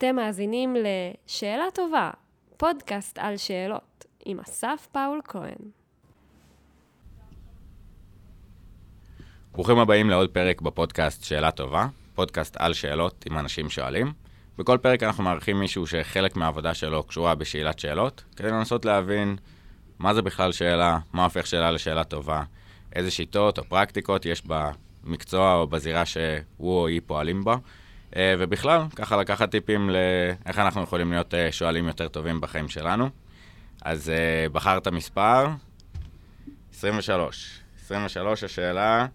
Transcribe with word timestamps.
אתם 0.00 0.16
מאזינים 0.16 0.76
ל"שאלה 0.76 1.64
טובה", 1.74 2.10
פודקאסט 2.56 3.18
על 3.18 3.36
שאלות, 3.36 4.04
עם 4.24 4.40
אסף 4.40 4.88
פאול 4.92 5.20
כהן. 5.24 5.70
ברוכים 9.52 9.78
הבאים 9.78 10.10
לעוד 10.10 10.30
פרק 10.30 10.60
בפודקאסט 10.60 11.24
שאלה 11.24 11.50
טובה, 11.50 11.86
פודקאסט 12.14 12.56
על 12.58 12.74
שאלות 12.74 13.24
עם 13.30 13.38
אנשים 13.38 13.70
שואלים. 13.70 14.12
בכל 14.58 14.78
פרק 14.82 15.02
אנחנו 15.02 15.24
מארחים 15.24 15.58
מישהו 15.60 15.86
שחלק 15.86 16.36
מהעבודה 16.36 16.74
שלו 16.74 17.02
קשורה 17.02 17.34
בשאלת 17.34 17.78
שאלות, 17.78 18.24
כדי 18.36 18.50
לנסות 18.50 18.84
להבין 18.84 19.36
מה 19.98 20.14
זה 20.14 20.22
בכלל 20.22 20.52
שאלה, 20.52 20.98
מה 21.12 21.24
הופך 21.24 21.46
שאלה 21.46 21.70
לשאלה 21.70 22.04
טובה, 22.04 22.42
איזה 22.94 23.10
שיטות 23.10 23.58
או 23.58 23.64
פרקטיקות 23.64 24.26
יש 24.26 24.42
במקצוע 24.46 25.54
או 25.54 25.66
בזירה 25.66 26.06
שהוא 26.06 26.42
או 26.60 26.86
היא 26.86 27.00
פועלים 27.06 27.44
בה, 27.44 27.56
ובכלל, 28.16 28.82
ככה 28.96 29.16
לקחת 29.16 29.50
טיפים 29.50 29.90
לאיך 29.90 30.58
אנחנו 30.58 30.82
יכולים 30.82 31.12
להיות 31.12 31.34
אה, 31.34 31.52
שואלים 31.52 31.86
יותר 31.86 32.08
טובים 32.08 32.40
בחיים 32.40 32.68
שלנו. 32.68 33.08
אז 33.82 34.10
אה, 34.10 34.48
בחרת 34.48 34.88
מספר 34.88 35.46
23. 36.72 37.60
23 37.84 38.44
השאלה, 38.44 39.06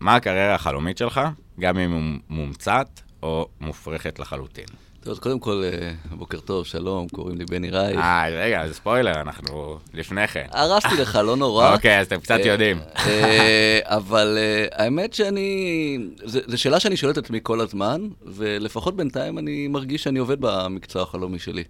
מה 0.00 0.16
הקריירה 0.16 0.54
החלומית 0.54 0.98
שלך, 0.98 1.20
גם 1.60 1.78
אם 1.78 1.92
היא 1.92 2.20
מומצאת 2.28 3.00
או 3.22 3.48
מופרכת 3.60 4.18
לחלוטין? 4.18 4.85
טוב, 5.06 5.12
אז 5.12 5.18
קודם 5.18 5.38
כל, 5.38 5.62
אה, 5.64 5.92
בוקר 6.16 6.40
טוב, 6.40 6.66
שלום, 6.66 7.08
קוראים 7.08 7.38
לי 7.38 7.44
בני 7.44 7.70
רייך. 7.70 7.98
אה, 7.98 8.28
רגע, 8.28 8.68
זה 8.68 8.74
ספוילר, 8.74 9.20
אנחנו 9.20 9.78
לפני 9.94 10.28
כן. 10.28 10.46
הרסתי 10.50 10.94
לך, 11.00 11.16
לא 11.16 11.36
נורא. 11.36 11.72
אוקיי, 11.74 12.00
אז 12.00 12.06
אתם 12.06 12.20
קצת 12.20 12.38
אה, 12.40 12.46
יודעים. 12.46 12.80
אה, 12.96 13.78
אבל 13.84 14.38
האמת 14.72 15.14
שאני... 15.14 15.98
זו 16.24 16.58
שאלה 16.58 16.80
שאני 16.80 16.96
שואל 16.96 17.12
את 17.12 17.18
עצמי 17.18 17.40
כל 17.42 17.60
הזמן, 17.60 18.08
ולפחות 18.26 18.96
בינתיים 18.96 19.38
אני 19.38 19.68
מרגיש 19.68 20.02
שאני 20.02 20.18
עובד 20.18 20.36
במקצוע 20.40 21.02
החלומי 21.02 21.38
שלי. 21.38 21.64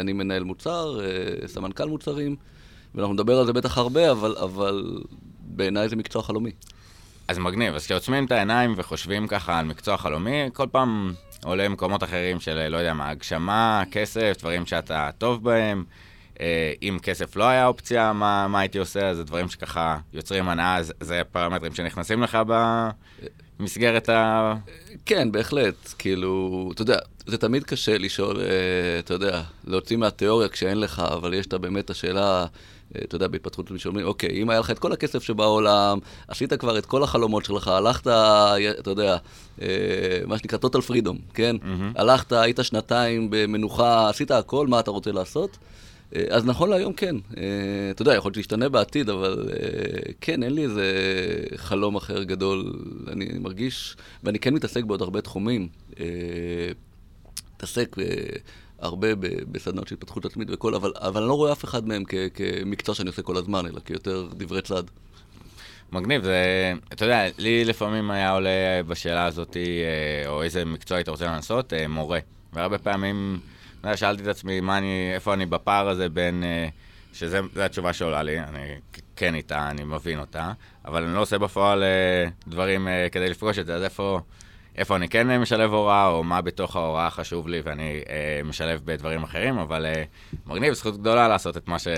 אני 0.00 0.12
מנהל 0.12 0.44
מוצר, 0.44 1.00
סמנכ"ל 1.46 1.84
מוצרים, 1.84 2.36
ואנחנו 2.94 3.14
נדבר 3.14 3.38
על 3.38 3.46
זה 3.46 3.52
בטח 3.52 3.78
הרבה, 3.78 4.12
אבל 4.12 4.96
בעיניי 5.40 5.88
זה 5.88 5.96
מקצוע 5.96 6.22
חלומי. 6.22 6.50
אז 7.28 7.38
מגניב, 7.38 7.74
אז 7.74 7.84
כשעוצמים 7.84 8.24
את 8.24 8.32
העיניים 8.32 8.74
וחושבים 8.76 9.26
ככה 9.28 9.58
על 9.58 9.66
מקצוע 9.66 9.96
חלומי, 9.96 10.50
כל 10.52 10.66
פעם 10.72 11.14
עולה 11.44 11.64
למקומות 11.64 12.02
אחרים 12.02 12.40
של, 12.40 12.68
לא 12.68 12.76
יודע 12.76 12.94
מה, 12.94 13.10
הגשמה, 13.10 13.82
כסף, 13.90 14.36
דברים 14.38 14.66
שאתה 14.66 15.10
טוב 15.18 15.44
בהם. 15.44 15.84
אה, 16.40 16.72
אם 16.82 16.98
כסף 17.02 17.36
לא 17.36 17.44
היה 17.44 17.66
אופציה, 17.66 18.12
מה, 18.12 18.48
מה 18.48 18.60
הייתי 18.60 18.78
עושה? 18.78 19.14
זה 19.14 19.24
דברים 19.24 19.48
שככה 19.48 19.98
יוצרים 20.12 20.48
הנאה, 20.48 20.78
זה 21.00 21.22
פרמטרים 21.32 21.74
שנכנסים 21.74 22.22
לך 22.22 22.38
במסגרת 23.58 24.08
ה... 24.08 24.54
כן, 25.06 25.32
בהחלט. 25.32 25.94
כאילו, 25.98 26.70
אתה 26.74 26.82
יודע, 26.82 26.98
זה 27.26 27.38
תמיד 27.38 27.64
קשה 27.64 27.98
לשאול, 27.98 28.40
אה, 28.40 28.98
אתה 28.98 29.14
יודע, 29.14 29.42
להוציא 29.64 29.96
מהתיאוריה 29.96 30.48
כשאין 30.48 30.80
לך, 30.80 31.02
אבל 31.12 31.34
יש 31.34 31.46
את 31.46 31.54
באמת 31.54 31.90
השאלה... 31.90 32.46
אתה 33.04 33.16
יודע, 33.16 33.28
בהתפתחות 33.28 33.70
שאומרים, 33.76 34.06
אוקיי, 34.06 34.42
אם 34.42 34.50
היה 34.50 34.60
לך 34.60 34.70
את 34.70 34.78
כל 34.78 34.92
הכסף 34.92 35.22
שבעולם, 35.22 35.98
עשית 36.28 36.52
כבר 36.52 36.78
את 36.78 36.86
כל 36.86 37.02
החלומות 37.02 37.44
שלך, 37.44 37.68
הלכת, 37.68 38.06
אתה 38.78 38.90
יודע, 38.90 39.16
אה, 39.62 39.68
מה 40.26 40.38
שנקרא 40.38 40.58
total 40.58 40.90
freedom, 40.90 41.16
כן? 41.34 41.56
Mm-hmm. 41.60 42.00
הלכת, 42.00 42.32
היית 42.32 42.58
שנתיים 42.62 43.28
במנוחה, 43.30 44.08
עשית 44.08 44.30
הכל, 44.30 44.66
מה 44.66 44.80
אתה 44.80 44.90
רוצה 44.90 45.12
לעשות? 45.12 45.58
אה, 46.16 46.24
אז 46.30 46.44
נכון 46.44 46.70
להיום 46.70 46.92
כן. 46.92 47.16
אה, 47.36 47.42
אתה 47.90 48.02
יודע, 48.02 48.14
יכול 48.14 48.28
להיות 48.28 48.34
שישתנה 48.34 48.68
בעתיד, 48.68 49.10
אבל 49.10 49.48
כן, 50.20 50.42
אין 50.42 50.54
לי 50.54 50.62
איזה 50.62 50.92
חלום 51.56 51.96
אחר 51.96 52.22
גדול. 52.22 52.72
אני 53.12 53.28
מרגיש, 53.38 53.96
ואני 54.24 54.38
כן 54.38 54.54
מתעסק 54.54 54.84
בעוד 54.84 55.02
הרבה 55.02 55.20
תחומים. 55.20 55.68
מתעסק 57.56 57.96
הרבה 58.84 59.08
בסדנאות 59.52 59.88
של 59.88 59.94
התפתחות 59.94 60.24
עצמית 60.24 60.48
וכל, 60.52 60.74
אבל, 60.74 60.92
אבל 60.96 61.20
אני 61.20 61.28
לא 61.28 61.34
רואה 61.34 61.52
אף 61.52 61.64
אחד 61.64 61.88
מהם 61.88 62.02
כ, 62.08 62.14
כמקצוע 62.34 62.94
שאני 62.94 63.08
עושה 63.08 63.22
כל 63.22 63.36
הזמן, 63.36 63.66
אלא 63.66 63.80
כיותר 63.84 64.28
דברי 64.32 64.62
צד. 64.62 64.82
מגניב, 65.92 66.22
זה, 66.22 66.72
אתה 66.92 67.04
יודע, 67.04 67.26
לי 67.38 67.64
לפעמים 67.64 68.10
היה 68.10 68.30
עולה 68.30 68.82
בשאלה 68.86 69.24
הזאת, 69.24 69.56
אה, 69.56 70.28
או 70.28 70.42
איזה 70.42 70.64
מקצוע 70.64 70.96
היית 70.96 71.08
רוצה 71.08 71.26
לנסות, 71.26 71.72
אה, 71.72 71.88
מורה. 71.88 72.18
והרבה 72.52 72.78
פעמים, 72.78 73.40
אתה 73.80 73.88
יודע, 73.88 73.96
שאלתי 73.96 74.22
את 74.22 74.28
עצמי, 74.28 74.60
אני, 74.60 75.10
איפה 75.14 75.34
אני 75.34 75.46
בפער 75.46 75.88
הזה 75.88 76.08
בין, 76.08 76.44
אה, 76.44 76.68
שזו 77.12 77.38
התשובה 77.60 77.92
שעולה 77.92 78.22
לי, 78.22 78.40
אני 78.40 78.74
כן 79.16 79.34
איתה, 79.34 79.70
אני 79.70 79.84
מבין 79.84 80.18
אותה, 80.18 80.52
אבל 80.84 81.04
אני 81.04 81.14
לא 81.14 81.20
עושה 81.20 81.38
בפועל 81.38 81.84
דברים 82.48 82.88
כדי 83.12 83.28
לפגוש 83.28 83.58
את 83.58 83.66
זה, 83.66 83.74
אז 83.74 83.82
איפה... 83.82 84.20
איפה 84.78 84.96
אני 84.96 85.08
כן 85.08 85.38
משלב 85.38 85.72
הוראה, 85.72 86.06
או 86.06 86.24
מה 86.24 86.40
בתוך 86.40 86.76
ההוראה 86.76 87.10
חשוב 87.10 87.48
לי 87.48 87.60
ואני 87.64 88.00
אה, 88.08 88.40
משלב 88.44 88.80
בדברים 88.84 89.22
אחרים, 89.22 89.58
אבל 89.58 89.86
אה, 89.86 90.02
מגניב, 90.46 90.72
זכות 90.72 90.96
גדולה 90.96 91.28
לעשות 91.28 91.56
את 91.56 91.68
מה, 91.68 91.78
ש, 91.78 91.88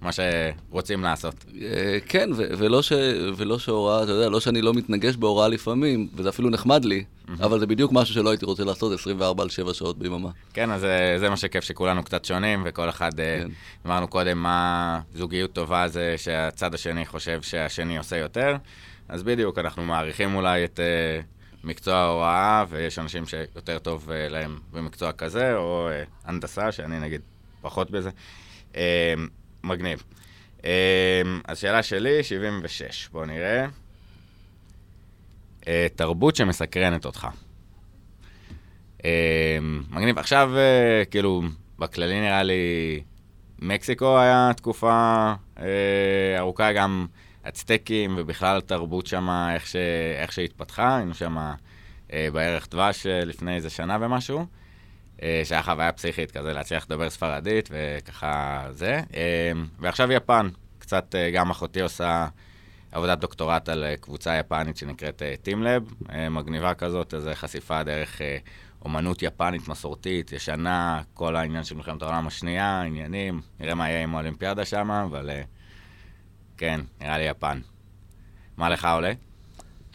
מה 0.00 0.10
שרוצים 0.12 1.02
לעשות. 1.02 1.44
אה, 1.62 1.98
כן, 2.06 2.30
ו- 2.36 2.48
ולא, 2.58 2.82
ש- 2.82 2.92
ולא 3.36 3.58
שהוראה, 3.58 4.02
אתה 4.02 4.12
יודע, 4.12 4.28
לא 4.28 4.40
שאני 4.40 4.62
לא 4.62 4.74
מתנגש 4.74 5.16
בהוראה 5.16 5.48
לפעמים, 5.48 6.08
וזה 6.14 6.28
אפילו 6.28 6.50
נחמד 6.50 6.84
לי, 6.84 7.04
mm-hmm. 7.04 7.44
אבל 7.44 7.60
זה 7.60 7.66
בדיוק 7.66 7.92
משהו 7.92 8.14
שלא 8.14 8.30
הייתי 8.30 8.44
רוצה 8.44 8.64
לעשות 8.64 8.92
24 8.92 9.42
על 9.42 9.48
7 9.48 9.74
שעות 9.74 9.98
ביממה. 9.98 10.30
כן, 10.54 10.70
אז 10.70 10.80
זה, 10.80 11.10
אה, 11.12 11.18
זה 11.18 11.30
מה 11.30 11.36
שכיף, 11.36 11.64
שכולנו 11.64 12.02
קצת 12.02 12.24
שונים, 12.24 12.62
וכל 12.64 12.88
אחד, 12.88 13.20
אה, 13.20 13.38
כן. 13.40 13.48
אמרנו 13.86 14.08
קודם, 14.08 14.42
מה 14.42 15.00
זוגיות 15.14 15.52
טובה 15.52 15.88
זה 15.88 16.14
שהצד 16.16 16.74
השני 16.74 17.06
חושב 17.06 17.42
שהשני 17.42 17.98
עושה 17.98 18.16
יותר. 18.16 18.56
אז 19.08 19.22
בדיוק, 19.22 19.58
אנחנו 19.58 19.84
מעריכים 19.84 20.34
אולי 20.34 20.64
את... 20.64 20.80
אה, 20.80 21.20
מקצוע 21.64 21.94
ההוראה, 21.94 22.64
ויש 22.68 22.98
אנשים 22.98 23.26
שיותר 23.26 23.78
טוב 23.78 24.08
uh, 24.08 24.32
להם 24.32 24.58
במקצוע 24.72 25.12
כזה, 25.12 25.56
או 25.56 25.88
uh, 25.88 26.28
הנדסה, 26.28 26.72
שאני 26.72 27.00
נגיד 27.00 27.20
פחות 27.60 27.90
בזה. 27.90 28.10
Uh, 28.72 28.76
מגניב. 29.64 30.02
Uh, 30.58 30.64
אז 31.44 31.58
שאלה 31.58 31.82
שלי, 31.82 32.22
76, 32.22 33.08
בואו 33.12 33.24
נראה. 33.24 33.66
Uh, 35.60 35.66
תרבות 35.96 36.36
שמסקרנת 36.36 37.04
אותך. 37.04 37.28
Uh, 38.98 39.02
מגניב. 39.90 40.18
עכשיו, 40.18 40.50
uh, 40.54 41.10
כאילו, 41.10 41.42
בכללי 41.78 42.20
נראה 42.20 42.42
לי, 42.42 43.02
מקסיקו 43.58 44.18
היה 44.18 44.50
תקופה 44.56 45.32
uh, 45.56 45.60
ארוכה 46.38 46.72
גם... 46.72 47.06
הצטקים 47.48 48.14
ובכלל 48.18 48.56
התרבות 48.58 49.06
שם, 49.06 49.28
איך, 49.54 49.66
ש... 49.66 49.76
איך 50.22 50.32
שהתפתחה, 50.32 50.96
היינו 50.96 51.14
שם 51.14 51.36
אה, 52.12 52.28
בערך 52.32 52.68
דבש 52.70 53.06
אה, 53.06 53.24
לפני 53.24 53.56
איזה 53.56 53.70
שנה 53.70 53.98
ומשהו, 54.00 54.46
אה, 55.22 55.42
שהיה 55.44 55.62
חוויה 55.62 55.92
פסיכית 55.92 56.30
כזה 56.30 56.52
להצליח 56.52 56.84
לדבר 56.84 57.10
ספרדית 57.10 57.68
וככה 57.72 58.66
זה. 58.70 59.00
אה, 59.14 59.52
ועכשיו 59.78 60.12
יפן, 60.12 60.48
קצת 60.78 61.14
אה, 61.14 61.30
גם 61.30 61.50
אחותי 61.50 61.80
עושה 61.80 62.28
עבודת 62.92 63.18
דוקטורט 63.18 63.68
על 63.68 63.84
אה, 63.84 63.96
קבוצה 63.96 64.36
יפנית 64.36 64.76
שנקראת 64.76 65.22
אה, 65.22 65.34
TeamLab, 65.44 66.12
אה, 66.12 66.28
מגניבה 66.28 66.74
כזאת, 66.74 67.14
איזו 67.14 67.30
חשיפה 67.34 67.82
דרך 67.82 68.22
אה, 68.22 68.38
אומנות 68.84 69.22
יפנית 69.22 69.68
מסורתית, 69.68 70.32
ישנה, 70.32 71.02
כל 71.14 71.36
העניין 71.36 71.64
של 71.64 71.76
מלחמת 71.76 72.02
העולם 72.02 72.26
השנייה, 72.26 72.82
עניינים, 72.82 73.40
נראה 73.60 73.74
מה 73.74 73.88
יהיה 73.88 74.02
עם 74.02 74.14
האולימפיאדה 74.14 74.64
שם, 74.64 74.90
אבל... 74.90 75.30
אה, 75.30 75.42
כן, 76.58 76.80
נראה 77.00 77.18
לי 77.18 77.24
יפן. 77.24 77.60
מה 78.56 78.68
לך 78.68 78.88
עולה? 78.94 79.12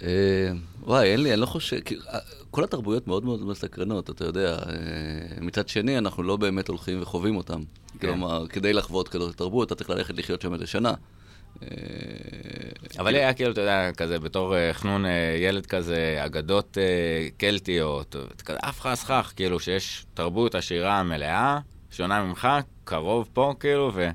אה, 0.03 0.51
וואי, 0.81 1.12
אין 1.12 1.24
לי, 1.24 1.34
אני 1.34 1.41
לא 1.41 1.46
חושב, 1.46 1.78
אה, 2.13 2.19
כל 2.51 2.63
התרבויות 2.63 3.07
מאוד 3.07 3.25
מאוד 3.25 3.46
מסקרנות, 3.46 4.09
אתה 4.09 4.25
יודע. 4.25 4.53
אה, 4.53 5.41
מצד 5.41 5.68
שני, 5.68 5.97
אנחנו 5.97 6.24
לא 6.24 6.38
באמת 6.38 6.68
הולכים 6.68 7.01
וחווים 7.01 7.35
אותם. 7.35 7.63
כן. 8.00 8.07
כלומר, 8.07 8.47
כדי 8.47 8.74
לחוות 8.74 9.09
כזאת 9.09 9.38
תרבות, 9.38 9.68
אתה 9.68 9.75
צריך 9.75 9.90
ללכת 9.90 10.18
לחיות 10.18 10.41
שם 10.41 10.53
איזה 10.53 10.68
שנה. 10.68 10.94
אבל 13.00 13.16
היה 13.16 13.34
כאילו, 13.34 13.51
אתה 13.51 13.62
יודע, 13.62 13.91
כזה, 13.97 14.19
בתור 14.19 14.56
חנון 14.72 15.06
ילד 15.39 15.65
כזה, 15.65 16.21
אגדות 16.25 16.77
קלטיות, 17.38 18.15
אף 18.48 18.81
אחד 18.81 18.95
סכך, 18.95 19.33
כאילו, 19.36 19.60
שיש 19.60 20.06
תרבות 20.13 20.56
עשירה 20.56 21.04
מלאה, 21.04 21.60
שונה 21.92 22.24
ממך, 22.24 22.48
קרוב 22.83 23.30
פה, 23.33 23.54
כאילו, 23.60 23.92
ו... 23.94 24.10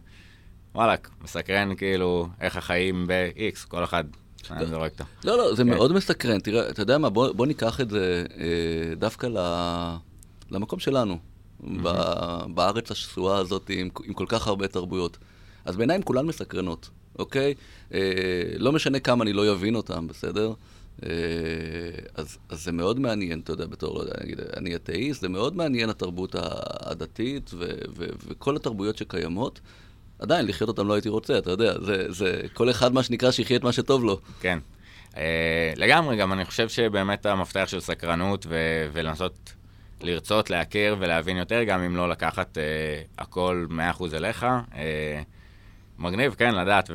וואלכ, 0.79 1.01
מסקרן 1.25 1.75
כאילו 1.75 2.29
איך 2.41 2.57
החיים 2.57 3.07
ב-X, 3.07 3.69
כל 3.69 3.85
אחד 3.85 4.05
אני 4.51 4.67
זורק 4.67 4.93
אותו. 4.93 5.05
לא, 5.25 5.39
לא, 5.39 5.55
זה 5.55 5.63
כן. 5.63 5.69
מאוד 5.69 5.93
מסקרן. 5.93 6.41
תראה, 6.41 6.71
אתה 6.71 6.83
יודע 6.83 6.99
מה, 6.99 7.11
בוא, 7.11 7.47
ניקח 7.47 7.81
את 7.81 7.91
זה 7.91 8.25
אה, 8.37 8.95
דווקא 8.95 9.29
למקום 10.51 10.79
שלנו, 10.79 11.19
בארץ 12.55 12.91
השסועה 12.91 13.39
הזאת 13.39 13.71
עם, 13.75 13.91
כל 13.91 14.27
כך 14.29 14.47
הרבה 14.47 14.69
תרבויות. 14.69 15.19
אז 15.65 15.77
בעיניי 15.77 15.97
הן 15.97 16.03
כולן 16.05 16.27
מסקרנות, 16.27 16.91
אוקיי? 17.19 17.55
אה, 17.95 18.01
לא 18.57 18.73
משנה 18.73 19.01
כמה 19.01 19.25
אני 19.25 19.33
לא 19.33 19.53
אבין 19.53 19.75
אותן, 19.75 20.07
בסדר? 20.07 20.53
אה, 21.03 21.11
אז, 22.15 22.39
אז 22.49 22.65
זה 22.65 22.73
מאוד 22.73 23.01
מעניין, 23.01 23.41
אתה 23.41 23.53
יודע, 23.53 23.67
בתור, 23.67 24.03
נגיד, 24.25 24.41
אני 24.57 24.75
אתאיסט, 24.75 25.21
זה 25.21 25.29
מאוד 25.29 25.57
מעניין 25.57 25.91
התרבות 25.91 26.35
הדתית 26.81 27.51
ו, 27.55 27.65
ו, 27.97 28.07
וכל 28.27 28.57
התרבויות 28.57 28.97
שקיימות. 28.97 29.61
עדיין, 30.19 30.47
לחיות 30.47 30.69
אותם 30.69 30.89
לא 30.89 30.95
הייתי 30.95 31.09
רוצה, 31.09 31.39
אתה 31.39 31.51
יודע, 31.51 31.73
זה, 31.81 32.13
זה 32.13 32.41
כל 32.55 32.71
אחד 32.71 32.93
מה 32.93 33.03
שנקרא 33.03 33.31
שיחיה 33.31 33.57
את 33.57 33.63
מה 33.63 33.73
שטוב 33.73 34.05
לו. 34.05 34.21
כן. 34.41 34.59
Uh, 35.13 35.17
לגמרי, 35.77 36.17
גם 36.17 36.33
אני 36.33 36.45
חושב 36.45 36.69
שבאמת 36.69 37.27
המפתח 37.27 37.65
של 37.69 37.81
סקרנות 37.81 38.47
ו- 38.49 38.89
ולנסות 38.93 39.53
לרצות 40.01 40.51
להכיר 40.51 40.97
ולהבין 40.99 41.37
יותר, 41.37 41.63
גם 41.65 41.83
אם 41.83 41.97
לא 41.97 42.09
לקחת 42.09 42.59
אה, 42.59 42.63
הכל 43.19 43.67
100% 43.99 44.15
אליך. 44.15 44.47
אה, 44.75 45.23
מגניב, 45.99 46.35
כן, 46.39 46.55
לדעת, 46.55 46.91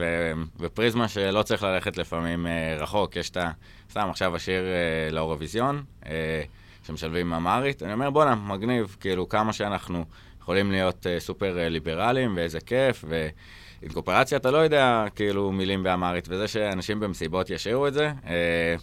ופריזמה 0.59 1.07
שלא 1.07 1.43
צריך 1.43 1.63
ללכת 1.63 1.97
לפעמים 1.97 2.47
אה, 2.47 2.77
רחוק, 2.79 3.15
יש 3.15 3.29
את 3.29 3.37
ה... 3.37 3.51
סתם 3.91 4.09
עכשיו 4.09 4.35
השיר 4.35 4.63
אה, 4.63 5.11
לאירוויזיון, 5.11 5.83
אה, 6.05 6.43
שמשלבים 6.87 7.33
אמרית, 7.33 7.83
אני 7.83 7.93
אומר, 7.93 8.09
בואנה, 8.09 8.35
מגניב, 8.35 8.95
כאילו, 8.99 9.29
כמה 9.29 9.53
שאנחנו 9.53 10.05
יכולים 10.43 10.71
להיות 10.71 11.07
אה, 11.07 11.19
סופר 11.19 11.59
אה, 11.59 11.69
ליברליים, 11.69 12.33
ואיזה 12.35 12.59
כיף, 12.59 13.05
ועם 13.07 13.91
קואופרציה 13.93 14.37
אתה 14.37 14.51
לא 14.51 14.57
יודע, 14.57 15.05
כאילו, 15.15 15.51
מילים 15.51 15.83
באמרית, 15.83 16.25
וזה 16.29 16.47
שאנשים 16.47 16.99
במסיבות 16.99 17.49
ישירו 17.49 17.87
את 17.87 17.93
זה, 17.93 18.11
אה, 18.27 18.75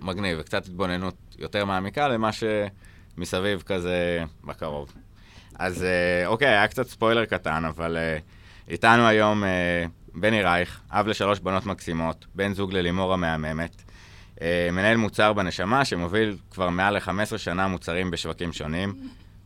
מגניב, 0.00 0.38
וקצת 0.40 0.66
התבוננות 0.66 1.14
יותר 1.38 1.64
מעמיקה 1.64 2.08
למה 2.08 2.30
שמסביב 2.32 3.62
כזה 3.66 4.24
בקרוב. 4.44 4.92
אז 5.58 5.84
אוקיי, 6.26 6.48
היה 6.48 6.68
קצת 6.68 6.86
ספוילר 6.86 7.24
קטן, 7.24 7.64
אבל 7.64 7.96
איתנו 8.68 9.06
היום 9.06 9.44
בני 10.14 10.42
רייך, 10.42 10.80
אב 10.90 11.06
לשלוש 11.06 11.40
בנות 11.40 11.66
מקסימות, 11.66 12.26
בן 12.34 12.52
זוג 12.52 12.72
ללימור 12.72 13.14
המהממת, 13.14 13.82
מנהל 14.72 14.96
מוצר 14.96 15.32
בנשמה 15.32 15.84
שמוביל 15.84 16.36
כבר 16.50 16.68
מעל 16.68 16.94
ל-15 16.94 17.38
שנה 17.38 17.68
מוצרים 17.68 18.10
בשווקים 18.10 18.52
שונים, 18.52 18.94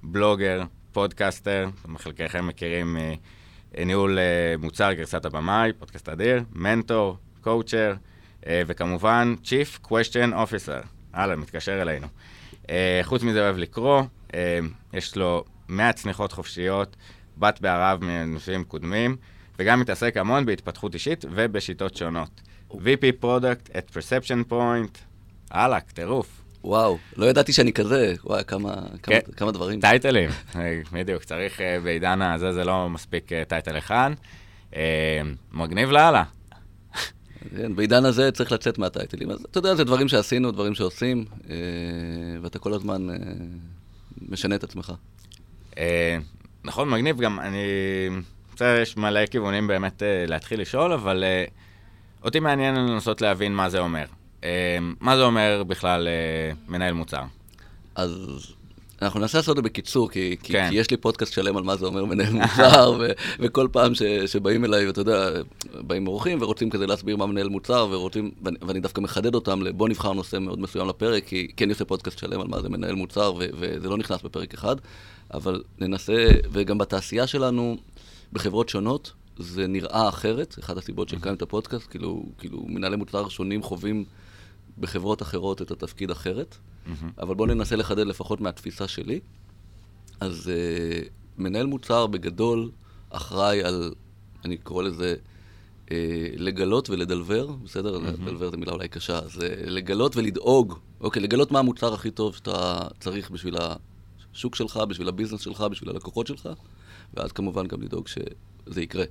בלוגר, 0.03 0.63
פודקאסטר, 0.93 1.69
חלקכם 1.99 2.47
מכירים 2.47 2.97
מניהול 3.79 4.19
אה, 4.19 4.55
מוצר 4.59 4.93
גרסת 4.93 5.25
הבמאי, 5.25 5.73
פודקאסט 5.79 6.09
אדיר, 6.09 6.43
מנטור, 6.53 7.17
קואוצ'ר, 7.41 7.95
אה, 8.47 8.63
וכמובן 8.67 9.35
Chief 9.45 9.87
Question 9.87 10.33
Officer, 10.33 10.87
הלאה, 11.13 11.37
מתקשר 11.37 11.83
אלינו. 11.83 12.07
אה, 12.71 13.01
חוץ 13.03 13.23
מזה 13.23 13.41
אוהב 13.41 13.57
לקרוא, 13.57 14.03
אה, 14.35 14.59
יש 14.93 15.17
לו 15.17 15.45
100 15.69 15.93
צניחות 15.93 16.33
חופשיות, 16.33 16.97
בת 17.39 17.61
בערב 17.61 18.05
מנושאים 18.05 18.65
קודמים, 18.65 19.17
וגם 19.59 19.81
מתעסק 19.81 20.17
המון 20.17 20.47
בהתפתחות 20.47 20.95
אישית 20.95 21.25
ובשיטות 21.31 21.97
שונות. 21.97 22.41
VP 22.71 23.23
Product 23.23 23.71
at 23.71 23.97
Perception 23.97 24.51
Point, 24.53 24.99
אהלק, 25.55 25.91
טירוף. 25.91 26.42
וואו, 26.65 26.99
לא 27.17 27.27
ידעתי 27.27 27.53
שאני 27.53 27.73
כזה, 27.73 28.15
וואי, 28.25 28.45
כמה, 28.45 28.75
כמה, 28.75 29.21
כן. 29.21 29.21
כמה 29.37 29.53
דברים. 29.53 29.81
טייטלים, 29.81 30.31
בדיוק, 30.93 31.25
צריך 31.25 31.61
אה, 31.61 31.81
בעידן 31.81 32.23
הזה, 32.23 32.53
זה 32.53 32.65
לא 32.65 32.89
מספיק 32.89 33.33
אה, 33.33 33.45
טייטל 33.45 33.79
אחד. 33.79 34.11
אה, 34.77 35.21
מגניב 35.53 35.91
לאללה. 35.91 36.25
כן, 37.57 37.77
בעידן 37.77 38.05
הזה 38.05 38.31
צריך 38.33 38.53
לצאת 38.53 38.79
מהטייטלים. 38.79 39.31
אז 39.31 39.47
אתה 39.51 39.59
יודע, 39.59 39.75
זה 39.75 39.85
דברים 39.85 40.09
שעשינו, 40.09 40.51
דברים 40.51 40.75
שעושים, 40.75 41.25
ואתה 42.43 42.59
כל 42.59 42.73
הזמן 42.73 43.07
משנה 44.29 44.55
את 44.55 44.65
עצמך. 44.65 44.93
נכון, 46.65 46.91
מגניב 46.91 47.21
גם, 47.21 47.41
אני... 47.41 47.59
בסדר, 48.55 48.81
יש 48.83 48.97
מלא 48.97 49.27
כיוונים 49.27 49.67
באמת 49.67 50.03
להתחיל 50.27 50.61
לשאול, 50.61 50.93
אבל 50.93 51.25
אותי 52.25 52.41
מעניין 52.41 52.75
לנסות 52.75 53.21
להבין 53.21 53.55
מה 53.55 53.69
זה 53.69 53.79
אומר. 53.79 54.05
אה, 54.45 54.79
מה 55.01 55.17
זה 55.17 55.23
אומר 55.23 55.63
בכלל 55.67 56.09
אה, 56.09 56.53
מנהל 56.69 56.93
מוצר? 56.93 57.23
אז 57.95 58.53
אנחנו 59.03 59.21
ננסה 59.21 59.39
לעשות 59.39 59.53
את 59.53 59.57
זה 59.57 59.63
בקיצור, 59.63 60.11
כי, 60.11 60.37
כי, 60.43 60.53
כן. 60.53 60.69
כי 60.71 60.77
יש 60.77 60.91
לי 60.91 60.97
פודקאסט 60.97 61.33
שלם 61.33 61.57
על 61.57 61.63
מה 61.63 61.77
זה 61.77 61.87
אומר 61.87 62.05
מנהל 62.05 62.33
מוצר, 62.33 62.93
ו, 63.01 63.11
וכל 63.39 63.69
פעם 63.73 63.95
ש, 63.95 64.03
שבאים 64.03 64.65
אליי, 64.65 64.87
ואתה 64.87 65.01
יודע, 65.01 65.31
באים 65.81 66.07
אורחים 66.07 66.43
ורוצים 66.43 66.71
כזה 66.71 66.87
להסביר 66.87 67.17
מה 67.17 67.27
מנהל 67.27 67.49
מוצר, 67.49 67.89
ורוצים, 67.91 68.31
ואני, 68.43 68.57
ואני 68.63 68.81
דווקא 68.81 69.01
מחדד 69.01 69.35
אותם 69.35 69.63
לבוא 69.63 69.89
נבחר 69.89 70.13
נושא 70.13 70.37
מאוד 70.37 70.61
מסוים 70.61 70.89
לפרק, 70.89 71.25
כי 71.27 71.49
כן 71.57 71.71
יש 71.71 71.81
לי 71.81 71.87
פודקאסט 71.87 72.19
שלם 72.19 72.41
על 72.41 72.47
מה 72.47 72.61
זה 72.63 72.69
מנהל 72.69 72.95
מוצר, 72.95 73.35
ו, 73.39 73.45
וזה 73.59 73.89
לא 73.89 73.99
נכנס 73.99 74.23
בפרק 74.23 74.55
אחד, 74.55 74.77
אבל 75.35 75.63
ננסה, 75.79 76.27
וגם 76.53 76.79
בתעשייה 76.79 77.27
שלנו, 77.27 77.77
בחברות 78.33 78.69
שונות, 78.69 79.13
זה 79.39 79.67
נראה 79.67 80.09
אחרת, 80.09 80.57
אחת 80.61 80.77
הסיבות 80.77 81.09
שקיים 81.09 81.35
את 81.35 81.43
הפודקאסט, 81.43 81.91
כאילו, 81.91 82.25
כאילו 82.39 82.65
מנהלי 82.69 82.97
מוצר 82.97 83.29
שונים 83.29 83.63
חווים 83.63 84.05
בחברות 84.79 85.23
אחרות 85.23 85.63
את 85.63 85.71
התפקיד 85.71 86.11
אחרת. 86.11 86.57
אבל 87.19 87.35
בואו 87.35 87.49
ננסה 87.49 87.77
לחדד 87.77 88.07
לפחות 88.07 88.41
מהתפיסה 88.41 88.89
שלי. 88.89 89.21
אז 90.21 90.51
uh, 90.51 91.09
מנהל 91.39 91.67
מוצר 91.67 92.07
בגדול 92.07 92.71
אחראי 93.11 93.63
על, 93.63 93.95
אני 94.45 94.57
קורא 94.57 94.83
לזה, 94.83 95.15
uh, 95.87 95.91
לגלות 96.37 96.91
ולדלבר, 96.91 97.47
בסדר? 97.65 97.97
Mm-hmm. 97.97 98.23
לדלבר 98.23 98.51
זו 98.51 98.57
מילה 98.57 98.73
אולי 98.73 98.89
קשה, 98.89 99.19
אז 99.19 99.39
uh, 99.39 99.41
לגלות 99.67 100.17
ולדאוג, 100.17 100.79
אוקיי, 101.01 101.23
לגלות 101.23 101.53
מה 101.53 101.59
המוצר 101.59 101.95
הכי 101.95 102.11
טוב 102.11 102.35
שאתה 102.35 102.89
צריך 103.01 103.31
בשביל 103.31 103.57
השוק 104.33 104.55
שלך, 104.55 104.77
בשביל 104.77 105.09
הביזנס 105.09 105.41
שלך, 105.41 105.61
בשביל 105.61 105.91
הלקוחות 105.91 106.27
שלך, 106.27 106.49
ואז 107.15 107.33
כמובן 107.33 107.67
גם 107.67 107.83
לדאוג 107.83 108.09
שזה 108.09 108.83
יקרה, 108.83 109.05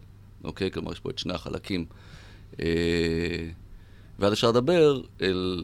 אוקיי? 0.44 0.72
כלומר, 0.72 0.92
יש 0.92 1.00
פה 1.00 1.10
את 1.10 1.18
שני 1.18 1.34
החלקים. 1.34 1.86
Uh, 2.52 2.58
ואז 4.22 4.34
אפשר 4.34 4.50
לדבר 4.50 5.02
אל, 5.22 5.64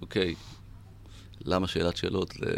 אוקיי, 0.00 0.34
למה 1.44 1.66
שאלת 1.66 1.96
שאלות 1.96 2.32
זה 2.32 2.48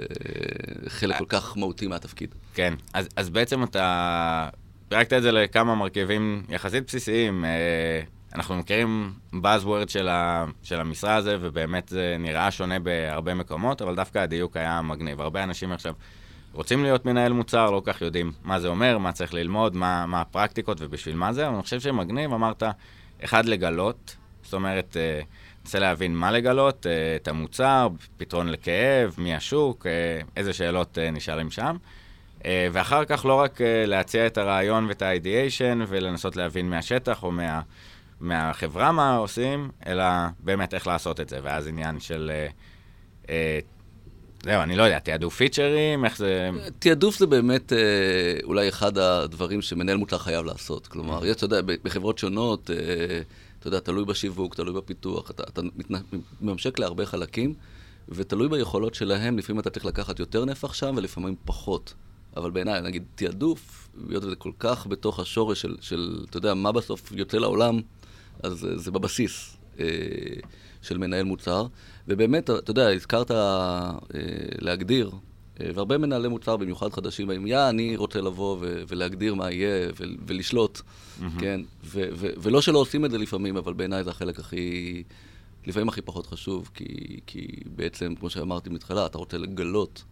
חלק 0.89 1.19
כל 1.19 1.25
כך 1.29 1.57
מהותי 1.57 1.87
מהתפקיד. 1.87 2.35
כן, 2.55 2.75
אז, 2.93 3.09
אז 3.17 3.31
בעצם 3.31 3.63
אתה 3.63 4.49
פירקת 4.89 5.13
את 5.13 5.23
זה 5.23 5.33
לכמה 5.33 5.75
מרכיבים 5.75 6.43
יחסית 6.49 6.87
בסיסיים. 6.87 7.45
אה, 7.45 8.01
אנחנו 8.35 8.57
מכירים 8.57 9.13
Buzzword 9.35 9.89
של, 9.89 10.09
ה, 10.09 10.45
של 10.63 10.81
המשרה 10.81 11.15
הזה, 11.15 11.37
ובאמת 11.41 11.89
זה 11.89 12.17
נראה 12.19 12.51
שונה 12.51 12.79
בהרבה 12.79 13.35
מקומות, 13.35 13.83
אבל 13.83 13.95
דווקא 13.97 14.19
הדיוק 14.19 14.57
היה 14.57 14.83
מגניב. 14.83 15.21
הרבה 15.21 15.43
אנשים 15.43 15.73
עכשיו 15.73 15.95
רוצים 16.53 16.83
להיות 16.83 17.07
מנהל 17.07 17.33
מוצר, 17.33 17.71
לא 17.71 17.83
כך 17.85 18.03
יודעים 18.03 18.33
מה 18.45 18.61
זה 18.61 18.69
אומר, 18.69 18.99
מה 18.99 19.13
צריך 19.13 19.35
ללמוד, 19.35 19.77
מה, 19.77 20.07
מה 20.07 20.21
הפרקטיקות 20.21 20.79
ובשביל 20.81 21.17
מה 21.17 21.33
זה, 21.33 21.47
אבל 21.47 21.55
אני 21.55 21.63
חושב 21.63 21.81
שמגניב, 21.81 22.33
אמרת, 22.33 22.63
אחד, 23.25 23.45
לגלות, 23.45 24.17
זאת 24.43 24.55
אומרת, 24.55 24.97
אה, 24.97 25.21
ננסה 25.65 25.79
להבין 25.79 26.15
מה 26.15 26.31
לגלות, 26.31 26.87
אה, 26.87 27.17
את 27.17 27.29
המוצר, 27.29 27.89
פתרון 28.17 28.49
לכאב, 28.49 29.15
מי 29.19 29.35
השוק, 29.35 29.87
אה, 29.87 30.21
איזה 30.37 30.53
שאלות 30.53 30.99
אה, 30.99 31.11
נשאלים 31.11 31.51
שם. 31.51 31.77
ואחר 32.73 33.05
כך 33.05 33.25
לא 33.25 33.35
רק 33.35 33.61
להציע 33.87 34.27
את 34.27 34.39
הרעיון 34.39 34.87
ואת 34.87 35.03
ה-ideation 35.03 35.85
ולנסות 35.89 36.37
להבין 36.37 36.71
מהשטח 36.71 37.23
או 37.23 37.31
מה, 37.31 37.61
מהחברה 38.21 38.93
מה 38.93 39.17
עושים, 39.17 39.71
אלא 39.87 40.05
באמת 40.39 40.75
איך 40.75 40.87
לעשות 40.87 41.21
את 41.21 41.29
זה. 41.29 41.39
ואז 41.43 41.69
עניין 41.69 42.01
של... 42.01 42.31
זהו, 44.45 44.63
אני 44.63 44.77
לא 44.77 44.83
יודע, 44.83 44.99
תיעדוף 44.99 45.37
פיצ'רים, 45.37 46.05
איך 46.05 46.17
זה... 46.17 46.51
תעדוף 46.79 47.19
זה 47.19 47.27
באמת 47.27 47.73
אה, 47.73 47.79
אולי 48.45 48.69
אחד 48.69 48.99
הדברים 48.99 49.63
שמנהל 49.63 49.97
מוצר 49.97 50.19
חייב 50.19 50.45
לעשות. 50.45 50.87
כלומר, 50.87 51.27
יש, 51.27 51.37
אתה 51.37 51.45
יודע, 51.45 51.61
בחברות 51.83 52.19
שונות, 52.19 52.71
אה, 52.71 52.77
אתה 53.61 53.69
יודע, 53.69 53.81
תלוי 53.81 54.05
בשיווק, 54.05 54.55
תלוי 54.55 54.75
בפיתוח, 54.75 55.31
אתה, 55.31 55.43
אתה 55.43 55.63
מתממשק 56.03 56.79
להרבה 56.79 57.07
חלקים, 57.07 57.55
ותלוי 58.09 58.49
ביכולות 58.49 58.95
שלהם, 58.95 59.39
לפעמים 59.39 59.61
אתה 59.61 59.71
צריך 59.71 59.87
לקחת 59.87 60.19
יותר 60.19 60.45
נפח 60.45 60.73
שם 60.73 60.95
ולפעמים 60.97 61.37
פחות. 61.45 61.95
אבל 62.37 62.51
בעיניי, 62.51 62.81
נגיד, 62.81 63.05
תעדוף, 63.15 63.89
היות 64.09 64.25
וזה 64.25 64.37
כל 64.37 64.53
כך 64.59 64.87
בתוך 64.87 65.21
השורש 65.21 65.63
של, 65.63 65.77
של, 65.81 66.25
אתה 66.31 66.37
יודע, 66.37 66.55
מה 66.55 66.73
בסוף 66.73 67.13
יוצא 67.13 67.39
לעולם, 67.39 67.81
אז 68.43 68.69
זה 68.75 68.91
בבסיס 68.91 69.57
אה, 69.81 69.87
של 70.83 70.99
מנהל 70.99 71.25
מוצר. 71.25 71.67
ובאמת, 72.09 72.51
אתה 72.51 72.71
יודע, 72.71 72.89
הזכרת 72.89 73.31
אה, 73.31 73.93
להגדיר, 74.59 75.11
והרבה 75.75 75.99
מנהלי 75.99 76.29
מוצר, 76.29 76.57
במיוחד 76.57 76.93
חדשים, 76.93 77.27
באים, 77.27 77.47
יא, 77.47 77.69
אני 77.69 77.97
רוצה 77.97 78.21
לבוא 78.21 78.57
ו- 78.61 78.83
ולהגדיר 78.89 79.35
מה 79.35 79.51
יהיה 79.51 79.89
ו- 79.89 80.05
ולשלוט, 80.27 80.79
mm-hmm. 80.79 81.25
כן? 81.41 81.61
ו- 81.85 82.09
ו- 82.13 82.31
ולא 82.37 82.63
שלא 82.63 82.79
עושים 82.79 83.05
את 83.05 83.11
זה 83.11 83.19
לפעמים, 83.19 83.57
אבל 83.57 83.73
בעיניי 83.73 84.05
זה 84.05 84.11
החלק 84.11 84.39
הכי, 84.39 85.03
לפעמים 85.67 85.89
הכי 85.89 86.03
פחות 86.03 86.27
חשוב, 86.27 86.71
כי, 86.75 87.21
כי 87.27 87.49
בעצם, 87.77 88.15
כמו 88.15 88.31
שאמרתי 88.31 88.71
מתחילה, 88.71 89.07
אתה 89.07 89.19
רוצה 89.19 89.39
לגלות, 89.39 90.05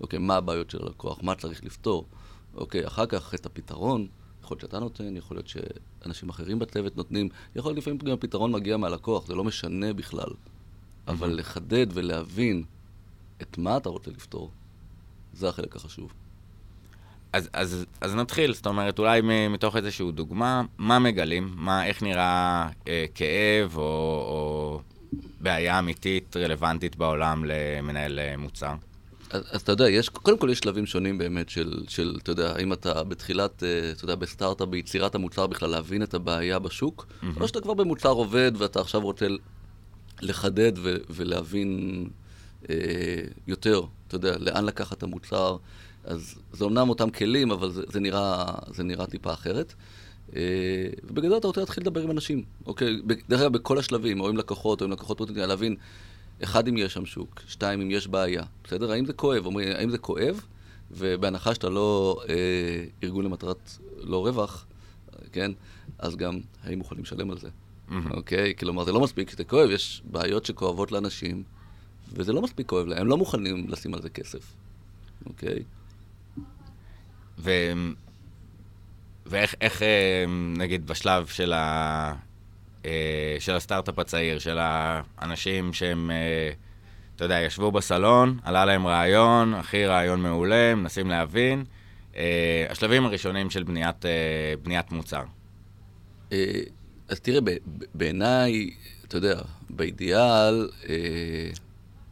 אוקיי, 0.00 0.18
מה 0.18 0.36
הבעיות 0.36 0.70
של 0.70 0.82
הלקוח, 0.82 1.18
מה 1.22 1.34
צריך 1.34 1.64
לפתור, 1.64 2.06
אוקיי, 2.54 2.86
אחר 2.86 3.06
כך 3.06 3.34
את 3.34 3.46
הפתרון, 3.46 4.06
יכול 4.42 4.54
להיות 4.54 4.60
שאתה 4.60 4.78
נותן, 4.78 5.16
יכול 5.16 5.36
להיות 5.36 5.48
שאנשים 5.48 6.28
אחרים 6.28 6.58
בצוות 6.58 6.96
נותנים, 6.96 7.28
יכול 7.56 7.70
להיות 7.70 7.78
לפעמים 7.78 7.98
גם 7.98 8.12
הפתרון 8.12 8.52
מגיע 8.52 8.76
מהלקוח, 8.76 9.26
זה 9.26 9.34
לא 9.34 9.44
משנה 9.44 9.92
בכלל. 9.92 10.30
אבל 11.08 11.38
לחדד 11.38 11.86
ולהבין 11.92 12.64
את 13.42 13.58
מה 13.58 13.76
אתה 13.76 13.88
רוצה 13.88 14.10
לפתור, 14.10 14.50
זה 15.36 15.48
החלק 15.48 15.76
החשוב. 15.76 16.12
אז, 17.32 17.48
אז, 17.52 17.84
אז 18.00 18.14
נתחיל, 18.14 18.54
זאת 18.54 18.66
אומרת, 18.66 18.98
אולי 18.98 19.20
מתוך 19.50 19.76
איזושהי 19.76 20.12
דוגמה, 20.12 20.62
מה 20.78 20.98
מגלים? 20.98 21.54
מה, 21.56 21.86
איך 21.86 22.02
נראה 22.02 22.68
אה, 22.88 23.04
כאב 23.14 23.76
או, 23.76 23.82
או 23.82 24.80
בעיה 25.40 25.78
אמיתית 25.78 26.36
רלוונטית 26.36 26.96
בעולם 26.96 27.44
למנהל 27.46 28.18
אה, 28.18 28.36
מוצר? 28.36 28.74
אז, 29.30 29.42
אז 29.50 29.60
אתה 29.60 29.72
יודע, 29.72 29.88
יש, 29.90 30.08
קודם 30.08 30.38
כל 30.38 30.50
יש 30.50 30.58
שלבים 30.58 30.86
שונים 30.86 31.18
באמת 31.18 31.48
של, 31.48 31.84
של, 31.88 32.18
אתה 32.22 32.30
יודע, 32.30 32.52
האם 32.56 32.72
אתה 32.72 33.04
בתחילת, 33.04 33.62
אה, 33.62 33.90
אתה 33.90 34.04
יודע, 34.04 34.14
בסטארט-אפ, 34.14 34.68
ביצירת 34.68 35.14
המוצר 35.14 35.46
בכלל, 35.46 35.70
להבין 35.70 36.02
את 36.02 36.14
הבעיה 36.14 36.58
בשוק, 36.58 37.06
mm-hmm. 37.06 37.40
או 37.40 37.48
שאתה 37.48 37.60
כבר 37.60 37.74
במוצר 37.74 38.10
עובד 38.10 38.52
ואתה 38.58 38.80
עכשיו 38.80 39.00
רוצה 39.00 39.26
לחדד 40.22 40.72
ו- 40.76 40.96
ולהבין 41.10 42.04
אה, 42.70 42.76
יותר, 43.46 43.82
אתה 44.14 44.26
יודע, 44.26 44.38
לאן 44.38 44.64
לקחת 44.64 44.98
את 44.98 45.02
המוצר. 45.02 45.56
אז 46.04 46.34
זה 46.52 46.64
אומנם 46.64 46.88
אותם 46.88 47.10
כלים, 47.10 47.50
אבל 47.50 47.70
זה, 47.70 47.82
זה, 47.88 48.00
נראה, 48.00 48.44
זה 48.66 48.82
נראה 48.82 49.06
טיפה 49.06 49.32
אחרת. 49.32 49.74
אה, 50.36 50.42
ובגדול 51.04 51.38
אתה 51.38 51.46
רוצה 51.46 51.60
להתחיל 51.60 51.82
לדבר 51.82 52.00
עם 52.00 52.10
אנשים, 52.10 52.42
אוקיי? 52.66 52.96
דרך 53.28 53.40
אגב, 53.40 53.52
בכל 53.52 53.78
השלבים, 53.78 54.20
או 54.20 54.28
עם 54.28 54.36
לקוחות, 54.36 54.80
או 54.80 54.86
עם 54.86 54.92
לקוחות 54.92 55.18
פוטנציאל, 55.18 55.46
להבין, 55.46 55.76
אחד, 56.42 56.68
אם 56.68 56.76
יש 56.76 56.92
שם 56.92 57.06
שוק, 57.06 57.40
שתיים, 57.46 57.80
אם 57.80 57.90
יש 57.90 58.08
בעיה, 58.08 58.42
בסדר? 58.64 58.92
האם 58.92 59.06
זה 59.06 59.12
כואב? 59.12 59.46
אומרים, 59.46 59.68
האם 59.76 59.90
זה 59.90 59.98
כואב? 59.98 60.40
ובהנחה 60.90 61.54
שאתה 61.54 61.68
לא 61.68 62.20
אה, 62.28 62.84
ארגון 63.02 63.24
למטרת 63.24 63.70
לא 63.96 64.26
רווח, 64.26 64.66
כן? 65.32 65.52
אז 65.98 66.16
גם, 66.16 66.40
האם 66.62 66.78
מוכנים 66.78 67.02
לשלם 67.02 67.30
על 67.30 67.38
זה? 67.38 67.48
Mm-hmm. 67.48 67.92
אוקיי? 68.10 68.54
כלומר, 68.58 68.84
זה 68.84 68.92
לא 68.92 69.00
מספיק 69.00 69.30
שזה 69.30 69.44
כואב, 69.44 69.70
יש 69.70 70.02
בעיות 70.04 70.44
שכואבות 70.44 70.92
לאנשים, 70.92 71.42
וזה 72.12 72.32
לא 72.32 72.42
מספיק 72.42 72.66
כואב 72.66 72.86
להם, 72.86 72.98
הם 72.98 73.08
לא 73.08 73.16
מוכנים 73.16 73.66
לשים 73.68 73.94
על 73.94 74.02
זה 74.02 74.08
כסף, 74.08 74.52
אוקיי? 75.26 75.62
ו... 77.38 77.50
ואיך, 79.26 79.54
איך, 79.60 79.82
אה, 79.82 80.24
נגיד, 80.56 80.86
בשלב 80.86 81.26
של, 81.26 81.52
ה... 81.52 82.14
אה, 82.84 83.36
של 83.38 83.54
הסטארט-אפ 83.54 83.98
הצעיר, 83.98 84.38
של 84.38 84.58
האנשים 84.60 85.72
שהם, 85.72 86.10
אה, 86.10 86.50
אתה 87.16 87.24
יודע, 87.24 87.40
ישבו 87.40 87.72
בסלון, 87.72 88.38
עלה 88.42 88.64
להם 88.64 88.86
רעיון, 88.86 89.54
הכי 89.54 89.86
רעיון 89.86 90.22
מעולה, 90.22 90.74
מנסים 90.74 91.10
להבין, 91.10 91.64
השלבים 92.68 93.04
הראשונים 93.04 93.50
של 93.50 93.62
בניית, 93.62 94.04
בניית 94.62 94.92
מוצר. 94.92 95.22
אז 97.08 97.20
תראה, 97.22 97.40
בעיניי, 97.94 98.70
אתה 99.08 99.16
יודע, 99.16 99.40
באידיאל, 99.70 100.68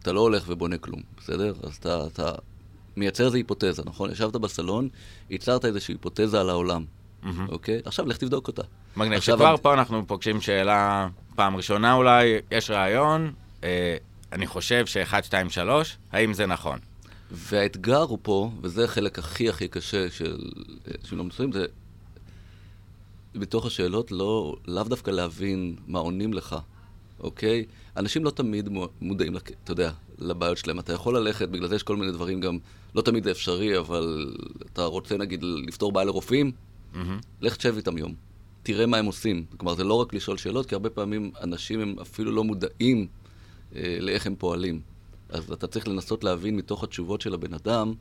אתה 0.03 0.13
לא 0.13 0.21
הולך 0.21 0.45
ובונה 0.47 0.79
כלום, 0.79 1.01
בסדר? 1.19 1.55
אז 1.63 1.77
אתה, 1.77 2.07
אתה 2.07 2.33
מייצר 2.97 3.25
איזו 3.25 3.37
היפותזה, 3.37 3.83
נכון? 3.85 4.11
ישבת 4.11 4.37
בסלון, 4.37 4.89
ייצרת 5.31 5.65
איזושהי 5.65 5.95
היפותזה 5.95 6.41
על 6.41 6.51
העולם, 6.51 6.85
mm-hmm. 6.85 7.27
אוקיי? 7.49 7.81
עכשיו 7.85 8.07
לך 8.07 8.17
תבדוק 8.17 8.49
אותה. 8.49 8.63
מגניב, 8.97 9.21
שכבר 9.21 9.51
אני... 9.51 9.59
פה 9.63 9.75
אנחנו 9.75 10.07
פוגשים 10.07 10.41
שאלה 10.41 11.09
פעם 11.35 11.57
ראשונה 11.57 11.95
אולי, 11.95 12.39
יש 12.51 12.71
רעיון, 12.71 13.33
אה, 13.65 13.97
אני 14.33 14.47
חושב 14.47 14.87
ש-1, 14.87 15.23
2, 15.23 15.51
3, 15.51 15.97
האם 16.13 16.35
זה 16.35 16.47
נכון? 16.47 16.79
והאתגר 17.31 18.03
הוא 18.03 18.19
פה, 18.23 18.51
וזה 18.63 18.85
החלק 18.85 19.19
הכי 19.19 19.49
הכי 19.49 19.69
קשה 19.69 20.11
של 20.11 20.37
לא 21.13 21.25
מצויים, 21.25 21.53
זה 21.53 21.67
בתוך 23.35 23.67
השאלות 23.67 24.13
לא, 24.13 24.57
לאו 24.67 24.85
דווקא 24.85 25.11
להבין 25.11 25.77
מה 25.87 25.99
עונים 25.99 26.33
לך, 26.33 26.57
אוקיי? 27.23 27.65
אנשים 27.97 28.25
לא 28.25 28.31
תמיד 28.31 28.69
מודעים, 29.01 29.37
אתה 29.37 29.73
יודע, 29.73 29.93
לבעיות 30.19 30.59
שלהם. 30.59 30.79
אתה 30.79 30.93
יכול 30.93 31.17
ללכת, 31.17 31.49
בגלל 31.49 31.69
זה 31.69 31.77
יש 31.77 31.83
כל 31.83 31.97
מיני 31.97 32.13
דברים 32.13 32.41
גם, 32.41 32.59
לא 32.95 33.03
תמיד 33.03 33.25
זה 33.25 33.31
אפשרי, 33.31 33.79
אבל 33.79 34.37
אתה 34.73 34.85
רוצה 34.85 35.17
נגיד 35.17 35.43
לפתור 35.43 35.93
בעיה 35.93 36.05
לרופאים, 36.05 36.53
mm-hmm. 36.95 36.99
לך 37.41 37.57
תשב 37.57 37.75
איתם 37.77 37.99
יום. 37.99 38.15
תראה 38.63 38.87
מה 38.87 38.97
הם 38.97 39.07
עושים. 39.07 39.45
כלומר, 39.57 39.75
זה 39.75 39.85
לא 39.85 39.95
רק 39.95 40.15
לשאול 40.15 40.37
שאלות, 40.37 40.67
כי 40.67 40.75
הרבה 40.75 40.91
פעמים 40.91 41.31
אנשים 41.43 41.81
הם 41.81 41.95
אפילו 42.01 42.33
לא 42.33 42.45
מודעים 42.45 43.07
אה, 43.77 43.97
לאיך 44.01 44.27
הם 44.27 44.35
פועלים. 44.39 44.81
אז 45.29 45.53
אתה 45.53 45.67
צריך 45.67 45.89
לנסות 45.89 46.25
להבין 46.25 46.57
מתוך 46.57 46.85
התשובות 46.85 47.21
של 47.21 47.35
הבן 47.35 47.55
אדם, 47.55 47.95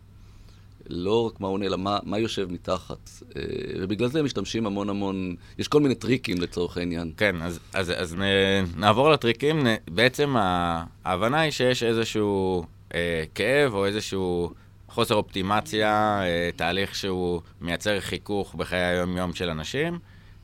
לא 0.90 1.26
רק 1.26 1.40
מה 1.40 1.48
עונה, 1.48 1.66
אלא 1.66 1.78
מה, 1.78 2.00
מה 2.04 2.20
יושב 2.20 2.52
מתחת. 2.52 3.10
אה, 3.36 3.42
ובגלל 3.82 4.10
זה 4.10 4.24
משתמשים 4.24 4.66
המון 4.66 4.90
המון, 4.90 5.36
יש 5.58 5.68
כל 5.68 5.82
מיני 5.82 5.96
טריקים 5.96 6.42
לצורך 6.42 6.78
העניין. 6.78 7.12
כן, 7.18 7.42
אז, 7.42 7.60
אז, 7.74 7.94
אז 7.98 8.16
נעבור 8.78 9.12
לטריקים. 9.12 9.68
בעצם 9.88 10.36
ההבנה 11.06 11.40
היא 11.40 11.52
שיש 11.52 11.84
איזשהו 11.84 12.64
אה, 12.94 13.24
כאב 13.36 13.74
או 13.74 13.86
איזשהו 13.86 14.54
חוסר 14.92 15.16
אופטימציה, 15.16 16.22
אה, 16.24 16.50
תהליך 16.56 16.96
שהוא 16.96 17.42
מייצר 17.62 18.00
חיכוך 18.00 18.56
בחיי 18.56 18.80
היום-יום 18.80 19.34
של 19.34 19.50
אנשים, 19.50 20.00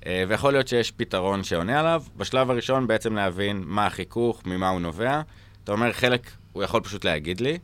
אה, 0.06 0.24
ויכול 0.28 0.54
להיות 0.54 0.68
שיש 0.68 0.92
פתרון 0.92 1.44
שעונה 1.44 1.80
עליו. 1.80 2.04
בשלב 2.18 2.52
הראשון 2.52 2.88
בעצם 2.88 3.16
להבין 3.16 3.64
מה 3.66 3.86
החיכוך, 3.86 4.42
ממה 4.46 4.70
הוא 4.70 4.82
נובע. 4.82 5.22
אתה 5.64 5.72
אומר, 5.72 5.94
חלק 5.94 6.32
הוא 6.54 6.64
יכול 6.64 6.82
פשוט 6.82 7.06
להגיד 7.06 7.42
לי. 7.42 7.58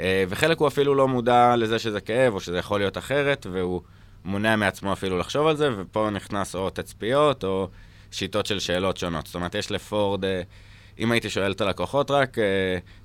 אה, 0.00 0.24
וחלק 0.28 0.58
הוא 0.58 0.68
אפילו 0.68 0.94
לא 0.94 1.08
מודע 1.08 1.56
לזה 1.56 1.78
שזה 1.78 2.00
כאב, 2.00 2.34
או 2.34 2.40
שזה 2.40 2.58
יכול 2.58 2.80
להיות 2.80 2.98
אחרת, 2.98 3.46
והוא 3.52 3.80
מונע 4.24 4.56
מעצמו 4.56 4.92
אפילו 4.92 5.18
לחשוב 5.18 5.46
על 5.46 5.56
זה, 5.56 5.70
ופה 5.78 6.10
נכנס 6.10 6.54
או 6.54 6.70
תצפיות, 6.70 7.44
או 7.44 7.68
שיטות 8.10 8.46
של 8.46 8.58
שאלות 8.58 8.96
שונות. 8.96 9.26
זאת 9.26 9.34
אומרת, 9.34 9.54
יש 9.54 9.70
לפורד, 9.70 10.24
אה, 10.24 10.42
אם 10.98 11.12
הייתי 11.12 11.30
שואל 11.30 11.52
את 11.52 11.60
הלקוחות 11.60 12.10
רק, 12.10 12.38
אה, 12.38 12.44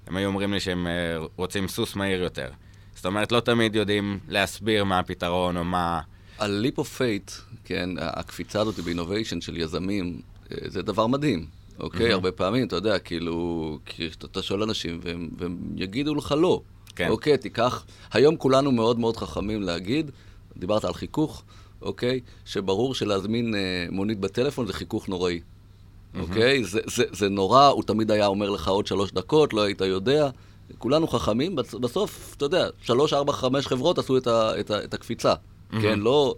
הם 0.07 0.17
היו 0.17 0.27
אומרים 0.27 0.53
לי 0.53 0.59
שהם 0.59 0.87
רוצים 1.35 1.67
סוס 1.67 1.95
מהיר 1.95 2.23
יותר. 2.23 2.49
זאת 2.95 3.05
אומרת, 3.05 3.31
לא 3.31 3.39
תמיד 3.39 3.75
יודעים 3.75 4.19
להסביר 4.27 4.83
מה 4.83 4.99
הפתרון, 4.99 5.57
או 5.57 5.63
מה... 5.63 6.01
על 6.37 6.65
leap 6.65 6.79
of 6.79 6.99
fate, 6.99 7.31
כן, 7.63 7.89
הקפיצה 7.97 8.61
הזאת 8.61 8.79
באינוביישן 8.79 9.41
של 9.41 9.57
יזמים, 9.57 10.21
זה 10.49 10.81
דבר 10.81 11.07
מדהים. 11.07 11.45
אוקיי? 11.81 12.09
Mm-hmm. 12.09 12.13
הרבה 12.13 12.31
פעמים, 12.31 12.67
אתה 12.67 12.75
יודע, 12.75 12.99
כאילו, 12.99 13.79
כי 13.85 14.09
אתה 14.25 14.41
שואל 14.41 14.63
אנשים 14.63 14.99
והם, 15.03 15.29
והם 15.37 15.57
יגידו 15.75 16.15
לך 16.15 16.35
לא. 16.37 16.61
כן. 16.95 17.09
אוקיי, 17.09 17.37
תיקח... 17.37 17.85
היום 18.13 18.37
כולנו 18.37 18.71
מאוד 18.71 18.99
מאוד 18.99 19.17
חכמים 19.17 19.61
להגיד, 19.61 20.11
דיברת 20.57 20.85
על 20.85 20.93
חיכוך, 20.93 21.43
אוקיי? 21.81 22.19
שברור 22.45 22.95
שלהזמין 22.95 23.55
אה, 23.55 23.59
מונית 23.91 24.19
בטלפון 24.19 24.67
זה 24.67 24.73
חיכוך 24.73 25.09
נוראי. 25.09 25.39
Mm-hmm. 25.39 26.19
אוקיי? 26.19 26.63
זה, 26.63 26.79
זה, 26.85 27.03
זה 27.11 27.29
נורא, 27.29 27.67
הוא 27.67 27.83
תמיד 27.83 28.11
היה 28.11 28.27
אומר 28.27 28.49
לך 28.49 28.67
עוד 28.67 28.87
שלוש 28.87 29.11
דקות, 29.11 29.53
לא 29.53 29.61
היית 29.61 29.81
יודע. 29.81 30.29
כולנו 30.77 31.07
חכמים, 31.07 31.55
בסוף, 31.55 32.33
אתה 32.37 32.45
יודע, 32.45 32.67
שלוש, 32.81 33.13
ארבע, 33.13 33.33
חמש 33.33 33.67
חברות 33.67 33.97
עשו 33.97 34.17
את, 34.17 34.27
ה, 34.27 34.59
את, 34.59 34.71
ה, 34.71 34.83
את 34.83 34.93
הקפיצה, 34.93 35.33
mm-hmm. 35.33 35.81
כן? 35.81 35.99
לא 35.99 36.35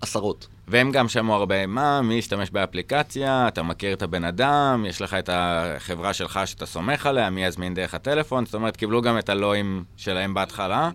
עשרות. 0.00 0.46
והם 0.68 0.92
גם 0.92 1.08
שמעו 1.08 1.34
הרבה, 1.34 1.66
מה, 1.66 2.02
מי 2.02 2.14
ישתמש 2.14 2.50
באפליקציה, 2.50 3.48
אתה 3.48 3.62
מכיר 3.62 3.92
את 3.92 4.02
הבן 4.02 4.24
אדם, 4.24 4.84
יש 4.88 5.02
לך 5.02 5.14
את 5.14 5.30
החברה 5.32 6.12
שלך 6.12 6.40
שאתה 6.44 6.66
סומך 6.66 7.06
עליה, 7.06 7.30
מי 7.30 7.44
יזמין 7.44 7.74
דרך 7.74 7.94
הטלפון, 7.94 8.46
זאת 8.46 8.54
אומרת, 8.54 8.76
קיבלו 8.76 9.02
גם 9.02 9.18
את 9.18 9.28
הלואים 9.28 9.84
שלהם 9.96 10.34
בהתחלה. 10.34 10.90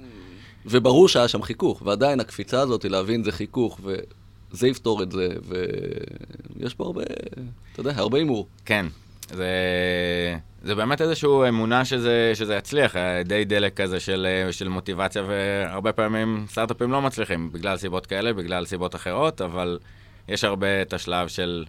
וברור 0.66 1.08
שהיה 1.08 1.28
שם 1.28 1.42
חיכוך, 1.42 1.82
ועדיין 1.86 2.20
הקפיצה 2.20 2.62
הזאת, 2.62 2.86
להבין 2.86 3.24
זה 3.24 3.32
חיכוך, 3.32 3.80
וזה 3.84 4.68
יפתור 4.68 5.04
את 5.04 5.12
זה, 5.12 5.28
ויש 6.58 6.74
פה 6.74 6.84
הרבה, 6.84 7.04
אתה 7.72 7.80
יודע, 7.80 7.94
הרבה 7.96 8.18
הימור. 8.18 8.48
כן, 8.66 8.86
זה... 9.30 9.48
זה 10.64 10.76
באמת 10.76 11.02
איזושהי 11.02 11.30
אמונה 11.50 11.86
שזה, 11.86 12.32
שזה 12.36 12.56
יצליח, 12.56 12.96
די 13.26 13.46
דלק 13.46 13.82
כזה 13.82 14.00
של, 14.00 14.48
של 14.52 14.68
מוטיבציה, 14.68 15.24
והרבה 15.28 15.92
פעמים 15.92 16.46
סטארט-אפים 16.50 16.92
לא 16.92 17.02
מצליחים, 17.02 17.52
בגלל 17.52 17.78
סיבות 17.78 18.06
כאלה, 18.06 18.34
בגלל 18.34 18.66
סיבות 18.66 18.96
אחרות, 18.96 19.42
אבל 19.42 19.80
יש 20.28 20.44
הרבה 20.44 20.82
את 20.82 20.94
השלב 20.94 21.28
של 21.28 21.66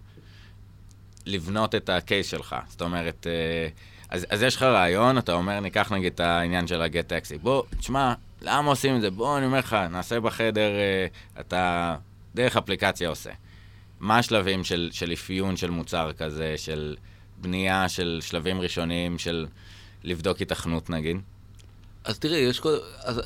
לבנות 1.25 1.75
את 1.75 1.89
הקייס 1.89 2.27
שלך. 2.27 2.55
זאת 2.67 2.81
אומרת, 2.81 3.27
אה, 3.27 3.67
אז, 4.09 4.25
אז 4.29 4.43
יש 4.43 4.55
לך 4.55 4.63
רעיון, 4.63 5.17
אתה 5.17 5.33
אומר, 5.33 5.59
ניקח 5.59 5.91
נגיד 5.91 6.13
את 6.13 6.19
העניין 6.19 6.67
של 6.67 6.81
הגט 6.81 7.07
טקסי. 7.07 7.37
בוא, 7.37 7.63
תשמע, 7.79 8.13
למה 8.41 8.69
עושים 8.69 8.95
את 8.95 9.01
זה? 9.01 9.11
בוא, 9.11 9.37
אני 9.37 9.45
אומר 9.45 9.59
לך, 9.59 9.73
נעשה 9.73 10.19
בחדר, 10.19 10.71
אה, 10.71 11.07
אתה 11.39 11.95
דרך 12.35 12.57
אפליקציה 12.57 13.09
עושה. 13.09 13.31
מה 13.99 14.17
השלבים 14.17 14.63
של, 14.63 14.89
של 14.91 15.13
אפיון 15.13 15.57
של 15.57 15.69
מוצר 15.69 16.11
כזה, 16.17 16.53
של... 16.57 16.95
בנייה 17.41 17.89
של 17.89 18.19
שלבים 18.21 18.61
ראשוניים 18.61 19.17
של 19.17 19.45
לבדוק 20.03 20.41
התכנות 20.41 20.89
נגיד? 20.89 21.17
אז 22.03 22.19
תראי, 22.19 22.37
יש 22.37 22.59
כל... 22.59 22.77
אז, 23.03 23.21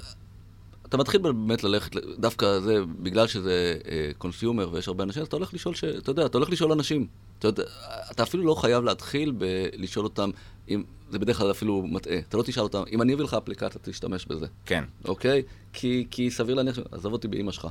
אתה 0.89 0.97
מתחיל 0.97 1.21
באמת 1.21 1.63
ללכת, 1.63 1.91
דווקא 2.19 2.59
זה, 2.59 2.75
בגלל 2.99 3.27
שזה 3.27 3.77
קונסיומר 4.17 4.65
uh, 4.65 4.73
ויש 4.73 4.87
הרבה 4.87 5.03
אנשים, 5.03 5.21
אז 5.21 5.27
אתה 5.27 5.35
הולך 5.35 5.53
לשאול, 5.53 5.75
ש... 5.75 5.83
אתה 5.83 6.11
יודע, 6.11 6.25
אתה 6.25 6.37
הולך 6.37 6.49
לשאול 6.49 6.71
אנשים. 6.71 7.07
אתה, 7.39 7.47
יודע, 7.47 7.63
אתה 8.11 8.23
אפילו 8.23 8.43
לא 8.43 8.55
חייב 8.55 8.83
להתחיל 8.83 9.33
בלשאול 9.37 10.05
אותם, 10.05 10.29
אם, 10.69 10.83
זה 11.11 11.19
בדרך 11.19 11.37
כלל 11.37 11.51
אפילו 11.51 11.83
מטעה. 11.87 12.17
אתה 12.17 12.37
לא 12.37 12.43
תשאל 12.43 12.63
אותם, 12.63 12.83
אם 12.91 13.01
אני 13.01 13.13
אביא 13.13 13.23
לך 13.23 13.33
אפליקציה, 13.33 13.81
תשתמש 13.81 14.25
בזה. 14.25 14.45
כן. 14.65 14.83
אוקיי? 15.05 15.41
כי, 15.73 16.07
כי 16.11 16.31
סביר 16.31 16.55
להניח, 16.55 16.79
עזוב 16.91 17.13
אותי 17.13 17.27
באימא 17.27 17.51
שלך, 17.51 17.67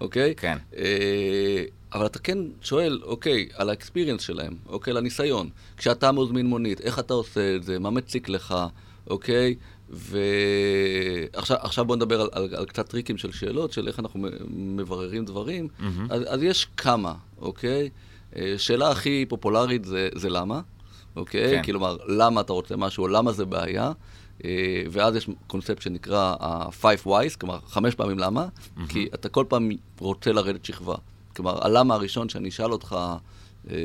אוקיי? 0.00 0.34
כן. 0.34 0.58
אה, 0.76 1.64
אבל 1.92 2.06
אתה 2.06 2.18
כן 2.18 2.38
שואל, 2.62 3.00
אוקיי, 3.02 3.48
על 3.54 3.70
האקספיריאנס 3.70 4.22
שלהם, 4.22 4.56
אוקיי, 4.66 4.92
לניסיון. 4.92 5.50
כשאתה 5.76 6.12
מוזמין 6.12 6.46
מונית, 6.46 6.80
איך 6.80 6.98
אתה 6.98 7.14
עושה 7.14 7.56
את 7.56 7.62
זה, 7.62 7.78
מה 7.78 7.90
מציק 7.90 8.28
לך, 8.28 8.54
אוקיי? 9.06 9.54
ועכשיו 9.90 11.84
בוא 11.84 11.96
נדבר 11.96 12.20
על, 12.20 12.28
על, 12.32 12.54
על 12.54 12.66
קצת 12.66 12.88
טריקים 12.88 13.18
של 13.18 13.32
שאלות, 13.32 13.72
של 13.72 13.88
איך 13.88 13.98
אנחנו 13.98 14.28
מבררים 14.50 15.24
דברים. 15.24 15.68
Mm-hmm. 15.68 15.84
אז, 16.10 16.22
אז 16.26 16.42
יש 16.42 16.66
כמה, 16.76 17.14
אוקיי? 17.38 17.90
אה, 18.36 18.54
שאלה 18.58 18.90
הכי 18.90 19.26
פופולרית 19.28 19.84
זה, 19.84 20.08
זה 20.14 20.28
למה, 20.30 20.60
אוקיי? 21.16 21.50
כן. 21.50 21.62
כלומר, 21.62 21.96
למה 22.06 22.40
אתה 22.40 22.52
רוצה 22.52 22.76
משהו, 22.76 23.08
למה 23.08 23.32
זה 23.32 23.44
בעיה. 23.44 23.92
אה, 24.44 24.82
ואז 24.90 25.16
יש 25.16 25.28
קונספט 25.46 25.82
שנקרא 25.82 26.34
ה-five 26.40 27.06
wise, 27.06 27.36
כלומר, 27.40 27.58
חמש 27.66 27.94
פעמים 27.94 28.18
למה, 28.18 28.46
mm-hmm. 28.46 28.80
כי 28.88 29.08
אתה 29.14 29.28
כל 29.28 29.44
פעם 29.48 29.70
רוצה 29.98 30.32
לרדת 30.32 30.64
שכבה. 30.64 30.94
כלומר, 31.36 31.66
הלמה 31.66 31.94
הראשון 31.94 32.28
שאני 32.28 32.48
אשאל 32.48 32.72
אותך, 32.72 32.96
אה, 33.70 33.76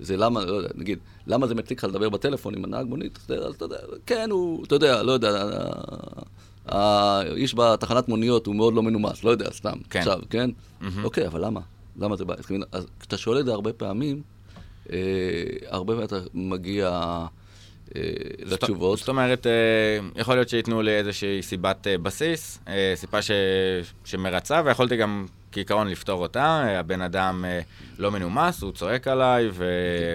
זה 0.00 0.16
למה, 0.16 0.44
לא 0.44 0.52
יודע, 0.52 0.68
נגיד, 0.74 0.98
למה 1.26 1.46
זה 1.46 1.54
מציג 1.54 1.78
לך 1.78 1.84
לדבר 1.84 2.08
בטלפון 2.08 2.54
עם 2.54 2.64
הנהג 2.64 2.86
מונית? 2.86 3.18
אז 3.28 3.54
אתה 3.54 3.64
יודע, 3.64 3.76
כן, 4.06 4.30
הוא, 4.30 4.64
אתה 4.64 4.74
יודע, 4.74 5.02
לא 5.02 5.12
יודע, 5.12 5.46
האיש 6.66 7.54
בתחנת 7.54 8.08
מוניות 8.08 8.46
הוא 8.46 8.54
מאוד 8.54 8.74
לא 8.74 8.82
מנומס, 8.82 9.24
לא 9.24 9.30
יודע, 9.30 9.50
סתם, 9.50 9.78
כן. 9.90 9.98
עכשיו, 9.98 10.20
כן? 10.30 10.50
אוקיי, 11.04 11.26
אבל 11.26 11.44
למה? 11.44 11.60
למה 11.96 12.16
זה 12.16 12.24
בעיה? 12.24 12.40
אז 12.72 12.86
כשאתה 13.00 13.16
שואל 13.16 13.40
את 13.40 13.44
זה 13.44 13.52
הרבה 13.52 13.72
פעמים, 13.72 14.16
אה, 14.16 14.35
הרבה 15.68 15.92
פעמים 15.92 16.06
אתה 16.06 16.16
מגיע 16.34 16.88
אה, 17.96 18.02
לתשובות. 18.38 18.98
זאת 18.98 19.08
אומרת, 19.08 19.46
אה, 19.46 19.98
יכול 20.16 20.34
להיות 20.34 20.48
שייתנו 20.48 20.82
לי 20.82 20.90
איזושהי 20.90 21.42
סיבת 21.42 21.86
אה, 21.86 21.98
בסיס, 21.98 22.58
אה, 22.68 22.92
סיבה 22.94 23.22
ש... 23.22 23.30
שמרצה, 24.04 24.62
ויכולתי 24.64 24.96
גם 24.96 25.26
כעיקרון 25.52 25.88
לפתור 25.88 26.22
אותה. 26.22 26.62
אה, 26.64 26.78
הבן 26.78 27.00
אדם 27.00 27.44
אה, 27.48 27.60
לא 27.98 28.10
מנומס, 28.10 28.62
הוא 28.62 28.72
צועק 28.72 29.08
עליי, 29.08 29.48
ו... 29.52 29.64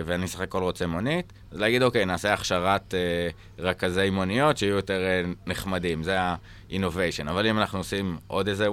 ואני 0.06 0.28
סך 0.28 0.40
הכל 0.40 0.64
רוצה 0.64 0.88
מונית. 0.88 1.34
אז 1.52 1.60
להגיד, 1.60 1.84
אוקיי, 1.84 2.06
נעשה 2.06 2.34
הכשרת 2.34 2.94
אה, 2.94 3.30
רכזי 3.60 4.10
מוניות 4.10 4.58
שיהיו 4.58 4.76
יותר 4.76 5.02
אה, 5.04 5.22
נחמדים, 5.48 6.04
זה 6.04 6.20
ה-innovation. 6.22 7.30
אבל 7.30 7.48
אם 7.48 7.60
אנחנו 7.60 7.80
עושים 7.80 8.18
עוד 8.28 8.48
איזה 8.48 8.68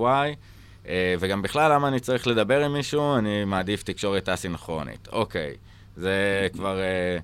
אה, 0.88 1.14
וגם 1.19 1.43
בכלל, 1.43 1.73
למה 1.73 1.88
אני 1.88 2.00
צריך 2.00 2.26
לדבר 2.26 2.64
עם 2.64 2.73
מישהו? 2.73 3.17
אני 3.17 3.45
מעדיף 3.45 3.83
תקשורת 3.83 4.28
א-סינכרונית. 4.28 5.09
אוקיי, 5.12 5.57
זה 5.99 6.49
כבר 6.52 6.78
אה, 6.81 7.19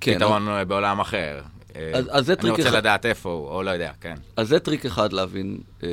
כן, 0.00 0.16
פתרון 0.16 0.48
אה, 0.48 0.64
בעולם 0.64 1.00
אחר. 1.00 1.42
אה, 1.76 1.90
אז- 1.94 2.04
אז 2.10 2.26
זה 2.26 2.32
אני 2.32 2.40
טריק 2.42 2.54
רוצה 2.56 2.68
אחד. 2.68 2.76
לדעת 2.76 3.06
איפה 3.06 3.30
הוא, 3.30 3.48
או 3.48 3.62
לא 3.62 3.70
יודע, 3.70 3.92
כן. 4.00 4.14
אז 4.36 4.48
זה 4.48 4.58
טריק 4.60 4.86
אחד 4.86 5.12
להבין 5.12 5.58
אה, 5.82 5.88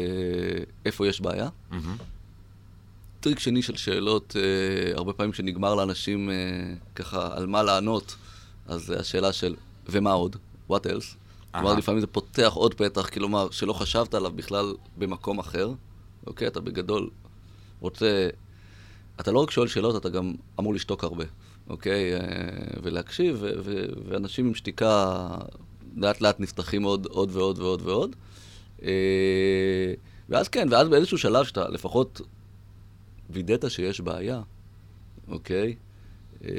איפה 0.86 1.07
יש 1.07 1.22
בעיה. 1.22 1.50
מהמם. 1.72 1.96
טריק 3.19 3.39
שני 3.39 3.62
של 3.62 3.75
שאלות, 3.75 4.36
אה, 4.39 4.96
הרבה 4.98 5.13
פעמים 5.13 5.31
כשנגמר 5.31 5.75
לאנשים 5.75 6.29
אה, 6.29 6.36
ככה 6.96 7.29
על 7.38 7.48
מה 7.48 7.63
לענות, 7.63 8.15
אז 8.67 8.81
זה 8.86 9.00
השאלה 9.00 9.34
של 9.34 9.55
ומה 9.89 10.12
עוד? 10.12 10.36
what 10.72 10.75
else? 10.86 11.15
כלומר. 11.51 11.74
לפעמים 11.74 12.01
זה 12.01 12.07
פותח 12.07 12.51
עוד 12.53 12.74
פתח, 12.74 13.10
כלומר, 13.10 13.50
שלא 13.51 13.74
חשבת 13.74 14.13
עליו 14.13 14.31
בכלל 14.31 14.74
במקום 14.98 15.39
אחר. 15.39 15.69
אוקיי? 16.27 16.48
אתה 16.48 16.60
בגדול 16.60 17.10
רוצה... 17.79 18.29
אתה 19.19 19.31
לא 19.31 19.39
רק 19.39 19.51
שואל 19.51 19.67
שאלות, 19.67 19.96
אתה 19.96 20.10
גם 20.10 20.34
אמור 20.60 20.74
לשתוק 20.74 21.03
הרבה, 21.03 21.24
אוקיי? 21.69 22.13
אה, 22.13 22.19
ולהקשיב, 22.83 23.38
ו- 23.39 23.51
ו- 23.63 23.86
ואנשים 24.05 24.47
עם 24.47 24.55
שתיקה 24.55 25.15
לאט 25.97 26.21
לאט 26.21 26.39
נפתחים 26.39 26.83
עוד, 26.83 27.05
עוד 27.05 27.36
ועוד 27.36 27.59
ועוד 27.59 27.81
ועוד. 27.81 28.15
אה, 28.83 29.93
ואז 30.29 30.47
כן, 30.47 30.67
ואז 30.71 30.89
באיזשהו 30.89 31.17
שלב 31.17 31.45
שאתה 31.45 31.69
לפחות 31.69 32.21
וידאת 33.29 33.71
שיש 33.71 34.01
בעיה, 34.01 34.41
אוקיי? 35.27 35.75
אה, 36.43 36.50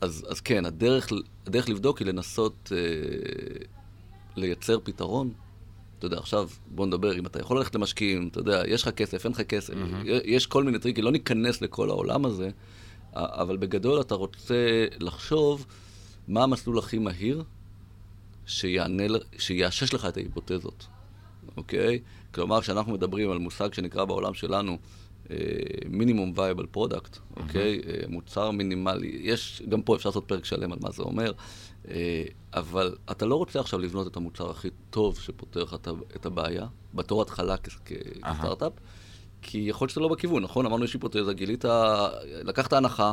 אז, 0.00 0.26
אז 0.28 0.40
כן, 0.40 0.66
הדרך, 0.66 1.08
הדרך 1.46 1.68
לבדוק 1.68 1.98
היא 1.98 2.06
לנסות 2.06 2.72
אה, 2.72 3.64
לייצר 4.36 4.78
פתרון. 4.84 5.32
אתה 5.98 6.06
יודע, 6.06 6.18
עכשיו 6.18 6.48
בוא 6.66 6.86
נדבר, 6.86 7.18
אם 7.18 7.26
אתה 7.26 7.40
יכול 7.40 7.58
ללכת 7.58 7.74
למשקיעים, 7.74 8.28
אתה 8.28 8.38
יודע, 8.38 8.62
יש 8.66 8.82
לך 8.82 8.88
כסף, 8.88 9.24
אין 9.24 9.32
לך 9.32 9.40
כסף, 9.40 9.74
מהמם. 9.74 10.02
יש 10.24 10.46
כל 10.46 10.64
מיני 10.64 10.78
טריקים, 10.78 11.04
לא 11.04 11.12
ניכנס 11.12 11.62
לכל 11.62 11.90
העולם 11.90 12.24
הזה, 12.24 12.50
אבל 13.14 13.56
בגדול 13.56 14.00
אתה 14.00 14.14
רוצה 14.14 14.86
לחשוב 15.00 15.66
מה 16.28 16.42
המסלול 16.42 16.78
הכי 16.78 16.98
מהיר 16.98 17.44
שיענה, 18.46 19.02
שיאשש 19.38 19.94
לך 19.94 20.06
את 20.06 20.16
ההיפותזות, 20.16 20.86
אוקיי? 21.56 22.00
כלומר, 22.34 22.60
כשאנחנו 22.60 22.92
מדברים 22.92 23.30
על 23.30 23.38
מושג 23.38 23.74
שנקרא 23.74 24.04
בעולם 24.04 24.34
שלנו 24.34 24.78
minimum 25.88 26.32
viable 26.36 26.66
product, 26.66 27.18
אוקיי? 27.36 27.80
אה, 27.86 28.02
מוצר 28.08 28.50
מינימלי, 28.50 29.20
יש, 29.22 29.62
גם 29.68 29.82
פה 29.82 29.96
אפשר 29.96 30.08
לעשות 30.08 30.24
פרק 30.26 30.44
שלם 30.44 30.72
על 30.72 30.78
מה 30.82 30.90
זה 30.90 31.02
אומר, 31.02 31.32
אה, 31.88 32.24
אבל 32.54 32.96
אתה 33.10 33.26
לא 33.26 33.34
רוצה 33.34 33.60
עכשיו 33.60 33.78
לבנות 33.78 34.06
את 34.06 34.16
המוצר 34.16 34.50
הכי 34.50 34.68
טוב 34.90 35.18
שפותר 35.20 35.62
לך 35.62 35.76
את 36.16 36.26
הבעיה, 36.26 36.66
בתור 36.94 37.22
התחלה 37.22 37.56
כ- 37.56 37.78
כ- 37.84 37.92
אהה. 38.24 38.70
כי 39.42 39.58
יכול 39.58 39.84
להיות 39.84 39.90
שזה 39.90 40.00
לא 40.00 40.08
בכיוון, 40.08 40.42
נכון? 40.42 40.66
אמרנו 40.66 40.84
יש 40.84 40.94
היפותזה, 40.94 41.32
גילית, 41.32 41.64
לקחת 42.44 42.72
הנחה, 42.72 43.12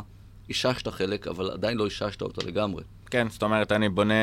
איששת 0.49 0.87
חלק, 0.87 1.27
אבל 1.27 1.51
עדיין 1.51 1.77
לא 1.77 1.85
איששת 1.85 2.21
אותה 2.21 2.47
לגמרי. 2.47 2.83
כן, 3.11 3.27
זאת 3.29 3.43
אומרת, 3.43 3.71
אני 3.71 3.89
בונה 3.89 4.13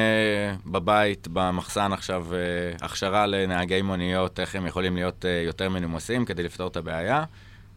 בבית, 0.66 1.29
במחסן 1.33 1.92
עכשיו, 1.92 2.27
אה, 2.35 2.38
הכשרה 2.87 3.27
לנהגי 3.27 3.83
מוניות, 3.83 4.40
איך 4.40 4.55
הם 4.55 4.66
יכולים 4.66 4.95
להיות 4.95 5.25
אה, 5.25 5.42
יותר 5.47 5.69
מנומסים 5.69 6.25
כדי 6.25 6.42
לפתור 6.42 6.69
את 6.69 6.77
הבעיה. 6.77 7.25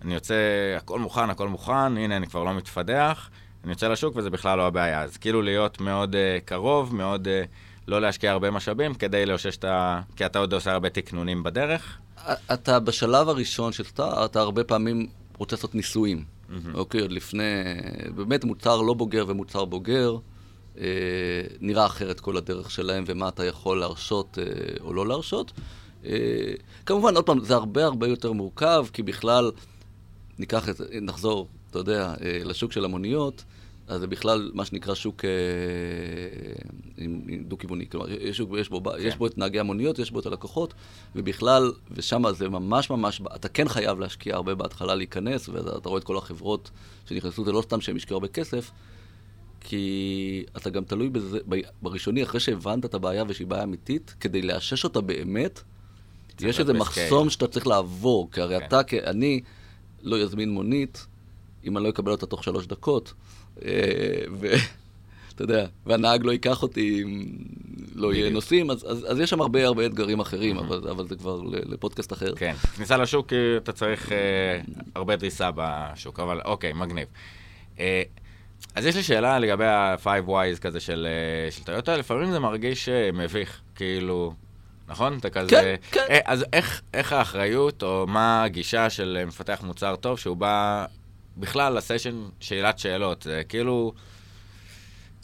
אני 0.02 0.14
יוצא, 0.14 0.36
הכל 0.78 1.00
מוכן, 1.00 1.30
הכל 1.30 1.48
מוכן, 1.48 1.98
הנה, 1.98 2.18
אני 2.18 2.28
כבר 2.28 2.44
לא 2.44 2.54
מתפדח, 2.54 3.30
אני 3.64 3.72
יוצא 3.72 3.88
לשוק 3.88 4.16
וזה 4.16 4.30
בכלל 4.30 4.58
לא 4.58 4.68
הבעיה. 4.68 5.02
אז 5.02 5.18
כאילו 5.18 5.42
להיות 5.42 5.82
מאוד 5.82 6.16
uh, 6.16 6.46
קרוב, 6.46 6.96
מאוד 6.96 7.28
uh, 7.28 7.48
לא 7.88 8.02
להשקיע 8.02 8.32
הרבה 8.32 8.52
משאבים 8.52 8.94
כדי 8.94 9.26
לאושש 9.26 9.58
את 9.58 9.64
ה... 9.64 10.02
כי 10.16 10.26
אתה 10.26 10.40
עוד 10.40 10.54
עושה 10.54 10.72
הרבה 10.72 10.90
תקנונים 10.90 11.44
בדרך. 11.44 11.98
אתה 12.54 12.80
בשלב 12.80 13.30
הראשון 13.30 13.72
של 13.72 13.84
סטארט, 13.84 14.32
אתה 14.32 14.40
הרבה 14.40 14.64
פעמים 14.64 15.08
רוצה 15.38 15.56
לעשות 15.56 15.76
ניסויים. 15.76 16.24
אוקיי, 16.74 17.02
עוד 17.02 17.12
לפני, 17.12 17.44
באמת 18.16 18.44
מוצר 18.44 18.82
לא 18.82 18.94
בוגר 18.94 19.26
ומוצר 19.28 19.66
בוגר, 19.66 20.18
אה, 20.78 20.84
נראה 21.62 21.86
אחרת 21.86 22.20
כל 22.20 22.38
הדרך 22.38 22.72
שלהם 22.72 23.04
ומה 23.08 23.28
אתה 23.28 23.46
יכול 23.46 23.80
להרשות 23.80 24.38
אה, 24.42 24.44
או 24.82 24.94
לא 24.94 25.08
להרשות. 25.08 25.52
אה, 26.06 26.54
כמובן, 26.86 27.16
עוד 27.16 27.26
פעם, 27.26 27.44
זה 27.44 27.56
הרבה 27.56 27.86
הרבה 27.86 28.08
יותר 28.08 28.32
מורכב, 28.32 28.86
כי 28.94 29.04
בכלל, 29.04 29.52
ניקח 30.40 30.70
את 30.70 30.82
נחזור, 31.02 31.48
אתה 31.70 31.80
יודע, 31.80 32.14
אה, 32.22 32.40
לשוק 32.46 32.72
של 32.72 32.86
המוניות, 32.86 33.44
אז 33.90 34.00
זה 34.02 34.08
בכלל 34.08 34.52
מה 34.54 34.66
שנקרא 34.66 34.96
שוק 34.96 35.26
אה, 35.26 35.30
דו-כיווני. 37.48 37.90
כלומר, 37.90 38.12
יש, 38.12 38.38
שוק- 38.38 38.50
יש, 38.60 38.70
בו, 38.70 38.82
יש 39.00 39.16
בו 39.16 39.28
את 39.28 39.38
נהגי 39.38 39.60
המוניות, 39.60 40.00
יש 40.00 40.12
בו 40.12 40.20
את 40.20 40.26
הלקוחות, 40.26 40.74
ובכלל, 41.16 41.72
ושם 41.92 42.24
זה 42.32 42.50
ממש 42.50 42.90
ממש, 42.90 43.22
אתה 43.36 43.50
כן 43.50 43.68
חייב 43.70 44.00
להשקיע 44.00 44.36
הרבה 44.36 44.56
בהתחלה 44.56 44.96
להיכנס, 44.96 45.50
ואתה 45.50 45.90
רואה 45.90 46.00
את 46.00 46.04
כל 46.04 46.18
החברות 46.18 46.72
שנכנסו, 47.10 47.46
זה 47.46 47.52
לא 47.52 47.62
סתם 47.62 47.82
שהם 47.82 47.96
השקיעו 47.96 48.18
הרבה 48.18 48.28
כסף, 48.28 48.72
כי 49.62 50.44
אתה 50.58 50.70
גם 50.70 50.84
תלוי 50.84 51.10
בזה, 51.10 51.40
ב- 51.50 51.60
בראשוני, 51.82 52.24
אחרי 52.24 52.40
שהבנת 52.40 52.86
את 52.86 52.94
הבעיה 52.94 53.24
ושהיא 53.28 53.48
בעיה 53.48 53.64
אמיתית, 53.64 54.16
כדי 54.20 54.42
לאשש 54.42 54.84
אותה 54.84 55.02
באמת, 55.02 55.62
יש 56.42 56.60
איזה 56.60 56.74
מחסום. 56.74 57.30
שאתה 57.30 57.48
צריך 57.48 57.68
לעבור, 57.68 58.30
כי 58.32 58.42
הרי 58.42 58.60
כן. 58.60 58.66
אתה, 58.66 58.82
אני, 59.10 59.42
לא 60.02 60.20
יזמין 60.20 60.50
מונית, 60.50 61.08
אם 61.66 61.78
אני 61.78 61.84
לא 61.84 61.90
אקבל 61.90 62.12
אותה 62.12 62.26
תוך 62.26 62.44
שלוש 62.44 62.68
דקות, 62.68 63.14
ואתה 64.40 65.44
יודע, 65.44 65.66
והנהג 65.86 66.26
לא 66.26 66.32
ייקח 66.32 66.62
אותי 66.62 67.04
אם 67.04 67.28
לא 67.96 68.14
יהיה. 68.14 68.30
נוסעים, 68.30 68.72
אז, 68.72 68.86
אז, 68.92 69.06
אז 69.12 69.20
יש 69.20 69.30
שם 69.30 69.42
הרבה 69.42 69.66
הרבה 69.66 69.86
אתגרים 69.86 70.20
אחרים, 70.20 70.58
אבל, 70.58 70.88
אבל 70.90 71.08
זה 71.08 71.16
כבר 71.16 71.42
לפודקאסט 71.46 72.14
אחר. 72.14 72.36
כן, 72.36 72.54
כניסה 72.76 72.98
לשוק, 72.98 73.34
אה, 73.34 73.58
אתה 73.58 73.72
צריך 73.72 74.12
אה, 74.12 74.62
הרבה 74.96 75.16
דריסה 75.16 75.50
בשוק, 75.56 76.20
אבל 76.20 76.42
אוקיי, 76.46 76.74
מגניב. 76.74 77.08
אה, 77.80 78.02
אז 78.76 78.86
יש 78.86 78.96
לי 78.96 79.04
שאלה 79.04 79.40
לגבי 79.40 79.66
ה-5 79.66 80.08
Ys 80.28 80.60
כזה 80.62 80.80
של, 80.80 81.08
אה, 81.10 81.52
של 81.52 81.64
טויוטה, 81.64 81.98
לפעמים 81.98 82.32
זה 82.32 82.40
מרגיש 82.40 82.90
אה, 82.90 83.10
מביך, 83.14 83.62
כאילו, 83.76 84.34
נכון? 84.88 85.18
אתה 85.18 85.30
כזה... 85.30 85.50
כן, 85.50 85.76
כן. 85.92 86.06
אה, 86.10 86.20
אז 86.26 86.46
איך, 86.54 86.82
איך 86.94 87.14
האחריות, 87.14 87.84
או 87.84 88.06
מה 88.08 88.44
הגישה 88.44 88.90
של 88.90 89.18
אה, 89.20 89.26
מפתח 89.26 89.60
מוצר 89.64 89.96
טוב, 89.96 90.20
שהוא 90.20 90.38
בא 90.38 90.86
בכלל 91.40 91.78
לסשן 91.78 92.24
שאלת 92.40 92.80
שאלות? 92.80 93.22
זה 93.22 93.42
כאילו... 93.50 93.94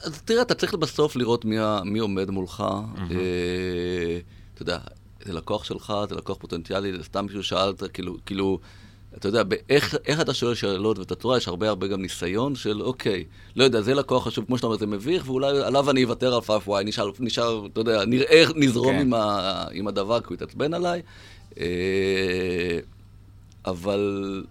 אז 0.04 0.22
תראה, 0.22 0.42
אתה 0.42 0.54
צריך 0.56 0.74
בסוף 0.74 1.16
לראות 1.16 1.46
מי, 1.46 1.56
מי 1.86 2.00
עומד 2.00 2.30
מולך. 2.30 2.64
אה, 3.12 4.20
אתה 4.54 4.62
יודע, 4.62 4.78
זה 5.26 5.34
לקוח 5.34 5.64
שלך, 5.64 5.94
זה 6.10 6.16
לקוח 6.16 6.38
פוטנציאלי, 6.38 6.98
זה 6.98 7.04
סתם 7.04 7.26
מישהו 7.26 7.44
שאלת, 7.44 7.84
כאילו, 7.94 8.18
כאילו, 8.26 8.60
אתה 9.18 9.28
יודע, 9.28 9.44
באיך, 9.44 9.96
איך 10.06 10.22
אתה 10.22 10.34
שואל 10.34 10.56
שאלות 10.56 11.00
ובתצורה 11.00 11.38
יש 11.38 11.48
הרבה 11.48 11.70
הרבה 11.70 11.88
גם 11.88 12.02
ניסיון 12.02 12.56
של, 12.56 12.82
אוקיי, 12.82 13.24
לא 13.56 13.64
יודע, 13.64 13.82
זה 13.82 13.94
לקוח 13.94 14.28
חשוב, 14.28 14.46
כמו 14.46 14.58
שאתה 14.58 14.68
אומר, 14.68 14.78
זה 14.78 14.88
מביך, 14.88 15.30
ואולי 15.30 15.64
עליו 15.64 15.92
אני 15.92 16.04
אוותר 16.04 16.36
על 16.36 16.42
פאף 16.42 16.68
וואי, 16.68 16.84
נשאר, 16.84 17.12
נשאר, 17.20 17.66
אתה 17.66 17.80
יודע, 17.80 18.06
נראה, 18.06 18.44
נזרום 18.56 18.96
כן. 18.96 19.02
עם, 19.02 19.14
ה, 19.14 19.64
עם 19.72 19.88
הדבר, 19.88 20.20
כי 20.20 20.28
הוא 20.28 20.36
יתעצבן 20.36 20.74
עליי. 20.74 21.02
אה, 21.60 22.80
אבל 23.66 24.44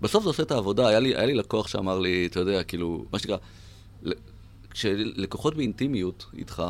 בסוף 0.00 0.22
זה 0.22 0.30
עושה 0.30 0.42
את 0.42 0.50
העבודה. 0.50 0.88
היה 0.88 1.00
לי, 1.00 1.16
היה 1.16 1.26
לי 1.26 1.34
לקוח 1.34 1.68
שאמר 1.68 1.98
לי, 1.98 2.26
אתה 2.26 2.40
יודע, 2.40 2.62
כאילו, 2.62 3.04
מה 3.12 3.18
שנקרא, 3.18 3.36
כשלקוחות 4.70 5.54
באינטימיות 5.54 6.26
איתך, 6.36 6.62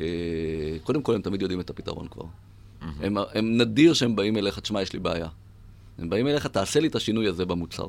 אה, 0.00 0.06
קודם 0.82 1.02
כל 1.02 1.14
הם 1.14 1.22
תמיד 1.22 1.42
יודעים 1.42 1.60
את 1.60 1.70
הפתרון 1.70 2.08
כבר. 2.08 2.24
הם, 3.00 3.16
הם 3.34 3.56
נדיר 3.56 3.94
שהם 3.94 4.16
באים 4.16 4.36
אליך, 4.36 4.58
תשמע, 4.58 4.82
יש 4.82 4.92
לי 4.92 4.98
בעיה. 4.98 5.28
הם 5.98 6.10
באים 6.10 6.26
אליך, 6.26 6.46
תעשה 6.46 6.80
לי 6.80 6.88
את 6.88 6.94
השינוי 6.94 7.28
הזה 7.28 7.44
במוצר, 7.44 7.86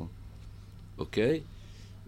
אוקיי? 0.98 1.42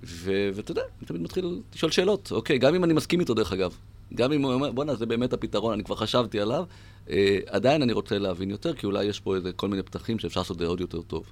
ואתה 0.03 0.71
יודע, 0.71 0.81
אני 0.99 1.07
תמיד 1.07 1.21
מתחיל 1.21 1.61
לשאול 1.75 1.91
שאלות, 1.91 2.31
אוקיי? 2.31 2.57
גם 2.57 2.75
אם 2.75 2.83
אני 2.83 2.93
מסכים 2.93 3.19
איתו, 3.19 3.33
דרך 3.33 3.53
אגב. 3.53 3.75
גם 4.15 4.31
אם 4.31 4.41
הוא 4.41 4.53
אומר, 4.53 4.71
בואנה, 4.71 4.95
זה 4.95 5.05
באמת 5.05 5.33
הפתרון, 5.33 5.73
אני 5.73 5.83
כבר 5.83 5.95
חשבתי 5.95 6.39
עליו. 6.39 6.63
אה, 7.09 7.39
עדיין 7.47 7.81
אני 7.81 7.93
רוצה 7.93 8.17
להבין 8.19 8.49
יותר, 8.49 8.73
כי 8.73 8.85
אולי 8.85 9.05
יש 9.05 9.19
פה 9.19 9.35
איזה 9.35 9.51
כל 9.53 9.67
מיני 9.67 9.83
פתחים 9.83 10.19
שאפשר 10.19 10.39
לעשות 10.39 10.55
את 10.55 10.59
זה 10.59 10.67
עוד 10.67 10.81
יותר 10.81 11.01
טוב. 11.01 11.23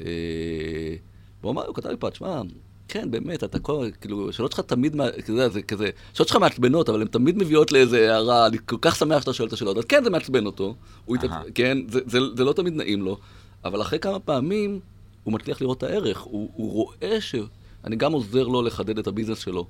אה, 0.00 0.94
והוא 1.40 1.52
אמר, 1.52 1.66
הוא 1.66 1.74
כתב 1.74 1.88
לי 1.88 1.96
פה, 1.96 2.10
תשמע, 2.10 2.42
כן, 2.88 3.10
באמת, 3.10 3.44
אתה 3.44 3.58
כל... 3.58 3.88
כאילו, 4.00 4.32
שאלות 4.32 4.52
שלך 4.52 4.60
תמיד, 4.60 4.96
כזה, 5.26 5.48
זה 5.48 5.62
כזה, 5.62 5.90
שאלות 6.12 6.28
שלך 6.28 6.36
מעצבנות, 6.36 6.88
אבל 6.88 7.00
הן 7.00 7.06
תמיד 7.06 7.38
מביאות 7.38 7.72
לאיזה 7.72 8.12
הערה, 8.12 8.46
אני 8.46 8.58
כל 8.66 8.76
כך 8.80 8.96
שמח 8.96 9.20
שאתה 9.20 9.32
שואל 9.32 9.48
את 9.48 9.52
השאלות. 9.52 9.78
אז 9.78 9.84
כן, 9.84 10.04
זה 10.04 10.10
מעצבן 10.10 10.46
אותו, 10.46 10.74
הוא 11.04 11.16
התעצ... 11.16 11.30
אהה. 11.30 11.42
כן, 11.54 11.78
זה, 11.88 12.00
זה, 12.06 12.18
זה 12.36 12.44
לא 12.44 12.52
תמיד 12.52 12.74
נעים 12.74 13.02
לו, 13.02 13.18
אבל 13.64 13.82
אחרי 13.82 13.98
כמה 13.98 14.18
פעמים 14.18 14.80
הוא 15.24 15.34
מצליח 15.34 15.60
לראות 15.60 15.78
את 15.78 15.82
הערך, 15.82 16.20
הוא, 16.20 16.50
הוא 16.54 16.72
רואה 16.72 17.20
ש... 17.20 17.34
אני 17.84 17.96
גם 17.96 18.12
עוזר 18.12 18.48
לו 18.48 18.62
לחדד 18.62 18.98
את 18.98 19.06
הביזנס 19.06 19.38
שלו, 19.38 19.66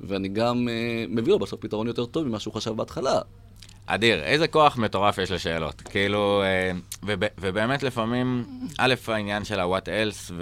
ואני 0.00 0.28
גם 0.28 0.68
אה, 0.68 1.04
מביא 1.08 1.32
לו 1.32 1.38
בסוף 1.38 1.60
פתרון 1.60 1.86
יותר 1.86 2.06
טוב 2.06 2.28
ממה 2.28 2.38
שהוא 2.38 2.54
חשב 2.54 2.70
בהתחלה. 2.70 3.20
אדיר, 3.86 4.22
איזה 4.22 4.48
כוח 4.48 4.76
מטורף 4.76 5.18
יש 5.18 5.30
לשאלות. 5.30 5.80
כאילו, 5.80 6.42
אה, 6.42 6.70
וב, 7.02 7.22
ובאמת 7.38 7.82
לפעמים, 7.82 8.44
א', 8.78 8.94
העניין 9.08 9.44
של 9.44 9.60
ה-what 9.60 9.84
else, 9.86 10.32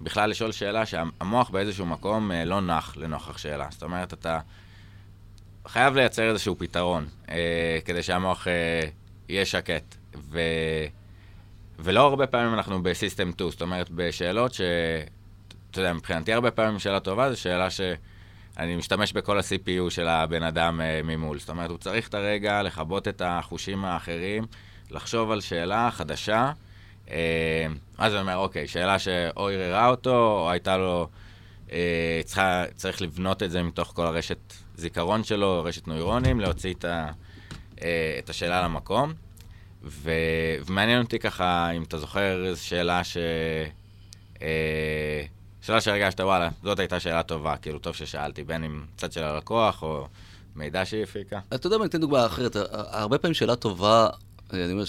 ובכלל 0.00 0.30
לשאול 0.30 0.52
שאלה 0.52 0.86
שהמוח 0.86 1.50
באיזשהו 1.50 1.86
מקום 1.86 2.32
אה, 2.32 2.44
לא 2.44 2.60
נח 2.60 2.96
לנוכח 2.96 3.38
שאלה. 3.38 3.66
זאת 3.70 3.82
אומרת, 3.82 4.12
אתה 4.12 4.40
חייב 5.66 5.94
לייצר 5.94 6.30
איזשהו 6.30 6.58
פתרון, 6.58 7.06
אה, 7.30 7.78
כדי 7.84 8.02
שהמוח 8.02 8.46
יהיה 9.28 9.44
שקט. 9.44 9.94
ו... 10.30 10.40
ולא 11.78 12.00
הרבה 12.00 12.26
פעמים 12.26 12.54
אנחנו 12.54 12.82
בסיסטם 12.82 13.32
2, 13.32 13.50
זאת 13.50 13.62
אומרת, 13.62 13.90
בשאלות 13.90 14.54
ש... 14.54 14.60
אתה 15.70 15.80
יודע, 15.80 15.92
מבחינתי 15.92 16.32
הרבה 16.32 16.50
פעמים 16.50 16.78
שאלה 16.78 17.00
טובה 17.00 17.30
זו 17.30 17.40
שאלה 17.40 17.70
ש... 17.70 17.80
אני 18.58 18.76
משתמש 18.76 19.12
בכל 19.12 19.38
ה-CPU 19.38 19.90
של 19.90 20.08
הבן 20.08 20.42
אדם 20.42 20.80
uh, 20.80 21.06
ממול. 21.06 21.38
זאת 21.38 21.48
אומרת, 21.48 21.70
הוא 21.70 21.78
צריך 21.78 22.08
את 22.08 22.14
הרגע 22.14 22.62
לכבות 22.62 23.08
את 23.08 23.22
החושים 23.24 23.84
האחרים, 23.84 24.46
לחשוב 24.90 25.30
על 25.30 25.40
שאלה 25.40 25.90
חדשה. 25.92 26.52
Uh, 27.06 27.10
אז 27.98 28.12
אני 28.12 28.20
אומר, 28.20 28.36
אוקיי, 28.36 28.68
שאלה 28.68 28.98
שאו 28.98 29.48
ערערה 29.48 29.88
אותו, 29.88 30.40
או 30.40 30.50
הייתה 30.50 30.76
לו... 30.76 31.08
Uh, 31.66 31.70
צריך 32.74 33.02
לבנות 33.02 33.42
את 33.42 33.50
זה 33.50 33.62
מתוך 33.62 33.92
כל 33.94 34.06
הרשת 34.06 34.38
זיכרון 34.76 35.24
שלו, 35.24 35.64
רשת 35.64 35.88
נוירונים, 35.88 36.40
להוציא 36.40 36.74
את, 36.74 36.84
ה, 36.84 37.10
את 38.18 38.30
השאלה 38.30 38.62
למקום. 38.62 39.12
ו, 39.82 40.10
ומעניין 40.66 41.02
אותי 41.02 41.18
ככה, 41.18 41.70
אם 41.70 41.82
אתה 41.82 41.98
זוכר 41.98 42.46
איזו 42.46 42.66
שאלה 42.66 43.04
ש... 43.04 43.16
שאלה 45.66 45.80
שהרגשת, 45.80 46.20
וואלה, 46.20 46.48
זאת 46.62 46.78
הייתה 46.78 47.00
שאלה 47.00 47.22
טובה, 47.22 47.56
כאילו, 47.56 47.78
טוב 47.78 47.94
ששאלתי, 47.94 48.44
בין 48.44 48.64
אם 48.64 48.82
צד 48.96 49.12
של 49.12 49.22
הלקוח 49.22 49.82
או 49.82 50.06
מידע 50.56 50.84
שהיא 50.84 51.02
הפיקה. 51.02 51.40
אתה 51.54 51.66
יודע 51.66 51.78
מה, 51.78 51.84
אני 51.84 51.88
אתן 51.88 52.00
דוגמה 52.00 52.26
אחרת. 52.26 52.56
הרבה 52.70 53.18
פעמים 53.18 53.34
שאלה 53.34 53.56
טובה, 53.56 54.08
אני 54.52 54.72
אומר, 54.72 54.84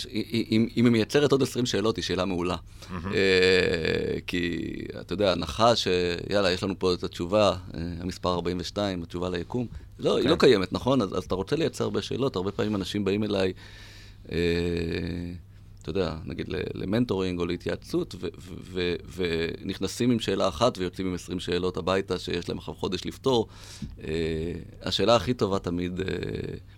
אם 0.51 0.85
היא 0.85 0.91
מייצרת 0.91 1.31
עוד 1.31 1.41
20 1.41 1.65
שאלות, 1.65 1.95
היא 1.95 2.03
שאלה 2.03 2.25
מעולה. 2.25 2.55
אה, 2.91 4.19
כי, 4.27 4.73
אתה 5.01 5.13
יודע, 5.13 5.31
הנחה 5.31 5.75
שיאללה, 5.75 6.51
יש 6.51 6.63
לנו 6.63 6.79
פה 6.79 6.93
את 6.93 7.03
התשובה, 7.03 7.49
אה, 7.49 7.79
המספר 7.99 8.33
42, 8.33 9.03
התשובה 9.03 9.29
ליקום, 9.29 9.67
לא, 9.99 10.17
היא. 10.17 10.29
לא 10.29 10.35
קיימת, 10.39 10.73
נכון? 10.73 11.01
אז 11.01 11.23
אתה 11.23 11.35
רוצה 11.35 11.55
לייצר 11.55 11.83
הרבה 11.83 12.01
שאלות, 12.01 12.35
הרבה 12.35 12.51
פעמים 12.51 12.75
אנשים 12.75 13.05
באים 13.05 13.23
אליי, 13.23 13.53
אה, 14.31 14.37
אתה 15.89 15.99
יודע, 15.99 16.15
נגיד 16.25 16.47
למנטורינג 16.73 17.39
או 17.39 17.45
להתייעצות, 17.45 18.15
ונכנסים 19.15 20.11
עם 20.11 20.19
שאלה 20.19 20.47
אחת 20.47 20.77
ויוצאים 20.77 21.07
עם 21.07 21.13
20 21.13 21.39
שאלות 21.39 21.77
הביתה 21.77 22.19
שיש 22.19 22.49
להם 22.49 22.57
עכשיו 22.57 22.73
חודש 22.73 23.05
לפתור. 23.05 23.47
אה, 24.03 24.07
השאלה 24.81 25.15
הכי 25.15 25.33
טובה 25.33 25.59
תמיד, 25.59 25.99
אה, 25.99 26.05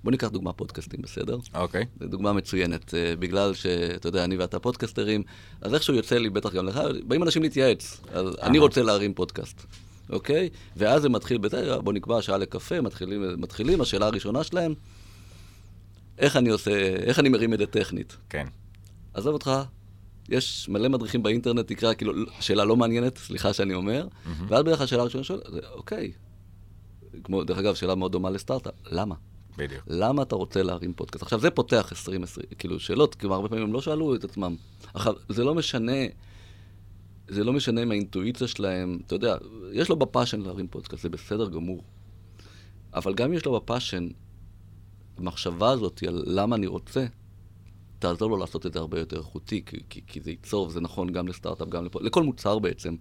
בוא 0.03 0.11
ניקח 0.11 0.27
דוגמה 0.27 0.53
פודקאסטים, 0.53 1.01
בסדר? 1.01 1.37
אוקיי. 1.53 1.85
זו 1.99 2.07
דוגמה 2.07 2.33
מצוינת, 2.33 2.93
אה, 2.93 3.15
בגלל 3.15 3.53
שאתה 3.53 4.07
יודע, 4.07 4.23
אני 4.23 4.37
ואתה 4.37 4.59
פודקאסטרים, 4.59 5.23
אז 5.61 5.73
איכשהו 5.73 5.93
יוצא 5.93 6.17
לי, 6.17 6.29
בטח 6.29 6.53
גם 6.53 6.65
לך, 6.65 6.79
באים 7.07 7.23
אנשים 7.23 7.43
להתייעץ, 7.43 8.01
אז 8.11 8.35
אני. 8.41 8.59
רוצה 8.59 8.81
להרים 8.83 9.13
פודקאסט, 9.13 9.61
אוקיי? 10.09 10.49
ואז 10.77 11.01
זה 11.01 11.09
מתחיל 11.09 11.37
בזה, 11.37 11.77
בוא 11.77 11.93
נקבע 11.93 12.21
שעה 12.21 12.37
לקפה, 12.37 12.81
מתחילים, 12.81 13.41
מתחילים, 13.41 13.81
השאלה 13.81 14.05
הראשונה 14.05 14.43
שלהם, 14.43 14.73
איך 16.17 16.37
אני 16.37 16.49
עושה, 16.49 16.71
איך 16.95 17.19
אני 17.19 17.29
מרים 17.29 17.53
את 17.53 17.59
זה 17.59 17.65
טכנית? 17.65 18.17
כן. 18.29 18.47
עזוב 19.19 19.33
אותך, 19.33 19.51
יש 20.29 20.69
מלא 20.69 20.87
מדריכים 20.87 21.23
באינטרנט, 21.23 21.67
תקרא, 21.67 21.93
כאילו, 21.93 22.13
שאלה 22.39 22.65
לא 22.65 22.75
מעניינת, 22.75 23.17
סליחה 23.17 23.53
שאני 23.53 23.73
אומר, 23.73 24.07
ואז 24.47 24.63
בערך 24.63 24.81
השאלה 24.81 25.01
הראשונה 25.01 25.23
שואל, 25.23 25.39
זה, 25.51 25.59
אוקיי, 25.73 26.11
כמו, 27.23 27.43
דרך 27.43 27.57
אגב, 27.57 27.75
שאלה 27.75 27.95
מאוד 27.95 28.11
דומה 28.11 28.29
לסטארט-אפ, 28.29 28.73
למה? 28.91 29.15
בדיוק. 29.57 29.83
למה 29.87 30.21
אתה 30.21 30.35
רוצה 30.35 30.63
להרים 30.63 30.93
פודקאסט? 30.93 31.23
עכשיו, 31.23 31.39
זה 31.39 31.49
פותח 31.49 31.87
20, 31.91 32.23
20 32.23 32.47
כאילו, 32.57 32.79
שאלות, 32.79 33.15
כאילו, 33.15 33.33
הרבה 33.35 33.49
פעמים 33.49 33.63
הם 33.63 33.73
לא 33.73 33.81
שאלו 33.81 34.15
את 34.15 34.23
עצמם. 34.23 34.55
עכשיו, 34.93 35.13
זה 35.29 35.43
לא 35.43 35.55
משנה, 35.55 36.01
זה 37.27 37.43
לא 37.43 37.53
משנה 37.53 37.83
אם 37.83 37.91
האינטואיציה 37.91 38.47
שלהם, 38.47 38.99
אתה 39.05 39.15
יודע, 39.15 39.37
יש 39.71 39.89
לו 39.89 39.95
ב 39.95 40.01
passion 40.01 40.41
להרים 40.41 40.67
פודקאסט, 40.67 41.03
זה 41.03 41.09
בסדר 41.09 41.49
גמור. 41.49 41.83
אבל 42.93 43.13
גם 43.13 43.29
אם 43.29 43.33
יש 43.33 43.45
לו 43.45 43.59
ב 43.59 43.65
passion, 43.65 44.07
המחשבה 45.17 45.69
הזאת 45.69 46.03
על 46.07 46.23
למה 46.27 46.55
אני 46.55 46.67
רוצה, 46.67 47.05
תעזור 47.99 48.29
לו 48.29 48.37
לעשות 48.37 48.65
את 48.65 48.73
זה 48.73 48.79
הרבה 48.79 48.99
יותר 48.99 49.17
איכותי, 49.17 49.65
כי, 49.65 49.77
כי, 49.89 50.01
כי 50.07 50.21
זה 50.21 50.31
ייצור, 50.31 50.67
וזה 50.67 50.81
נכון 50.81 51.11
גם 51.11 51.27
לסטארט-אפ, 51.27 51.69
גם 51.69 51.85
לפ... 51.85 51.95
לכל 51.95 52.23
מוצר 52.23 52.59
בעצם. 52.59 52.95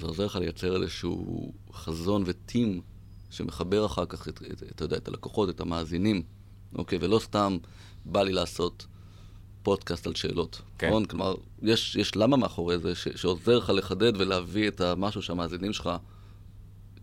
זה 0.00 0.06
עוזר 0.06 0.26
לך 0.26 0.36
לייצר 0.36 0.82
איזשהו 0.82 1.52
חזון 1.72 2.22
וטים 2.26 2.80
שמחבר 3.30 3.86
אחר 3.86 4.06
כך, 4.06 4.28
את, 4.28 4.42
את, 4.52 4.62
אתה 4.62 4.84
יודע, 4.84 4.96
את 4.96 5.08
הלקוחות, 5.08 5.48
את 5.48 5.60
המאזינים, 5.60 6.22
אוקיי? 6.74 6.98
ולא 7.00 7.18
סתם 7.18 7.56
בא 8.04 8.22
לי 8.22 8.32
לעשות 8.32 8.86
פודקאסט 9.62 10.06
על 10.06 10.14
שאלות, 10.14 10.62
כן. 10.78 10.88
נכון? 10.88 11.04
כלומר, 11.04 11.34
יש, 11.62 11.96
יש 11.96 12.16
למה 12.16 12.36
מאחורי 12.36 12.78
זה, 12.78 12.94
ש, 12.94 13.08
שעוזר 13.08 13.58
לך 13.58 13.70
לחדד 13.70 14.12
ולהביא 14.20 14.68
את 14.68 14.80
המשהו 14.80 15.22
שהמאזינים 15.22 15.72
שלך 15.72 15.90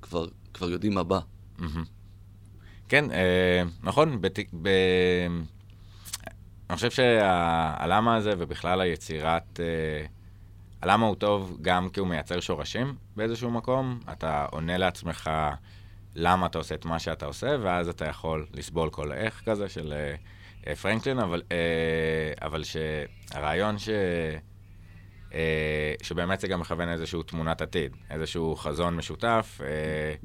כבר, 0.01 0.27
כבר 0.53 0.69
יודעים 0.69 0.93
מה 0.93 1.03
בא. 1.03 1.19
מהמם. 1.57 1.83
כן, 2.89 3.11
אה, 3.11 3.63
נכון, 3.83 4.21
בת... 4.21 4.39
ב... 4.61 4.69
אני 6.71 6.75
חושב 6.75 6.91
שהלמה 6.91 8.15
הזה 8.15 8.33
ובכלל 8.37 8.81
היצירת... 8.81 9.59
אה, 9.59 10.05
הלמה 10.81 11.05
הוא 11.05 11.15
טוב 11.15 11.57
גם 11.61 11.89
כי 11.89 11.99
הוא 11.99 12.07
מייצר 12.07 12.39
שורשים 12.39 12.95
באיזשהו 13.15 13.51
מקום, 13.51 13.99
אתה 14.11 14.45
עונה 14.51 14.77
לעצמך 14.77 15.29
למה 16.15 16.45
אתה 16.45 16.57
עושה 16.57 16.75
את 16.75 16.85
מה 16.85 16.99
שאתה 16.99 17.25
עושה, 17.25 17.55
ואז 17.61 17.89
אתה 17.89 18.05
יכול 18.05 18.45
לסבול 18.53 18.89
כל 18.89 19.11
איך 19.11 19.41
כזה 19.45 19.69
של 19.69 19.93
אה, 19.93 20.15
אה, 20.67 20.75
פרנקלין, 20.75 21.19
אבל, 21.19 21.41
אבל 22.41 22.63
שהרעיון 22.63 23.77
ש... 23.77 23.89
אה, 25.33 25.93
שבאמת 26.01 26.39
זה 26.39 26.47
גם 26.47 26.59
מכוון 26.59 26.89
איזושהי 26.89 27.19
תמונת 27.25 27.61
עתיד, 27.61 27.91
איזשהו 28.09 28.55
חזון 28.55 28.95
משותף 28.95 29.59
אה, 29.63 29.67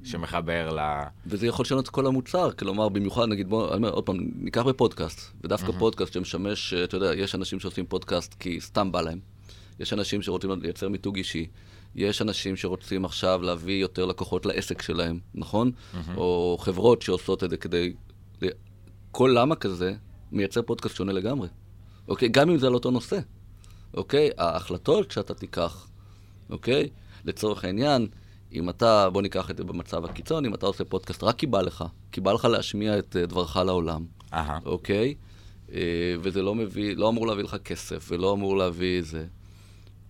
שמחבר 0.04 0.74
ל... 0.74 1.02
וזה 1.26 1.46
יכול 1.46 1.62
לשנות 1.62 1.84
את 1.84 1.90
כל 1.90 2.06
המוצר, 2.06 2.52
כלומר, 2.52 2.88
במיוחד, 2.88 3.28
נגיד, 3.28 3.48
בוא, 3.48 3.68
אני 3.68 3.76
אומר, 3.76 3.90
עוד 3.90 4.06
פעם, 4.06 4.16
ניקח 4.34 4.62
בפודקאסט, 4.62 5.20
ודווקא. 5.44 5.72
פודקאסט 5.78 6.12
שמשמש, 6.12 6.74
אה, 6.74 6.84
אתה 6.84 6.96
יודע, 6.96 7.14
יש 7.14 7.34
אנשים 7.34 7.60
שעושים 7.60 7.86
פודקאסט 7.86 8.34
כי 8.34 8.60
סתם 8.60 8.92
בא 8.92 9.00
להם, 9.00 9.18
יש 9.80 9.92
אנשים 9.92 10.22
שרוצים 10.22 10.50
לייצר 10.62 10.88
מיתוג 10.88 11.16
אישי, 11.16 11.46
יש 11.94 12.22
אנשים 12.22 12.56
שרוצים 12.56 13.04
עכשיו 13.04 13.42
להביא 13.42 13.80
יותר 13.82 14.04
לקוחות 14.04 14.46
לעסק 14.46 14.82
שלהם, 14.82 15.18
נכון? 15.34 15.70
או 16.16 16.56
חברות 16.60 17.02
שעושות 17.02 17.44
את 17.44 17.50
זה 17.50 17.56
כדי... 17.56 17.92
כל 19.10 19.32
למה 19.34 19.56
כזה 19.56 19.94
מייצר 20.32 20.62
פודקאסט 20.62 20.96
שונה 20.96 21.12
לגמרי, 21.12 21.48
אוקיי? 22.08 22.28
גם 22.28 22.50
אם 22.50 22.58
זה 22.58 22.66
על 22.66 22.74
אותו 22.74 22.90
נושא, 22.90 23.18
אוקיי? 23.96 24.30
ההחלטות 24.38 25.10
שאתה 25.10 25.34
תיקח, 25.34 25.88
אוקיי? 26.50 26.88
לצורך 27.24 27.64
העניין, 27.64 28.06
אם 28.52 28.68
אתה, 28.70 29.10
בוא 29.10 29.22
ניקח 29.22 29.50
את 29.50 29.56
זה 29.56 29.64
במצב 29.64 30.04
הקיצון, 30.04 30.44
אם 30.46 30.54
אתה 30.54 30.66
עושה 30.66 30.84
פודקאסט 30.84 31.22
רק 31.22 31.36
כי 31.38 31.46
בא 31.46 31.62
לך, 31.62 31.84
כי 32.12 32.20
בא 32.20 32.32
לך 32.32 32.44
להשמיע 32.44 32.98
את 32.98 33.16
אה, 33.16 33.26
דברך 33.26 33.56
לעולם, 33.56 34.04
אהה, 34.32 34.58
אוקיי? 34.66 35.14
אה, 35.72 35.78
וזה 36.20 36.42
לא 36.42 36.54
מביא, 36.54 36.96
לא 36.96 37.08
אמור 37.08 37.26
להביא 37.26 37.44
לך 37.44 37.56
כסף, 37.64 38.08
ולא 38.10 38.32
אמור 38.32 38.56
להביא 38.56 39.02
זה. 39.02 39.26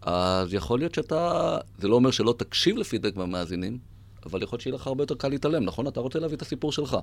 אז 0.02 0.54
יכול 0.54 0.78
להיות 0.78 0.94
שאתה, 0.94 1.56
זה 1.78 1.88
לא 1.88 1.94
אומר 1.94 2.10
שלא 2.10 2.34
תקשיב 2.38 2.76
לפידבק 2.76 3.16
מהמאזינים, 3.16 3.78
אבל 4.26 4.42
יכול 4.42 4.56
להיות 4.56 4.62
שיהיה 4.62 4.74
לך 4.74 4.86
הרבה 4.86 5.02
יותר 5.02 5.14
קל 5.14 5.28
להתעלם, 5.28 5.64
נכון? 5.64 5.86
אתה 5.86 6.00
רוצה 6.00 6.18
להביא 6.18 6.36
את 6.36 6.42
הסיפור 6.42 6.72
שלך, 6.72 6.96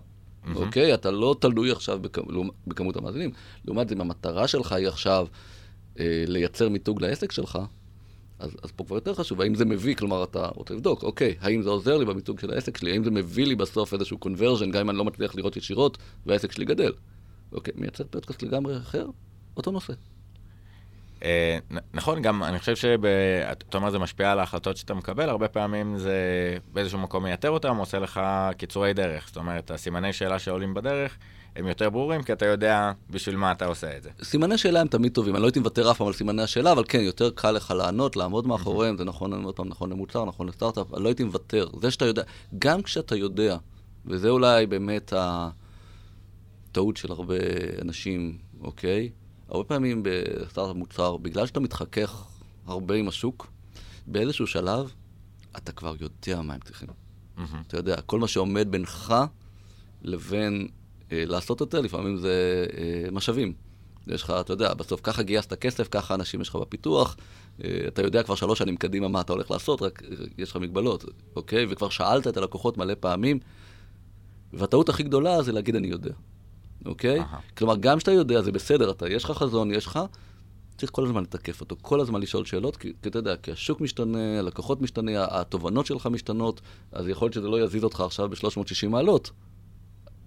מהמם. 0.43 0.57
אוקיי? 0.57 0.93
אתה 0.93 1.11
לא 1.11 1.35
תלוי 1.39 1.71
עכשיו 1.71 1.99
בכ- 1.99 2.19
בכמות 2.67 2.97
המאזינים. 2.97 3.31
לעומת 3.65 3.89
זה, 3.89 3.95
אם 3.95 4.01
המטרה 4.01 4.47
שלך 4.47 4.71
היא 4.71 4.87
עכשיו 4.87 5.27
אה, 5.99 6.23
לייצר 6.27 6.69
מיתוג 6.69 7.01
לעסק 7.01 7.32
שלך, 7.32 7.60
אז, 8.39 8.51
אז 8.63 8.71
פה 8.71 8.84
כבר 8.84 8.95
יותר 8.95 9.13
חשוב, 9.13 9.41
האם 9.41 9.56
זה 9.56 9.65
מביא, 9.65 9.95
כלומר, 9.95 10.23
אתה 10.23 10.47
רוצה 10.47 10.73
לבדוק, 10.73 11.03
אוקיי, 11.03 11.36
האם 11.41 11.62
זה 11.62 11.69
עוזר 11.69 11.97
לי 11.97 12.06
במיתוג 12.06 12.39
של 12.39 12.53
העסק 12.53 12.77
שלי, 12.77 12.91
האם 12.91 13.03
זה 13.03 13.12
מביא 13.12 13.45
לי 13.45 13.56
בסוף 13.56 13.93
איזשהו 13.93 14.17
קונברז'ן, 14.17 14.71
גם 14.71 14.79
אם 14.79 14.89
אני 14.89 14.97
לא 14.97 15.06
מצליח 15.06 15.36
לראות 15.36 15.58
ישירות, 15.58 15.97
והעסק 16.25 16.51
שלי 16.51 16.65
גדל. 16.65 16.91
אוקיי, 17.51 17.73
מייצר 17.77 18.03
פודקאסט 18.10 18.43
לגמרי 18.43 18.77
אחר, 18.77 19.06
אותו 19.58 19.71
נושא. 19.71 19.93
אה, 21.23 21.58
נכון, 21.93 22.21
גם 22.21 22.43
אני 22.43 22.60
חושב 22.60 22.75
שאתה 22.75 23.77
אומר 23.77 23.89
זה 23.89 23.99
משפיע 23.99 24.32
על 24.32 24.39
ההחלטות 24.39 24.77
שאתה 24.77 24.93
מקבל, 24.93 25.29
הרבה 25.29 25.47
פעמים 25.47 25.97
זה 25.97 26.17
באיזשהו 26.73 26.99
מקום 26.99 27.23
מייתר 27.23 27.49
אותם, 27.49 27.77
עושה 27.77 27.99
לך 27.99 28.21
קיצורי 28.58 28.93
דרך. 28.93 29.27
זאת 29.27 29.38
אומרת, 29.38 29.71
הסימני 29.71 30.13
שאלה 30.13 30.39
שעולים 30.39 30.73
בדרך, 30.73 31.17
הם 31.55 31.67
יותר 31.67 31.89
ברורים, 31.89 32.23
כי 32.23 32.33
אתה 32.33 32.45
יודע 32.45 32.91
בשביל 33.09 33.35
מה 33.35 33.51
אתה 33.51 33.65
עושה 33.65 33.97
את 33.97 34.03
זה. 34.03 34.09
סימני 34.23 34.57
שאלה 34.57 34.81
הם 34.81 34.87
תמיד 34.87 35.11
טובים, 35.11 35.35
אני 35.35 35.41
לא 35.41 35.47
הייתי 35.47 35.59
מוותר 35.59 35.91
אף 35.91 35.97
פעם 35.97 36.07
על 36.07 36.13
סימני 36.13 36.41
השאלה, 36.41 36.71
אבל 36.71 36.83
כן, 36.87 36.99
יותר 36.99 37.29
קל 37.29 37.51
לך 37.51 37.71
לענות, 37.71 38.15
לעמוד 38.15 38.47
מאחוריהם, 38.47 38.97
זה 38.97 39.03
נכון, 39.03 39.43
עוד 39.43 39.55
פעם, 39.55 39.67
נכון 39.67 39.89
למוצר, 39.89 40.25
נכון 40.25 40.47
לסטארט-אפ, 40.47 40.93
אני 40.93 41.03
לא 41.03 41.09
הייתי 41.09 41.23
מוותר. 41.23 41.67
זה 41.81 41.91
שאתה 41.91 42.05
יודע, 42.05 42.23
גם 42.59 42.81
כשאתה 42.81 43.15
יודע, 43.15 43.57
וזה 44.05 44.29
אולי 44.29 44.65
באמת 44.65 45.13
הטעות 46.71 46.97
של 46.97 47.11
הרבה 47.11 47.35
אנשים, 47.81 48.37
אוקיי? 48.61 49.09
הרבה 49.49 49.63
פעמים 49.63 50.03
בסטארט-אפ 50.03 50.75
מוצר, 50.75 51.17
בגלל 51.17 51.47
שאתה 51.47 51.59
מתחכך 51.59 52.25
הרבה 52.67 52.95
עם 52.95 53.07
השוק, 53.07 53.47
באיזשהו 54.07 54.47
שלב, 54.47 54.91
אתה 55.57 55.71
כבר 55.71 55.95
יודע 55.99 56.41
מה 56.41 56.53
הם 56.53 56.59
צריכים. 56.59 56.87
Mm-hmm. 56.89 57.41
אתה 57.67 57.77
יודע, 57.77 58.01
כל 58.01 58.19
מה 58.19 58.27
שעומד 58.27 58.71
בינך 58.71 59.15
לבין 60.01 60.67
אה, 61.11 61.23
לעשות 61.27 61.61
יותר, 61.61 61.81
לפעמים 61.81 62.17
זה 62.17 62.65
אה, 62.77 63.11
משאבים. 63.11 63.53
יש 64.07 64.23
לך, 64.23 64.33
אתה 64.39 64.53
יודע, 64.53 64.73
בסוף 64.73 65.01
ככה 65.03 65.23
גייסת 65.23 65.53
כסף, 65.53 65.87
ככה 65.91 66.15
אנשים 66.15 66.41
יש 66.41 66.49
לך 66.49 66.55
בפיתוח, 66.55 67.17
אה, 67.63 67.69
אתה 67.87 68.01
יודע 68.01 68.23
כבר 68.23 68.35
שלוש 68.35 68.59
שנים 68.59 68.77
קדימה 68.77 69.07
מה 69.07 69.21
אתה 69.21 69.33
הולך 69.33 69.51
לעשות, 69.51 69.81
רק 69.81 70.01
יש 70.37 70.51
לך 70.51 70.57
מגבלות, 70.57 71.05
אוקיי? 71.35 71.65
וכבר 71.69 71.89
שאלת 71.89 72.27
את 72.27 72.37
הלקוחות 72.37 72.77
מלא 72.77 72.93
פעמים, 72.99 73.39
והטעות 74.53 74.89
הכי 74.89 75.03
גדולה 75.03 75.41
זה 75.41 75.51
להגיד 75.51 75.75
אני 75.75 75.87
יודע. 75.87 76.11
אוקיי? 76.85 77.21
Aha. 77.21 77.55
כלומר, 77.57 77.75
גם 77.77 77.97
כשאתה 77.97 78.11
יודע, 78.11 78.41
זה 78.41 78.51
בסדר, 78.51 78.91
אתה, 78.91 79.09
יש 79.09 79.23
לך 79.23 79.31
חזון, 79.31 79.71
יש 79.71 79.85
לך, 79.85 79.99
צריך 80.77 80.91
כל 80.91 81.05
הזמן 81.05 81.23
לתקף 81.23 81.61
אותו, 81.61 81.75
כל 81.81 81.99
הזמן 81.99 82.21
לשאול 82.21 82.45
שאלות, 82.45 82.77
כי, 82.77 82.93
כי 83.01 83.09
אתה 83.09 83.19
יודע, 83.19 83.35
כי 83.35 83.51
השוק 83.51 83.81
משתנה, 83.81 84.39
הלקוחות 84.39 84.81
משתנה, 84.81 85.25
התובנות 85.29 85.85
שלך 85.85 86.07
משתנות, 86.07 86.61
אז 86.91 87.07
יכול 87.07 87.25
להיות 87.25 87.33
שזה 87.33 87.47
לא 87.47 87.63
יזיז 87.63 87.83
אותך 87.83 88.01
עכשיו 88.01 88.29
ב-360 88.29 88.87
מעלות, 88.89 89.31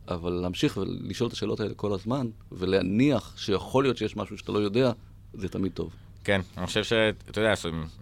אבל 0.08 0.32
להמשיך 0.32 0.76
ולשאול 0.76 1.28
את 1.28 1.32
השאלות 1.32 1.60
האלה 1.60 1.74
כל 1.74 1.92
הזמן, 1.92 2.26
ולהניח 2.52 3.34
שיכול 3.36 3.84
להיות 3.84 3.96
שיש 3.96 4.16
משהו 4.16 4.38
שאתה 4.38 4.52
לא 4.52 4.58
יודע, 4.58 4.92
זה 5.34 5.48
תמיד 5.48 5.72
טוב. 5.72 5.94
כן, 6.24 6.40
אני 6.56 6.66
חושב 6.66 6.84
שאתה 6.84 7.40
יודע, 7.40 7.54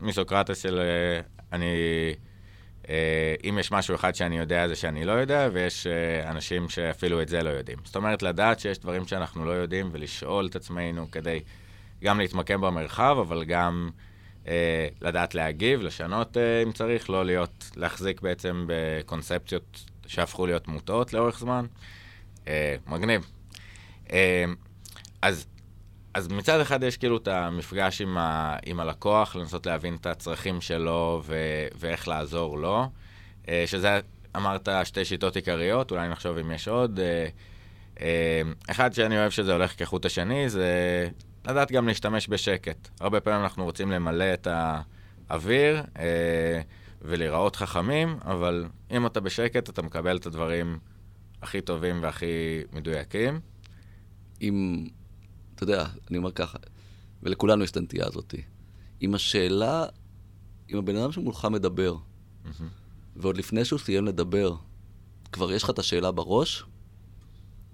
מסוקרטס 0.02 0.62
של 0.62 0.78
אה, 0.78 1.20
אני... 1.52 1.66
אה, 2.88 3.34
אם 3.44 3.58
יש 3.58 3.72
משהו 3.72 3.94
אחד 3.94 4.14
שאני 4.14 4.38
יודע 4.38 4.68
זה 4.68 4.76
שאני 4.76 5.04
לא 5.04 5.12
יודע, 5.12 5.48
ויש 5.52 5.86
אה, 5.86 6.30
אנשים 6.30 6.68
שאפילו 6.68 7.22
את 7.22 7.28
זה 7.28 7.42
לא 7.42 7.50
יודעים. 7.50 7.78
זאת 7.84 7.96
אומרת, 7.96 8.22
לדעת 8.22 8.60
שיש 8.60 8.78
דברים 8.78 9.06
שאנחנו 9.06 9.44
לא 9.44 9.50
יודעים 9.50 9.88
ולשאול 9.92 10.46
את 10.46 10.56
עצמנו 10.56 11.10
כדי 11.10 11.40
גם 12.04 12.18
להתמקם 12.18 12.60
במרחב, 12.60 13.16
אבל 13.20 13.44
גם 13.44 13.90
אה, 14.48 14.88
לדעת 15.02 15.34
להגיב, 15.34 15.82
לשנות 15.82 16.36
אה, 16.36 16.62
אם 16.62 16.72
צריך, 16.72 17.10
לא 17.10 17.26
להיות, 17.26 17.70
להחזיק 17.76 18.20
בעצם 18.20 18.64
בקונספציות 18.68 19.84
שהפכו 20.06 20.46
להיות 20.46 20.68
מוטעות 20.68 21.12
לאורך 21.12 21.38
זמן. 21.38 21.66
אה, 22.48 22.76
מגניב. 22.86 23.30
אה, 24.12 24.44
אז 25.22 25.46
אז 26.14 26.28
מצד 26.28 26.60
אחד 26.60 26.82
יש 26.82 26.96
כאילו 26.96 27.16
את 27.16 27.28
המפגש 27.28 28.00
עם, 28.00 28.18
ה, 28.18 28.56
עם 28.66 28.80
הלקוח, 28.80 29.36
לנסות 29.36 29.66
להבין 29.66 29.96
את 30.00 30.06
הצרכים 30.06 30.60
שלו 30.60 31.22
ו, 31.24 31.36
ואיך 31.78 32.08
לעזור 32.08 32.58
לו, 32.58 32.88
אה, 33.48 33.64
שזה, 33.66 34.00
אמרת, 34.36 34.68
שתי 34.84 35.04
שיטות 35.04 35.36
עיקריות, 35.36 35.90
אולי 35.90 36.08
נחשוב 36.08 36.38
אם 36.38 36.50
יש 36.50 36.68
עוד. 36.68 37.00
אה, 37.00 37.26
אה, 38.00 38.42
אחד 38.70 38.92
שאני 38.92 39.18
אוהב 39.18 39.30
שזה 39.30 39.52
הולך 39.52 39.78
כחוט 39.78 40.04
השני, 40.04 40.48
זה 40.48 40.68
לדעת 41.48 41.72
גם 41.72 41.88
להשתמש 41.88 42.28
בשקט. 42.28 42.88
הרבה 43.00 43.20
פעמים 43.20 43.42
אנחנו 43.42 43.64
רוצים 43.64 43.90
למלא 43.90 44.34
את 44.34 44.48
האוויר 45.30 45.82
ולהיראות 47.04 47.56
חכמים, 47.56 48.18
אבל 48.24 48.66
אם 48.90 49.06
אתה 49.06 49.20
בשקט, 49.20 49.68
אתה 49.68 49.82
מקבל 49.82 50.16
את 50.16 50.26
הדברים 50.26 50.78
הכי 51.42 51.60
טובים 51.60 52.02
והכי 52.02 52.60
מדויקים. 52.72 53.40
אם... 54.42 54.86
אתה 55.54 55.62
יודע, 55.62 55.86
אני 56.10 56.18
אומר 56.18 56.32
ככה, 56.32 56.58
ולכולנו 57.22 57.64
יש 57.64 57.70
את 57.70 57.76
הנטייה 57.76 58.06
הזאת. 58.06 58.34
אם 59.02 59.14
השאלה, 59.14 59.86
אם 60.70 60.78
הבן 60.78 60.96
אדם 60.96 61.12
שמולך 61.12 61.44
מדבר, 61.44 61.94
mm-hmm. 61.94 62.62
ועוד 63.16 63.36
לפני 63.36 63.64
שהוא 63.64 63.78
סיים 63.78 64.04
לדבר, 64.04 64.54
כבר 65.32 65.52
יש 65.52 65.62
לך 65.62 65.70
את 65.70 65.78
השאלה 65.78 66.12
בראש, 66.12 66.64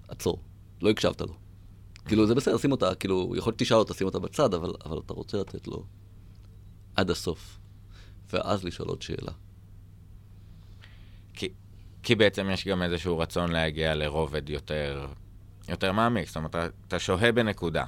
עצור, 0.07 0.43
לא 0.81 0.89
הקשבת 0.89 1.21
לו. 1.21 1.35
כאילו, 2.05 2.27
זה 2.27 2.35
בסדר, 2.35 2.57
שים 2.57 2.71
אותה, 2.71 2.95
כאילו, 2.95 3.33
יכול 3.37 3.51
להיות 3.51 3.59
שתשאל 3.59 3.77
אותה, 3.77 3.93
שים 3.93 4.07
אותה 4.07 4.19
בצד, 4.19 4.53
אבל, 4.53 4.73
אבל 4.85 4.99
אתה 5.05 5.13
רוצה 5.13 5.37
לתת 5.37 5.67
לו 5.67 5.85
עד 6.95 7.09
הסוף, 7.09 7.59
ואז 8.33 8.63
לשאול 8.63 8.89
עוד 8.89 9.01
שאלה. 9.01 9.31
כי, 11.33 11.49
כי 12.03 12.15
בעצם 12.15 12.49
יש 12.53 12.67
גם 12.67 12.83
איזשהו 12.83 13.19
רצון 13.19 13.51
להגיע 13.51 13.95
לרובד 13.95 14.49
יותר 14.49 15.07
יותר 15.69 15.91
מעמיק, 15.91 16.27
זאת 16.27 16.35
אומרת, 16.35 16.55
אתה 16.87 16.99
שוהה 16.99 17.31
בנקודה. 17.31 17.85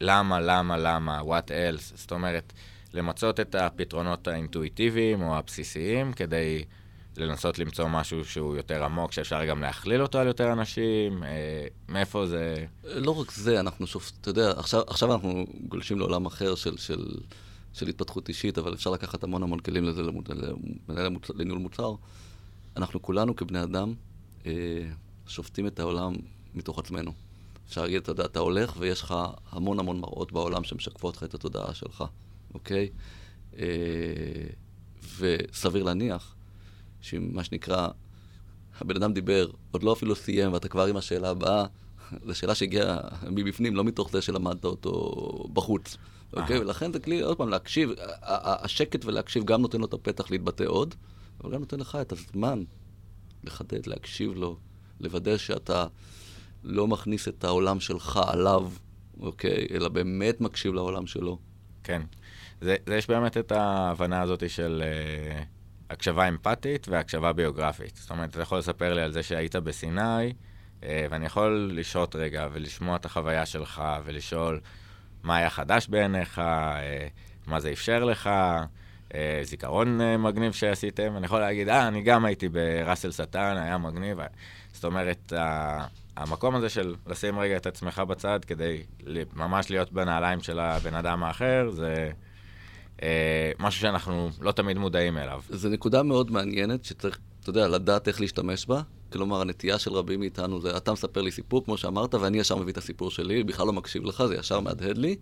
למה, 0.00 0.40
למה, 0.40 0.78
למה, 0.78 1.20
what 1.20 1.48
else, 1.48 1.96
זאת 1.96 2.12
אומרת, 2.12 2.52
למצות 2.94 3.40
את 3.40 3.54
הפתרונות 3.54 4.28
האינטואיטיביים 4.28 5.22
או 5.22 5.36
הבסיסיים 5.36 6.12
כדי 6.12 6.64
לנסות 7.16 7.58
למצוא 7.58 7.88
משהו 7.88 8.24
שהוא 8.24 8.56
יותר 8.56 8.84
עמוק, 8.84 9.12
שאפשר 9.12 9.44
גם 9.44 9.60
להכליל 9.60 10.02
אותו 10.02 10.18
על 10.18 10.26
יותר 10.26 10.52
אנשים, 10.52 11.24
אה, 11.24 11.66
מאיפה 11.88 12.26
זה... 12.26 12.66
לא 12.84 13.20
רק 13.20 13.30
זה, 13.30 13.60
אנחנו 13.60 13.86
שוב, 13.86 14.10
אתה 14.20 14.30
יודע, 14.30 14.50
עכשיו, 14.50 14.82
עכשיו 14.86 15.12
אנחנו 15.12 15.46
גולשים 15.68 15.98
לעולם 15.98 16.26
אחר 16.26 16.54
של, 16.54 16.76
של, 16.76 17.06
של 17.72 17.88
התפתחות 17.88 18.28
אישית, 18.28 18.58
אבל 18.58 18.74
אפשר 18.74 18.90
לקחת 18.90 19.24
המון 19.24 19.42
המון 19.42 19.60
כלים 19.60 19.84
לזה, 19.84 20.02
לניהול 21.34 21.58
מוצר. 21.58 21.94
אנחנו 22.76 23.02
כולנו 23.02 23.36
כבני 23.36 23.62
אדם 23.62 23.94
אה, 24.46 24.52
שופטים 25.26 25.66
את 25.66 25.80
העולם 25.80 26.14
מתוך 26.54 26.78
עצמנו. 26.78 27.12
אפשר 27.68 27.82
להגיד, 27.82 28.02
אתה 28.02 28.10
יודע, 28.10 28.24
אתה 28.24 28.38
הולך 28.38 28.74
ויש 28.78 29.02
לך 29.02 29.14
המון 29.50 29.78
המון 29.78 30.00
מראות 30.00 30.32
בעולם 30.32 30.64
שמשקפות 30.64 31.16
לך 31.16 31.22
את 31.22 31.34
התודעה 31.34 31.74
שלך, 31.74 32.04
אוקיי? 32.54 32.88
אה, 33.58 33.64
וסביר 35.18 35.82
להניח 35.82 36.34
שמה 37.00 37.44
שנקרא, 37.44 37.88
הבן 38.80 38.96
אדם 38.96 39.12
דיבר, 39.12 39.50
עוד 39.70 39.82
לא 39.82 39.92
אפילו 39.92 40.14
סיים, 40.14 40.52
ואתה 40.52 40.68
כבר 40.68 40.86
עם 40.86 40.96
השאלה 40.96 41.30
הבאה, 41.30 41.64
זו 42.26 42.34
שאלה 42.34 42.54
שהגיעה 42.54 42.98
מבפנים, 43.30 43.76
לא 43.76 43.84
מתוך 43.84 44.10
זה 44.12 44.22
שלמדת 44.22 44.64
אותו 44.64 45.12
בחוץ. 45.52 45.96
אוקיי? 46.32 46.58
ולכן 46.58 46.92
זה 46.92 47.00
כלי, 47.00 47.20
עוד 47.20 47.36
פעם, 47.36 47.48
להקשיב, 47.48 47.90
השקט 48.22 49.04
ולהקשיב 49.04 49.44
גם 49.44 49.62
נותן 49.62 49.78
לו 49.80 49.86
את 49.86 49.94
הפתח 49.94 50.30
להתבטא 50.30 50.64
עוד, 50.64 50.94
אבל 51.44 51.52
גם 51.52 51.60
נותן 51.60 51.80
לך 51.80 51.98
את 52.00 52.12
הזמן 52.12 52.62
לחדד, 53.44 53.86
להקשיב 53.86 54.32
לו, 54.34 54.56
לוודא 55.00 55.36
שאתה 55.36 55.86
לא 56.64 56.88
מכניס 56.88 57.28
את 57.28 57.44
העולם 57.44 57.80
שלך 57.80 58.20
עליו, 58.26 58.70
אוקיי? 59.20 59.66
אלא 59.70 59.88
באמת 59.88 60.40
מקשיב 60.40 60.74
לעולם 60.74 61.06
שלו. 61.06 61.38
כן. 61.84 62.02
זה, 62.60 62.76
זה 62.86 62.96
יש 62.96 63.08
באמת 63.08 63.36
את 63.36 63.52
ההבנה 63.52 64.22
הזאת 64.22 64.50
של 64.50 64.82
uh, 64.82 65.44
הקשבה 65.90 66.28
אמפתית 66.28 66.88
והקשבה 66.88 67.32
ביוגרפית. 67.32 67.96
זאת 67.96 68.10
אומרת, 68.10 68.30
אתה 68.30 68.42
יכול 68.42 68.58
לספר 68.58 68.94
לי 68.94 69.02
על 69.02 69.12
זה 69.12 69.22
שהיית 69.22 69.56
בסיני, 69.56 70.32
uh, 70.80 70.84
ואני 71.10 71.26
יכול 71.26 71.70
לשהות 71.74 72.16
רגע 72.16 72.48
ולשמוע 72.52 72.96
את 72.96 73.04
החוויה 73.04 73.46
שלך 73.46 73.82
ולשאול 74.04 74.60
מה 75.22 75.36
היה 75.36 75.50
חדש 75.50 75.88
בעיניך, 75.88 76.38
uh, 76.38 76.40
מה 77.46 77.60
זה 77.60 77.72
אפשר 77.72 78.04
לך, 78.04 78.30
uh, 79.08 79.14
זיכרון 79.42 80.00
uh, 80.00 80.18
מגניב 80.18 80.52
שעשיתם. 80.52 81.16
אני 81.16 81.26
יכול 81.26 81.40
להגיד, 81.40 81.68
אה, 81.68 81.88
אני 81.88 82.02
גם 82.02 82.24
הייתי 82.24 82.48
בראסל 82.48 83.12
סטן, 83.12 83.56
היה 83.56 83.78
מגניב. 83.78 84.18
זאת 84.72 84.84
אומרת, 84.84 85.32
המקום 86.16 86.54
הזה 86.54 86.68
של 86.68 86.94
לשים 87.06 87.38
רגע 87.38 87.56
את 87.56 87.66
עצמך 87.66 87.98
בצד 87.98 88.44
כדי 88.44 88.82
ממש 89.36 89.70
להיות 89.70 89.92
בנעליים 89.92 90.40
של 90.40 90.58
הבן 90.58 90.94
אדם 90.94 91.22
האחר, 91.22 91.70
זה 91.70 92.10
אה, 93.02 93.52
משהו 93.58 93.80
שאנחנו 93.80 94.30
לא 94.40 94.52
תמיד 94.52 94.78
מודעים 94.78 95.18
אליו. 95.18 95.42
זו 95.48 95.68
נקודה 95.68 96.02
מאוד 96.02 96.30
מעניינת 96.30 96.84
שצריך, 96.84 97.18
אתה 97.40 97.50
יודע, 97.50 97.68
לדעת 97.68 98.08
איך 98.08 98.20
להשתמש 98.20 98.66
בה. 98.66 98.82
כלומר, 99.12 99.40
הנטייה 99.40 99.78
של 99.78 99.92
רבים 99.92 100.20
מאיתנו 100.20 100.60
זה, 100.60 100.76
אתה 100.76 100.92
מספר 100.92 101.22
לי 101.22 101.30
סיפור, 101.30 101.64
כמו 101.64 101.76
שאמרת, 101.76 102.14
ואני 102.14 102.38
ישר 102.38 102.56
מביא 102.56 102.72
את 102.72 102.78
הסיפור 102.78 103.10
שלי, 103.10 103.44
בכלל 103.44 103.66
לא 103.66 103.72
מקשיב 103.72 104.04
לך, 104.04 104.24
זה 104.28 104.34
ישר 104.34 104.60
מהדהד 104.60 104.98
לי. 104.98 105.16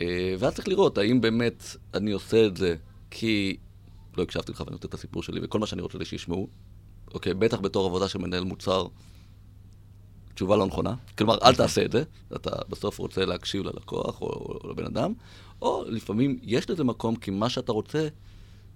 אה, 0.00 0.34
ואז 0.38 0.54
צריך 0.54 0.68
לראות 0.68 0.98
האם 0.98 1.20
באמת 1.20 1.64
אני 1.94 2.12
עושה 2.12 2.46
את 2.46 2.56
זה 2.56 2.76
כי 3.10 3.56
לא 4.16 4.22
הקשבתי 4.22 4.52
לך 4.52 4.60
ואני 4.60 4.70
נותן 4.70 4.88
את 4.88 4.94
הסיפור 4.94 5.22
שלי, 5.22 5.40
וכל 5.42 5.58
מה 5.58 5.66
שאני 5.66 5.82
רוצה 5.82 6.04
שישמעו. 6.04 6.48
אוקיי, 7.14 7.34
בטח 7.34 7.60
בתור 7.60 7.86
עבודה 7.86 8.08
של 8.08 8.18
מנהל 8.18 8.44
מוצר, 8.44 8.86
תשובה 10.34 10.56
לא 10.56 10.66
נכונה. 10.66 10.94
כלומר, 11.18 11.38
אל 11.42 11.54
תעשה 11.54 11.84
את 11.84 11.92
זה, 11.92 12.02
אתה 12.36 12.50
בסוף 12.68 12.98
רוצה 12.98 13.24
להקשיב 13.24 13.62
ללקוח 13.62 14.20
או, 14.20 14.26
או 14.26 14.70
לבן 14.70 14.84
אדם, 14.84 15.12
או 15.62 15.84
לפעמים 15.86 16.38
יש 16.42 16.70
לזה 16.70 16.84
מקום, 16.84 17.16
כי 17.16 17.30
מה 17.30 17.50
שאתה 17.50 17.72
רוצה 17.72 18.08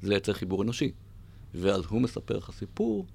זה 0.03 0.09
לייצר 0.09 0.33
חיבור 0.33 0.63
אנושי. 0.63 0.93
ואז 1.55 1.83
הוא 1.89 2.01
מספר 2.01 2.37
לך 2.37 2.51
סיפור, 2.59 3.07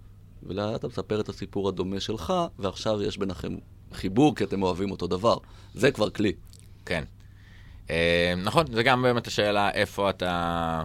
ולאט 0.43 0.75
אתה 0.75 0.87
מספר 0.87 1.19
את 1.19 1.29
הסיפור 1.29 1.69
הדומה 1.69 1.99
שלך, 1.99 2.33
ועכשיו 2.59 3.01
יש 3.01 3.17
ביניכם 3.17 3.55
חיבור 3.93 4.35
כי 4.35 4.43
אתם 4.43 4.63
אוהבים 4.63 4.91
אותו 4.91 5.07
דבר. 5.07 5.37
זה 5.73 5.91
כבר 5.91 6.09
כלי. 6.09 6.33
כן. 6.85 7.03
אה, 7.89 8.33
נכון, 8.43 8.65
זה 8.71 8.83
גם 8.83 9.01
באמת 9.01 9.27
השאלה 9.27 9.71
איפה 9.71 10.09
אתה, 10.09 10.83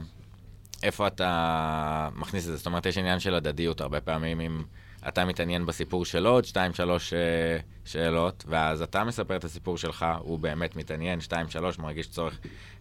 איפה 0.82 1.06
אתה 1.06 2.08
מכניס 2.14 2.44
את 2.44 2.50
זה. 2.50 2.56
זאת 2.56 2.66
אומרת, 2.66 2.86
יש 2.86 2.98
עניין 2.98 3.20
של 3.20 3.34
הדדיות 3.34 3.80
הרבה 3.80 4.00
פעמים, 4.00 4.40
אם 4.40 4.62
אתה 5.08 5.24
מתעניין 5.24 5.66
בסיפור 5.66 6.04
שלו, 6.04 6.30
עוד 6.30 6.44
שתיים, 6.44 6.74
שלוש 6.74 7.12
אה, 7.12 7.58
שאלות, 7.84 8.44
ואז 8.48 8.82
אתה 8.82 9.04
מספר 9.04 9.36
את 9.36 9.44
הסיפור 9.44 9.78
שלך, 9.78 10.06
הוא 10.18 10.38
באמת 10.38 10.76
מתעניין, 10.76 11.20
שתיים, 11.20 11.48
שלוש, 11.48 11.78
מרגיש 11.78 12.08
צורך 12.08 12.38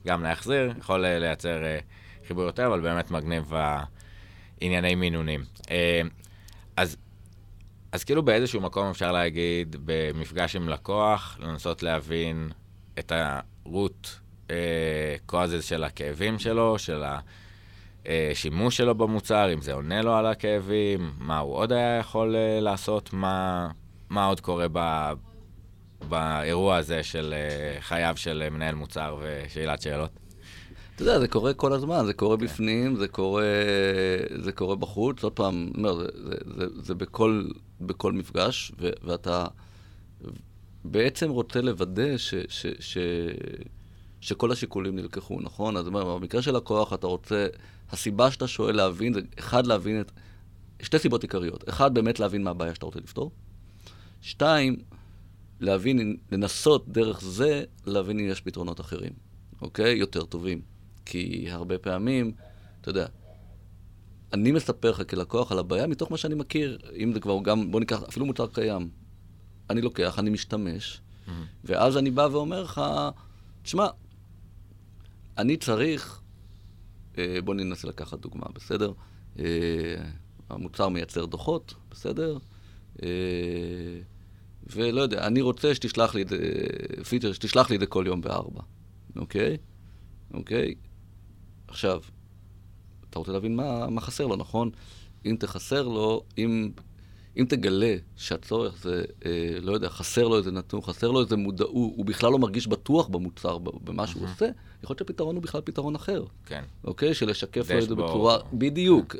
גם 0.08 0.24
להחזיר, 0.24 0.74
יכול 0.80 1.06
אה, 1.06 1.20
לייצר 1.20 1.64
אה, 1.64 1.80
חיבור 2.28 2.44
יותר, 2.44 2.68
אבל 2.68 2.82
באמת 2.82 3.12
מגניב 3.12 3.54
הענייני 4.62 4.96
מינונים. 4.96 5.44
אה, 6.80 6.84
אז, 6.84 6.98
אז 7.92 8.04
כאילו 8.04 8.24
באיזשהו 8.24 8.62
מקום 8.62 8.90
אפשר 8.90 9.12
להגיד, 9.12 9.76
במפגש 9.86 10.56
עם 10.56 10.70
לקוח, 10.70 11.38
לנסות 11.40 11.84
להבין 11.84 12.50
את 13.00 13.12
ה-root 13.12 14.08
אה, 14.50 15.16
causes 15.32 15.62
של 15.62 15.84
הכאבים 15.84 16.40
שלו, 16.40 16.80
של 16.80 17.04
השימוש 18.06 18.78
שלו 18.78 18.96
במוצר, 18.96 19.54
אם 19.54 19.62
זה 19.62 19.74
עונה 19.74 20.02
לו 20.02 20.16
על 20.16 20.26
הכאבים, 20.26 21.12
מה 21.18 21.40
הוא 21.40 21.56
עוד 21.56 21.72
היה 21.72 21.98
יכול 21.98 22.36
אה, 22.36 22.60
לעשות, 22.60 23.14
מה, 23.14 23.70
מה 24.10 24.26
עוד 24.26 24.40
קורה 24.40 24.66
ב, 24.74 25.12
באירוע 26.10 26.76
הזה 26.76 27.04
של 27.04 27.34
אה, 27.38 27.82
חייו 27.82 28.14
של 28.18 28.44
אה, 28.46 28.50
מנהל 28.50 28.76
מוצר 28.76 29.18
ושאלת 29.22 29.82
שאלות. 29.82 30.12
אתה 31.00 31.08
יודע, 31.08 31.20
זה 31.20 31.28
קורה 31.28 31.54
כל 31.54 31.74
הזמן, 31.74 32.06
זה 32.06 32.14
קורה 32.14 32.38
בפנים, 32.38 32.96
זה 32.96 33.08
קורה, 33.08 33.44
זה 34.42 34.52
קורה 34.52 34.76
בחוץ. 34.76 35.24
עוד 35.24 35.34
פעם, 35.34 35.72
אומר, 35.78 35.98
זה, 35.98 36.08
זה, 36.24 36.36
זה, 36.58 36.66
זה 36.82 36.96
בכל, 36.96 37.48
בכל 37.82 38.14
מפגש, 38.14 38.72
ו, 38.80 38.90
ואתה 39.04 39.46
בעצם 40.86 41.30
רוצה 41.30 41.62
לוודא 41.62 42.18
ש, 42.18 42.34
ש, 42.50 42.66
ש, 42.80 42.98
שכל 44.22 44.52
השיקולים 44.52 44.96
נלקחו, 44.96 45.40
נכון? 45.42 45.78
אז 45.78 45.90
במקרה 45.90 46.42
של 46.42 46.56
לקוח 46.56 46.94
אתה 46.94 47.08
רוצה, 47.08 47.48
הסיבה 47.92 48.32
שאתה 48.32 48.48
שואל 48.48 48.76
להבין, 48.76 49.14
זה 49.14 49.20
אחד, 49.40 49.68
להבין 49.68 50.02
את... 50.02 50.12
שתי 50.82 51.00
סיבות 51.00 51.24
עיקריות. 51.24 51.70
אחד, 51.70 51.94
באמת 51.94 52.20
להבין 52.20 52.44
מה 52.44 52.50
הבעיה 52.50 52.76
שאתה 52.76 52.86
רוצה 52.86 53.00
לפתור. 53.00 53.32
שתיים, 54.22 54.76
להבין, 55.60 56.18
לנסות 56.32 56.90
דרך 56.90 57.22
זה, 57.22 57.64
להבין 57.86 58.20
אם 58.20 58.26
יש 58.26 58.42
פתרונות 58.42 58.80
אחרים, 58.80 59.12
אוקיי? 59.62 59.96
יותר 59.98 60.26
טובים. 60.26 60.79
כי 61.10 61.48
הרבה 61.52 61.78
פעמים, 61.78 62.32
אתה 62.82 62.90
יודע, 62.90 63.08
אני 64.34 64.52
מספר 64.52 64.92
לך 64.92 65.10
כלקוח 65.10 65.52
על 65.52 65.60
הבעיה 65.60 65.88
מתוך 65.88 66.12
מה 66.12 66.18
שאני 66.18 66.36
מכיר, 66.36 66.80
אם 66.98 67.14
זה 67.14 67.20
כבר 67.20 67.38
גם, 67.44 67.72
בוא 67.72 67.80
ניקח, 67.80 68.04
אפילו 68.04 68.26
מוצר 68.26 68.48
קיים. 68.48 68.90
אני 69.70 69.82
לוקח, 69.82 70.20
אני 70.20 70.30
משתמש, 70.30 71.02
mm-hmm. 71.02 71.32
ואז 71.64 71.98
אני 71.98 72.12
בא 72.12 72.28
ואומר 72.32 72.64
לך, 72.64 72.82
תשמע, 73.64 73.88
אני 75.38 75.58
צריך, 75.58 76.22
אה, 77.18 77.40
בוא 77.44 77.56
ננסה 77.56 77.88
לקחת 77.88 78.20
דוגמה, 78.20 78.46
בסדר? 78.54 78.92
אה, 79.40 79.46
המוצר 80.50 80.90
מייצר 80.90 81.26
דוחות, 81.26 81.74
בסדר? 81.92 82.38
אה, 83.04 83.10
ולא 84.68 85.02
יודע, 85.02 85.28
אני 85.28 85.42
רוצה 85.42 85.76
שתשלח 85.76 86.16
לי 86.16 86.22
את 86.22 86.30
זה, 86.30 86.38
פיצ'ר, 87.10 87.34
שתשלח 87.34 87.70
לי 87.70 87.76
את 87.76 87.80
זה 87.80 87.86
כל 87.86 88.04
יום 88.08 88.22
בארבע, 88.22 88.62
אוקיי? 89.16 89.58
אוקיי? 90.34 90.76
עכשיו, 91.70 92.02
אתה 93.10 93.20
רוצה 93.20 93.32
להבין 93.32 93.56
מה, 93.56 93.90
מה 93.90 94.02
חסר 94.02 94.28
לו, 94.28 94.36
נכון? 94.36 94.70
אם 95.26 95.36
תחסר 95.40 95.88
לו, 95.88 96.24
אם, 96.38 96.72
אם 97.38 97.46
תגלה 97.50 97.96
שהצורך 98.16 98.78
זה, 98.82 99.04
אה, 99.26 99.58
לא 99.62 99.72
יודע, 99.72 99.90
חסר 99.90 100.28
לו 100.28 100.38
איזה 100.38 100.52
נתון, 100.52 100.82
חסר 100.82 101.12
לו 101.12 101.22
איזה 101.22 101.36
מודעות, 101.36 101.72
הוא 101.72 102.06
בכלל 102.06 102.32
לא 102.32 102.40
מרגיש 102.40 102.68
בטוח 102.68 103.08
במוצר, 103.08 103.58
במה 103.58 104.08
שהוא 104.08 104.24
עושה, 104.24 104.46
יכול 104.84 104.94
להיות 104.94 105.00
שהפתרון 105.00 105.36
הוא 105.36 105.44
בכלל 105.44 105.62
פתרון 105.62 105.96
אחר. 105.96 106.24
כן. 106.46 106.64
אוקיי? 106.84 107.14
שלשקף 107.14 107.72
לו 107.72 107.78
את 107.78 107.90
זה 107.90 107.96
בצורה... 107.96 108.38
בדיוק. 108.54 109.16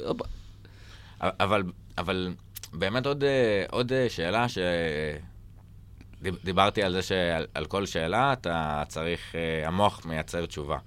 אבל, 1.20 1.64
אבל 1.98 2.34
באמת 2.74 3.06
עוד, 3.06 3.24
אה, 3.24 3.66
עוד 3.72 3.94
אה, 3.94 4.10
שאלה 4.10 4.50
ש... 4.50 4.58
דיברתי 6.44 6.84
על 6.84 6.94
זה 6.94 7.02
שעל 7.02 7.66
כל 7.68 7.86
שאלה 7.86 8.34
אתה 8.34 8.84
צריך, 8.88 9.36
אה, 9.36 9.68
המוח 9.68 10.06
מייצר 10.06 10.46
תשובה. 10.46 10.78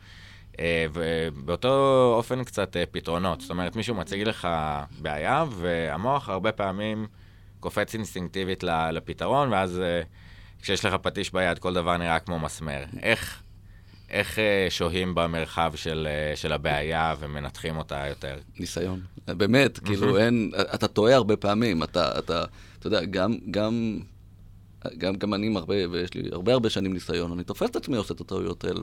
אה, 0.61 0.87
ובאותו 0.93 2.13
אופן 2.17 2.45
קצת 2.45 2.77
אה, 2.77 2.85
פתרונות. 2.91 3.41
זאת 3.41 3.51
אומרת, 3.51 3.77
מישהו 3.77 3.95
מציג 3.95 4.23
לך 4.23 4.49
בעיה, 5.01 5.45
והמוח 5.51 6.29
הרבה 6.29 6.53
פעמים 6.53 7.07
קופץ 7.61 7.95
אינסטינקטיבית 7.95 8.65
לפתרון, 8.93 9.53
ואז 9.53 9.83
כשיש 10.63 10.85
לך 10.85 10.95
פטיש 10.95 11.33
ביד, 11.33 11.59
כל 11.59 11.75
דבר 11.75 11.97
נראה 11.97 12.19
כמו 12.19 12.39
מסמר. 12.39 12.85
איך, 13.03 13.43
איך 14.11 14.39
שוהים 14.69 15.15
במרחב 15.15 15.73
של, 15.77 16.09
של 16.35 16.53
הבעיה 16.53 17.15
ומנתחים 17.19 17.77
אותה 17.77 18.07
יותר? 18.09 18.39
ניסיון. 18.59 19.01
באמת, 19.27 19.79
כאילו 19.79 20.19
אין, 20.19 20.51
אתה 20.75 20.89
טועה 20.89 21.15
הרבה 21.15 21.37
פעמים. 21.37 21.83
אתה, 21.83 22.19
אתה, 22.19 22.45
אתה 22.79 22.87
יודע, 22.87 23.05
גם, 23.05 23.37
גם 23.51 24.01
גם, 24.99 25.15
גם 25.15 25.35
אני 25.35 25.57
הרבה, 25.57 25.75
ויש 25.91 26.15
לי 26.15 26.29
הרבה 26.33 26.53
הרבה 26.53 26.71
שנים 26.71 26.93
ניסיון, 26.93 27.33
אני 27.33 27.45
תופס 27.45 27.71
את 27.71 27.77
עצמי 27.77 27.97
עושה 27.97 28.15
את 28.15 28.21
הטעויות 28.21 28.65
האלה. 28.65 28.81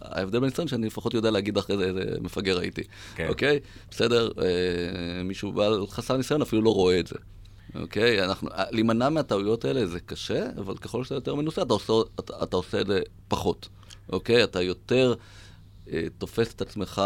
ההבדל 0.00 0.38
בניסיון 0.38 0.68
שאני 0.68 0.86
לפחות 0.86 1.14
יודע 1.14 1.30
להגיד 1.30 1.58
אחרי 1.58 1.76
זה 1.76 1.84
איזה 1.84 2.04
מפגר 2.20 2.58
הייתי, 2.58 2.82
כן. 3.14 3.28
אוקיי? 3.28 3.60
בסדר? 3.90 4.30
אה, 4.38 5.22
מישהו 5.24 5.52
בעל 5.52 5.86
חסר 5.86 6.16
ניסיון 6.16 6.42
אפילו 6.42 6.62
לא 6.62 6.74
רואה 6.74 7.00
את 7.00 7.06
זה. 7.06 7.16
אוקיי? 7.74 8.24
אנחנו, 8.24 8.48
להימנע 8.70 9.08
מהטעויות 9.08 9.64
האלה 9.64 9.86
זה 9.86 10.00
קשה, 10.00 10.46
אבל 10.58 10.76
ככל 10.76 11.04
שאתה 11.04 11.14
יותר 11.14 11.34
מנוסה, 11.34 11.62
אתה 11.62 11.72
עושה, 11.72 11.92
אתה, 12.20 12.42
אתה 12.42 12.56
עושה 12.56 12.80
את 12.80 12.86
זה 12.86 13.00
פחות. 13.28 13.68
אוקיי? 14.12 14.44
אתה 14.44 14.62
יותר 14.62 15.14
אה, 15.92 16.02
תופס 16.18 16.54
את 16.54 16.62
עצמך 16.62 17.02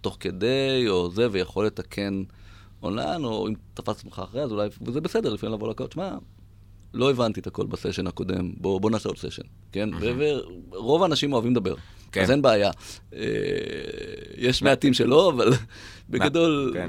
תוך 0.00 0.16
כדי, 0.20 0.88
או 0.88 1.10
זה, 1.10 1.28
ויכול 1.30 1.66
לתקן 1.66 2.22
אונליין, 2.82 3.24
או 3.24 3.48
אם 3.48 3.54
תפס 3.74 3.88
עצמך 3.88 4.22
אחרי, 4.24 4.42
אז 4.42 4.52
אולי, 4.52 4.68
וזה 4.82 5.00
בסדר, 5.00 5.32
לפעמים 5.32 5.54
לבוא 5.54 5.70
לקוואט, 5.70 5.92
שמע, 5.92 6.16
לא 6.94 7.10
הבנתי 7.10 7.40
את 7.40 7.46
הכל 7.46 7.66
בסשן 7.66 8.06
הקודם, 8.06 8.52
בוא, 8.56 8.80
בוא 8.80 8.90
נעשה 8.90 9.08
עוד 9.08 9.18
סשן, 9.18 9.42
כן? 9.72 9.88
ורוב 10.72 11.02
האנשים 11.02 11.32
אוהבים 11.32 11.52
לדבר, 11.52 11.74
כן. 12.12 12.22
אז 12.22 12.30
אין 12.30 12.42
בעיה. 12.42 12.70
אה, 13.14 13.20
יש 14.36 14.62
מעטים 14.62 14.94
שלא, 14.94 15.32
אבל 15.36 15.52
בגדול... 16.10 16.70
כן. 16.74 16.88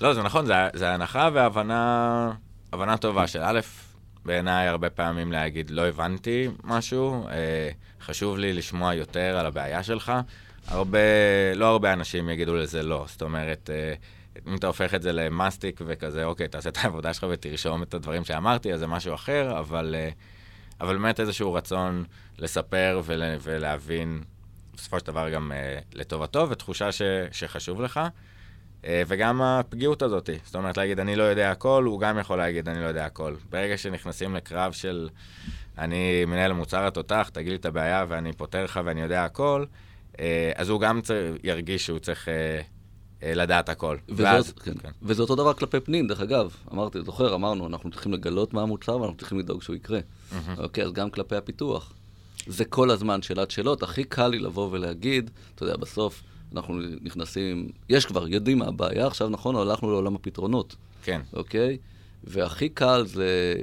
לא, 0.00 0.14
זה 0.14 0.22
נכון, 0.22 0.46
זה, 0.46 0.54
זה 0.74 0.94
הנחה 0.94 1.30
והבנה 1.32 2.32
הבנה 2.72 2.96
טובה 2.96 3.26
של 3.26 3.40
א', 3.42 3.60
בעיניי 4.24 4.68
הרבה 4.68 4.90
פעמים 4.90 5.32
להגיד, 5.32 5.70
לא 5.70 5.86
הבנתי 5.86 6.48
משהו, 6.64 7.28
אה, 7.28 7.70
חשוב 8.00 8.38
לי 8.38 8.52
לשמוע 8.52 8.94
יותר 8.94 9.36
על 9.38 9.46
הבעיה 9.46 9.82
שלך. 9.82 10.12
הרבה, 10.68 10.98
לא 11.56 11.66
הרבה 11.66 11.92
אנשים 11.92 12.28
יגידו 12.28 12.56
לזה 12.56 12.82
לא. 12.82 13.04
זאת 13.08 13.22
אומרת, 13.22 13.70
אה, 13.72 13.94
אם 14.46 14.56
אתה 14.56 14.66
הופך 14.66 14.94
את 14.94 15.02
זה 15.02 15.12
למאסטיק 15.12 15.80
וכזה, 15.86 16.24
אוקיי, 16.24 16.48
תעשה 16.48 16.68
את 16.68 16.76
העבודה 16.76 17.14
שלך 17.14 17.26
ותרשום 17.30 17.82
את 17.82 17.94
הדברים 17.94 18.24
שאמרתי, 18.24 18.72
אז 18.72 18.80
זה 18.80 18.86
משהו 18.86 19.14
אחר, 19.14 19.58
אבל, 19.58 19.94
אה, 19.98 20.10
אבל 20.80 20.96
באמת 20.96 21.20
איזשהו 21.20 21.54
רצון 21.54 22.04
לספר 22.38 23.00
ול, 23.04 23.22
ולהבין, 23.42 24.22
בסופו 24.74 24.98
של 24.98 25.06
דבר 25.06 25.30
גם 25.30 25.52
uh, 25.52 25.84
לטובתו, 25.94 26.50
ותחושה 26.50 26.92
ש, 26.92 27.02
שחשוב 27.32 27.82
לך. 27.82 28.00
Uh, 28.82 28.86
וגם 29.06 29.42
הפגיעות 29.42 30.02
הזאת, 30.02 30.30
זאת 30.44 30.54
אומרת 30.54 30.76
להגיד 30.76 31.00
אני 31.00 31.16
לא 31.16 31.22
יודע 31.22 31.50
הכל, 31.50 31.84
הוא 31.84 32.00
גם 32.00 32.18
יכול 32.18 32.38
להגיד 32.38 32.68
אני 32.68 32.82
לא 32.82 32.86
יודע 32.86 33.06
הכל. 33.06 33.34
ברגע 33.50 33.76
שנכנסים 33.76 34.34
לקרב 34.34 34.72
של 34.72 35.08
אני 35.78 36.24
מנהל 36.24 36.52
מוצר 36.52 36.86
התותח, 36.86 37.30
תגיד 37.32 37.48
לי 37.48 37.56
את 37.56 37.66
הבעיה 37.66 38.04
ואני 38.08 38.32
פותר 38.32 38.64
לך 38.64 38.80
ואני 38.84 39.00
יודע 39.00 39.24
הכל, 39.24 39.64
אז 40.54 40.68
הוא 40.68 40.80
גם 40.80 41.00
צר, 41.00 41.34
ירגיש 41.44 41.86
שהוא 41.86 41.98
צריך... 41.98 42.28
אה, 42.28 42.60
לדעת 43.22 43.68
הכל. 43.68 43.96
וזאת, 44.08 44.20
ואז, 44.20 44.52
כן. 44.52 44.72
כן. 44.82 44.90
וזה 45.02 45.22
אותו 45.22 45.34
דבר 45.34 45.52
כלפי 45.54 45.80
פנים, 45.80 46.06
דרך 46.06 46.20
אגב. 46.20 46.56
אמרתי, 46.72 47.02
זוכר, 47.02 47.34
אמרנו, 47.34 47.66
אנחנו 47.66 47.90
צריכים 47.90 48.12
לגלות 48.12 48.54
מה 48.54 48.62
המוצר 48.62 49.00
ואנחנו 49.00 49.16
צריכים 49.16 49.38
לדאוג 49.38 49.62
שהוא 49.62 49.76
יקרה. 49.76 49.98
Mm-hmm. 50.00 50.34
אוקיי, 50.58 50.84
אז 50.84 50.92
גם 50.92 51.10
כלפי 51.10 51.36
הפיתוח. 51.36 51.92
זה 52.46 52.64
כל 52.64 52.90
הזמן 52.90 53.22
שאלת 53.22 53.50
שאלות. 53.50 53.82
הכי 53.82 54.04
קל 54.04 54.28
לי 54.28 54.38
לבוא 54.38 54.68
ולהגיד, 54.72 55.30
אתה 55.54 55.62
יודע, 55.62 55.76
בסוף 55.76 56.22
אנחנו 56.52 56.80
נכנסים, 57.00 57.68
יש 57.88 58.06
כבר, 58.06 58.28
יודעים 58.28 58.58
מה 58.58 58.66
הבעיה, 58.66 59.06
עכשיו 59.06 59.28
נכון, 59.28 59.56
הלכנו 59.56 59.90
לעולם 59.90 60.14
הפתרונות. 60.14 60.76
כן. 61.02 61.20
אוקיי? 61.32 61.78
והכי 62.24 62.68
קל 62.68 63.04
זה, 63.06 63.54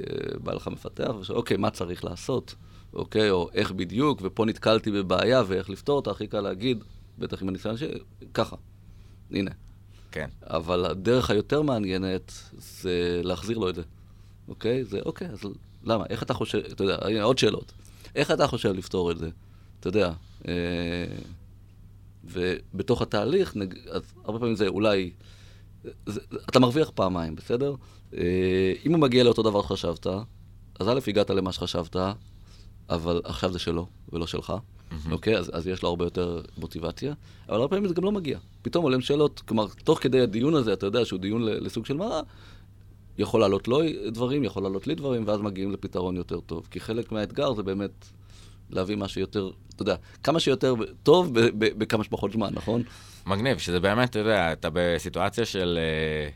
בא 0.42 0.52
לך 0.52 0.68
מפתח, 0.68 1.10
ושואל, 1.20 1.38
אוקיי, 1.38 1.56
מה 1.56 1.70
צריך 1.70 2.04
לעשות? 2.04 2.54
אוקיי, 2.94 3.30
או 3.30 3.48
איך 3.54 3.72
בדיוק, 3.72 4.20
ופה 4.22 4.44
נתקלתי 4.44 4.90
בבעיה 4.90 5.42
ואיך 5.46 5.70
לפתור 5.70 5.96
אותה, 5.96 6.10
הכי 6.10 6.26
קל 6.26 6.40
להגיד, 6.40 6.84
בטח 7.18 7.42
עם 7.42 7.48
הניסיון 7.48 7.76
שלי, 7.76 7.98
ככה. 8.34 8.56
הנה. 9.30 9.50
כן. 10.10 10.28
אבל 10.42 10.86
הדרך 10.86 11.30
היותר 11.30 11.62
מעניינת 11.62 12.32
זה 12.58 13.20
להחזיר 13.24 13.58
לו 13.58 13.68
את 13.68 13.74
זה, 13.74 13.82
אוקיי? 14.48 14.84
זה 14.84 15.00
אוקיי, 15.06 15.28
אז 15.28 15.40
למה? 15.84 16.04
איך 16.10 16.22
אתה 16.22 16.34
חושב, 16.34 16.58
אתה 16.58 16.84
יודע, 16.84 16.98
הנה 17.02 17.22
עוד 17.22 17.38
שאלות. 17.38 17.72
איך 18.14 18.30
אתה 18.30 18.46
חושב 18.46 18.72
לפתור 18.72 19.10
את 19.10 19.18
זה? 19.18 19.30
אתה 19.80 19.88
יודע, 19.88 20.12
אה, 20.48 20.54
ובתוך 22.24 23.02
התהליך, 23.02 23.56
נג, 23.56 23.74
אז 23.90 24.02
הרבה 24.24 24.38
פעמים 24.38 24.56
זה 24.56 24.68
אולי, 24.68 25.10
זה, 26.06 26.20
אתה 26.50 26.60
מרוויח 26.60 26.90
פעמיים, 26.94 27.36
בסדר? 27.36 27.74
אה, 28.16 28.72
אם 28.86 28.92
הוא 28.92 29.00
מגיע 29.00 29.24
לאותו 29.24 29.42
דבר 29.42 29.62
שחשבת, 29.62 30.06
אז 30.80 30.88
א', 30.88 31.00
הגעת 31.06 31.30
למה 31.30 31.52
שחשבת, 31.52 31.96
אבל 32.90 33.20
עכשיו 33.24 33.52
זה 33.52 33.58
שלו 33.58 33.86
ולא 34.12 34.26
שלך. 34.26 34.52
אוקיי? 35.10 35.36
אז, 35.36 35.50
אז 35.54 35.66
יש 35.66 35.82
לו 35.82 35.88
הרבה 35.88 36.04
יותר 36.04 36.40
מוטיבציה, 36.58 37.14
אבל 37.48 37.56
הרבה 37.56 37.68
פעמים 37.68 37.88
זה 37.88 37.94
גם 37.94 38.04
לא 38.04 38.12
מגיע. 38.12 38.38
פתאום 38.62 38.84
עולים 38.84 39.00
שאלות, 39.00 39.40
כלומר, 39.40 39.66
תוך 39.84 39.98
כדי 40.02 40.20
הדיון 40.20 40.54
הזה, 40.54 40.72
אתה 40.72 40.86
יודע 40.86 41.04
שהוא 41.04 41.20
דיון 41.20 41.42
לסוג 41.44 41.86
של 41.86 41.96
מה, 41.96 42.20
יכול 43.18 43.40
לעלות 43.40 43.68
לו 43.68 43.80
דברים, 44.12 44.44
יכול 44.44 44.62
לעלות 44.62 44.86
לי 44.86 44.94
דברים, 44.94 45.22
ואז 45.26 45.40
מגיעים 45.40 45.72
לפתרון 45.72 46.16
יותר 46.16 46.40
טוב. 46.40 46.68
כי 46.70 46.80
חלק 46.80 47.12
מהאתגר 47.12 47.54
זה 47.54 47.62
באמת 47.62 48.06
להביא 48.70 48.96
משהו 48.96 49.20
יותר, 49.20 49.50
אתה 49.74 49.82
יודע, 49.82 49.96
כמה 50.22 50.40
שיותר 50.40 50.74
טוב 51.02 51.30
בכמה 51.58 52.04
שפחות 52.04 52.32
זמן, 52.32 52.50
נכון? 52.54 52.82
מגניב, 53.26 53.58
שזה 53.58 53.80
באמת, 53.80 54.10
אתה 54.10 54.18
יודע, 54.18 54.52
אתה 54.52 54.68
בסיטואציה 54.72 55.44
של 55.44 55.78
אה, 55.80 56.28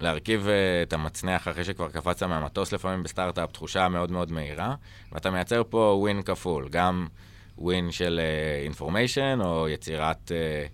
להרכיב 0.00 0.48
אה, 0.48 0.82
את 0.82 0.92
המצנח 0.92 1.48
אחרי 1.48 1.64
שכבר 1.64 1.88
קפצת 1.88 2.26
מהמטוס 2.26 2.72
לפעמים 2.72 3.02
בסטארט-אפ, 3.02 3.52
תחושה 3.52 3.88
מאוד 3.88 4.10
מאוד 4.10 4.32
מהירה, 4.32 4.74
ואתה 5.12 5.30
מייצר 5.30 5.62
פה 5.70 5.96
ווין 6.00 6.22
כפול, 6.22 6.68
גם 6.68 7.06
ווין 7.58 7.90
של 7.90 8.20
אינפורמיישן, 8.64 9.38
אה, 9.42 9.46
או 9.46 9.68
יצירת... 9.68 10.32
אה, 10.32 10.66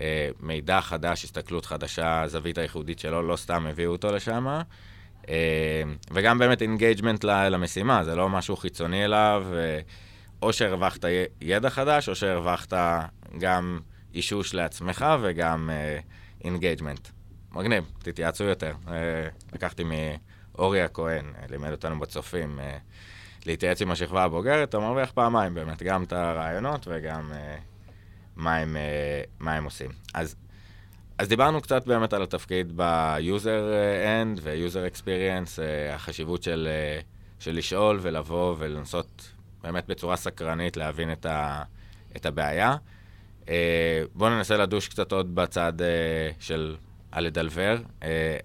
אה, 0.00 0.30
מידע 0.40 0.80
חדש, 0.80 1.24
הסתכלות 1.24 1.66
חדשה, 1.66 2.24
זווית 2.26 2.58
הייחודית 2.58 2.98
שלו, 2.98 3.22
לא 3.22 3.36
סתם 3.36 3.66
הביאו 3.66 3.92
אותו 3.92 4.12
לשם. 4.12 4.46
אה, 5.28 5.82
וגם 6.10 6.38
באמת 6.38 6.62
engagement 6.62 7.24
למשימה, 7.24 8.04
זה 8.04 8.14
לא 8.14 8.28
משהו 8.28 8.56
חיצוני 8.56 9.04
אליו, 9.04 9.46
אה, 9.54 9.80
או 10.42 10.52
שהרווחת 10.52 11.04
ידע 11.40 11.70
חדש, 11.70 12.08
או 12.08 12.14
שהרווחת 12.14 12.72
גם 13.38 13.80
אישוש 14.14 14.54
לעצמך 14.54 15.06
וגם 15.22 15.70
engagement. 16.44 17.08
מגניב, 17.54 17.84
תתייעצו 17.98 18.44
יותר. 18.44 18.74
לקחתי 19.52 19.82
מאורי 19.84 20.82
הכהן, 20.82 21.24
לימד 21.50 21.70
אותנו 21.70 22.00
בצופים, 22.00 22.60
להתייעץ 23.46 23.82
עם 23.82 23.90
השכבה 23.90 24.24
הבוגרת, 24.24 24.68
אתה 24.68 24.78
מרוויח 24.78 25.10
פעמיים 25.10 25.54
באמת, 25.54 25.82
גם 25.82 26.02
את 26.02 26.12
הרעיונות 26.12 26.86
וגם 26.90 27.32
מה 28.36 28.56
הם, 28.56 28.76
אה, 28.76 29.22
מה 29.40 29.54
הם 29.54 29.64
עושים. 29.64 29.90
אז, 30.14 30.36
אז 31.18 31.28
דיברנו 31.28 31.60
קצת 31.60 31.86
באמת 31.86 32.12
על 32.12 32.22
התפקיד 32.22 32.72
ב-user 32.76 33.62
end 34.04 34.40
ו-user 34.42 34.94
experience, 34.94 35.62
אה, 35.62 35.94
החשיבות 35.94 36.42
של, 36.42 36.68
אה, 36.70 37.00
של 37.38 37.56
לשאול 37.56 37.98
ולבוא 38.02 38.56
ולנסות 38.58 39.32
באמת 39.62 39.86
בצורה 39.86 40.16
סקרנית 40.16 40.76
להבין 40.76 41.12
את, 41.12 41.26
ה, 41.26 41.62
את 42.16 42.26
הבעיה. 42.26 42.76
בואו 44.14 44.30
ננסה 44.30 44.56
לדוש 44.56 44.88
קצת 44.88 45.12
עוד 45.12 45.34
בצד 45.34 45.72
של 46.38 46.76
הלדלבר, 47.12 47.76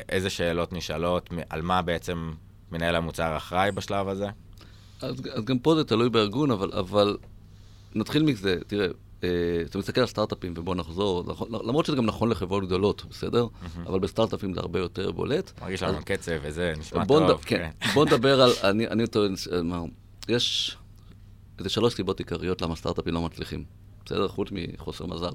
איזה 0.09 0.29
שאלות 0.29 0.73
נשאלות, 0.73 1.29
על 1.49 1.61
מה 1.61 1.81
בעצם 1.81 2.33
מנהל 2.71 2.95
המוצר 2.95 3.37
אחראי 3.37 3.71
בשלב 3.71 4.07
הזה? 4.07 4.27
אז, 5.01 5.15
אז 5.33 5.45
גם 5.45 5.59
פה 5.59 5.75
זה 5.75 5.83
תלוי 5.83 6.09
בארגון, 6.09 6.51
אבל, 6.51 6.71
אבל 6.73 7.17
נתחיל 7.95 8.23
מזה, 8.23 8.57
תראה, 8.67 8.87
אה, 9.23 9.29
אתה 9.65 9.77
מסתכל 9.77 10.01
על 10.01 10.07
סטארט-אפים, 10.07 10.53
ובוא 10.57 10.75
נחזור, 10.75 11.23
נכון, 11.27 11.47
למרות 11.51 11.85
שזה 11.85 11.95
גם 11.95 12.05
נכון 12.05 12.29
לחברות 12.29 12.65
גדולות, 12.65 13.05
בסדר? 13.09 13.47
אבל 13.85 13.99
בסטארט-אפים 13.99 14.53
זה 14.53 14.59
הרבה 14.59 14.79
יותר 14.79 15.11
בולט. 15.11 15.51
מרגיש 15.61 15.83
לנו 15.83 15.97
קצב 16.05 16.31
וזה, 16.41 16.73
נשמע 16.79 17.05
טוב. 17.05 17.43
כן, 17.45 17.69
בוא 17.93 18.05
נדבר 18.05 18.41
על, 18.41 18.51
אני 18.91 19.07
טוען, 19.07 19.33
יש 20.29 20.77
איזה 21.59 21.69
שלוש 21.69 21.93
סיבות 21.93 22.19
עיקריות 22.19 22.61
למה 22.61 22.75
סטארט-אפים 22.75 23.13
לא 23.13 23.21
מצליחים, 23.21 23.63
בסדר? 24.05 24.27
חוץ 24.27 24.49
מחוסר 24.51 25.05
מזל. 25.05 25.31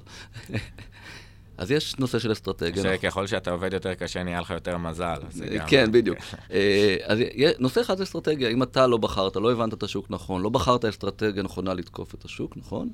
אז 1.57 1.71
יש 1.71 1.95
נושא 1.99 2.19
של 2.19 2.31
אסטרטגיה. 2.31 2.83
שככל 2.83 3.27
שאתה 3.27 3.51
עובד 3.51 3.73
יותר 3.73 3.93
קשה, 3.93 4.23
נהיה 4.23 4.41
לך 4.41 4.49
יותר 4.49 4.77
מזל. 4.77 5.21
כן, 5.67 5.91
בדיוק. 5.91 6.17
אה, 6.51 6.97
אז 7.03 7.19
נושא 7.59 7.81
אחד 7.81 7.97
זה 7.97 8.03
אסטרטגיה. 8.03 8.49
אם 8.49 8.63
אתה 8.63 8.87
לא 8.87 8.97
בחרת, 8.97 9.35
לא 9.35 9.51
הבנת 9.51 9.73
את 9.73 9.83
השוק 9.83 10.05
נכון, 10.09 10.41
לא 10.41 10.49
בחרת 10.49 10.85
אסטרטגיה 10.85 11.43
נכונה 11.43 11.73
לתקוף 11.73 12.15
את 12.15 12.25
השוק, 12.25 12.57
נכון? 12.57 12.89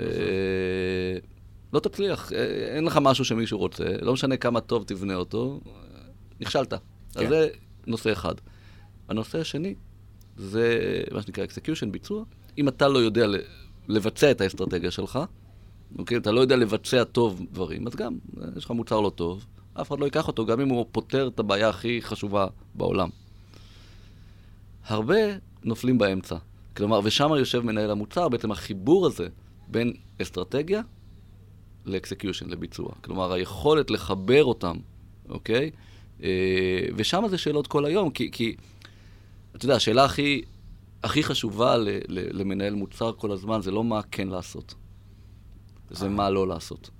אה, 0.00 0.04
לא 1.72 1.80
תצליח, 1.80 2.32
אה, 2.32 2.38
אין 2.76 2.84
לך 2.84 2.98
משהו 3.02 3.24
שמישהו 3.24 3.58
רוצה, 3.58 3.84
לא 4.02 4.12
משנה 4.12 4.36
כמה 4.36 4.60
טוב 4.60 4.84
תבנה 4.84 5.14
אותו, 5.14 5.60
נכשלת. 6.40 6.72
אז 6.72 6.78
כן. 7.14 7.28
זה 7.28 7.48
נושא 7.86 8.12
אחד. 8.12 8.34
הנושא 9.08 9.40
השני 9.40 9.74
זה 10.36 10.78
מה 11.12 11.22
שנקרא 11.22 11.44
execution, 11.44 11.86
ביצוע. 11.90 12.24
אם 12.58 12.68
אתה 12.68 12.88
לא 12.88 12.98
יודע 12.98 13.26
לבצע 13.88 14.30
את 14.30 14.40
האסטרטגיה 14.40 14.90
שלך, 14.90 15.18
אוקיי? 15.98 16.16
אתה 16.16 16.32
לא 16.32 16.40
יודע 16.40 16.56
לבצע 16.56 17.04
טוב 17.04 17.42
דברים, 17.52 17.86
אז 17.86 17.96
גם, 17.96 18.16
אה, 18.40 18.48
יש 18.56 18.64
לך 18.64 18.70
מוצר 18.70 19.00
לא 19.00 19.10
טוב, 19.10 19.46
אף 19.74 19.88
אחד 19.88 20.00
לא 20.00 20.04
ייקח 20.04 20.28
אותו, 20.28 20.46
גם 20.46 20.60
אם 20.60 20.68
הוא 20.68 20.86
פותר 20.92 21.28
את 21.28 21.38
הבעיה 21.38 21.68
הכי 21.68 22.02
חשובה 22.02 22.46
בעולם. 22.74 23.08
הרבה 24.86 25.16
נופלים 25.62 25.98
באמצע. 25.98 26.36
כלומר, 26.76 27.00
ושם 27.04 27.30
יושב 27.38 27.60
מנהל 27.60 27.90
המוצר, 27.90 28.28
בעצם 28.28 28.50
החיבור 28.50 29.06
הזה 29.06 29.28
בין 29.68 29.92
אסטרטגיה 30.22 30.82
לאקסקיושן, 31.86 32.50
לביצוע. 32.50 32.92
כלומר, 33.00 33.32
היכולת 33.32 33.90
לחבר 33.90 34.44
אותם, 34.44 34.76
אוקיי? 35.28 35.70
אה, 36.22 36.86
ושם 36.96 37.24
זה 37.28 37.38
שאלות 37.38 37.66
כל 37.66 37.84
היום, 37.84 38.10
כי, 38.10 38.30
כי 38.30 38.56
אתה 39.56 39.64
יודע, 39.64 39.76
השאלה 39.76 40.04
הכי, 40.04 40.42
הכי 41.02 41.22
חשובה 41.22 41.76
ל, 41.76 41.88
ל, 41.88 42.40
למנהל 42.40 42.74
מוצר 42.74 43.12
כל 43.12 43.30
הזמן 43.30 43.62
זה 43.62 43.70
לא 43.70 43.84
מה 43.84 44.00
כן 44.02 44.28
לעשות, 44.28 44.74
זה 45.94 46.08
מה 46.08 46.30
לא 46.30 46.48
לעשות, 46.48 46.90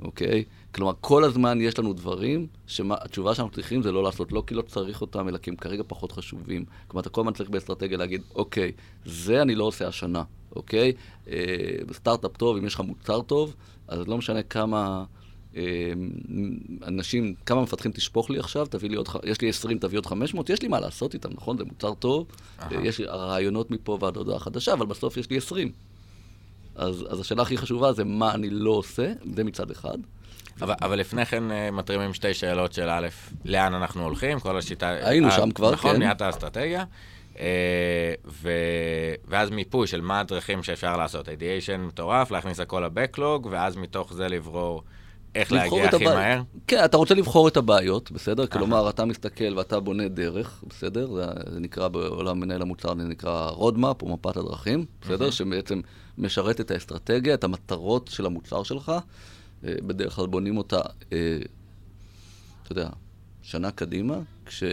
אוקיי? 0.00 0.44
כלומר, 0.74 0.92
כל 1.00 1.24
הזמן 1.24 1.60
יש 1.60 1.78
לנו 1.78 1.92
דברים 1.92 2.46
שהתשובה 2.66 3.34
שאנחנו 3.34 3.52
צריכים 3.52 3.82
זה 3.82 3.92
לא 3.92 4.02
לעשות, 4.02 4.32
לא 4.32 4.42
כי 4.46 4.54
לא 4.54 4.62
צריך 4.62 5.00
אותם, 5.00 5.28
אלא 5.28 5.38
כי 5.38 5.50
הם 5.50 5.56
כרגע 5.56 5.82
פחות 5.86 6.12
חשובים. 6.12 6.64
כלומר, 6.88 7.00
אתה 7.00 7.10
כל 7.10 7.20
הזמן 7.20 7.32
צריך 7.32 7.50
באסטרטגיה 7.50 7.98
להגיד, 7.98 8.22
אוקיי, 8.34 8.72
זה 9.04 9.42
אני 9.42 9.54
לא 9.54 9.64
עושה 9.64 9.88
השנה. 9.88 10.22
אוקיי? 10.56 10.92
אה, 11.28 11.34
בסטארט-אפ 11.86 12.36
טוב, 12.36 12.56
אם 12.56 12.66
יש 12.66 12.74
לך 12.74 12.80
מוצר 12.80 13.22
טוב, 13.22 13.54
אז 13.88 14.08
לא 14.08 14.18
משנה 14.18 14.42
כמה 14.42 15.04
אה, 15.56 15.92
אנשים, 16.86 17.34
כמה 17.46 17.62
מפתחים 17.62 17.92
תשפוך 17.92 18.30
לי 18.30 18.38
עכשיו, 18.38 18.66
תביא 18.66 18.90
לי 18.90 18.96
עוד, 18.96 19.08
יש 19.24 19.40
לי 19.40 19.48
20, 19.48 19.78
תביא 19.78 19.98
עוד 19.98 20.06
500, 20.06 20.50
יש 20.50 20.62
לי 20.62 20.68
מה 20.68 20.80
לעשות 20.80 21.14
איתם, 21.14 21.28
נכון? 21.34 21.58
זה 21.58 21.64
מוצר 21.64 21.94
טוב, 21.94 22.26
אה, 22.60 22.66
יש 22.82 23.00
רעיונות 23.00 23.70
מפה 23.70 23.98
ועד 24.00 24.16
הודעה 24.16 24.38
חדשה, 24.38 24.72
אבל 24.72 24.86
בסוף 24.86 25.16
יש 25.16 25.30
לי 25.30 25.36
20. 25.36 25.72
אז, 26.76 27.06
אז 27.10 27.20
השאלה 27.20 27.42
הכי 27.42 27.56
חשובה 27.56 27.92
זה 27.92 28.04
מה 28.04 28.34
אני 28.34 28.50
לא 28.50 28.70
עושה, 28.70 29.12
זה 29.34 29.44
מצד 29.44 29.70
אחד. 29.70 29.98
אבל, 30.62 30.74
אבל 30.82 30.98
לפני 30.98 31.26
כן 31.26 31.44
מתרימים 31.72 32.14
שתי 32.14 32.34
שאלות 32.34 32.72
של 32.72 32.88
א', 32.88 33.08
לאן 33.44 33.74
אנחנו 33.74 34.02
הולכים, 34.04 34.40
כל 34.40 34.58
השיטה... 34.58 34.88
היינו 34.90 35.30
שם 35.30 35.50
כבר, 35.50 35.70
נכון, 35.70 35.82
כן. 35.82 35.88
נכון, 35.88 36.02
נהיית 36.02 36.20
האסטרטגיה. 36.20 36.84
אה, 37.38 38.14
ו... 38.26 38.50
ואז 39.28 39.50
מיפוי 39.50 39.86
של 39.86 40.00
מה 40.00 40.20
הדרכים 40.20 40.62
שאפשר 40.62 40.96
לעשות. 40.96 41.28
ideation 41.28 41.80
מטורף, 41.80 42.30
להכניס 42.30 42.60
הכל 42.60 42.82
ל 42.86 42.93
backlog, 42.93 43.48
ואז 43.50 43.76
מתוך 43.76 44.14
זה 44.14 44.28
לברור 44.28 44.82
איך 45.34 45.52
להגיע 45.52 45.84
הכי 45.84 45.96
הבע... 45.96 46.14
מהר. 46.14 46.42
כן, 46.66 46.84
אתה 46.84 46.96
רוצה 46.96 47.14
לבחור 47.14 47.48
את 47.48 47.56
הבעיות, 47.56 48.10
בסדר? 48.10 48.46
כלומר, 48.46 48.90
אתה 48.90 49.04
מסתכל 49.04 49.58
ואתה 49.58 49.80
בונה 49.80 50.08
דרך, 50.08 50.64
בסדר? 50.68 51.14
זה, 51.14 51.24
זה 51.52 51.60
נקרא 51.60 51.88
בעולם 51.88 52.40
מנהל 52.40 52.62
המוצר, 52.62 52.94
זה 52.96 53.08
נקרא 53.08 53.50
roadmap 53.50 54.02
או 54.02 54.08
מפת 54.08 54.36
הדרכים, 54.36 54.84
בסדר? 55.02 55.30
שבעצם 55.30 55.80
משרת 56.18 56.60
את 56.60 56.70
האסטרטגיה, 56.70 57.34
את 57.34 57.44
המטרות 57.44 58.10
של 58.12 58.26
המוצר 58.26 58.62
שלך. 58.62 58.92
אה, 59.64 59.74
בדרך 59.86 60.12
כלל 60.12 60.26
בונים 60.26 60.56
אותה, 60.56 60.80
אה, 61.12 61.38
אתה 62.62 62.72
יודע, 62.72 62.88
שנה 63.42 63.70
קדימה, 63.70 64.18
כש... 64.46 64.64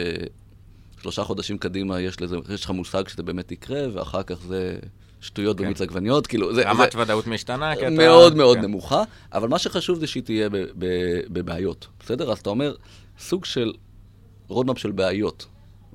שלושה 1.01 1.24
חודשים 1.24 1.57
קדימה 1.57 1.99
יש, 2.01 2.22
לזה, 2.22 2.38
יש 2.53 2.66
לך 2.66 2.72
מושג 2.72 3.07
שזה 3.07 3.24
באמת 3.24 3.51
יקרה, 3.51 3.82
ואחר 3.93 4.24
כך 4.24 4.41
זה 4.41 4.80
שטויות 5.22 5.58
כן. 5.58 5.64
במיץ 5.64 5.82
עגבניות, 5.82 6.28
כאילו... 6.28 6.54
זה, 6.54 6.70
רמת 6.70 6.92
זה, 6.92 7.00
ודאות 7.00 7.28
משתנה, 7.28 7.76
כי 7.76 7.82
אתה... 7.82 7.90
מאוד 7.90 8.36
מאוד 8.36 8.58
כן. 8.58 8.64
נמוכה, 8.64 9.04
אבל 9.34 9.48
מה 9.48 9.60
שחשוב 9.60 10.00
זה 10.00 10.08
שהיא 10.08 10.24
תהיה 10.24 10.50
בבעיות, 11.30 11.88
בסדר? 12.00 12.32
אז 12.32 12.40
אתה 12.40 12.50
אומר, 12.50 12.76
סוג 13.20 13.46
של 13.46 13.74
רודמאפ 14.48 14.78
של 14.78 14.92
בעיות, 14.92 15.46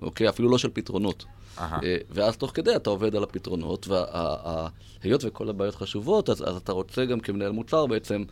אוקיי? 0.02 0.28
אפילו 0.28 0.48
לא 0.48 0.58
של 0.58 0.70
פתרונות. 0.72 1.24
Aha. 1.58 1.60
אה, 1.60 1.96
ואז 2.10 2.36
תוך 2.36 2.50
כדי 2.54 2.76
אתה 2.76 2.90
עובד 2.90 3.16
על 3.16 3.22
הפתרונות, 3.22 3.88
והיות 3.88 5.24
וכל 5.24 5.48
הבעיות 5.48 5.74
חשובות, 5.74 6.30
אז, 6.30 6.42
אז 6.48 6.56
אתה 6.56 6.72
רוצה 6.72 7.04
גם 7.04 7.20
כמנהל 7.20 7.52
מוצר 7.52 7.86
בעצם 7.86 8.24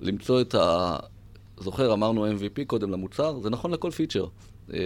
למצוא 0.00 0.40
את 0.40 0.54
ה... 0.54 0.96
זוכר, 1.60 1.92
אמרנו 1.92 2.26
MVP 2.26 2.64
קודם 2.66 2.90
למוצר, 2.90 3.38
זה 3.40 3.50
נכון 3.50 3.70
לכל 3.70 3.90
פיצ'ר. 3.90 4.26
אה, 4.72 4.78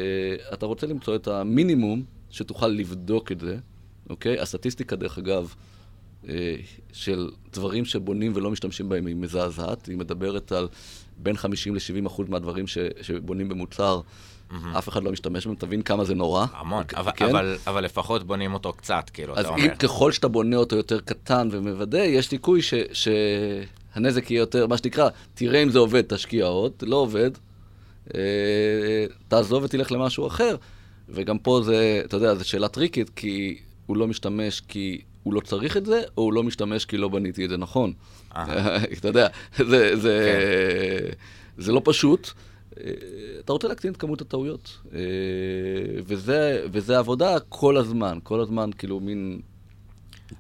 אתה 0.52 0.66
רוצה 0.66 0.86
למצוא 0.86 1.16
את 1.16 1.28
המינימום 1.28 2.02
שתוכל 2.30 2.68
לבדוק 2.68 3.32
את 3.32 3.40
זה, 3.40 3.58
אוקיי? 4.10 4.40
הסטטיסטיקה, 4.40 4.96
דרך 4.96 5.18
אגב, 5.18 5.54
אה, 6.28 6.56
של 6.92 7.30
דברים 7.52 7.84
שבונים 7.84 8.32
ולא 8.34 8.50
משתמשים 8.50 8.88
בהם 8.88 9.06
היא 9.06 9.16
מזעזעת. 9.16 9.86
היא 9.86 9.96
מדברת 9.98 10.52
על 10.52 10.68
בין 11.18 11.36
50 11.36 11.74
ל-70 11.74 12.06
אחוז 12.06 12.28
מהדברים 12.28 12.66
ש, 12.66 12.78
שבונים 13.02 13.48
במוצר, 13.48 14.00
mm-hmm. 14.00 14.54
אף 14.78 14.88
אחד 14.88 15.02
לא 15.02 15.12
משתמש 15.12 15.46
בהם, 15.46 15.56
תבין 15.56 15.82
כמה 15.82 16.04
זה 16.04 16.14
נורא. 16.14 16.46
המון, 16.52 16.84
אבל, 16.96 17.12
כן? 17.16 17.28
אבל, 17.28 17.56
אבל 17.66 17.84
לפחות 17.84 18.26
בונים 18.26 18.54
אותו 18.54 18.72
קצת, 18.72 19.10
כאילו, 19.12 19.40
אתה 19.40 19.48
אומר. 19.48 19.62
אז 19.62 19.78
ככל 19.78 20.12
שאתה 20.12 20.28
בונה 20.28 20.56
אותו 20.56 20.76
יותר 20.76 21.00
קטן 21.00 21.48
ומוודא, 21.50 21.98
יש 21.98 22.28
סיכוי 22.28 22.62
ש... 22.62 22.74
ש... 22.92 23.08
הנזק 23.94 24.30
יהיה 24.30 24.38
יותר, 24.38 24.66
מה 24.66 24.78
שנקרא, 24.78 25.08
תראה 25.34 25.62
אם 25.62 25.70
זה 25.70 25.78
עובד, 25.78 26.02
תשקיע 26.02 26.46
עוד, 26.46 26.72
לא 26.82 26.96
עובד, 26.96 27.30
אה, 28.14 28.20
תעזוב 29.28 29.64
ותלך 29.64 29.92
למשהו 29.92 30.26
אחר. 30.26 30.56
וגם 31.08 31.38
פה 31.38 31.60
זה, 31.64 32.02
אתה 32.04 32.16
יודע, 32.16 32.34
זו 32.34 32.48
שאלה 32.48 32.68
טריקית, 32.68 33.10
כי 33.10 33.58
הוא 33.86 33.96
לא 33.96 34.06
משתמש 34.06 34.60
כי 34.60 35.00
הוא 35.22 35.34
לא 35.34 35.40
צריך 35.40 35.76
את 35.76 35.86
זה, 35.86 36.02
או 36.16 36.22
הוא 36.22 36.32
לא 36.32 36.42
משתמש 36.42 36.84
כי 36.84 36.96
לא 36.96 37.08
בניתי 37.08 37.44
את 37.44 37.50
זה 37.50 37.56
נכון. 37.56 37.92
אתה 38.98 39.08
יודע, 39.08 39.28
זה, 39.56 39.96
זה, 39.96 40.32
כן. 41.16 41.62
זה 41.62 41.72
לא 41.72 41.82
פשוט. 41.84 42.30
אה, 42.80 42.90
אתה 43.40 43.52
רוצה 43.52 43.68
להקטין 43.68 43.92
את 43.92 43.96
כמות 43.96 44.20
הטעויות. 44.20 44.78
אה, 44.94 45.00
וזה, 46.06 46.66
וזה 46.72 46.98
עבודה 46.98 47.40
כל 47.48 47.76
הזמן, 47.76 48.18
כל 48.22 48.40
הזמן, 48.40 48.70
כאילו, 48.78 49.00
מין 49.00 49.40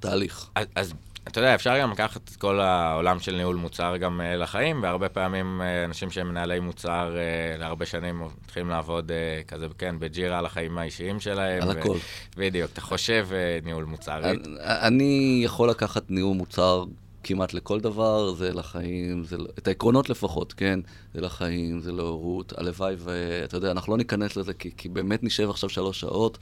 תהליך. 0.00 0.50
אז, 0.54 0.66
אז 0.74 0.94
אתה 1.28 1.40
יודע, 1.40 1.54
אפשר 1.54 1.80
גם 1.80 1.90
לקחת 1.90 2.30
את 2.30 2.36
כל 2.36 2.60
העולם 2.60 3.20
של 3.20 3.36
ניהול 3.36 3.56
מוצר 3.56 3.96
גם 3.96 4.20
uh, 4.20 4.36
לחיים, 4.36 4.82
והרבה 4.82 5.08
פעמים 5.08 5.60
uh, 5.60 5.88
אנשים 5.88 6.10
שהם 6.10 6.28
מנהלי 6.28 6.60
מוצר 6.60 7.14
uh, 7.14 7.58
להרבה 7.60 7.86
שנים 7.86 8.22
מתחילים 8.44 8.68
לעבוד 8.68 9.10
uh, 9.10 9.48
כזה, 9.48 9.66
כן, 9.78 9.98
בג'ירה 9.98 10.38
על 10.38 10.46
החיים 10.46 10.78
האישיים 10.78 11.20
שלהם. 11.20 11.62
על 11.62 11.78
הכל. 11.78 11.96
בדיוק. 12.36 12.70
אתה 12.72 12.80
חושב 12.80 13.28
uh, 13.30 13.64
ניהול 13.64 13.84
מוצר. 13.84 14.18
אני, 14.18 14.38
אני 14.60 15.40
יכול 15.44 15.70
לקחת 15.70 16.10
ניהול 16.10 16.36
מוצר 16.36 16.84
כמעט 17.26 17.54
לכל 17.54 17.80
דבר, 17.80 18.32
זה 18.32 18.52
לחיים, 18.52 19.24
זה, 19.24 19.36
לא- 19.36 19.48
את 19.58 19.68
העקרונות 19.68 20.10
לפחות, 20.10 20.52
כן? 20.52 20.80
זה 21.14 21.20
לחיים, 21.20 21.80
זה 21.80 21.92
להורות, 21.92 22.52
הלוואי 22.56 22.94
ואתה 22.98 23.56
יודע, 23.56 23.70
אנחנו 23.70 23.92
לא 23.92 23.98
ניכנס 23.98 24.36
לזה 24.36 24.54
כי, 24.54 24.70
כי 24.76 24.88
באמת 24.88 25.24
נשב 25.24 25.50
עכשיו 25.50 25.68
שלוש 25.68 26.00
שעות, 26.00 26.38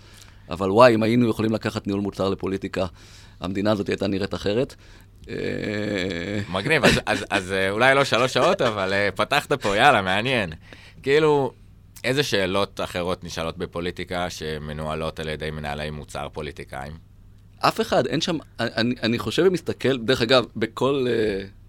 אבל 0.51 0.71
וואי, 0.71 0.95
אם 0.95 1.03
היינו 1.03 1.29
יכולים 1.29 1.53
לקחת 1.53 1.87
ניהול 1.87 2.01
מוצר 2.01 2.29
לפוליטיקה, 2.29 2.87
המדינה 3.41 3.73
הזאת 3.73 3.89
הייתה 3.89 4.07
נראית 4.07 4.35
אחרת. 4.35 4.75
אה, 5.29 6.41
מגניב, 6.53 6.85
אז, 6.85 7.01
אז, 7.07 7.25
אז 7.31 7.53
אה, 7.53 7.71
אולי 7.71 7.95
לא 7.95 8.05
שלוש 8.05 8.33
שעות, 8.33 8.63
אבל 8.63 8.93
אה, 8.93 9.09
פתחת 9.15 9.53
פה, 9.53 9.77
יאללה, 9.77 10.03
מעניין. 10.03 10.53
כאילו, 11.03 11.53
איזה 12.05 12.23
שאלות 12.23 12.81
אחרות 12.81 13.25
נשאלות 13.25 13.59
בפוליטיקה 13.59 14.31
שמנוהלות 14.31 15.21
על 15.21 15.29
ידי 15.29 15.51
מנהלי 15.51 15.91
מוצר 15.91 16.29
פוליטיקאים? 16.33 16.93
אף 17.59 17.81
אחד, 17.81 18.07
אין 18.07 18.21
שם, 18.21 18.39
אני, 18.59 18.95
אני 19.03 19.19
חושב 19.19 19.45
ומסתכל, 19.47 19.99
דרך 19.99 20.23
אגב, 20.23 20.45
בכל, 20.57 21.07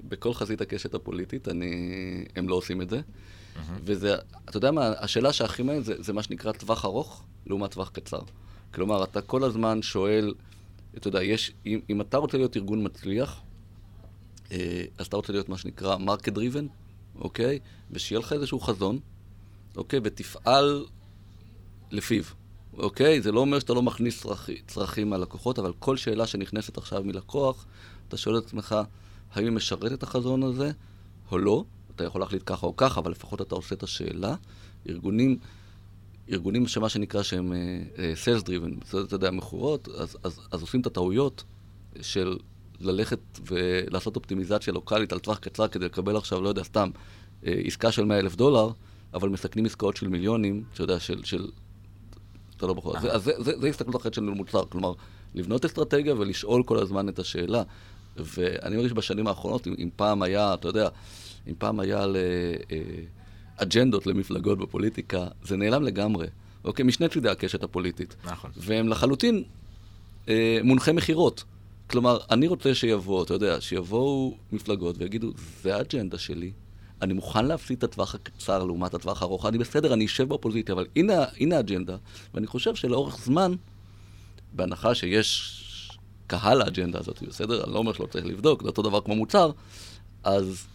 בכל 0.03 0.33
חזית 0.33 0.61
הקשת 0.61 0.93
הפוליטית, 0.93 1.47
אני, 1.47 2.25
הם 2.35 2.49
לא 2.49 2.55
עושים 2.55 2.81
את 2.81 2.89
זה. 2.89 2.97
Mm-hmm. 2.97 3.59
וזה, 3.83 4.15
אתה 4.49 4.57
יודע 4.57 4.71
מה, 4.71 4.93
השאלה 4.99 5.33
שהכי 5.33 5.63
מעניין 5.63 5.83
זה, 5.83 5.93
זה 5.99 6.13
מה 6.13 6.23
שנקרא 6.23 6.51
טווח 6.51 6.85
ארוך 6.85 7.23
לעומת 7.47 7.71
טווח 7.71 7.89
קצר. 7.89 8.19
כלומר, 8.75 9.03
אתה 9.03 9.21
כל 9.21 9.43
הזמן 9.43 9.81
שואל, 9.81 10.33
אתה 10.97 11.07
יודע, 11.07 11.23
יש, 11.23 11.51
אם, 11.65 11.79
אם 11.89 12.01
אתה 12.01 12.17
רוצה 12.17 12.37
להיות 12.37 12.57
ארגון 12.57 12.85
מצליח, 12.85 13.41
אה, 14.51 14.83
אז 14.97 15.05
אתה 15.05 15.15
רוצה 15.15 15.33
להיות 15.33 15.49
מה 15.49 15.57
שנקרא 15.57 15.97
market 15.97 16.31
driven, 16.35 16.67
אוקיי? 17.19 17.59
ושיהיה 17.91 18.19
לך 18.19 18.33
איזשהו 18.33 18.59
חזון, 18.59 18.99
אוקיי? 19.77 19.99
ותפעל 20.03 20.85
לפיו, 21.91 22.23
אוקיי? 22.77 23.21
זה 23.21 23.31
לא 23.31 23.39
אומר 23.39 23.59
שאתה 23.59 23.73
לא 23.73 23.81
מכניס 23.81 24.21
צרכ, 24.21 24.49
צרכים 24.67 25.09
מהלקוחות, 25.09 25.59
אבל 25.59 25.73
כל 25.79 25.97
שאלה 25.97 26.27
שנכנסת 26.27 26.77
עכשיו 26.77 27.03
מלקוח, 27.03 27.65
אתה 28.07 28.17
שואל 28.17 28.37
את 28.37 28.45
עצמך, 28.45 28.75
האם 29.33 29.45
היא 29.45 29.53
משרת 29.53 29.91
את 29.91 30.03
החזון 30.03 30.43
הזה 30.43 30.71
או 31.31 31.37
לא? 31.37 31.63
אתה 31.95 32.03
יכול 32.03 32.21
להחליט 32.21 32.43
ככה 32.45 32.67
או 32.67 32.75
ככה, 32.75 32.99
אבל 32.99 33.11
לפחות 33.11 33.41
אתה 33.41 33.55
עושה 33.55 33.75
את 33.75 33.83
השאלה. 33.83 34.35
ארגונים... 34.89 35.37
ארגונים 36.31 36.67
שמה 36.67 36.89
שנקרא 36.89 37.23
שהם 37.23 37.53
uh, 37.53 37.97
sales 37.97 38.43
driven, 38.43 38.97
אתה 39.05 39.15
יודע, 39.15 39.31
מכורות, 39.31 39.87
אז, 39.87 40.17
אז, 40.23 40.39
אז 40.51 40.61
עושים 40.61 40.81
את 40.81 40.85
הטעויות 40.85 41.43
של 42.01 42.37
ללכת 42.79 43.19
ולעשות 43.45 44.15
אופטימיזציה 44.15 44.73
לוקאלית 44.73 45.13
על 45.13 45.19
טווח 45.19 45.37
קצר 45.37 45.67
כדי 45.67 45.85
לקבל 45.85 46.17
עכשיו, 46.17 46.41
לא 46.41 46.49
יודע, 46.49 46.63
סתם, 46.63 46.89
uh, 47.43 47.45
עסקה 47.65 47.91
של 47.91 48.05
100 48.05 48.19
אלף 48.19 48.35
דולר, 48.35 48.69
אבל 49.13 49.29
מסכנים 49.29 49.65
עסקאות 49.65 49.97
של 49.97 50.07
מיליונים, 50.07 50.63
אתה 50.73 50.83
יודע, 50.83 50.99
של... 50.99 51.23
של 51.23 51.47
אתה 52.57 52.65
לא 52.67 52.73
בחור. 52.73 52.97
אז 52.97 53.23
זה, 53.23 53.31
זה, 53.39 53.59
זה 53.59 53.67
הסתכלות 53.67 53.95
אחרת 53.95 54.13
של 54.13 54.21
מוצר, 54.21 54.65
כלומר, 54.69 54.93
לבנות 55.35 55.65
אסטרטגיה 55.65 56.15
ולשאול 56.15 56.63
כל 56.63 56.77
הזמן 56.77 57.09
את 57.09 57.19
השאלה. 57.19 57.63
ואני 58.17 58.75
מרגיש 58.75 58.93
בשנים 58.93 59.27
האחרונות, 59.27 59.67
אם, 59.67 59.75
אם 59.77 59.89
פעם 59.95 60.21
היה, 60.21 60.53
אתה 60.53 60.67
יודע, 60.67 60.89
אם 61.47 61.53
פעם 61.57 61.79
היה 61.79 62.07
ל... 62.07 62.15
Uh, 62.61 62.71
אג'נדות 63.57 64.07
למפלגות 64.07 64.57
בפוליטיקה, 64.57 65.27
זה 65.43 65.57
נעלם 65.57 65.83
לגמרי. 65.83 66.27
אוקיי? 66.63 66.85
משני 66.85 67.09
צידי 67.09 67.29
הקשת 67.29 67.63
הפוליטית. 67.63 68.15
נכון. 68.25 68.51
והם 68.57 68.87
לחלוטין 68.87 69.43
אה, 70.29 70.59
מונחי 70.63 70.91
מכירות. 70.91 71.43
כלומר, 71.87 72.17
אני 72.31 72.47
רוצה 72.47 72.75
שיבואו, 72.75 73.23
אתה 73.23 73.33
יודע, 73.33 73.61
שיבואו 73.61 74.37
מפלגות 74.51 74.95
ויגידו, 74.99 75.31
זה 75.61 75.75
האג'נדה 75.75 76.17
שלי, 76.17 76.51
אני 77.01 77.13
מוכן 77.13 77.45
להפסיד 77.45 77.77
את 77.77 77.83
הטווח 77.83 78.15
הקצר 78.15 78.63
לעומת 78.63 78.93
הטווח 78.93 79.21
הארוך, 79.21 79.45
אני 79.45 79.57
בסדר, 79.57 79.93
אני 79.93 80.05
אשב 80.05 80.29
באופוזיציה, 80.29 80.73
אבל 80.73 80.85
הנה, 80.95 81.25
הנה 81.39 81.55
האג'נדה, 81.57 81.97
ואני 82.33 82.47
חושב 82.47 82.75
שלאורך 82.75 83.17
זמן, 83.17 83.53
בהנחה 84.53 84.95
שיש 84.95 85.61
קהל 86.27 86.57
לאג'נדה 86.57 86.99
הזאת, 86.99 87.23
בסדר? 87.23 87.63
אני 87.63 87.73
לא 87.73 87.77
אומר 87.77 87.93
שלא 87.93 88.05
צריך 88.05 88.25
לבדוק, 88.25 88.61
זה 88.61 88.67
אותו 88.67 88.81
דבר 88.81 89.01
כמו 89.01 89.15
מוצר, 89.15 89.51
אז 90.23 90.67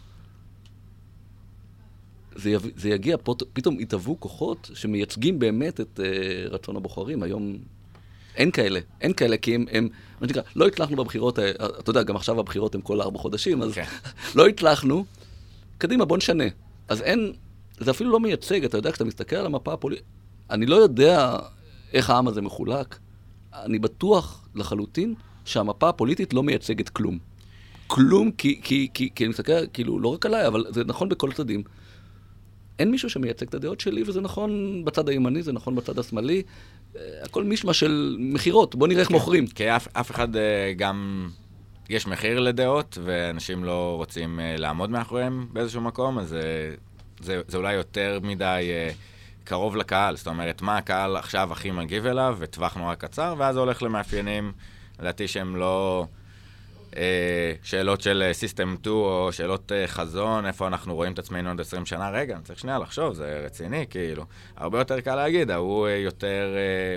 זה, 2.41 2.51
יב... 2.51 2.67
זה 2.77 2.89
יגיע, 2.89 3.17
פות... 3.23 3.43
פתאום 3.53 3.81
יתהוו 3.81 4.21
כוחות 4.21 4.71
שמייצגים 4.75 5.39
באמת 5.39 5.81
את 5.81 6.01
uh, 6.01 6.53
רצון 6.53 6.77
הבוחרים. 6.77 7.23
היום 7.23 7.59
אין 8.37 8.51
כאלה, 8.51 8.81
אין 9.01 9.13
כאלה, 9.13 9.37
כי 9.37 9.55
הם, 9.55 9.65
הם 9.73 9.89
מה 10.21 10.29
שנקרא, 10.29 10.43
לא 10.57 10.67
הצלחנו 10.67 10.97
בבחירות, 10.97 11.39
אה, 11.39 11.51
אתה 11.51 11.91
יודע, 11.91 12.03
גם 12.03 12.17
עכשיו 12.17 12.41
הבחירות 12.41 12.75
הן 12.75 12.81
כל 12.85 13.01
ארבע 13.01 13.19
חודשים, 13.19 13.63
אז 13.63 13.71
okay. 13.71 13.75
כן. 13.75 13.85
לא 14.39 14.49
הצלחנו, 14.49 15.05
קדימה, 15.79 16.05
בוא 16.05 16.17
נשנה. 16.17 16.45
אז 16.89 17.03
אין, 17.03 17.33
זה 17.79 17.91
אפילו 17.91 18.11
לא 18.11 18.21
מייצג, 18.21 18.65
אתה 18.65 18.79
יודע, 18.79 18.91
כשאתה 18.91 19.05
מסתכל 19.05 19.37
על 19.37 19.47
המפה 19.47 19.73
הפוליטית, 19.73 20.05
אני 20.51 20.67
לא 20.67 20.77
יודע 20.77 21.39
איך 21.93 22.11
העם 22.11 22.29
הזה 22.29 22.43
מחולק, 22.43 22.99
אני 23.55 23.79
בטוח 23.79 24.49
לחלוטין 24.55 25.15
שהמפה 25.45 25.89
הפוליטית 25.89 26.35
לא 26.35 26.43
מייצגת 26.43 26.89
כלום. 26.89 27.19
כלום, 27.87 28.31
כי, 28.31 28.61
כי, 28.63 28.89
כי, 28.95 29.09
כי 29.15 29.25
אני 29.25 29.31
מסתכל, 29.31 29.67
כאילו, 29.73 29.99
לא 29.99 30.09
רק 30.09 30.27
עליי, 30.27 30.47
אבל 30.47 30.65
זה 30.69 30.85
נכון 30.85 31.09
בכל 31.09 31.33
צדדים. 31.33 31.63
אין 32.81 32.91
מישהו 32.91 33.11
שמייצג 33.11 33.47
את 33.47 33.55
הדעות 33.55 33.81
שלי, 33.81 34.03
וזה 34.07 34.21
נכון 34.21 34.83
בצד 34.85 35.09
הימני, 35.09 35.43
זה 35.43 35.53
נכון 35.53 35.75
בצד 35.75 35.99
השמאלי. 35.99 36.43
אה, 36.97 37.03
הכל 37.23 37.45
מישמע 37.45 37.73
של 37.73 38.17
מכירות, 38.19 38.75
בוא 38.75 38.89
נראה 38.89 39.01
איך 39.01 39.09
כן, 39.09 39.15
מוכרים. 39.15 39.47
כי 39.47 39.77
אף, 39.77 39.89
אף 39.93 40.11
אחד 40.11 40.37
אה, 40.37 40.73
גם... 40.77 41.29
יש 41.89 42.07
מחיר 42.07 42.41
לדעות, 42.41 42.99
ואנשים 43.05 43.65
לא 43.65 43.95
רוצים 43.97 44.41
אה, 44.41 44.57
לעמוד 44.59 44.91
מאחוריהם 44.91 45.47
באיזשהו 45.53 45.81
מקום, 45.81 46.19
אז 46.19 46.37
זה, 47.21 47.41
זה 47.49 47.57
אולי 47.57 47.75
יותר 47.75 48.19
מדי 48.23 48.71
קרוב 49.45 49.77
לקהל. 49.77 50.17
זאת 50.17 50.27
אומרת, 50.27 50.63
מה 50.63 50.77
הקהל 50.77 51.17
עכשיו 51.17 51.53
הכי 51.53 51.71
מגיב 51.71 52.07
אליו, 52.07 52.37
וטווח 52.39 52.77
נורא 52.77 52.95
קצר, 52.95 53.35
ואז 53.39 53.55
זה 53.55 53.61
הולך 53.61 53.83
למאפיינים, 53.83 54.53
לדעתי 55.01 55.29
שהם 55.29 55.57
לא... 55.57 56.07
אה, 56.97 57.53
שאלות 57.63 58.01
של 58.01 58.31
סיסטם 58.33 58.75
2 58.81 58.97
או 58.97 59.29
שאלות 59.33 59.73
אה, 59.73 59.87
חזון, 59.87 60.47
איפה 60.47 60.67
אנחנו 60.67 60.95
רואים 60.95 61.13
את 61.13 61.19
עצמנו 61.19 61.49
עוד 61.49 61.61
20 61.61 61.87
שנה, 61.87 62.11
רגע, 62.11 62.35
אני 62.35 62.43
צריך 62.43 62.59
שנייה 62.59 62.79
לחשוב, 62.79 63.15
זה 63.15 63.43
רציני, 63.45 63.85
כאילו. 63.91 64.25
הרבה 64.57 64.79
יותר 64.79 65.01
קל 65.01 65.15
להגיד, 65.15 65.51
ההוא 65.51 65.87
אה, 65.87 65.97
יותר, 65.97 66.57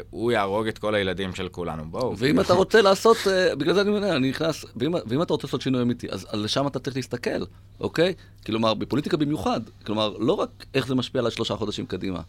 הוא 0.09 0.31
יהרוג 0.31 0.67
את 0.67 0.77
כל 0.77 0.95
הילדים 0.95 1.35
של 1.35 1.47
כולנו, 1.49 1.85
בואו. 1.85 2.17
ואם 2.17 2.39
אתה 2.39 2.53
רוצה 2.53 2.81
לעשות, 2.81 3.17
בגלל 3.57 3.73
זה 3.73 3.81
אני 3.81 3.89
אומר, 3.89 4.15
אני 4.15 4.29
נכנס, 4.29 4.65
ואם, 4.75 4.93
ואם 5.05 5.21
אתה 5.21 5.33
רוצה 5.33 5.47
לעשות 5.47 5.61
שינוי 5.61 5.81
אמיתי, 5.81 6.07
אז, 6.11 6.27
לשם 6.33 6.67
אתה 6.67 6.79
צריך 6.79 6.95
להסתכל, 6.95 7.43
אוקיי? 7.79 8.13
כלומר, 8.45 8.73
בפוליטיקה 8.73 9.17
במיוחד, 9.17 9.61
כלומר, 9.85 10.17
לא 10.17 10.33
רק 10.33 10.49
איך 10.73 10.87
זה 10.87 10.95
משפיע 10.95 11.21
על 11.21 11.27
השלושה 11.27 11.55
חודשים 11.55 11.85
קדימה, 11.85 12.21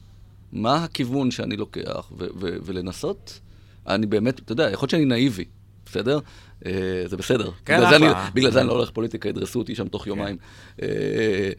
מה 0.52 0.84
הכיוון 0.84 1.30
שאני 1.30 1.56
לוקח, 1.56 2.12
ולנסות, 2.38 3.40
אני 3.86 4.06
באמת, 4.06 4.38
אתה 4.38 4.52
יודע, 4.52 4.70
יכול 4.70 4.86
להיות 4.86 4.90
שאני 4.90 5.04
נאיבי, 5.04 5.44
בסדר? 5.86 6.18
אה, 6.66 7.02
זה 7.06 7.16
בסדר. 7.16 7.50
כן, 7.64 7.76
בגלל, 7.76 7.90
זה 7.90 7.96
אני, 7.96 8.06
בגלל 8.34 8.50
זה 8.50 8.60
אני 8.60 8.68
לא 8.68 8.72
הולך 8.72 8.88
לפוליטיקה, 8.88 9.28
ידרסו 9.28 9.58
אותי 9.58 9.74
שם 9.74 9.88
תוך 9.88 10.04
כן. 10.04 10.10
יומיים. 10.10 10.36
אה, 10.82 11.50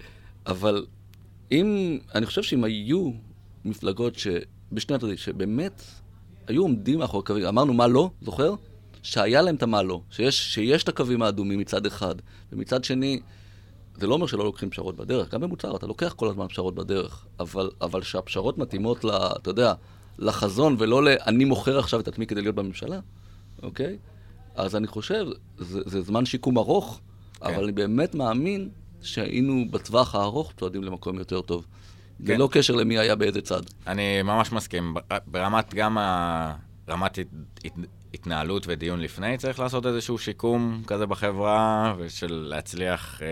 אבל 0.47 0.85
אם, 1.51 1.97
אני 2.15 2.25
חושב 2.25 2.43
שאם 2.43 2.63
היו 2.63 3.11
מפלגות 3.65 4.13
שבשני 4.15 4.95
הצדדים, 4.95 5.17
שבאמת 5.17 5.83
היו 6.47 6.61
עומדים 6.61 6.99
מאחורי 6.99 7.23
קווים, 7.23 7.45
אמרנו 7.45 7.73
מה 7.73 7.87
לא, 7.87 8.09
זוכר? 8.21 8.55
שהיה 9.03 9.41
להם 9.41 9.55
את 9.55 9.63
המה 9.63 9.83
לא, 9.83 10.01
שיש, 10.09 10.53
שיש 10.53 10.83
את 10.83 10.89
הקווים 10.89 11.21
האדומים 11.21 11.59
מצד 11.59 11.85
אחד, 11.85 12.15
ומצד 12.51 12.83
שני, 12.83 13.19
זה 13.97 14.07
לא 14.07 14.13
אומר 14.13 14.27
שלא 14.27 14.43
לוקחים 14.43 14.69
פשרות 14.69 14.95
בדרך, 14.95 15.33
גם 15.33 15.41
במוצר 15.41 15.75
אתה 15.75 15.87
לוקח 15.87 16.13
כל 16.13 16.29
הזמן 16.29 16.47
פשרות 16.47 16.75
בדרך, 16.75 17.25
אבל, 17.39 17.69
אבל 17.81 18.01
שהפשרות 18.01 18.57
מתאימות, 18.57 19.03
ל, 19.03 19.09
אתה 19.09 19.49
יודע, 19.49 19.73
לחזון 20.19 20.75
ולא 20.79 21.03
ל... 21.03 21.07
אני 21.27 21.45
מוכר 21.45 21.79
עכשיו 21.79 21.99
את 21.99 22.07
עצמי 22.07 22.27
כדי 22.27 22.41
להיות 22.41 22.55
בממשלה, 22.55 22.99
אוקיי? 23.63 23.97
אז 24.56 24.76
אני 24.76 24.88
חושב, 24.88 25.26
זה, 25.58 25.82
זה 25.86 26.01
זמן 26.01 26.26
שיקום 26.26 26.58
ארוך, 26.58 26.99
כן. 27.39 27.45
אבל 27.45 27.64
אני 27.64 27.72
באמת 27.72 28.16
מאמין 28.16 28.70
שהיינו 29.01 29.66
בטווח 29.72 30.16
הארוך 30.16 30.53
צועדים 30.58 30.84
למקום 30.84 31.20
יותר 31.20 31.41
טוב. 31.41 31.66
כן. 32.26 32.34
ללא 32.34 32.49
קשר 32.51 32.76
למי 32.76 32.99
היה 32.99 33.16
באיזה 33.16 33.41
צד. 33.41 33.62
אני 33.88 34.22
ממש 34.22 34.51
מסכים. 34.51 34.93
ברמת 35.28 35.74
גם 35.74 35.97
ה... 35.97 36.56
רמת 36.89 37.18
הת... 37.18 37.74
התנהלות 38.14 38.64
ודיון 38.68 38.99
לפני, 38.99 39.38
צריך 39.38 39.60
לעשות 39.60 39.86
איזשהו 39.86 40.18
שיקום 40.18 40.84
כזה 40.88 41.06
בחברה, 41.06 41.93
ושל 41.97 42.47
להצליח 42.49 43.22
אה, 43.22 43.28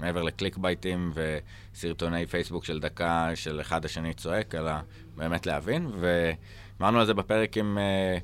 מעבר 0.00 0.22
לקליק 0.22 0.56
בייטים 0.56 1.12
וסרטוני 1.14 2.26
פייסבוק 2.26 2.64
של 2.64 2.80
דקה 2.80 3.30
של 3.34 3.60
אחד 3.60 3.84
השני 3.84 4.14
צועק, 4.14 4.54
אלא 4.54 4.72
באמת 5.16 5.46
להבין. 5.46 5.90
ואמרנו 6.00 7.00
על 7.00 7.06
זה 7.06 7.14
בפרק 7.14 7.56
עם... 7.56 7.78
אה, 7.78 7.82
אה, 7.82 8.18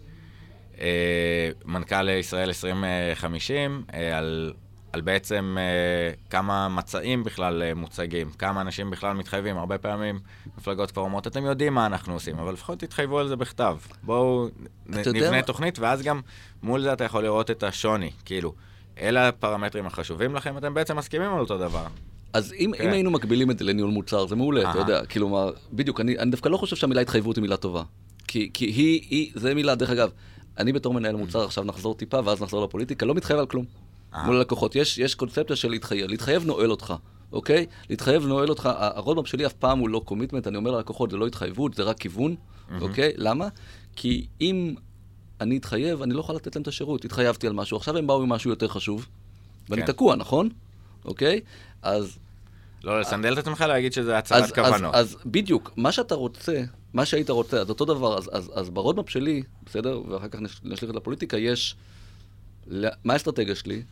מנכ"ל 1.65 2.09
ישראל 2.09 2.49
2050, 2.49 3.83
אה, 3.95 4.19
על, 4.19 4.53
על 4.93 5.01
בעצם 5.01 5.57
אה, 5.59 6.13
כמה 6.31 6.69
מצעים 6.69 7.25
בכלל 7.25 7.63
אה, 7.63 7.75
מוצגים, 7.75 8.31
כמה 8.31 8.61
אנשים 8.61 8.91
בכלל 8.91 9.13
מתחייבים. 9.13 9.57
הרבה 9.59 9.79
פעמים 9.79 10.19
מפלגות 10.59 10.91
כבר 10.91 11.03
אומרות, 11.03 11.27
אתם 11.27 11.45
יודעים 11.45 11.75
מה 11.75 11.87
אנחנו 11.87 12.13
עושים, 12.13 12.39
אבל 12.39 12.53
לפחות 12.53 12.79
תתחייבו 12.79 13.19
על 13.19 13.29
זה 13.29 13.37
בכתב. 13.37 13.77
בואו 14.03 14.49
יודע 14.89 15.13
נבנה 15.13 15.31
מה- 15.31 15.43
תוכנית, 15.43 15.79
ואז 15.79 16.03
גם 16.03 16.21
מול 16.63 16.83
זה 16.83 16.93
אתה 16.93 17.05
יכול 17.05 17.23
לראות 17.23 17.51
את 17.51 17.63
השוני. 17.63 18.11
כאילו, 18.25 18.55
אלה 19.01 19.29
הפרמטרים 19.29 19.87
החשובים 19.87 20.35
לכם, 20.35 20.59
אתם 20.59 20.75
בעצם 20.75 20.97
מסכימים 20.97 21.33
על 21.35 21.41
אותו 21.41 21.59
דבר. 21.59 21.87
אז 22.33 22.53
אם, 22.53 22.73
כן. 22.77 22.85
אם 22.85 22.93
היינו 22.93 23.11
מקבילים 23.11 23.51
את 23.51 23.59
זה 23.59 23.65
לניהול 23.65 23.91
מוצר, 23.91 24.27
זה 24.27 24.37
מעולה, 24.37 24.71
אתה. 24.71 24.79
יודע, 24.79 25.01
מה, 25.29 25.47
בדיוק, 25.73 26.01
אני, 26.01 26.19
אני 26.19 26.31
דווקא 26.31 26.49
לא 26.49 26.57
חושב 26.57 26.77
שהמילה 26.77 27.01
התחייבות 27.01 27.37
היא 27.37 27.43
מילה 27.43 27.57
טובה. 27.57 27.83
כי, 28.29 28.51
כי 28.55 28.65
היא, 28.65 29.01
היא, 29.11 29.33
זה 29.35 29.55
מילה, 29.55 29.75
דרך 29.75 29.91
אגב, 29.91 30.11
אני 30.59 30.73
בתור 30.73 30.95
מנהל 30.95 31.17
מוצר, 31.17 31.45
עכשיו 31.45 31.65
נחזור 31.65 31.95
טיפה, 31.95 32.21
ואז 32.25 32.43
נחזור 32.43 32.65
לפוליטיקה, 32.65 33.07
לא 33.07 33.15
מתחייב 33.15 33.39
על 33.39 33.47
כלום. 33.47 33.65
אהה. 34.15 34.27
מול 34.27 34.37
הלקוחות, 34.37 34.77
יש, 34.77 34.99
יש 34.99 35.15
קונספציה 35.15 35.57
של 35.57 35.69
להתחייב, 35.71 36.11
להתחייב 36.11 36.45
נועל 36.47 36.71
אותך, 36.71 36.95
אוקיי? 37.33 37.67
להתחייב 37.91 38.27
נועל 38.27 38.49
אותך, 38.49 38.67
ה- 38.67 38.73
ה 38.99 39.02
roadmap 39.02 39.27
שלי 39.27 39.47
אף 39.47 39.53
פעם 39.53 39.79
הוא 39.79 39.89
לא 39.89 40.03
commitment, 40.05 40.47
אני 40.47 40.57
אומר 40.57 40.71
ללקוחות, 40.71 41.11
זה 41.11 41.17
לא 41.17 41.27
התחייבות, 41.27 41.75
זה 41.75 41.83
רק 41.83 41.99
כיוון, 41.99 42.35
אוקיי? 42.81 43.13
למה? 43.17 43.49
כי 43.97 44.27
אם 44.41 44.75
אני 45.41 45.57
אתחייב, 45.57 46.03
אני 46.03 46.15
לא 46.15 46.21
יכול 46.21 46.35
לתת 46.35 46.57
להם 46.57 46.63
את 46.63 46.69
השירות, 46.69 47.05
התחייבתי 47.05 47.47
על 47.47 47.53
משהו, 47.53 47.77
עכשיו 47.77 47.97
הם 47.97 48.07
באו 48.07 48.23
עם 48.23 48.29
משהו 48.29 48.51
יותר 48.51 48.69
חשוב, 48.69 49.07
ואני 49.69 49.81
כן. 49.83 49.87
תקוע, 49.93 50.17
נכון? 50.17 50.49
אוקיי? 51.05 51.41
אז 51.83 52.19
לא 52.85 53.01
לסנדל 53.01 53.33
את 53.33 53.39
עצמך, 53.39 53.61
להגיד 53.61 53.93
שזה 53.93 54.19
הצהרת 54.19 54.55
כוונות. 54.55 54.95
אז, 54.95 55.07
אז 55.07 55.17
בדיוק, 55.27 55.71
מה 55.77 55.93
שאתה 55.93 56.15
רוצה, 56.15 56.63
מה 56.97 57.07
שהיית 57.07 57.31
רוצה, 57.31 57.61
אז 57.61 57.69
אותו 57.71 57.85
דבר, 57.85 58.19
אז, 58.19 58.31
אז, 58.33 58.51
אז 58.55 58.71
ב 58.71 58.76
roadmap 58.76 59.11
שלי, 59.11 59.43
בסדר? 59.67 60.03
ואחר 60.09 60.29
כך 60.29 60.41
נש- 60.41 60.61
נשליך 60.65 60.83
את 60.83 60.89
זה 60.89 60.93
לפוליטיקה, 60.93 61.37
יש 61.39 61.77
מה 63.05 63.13
האסטרטגיה 63.13 63.55
שלי, 63.55 63.83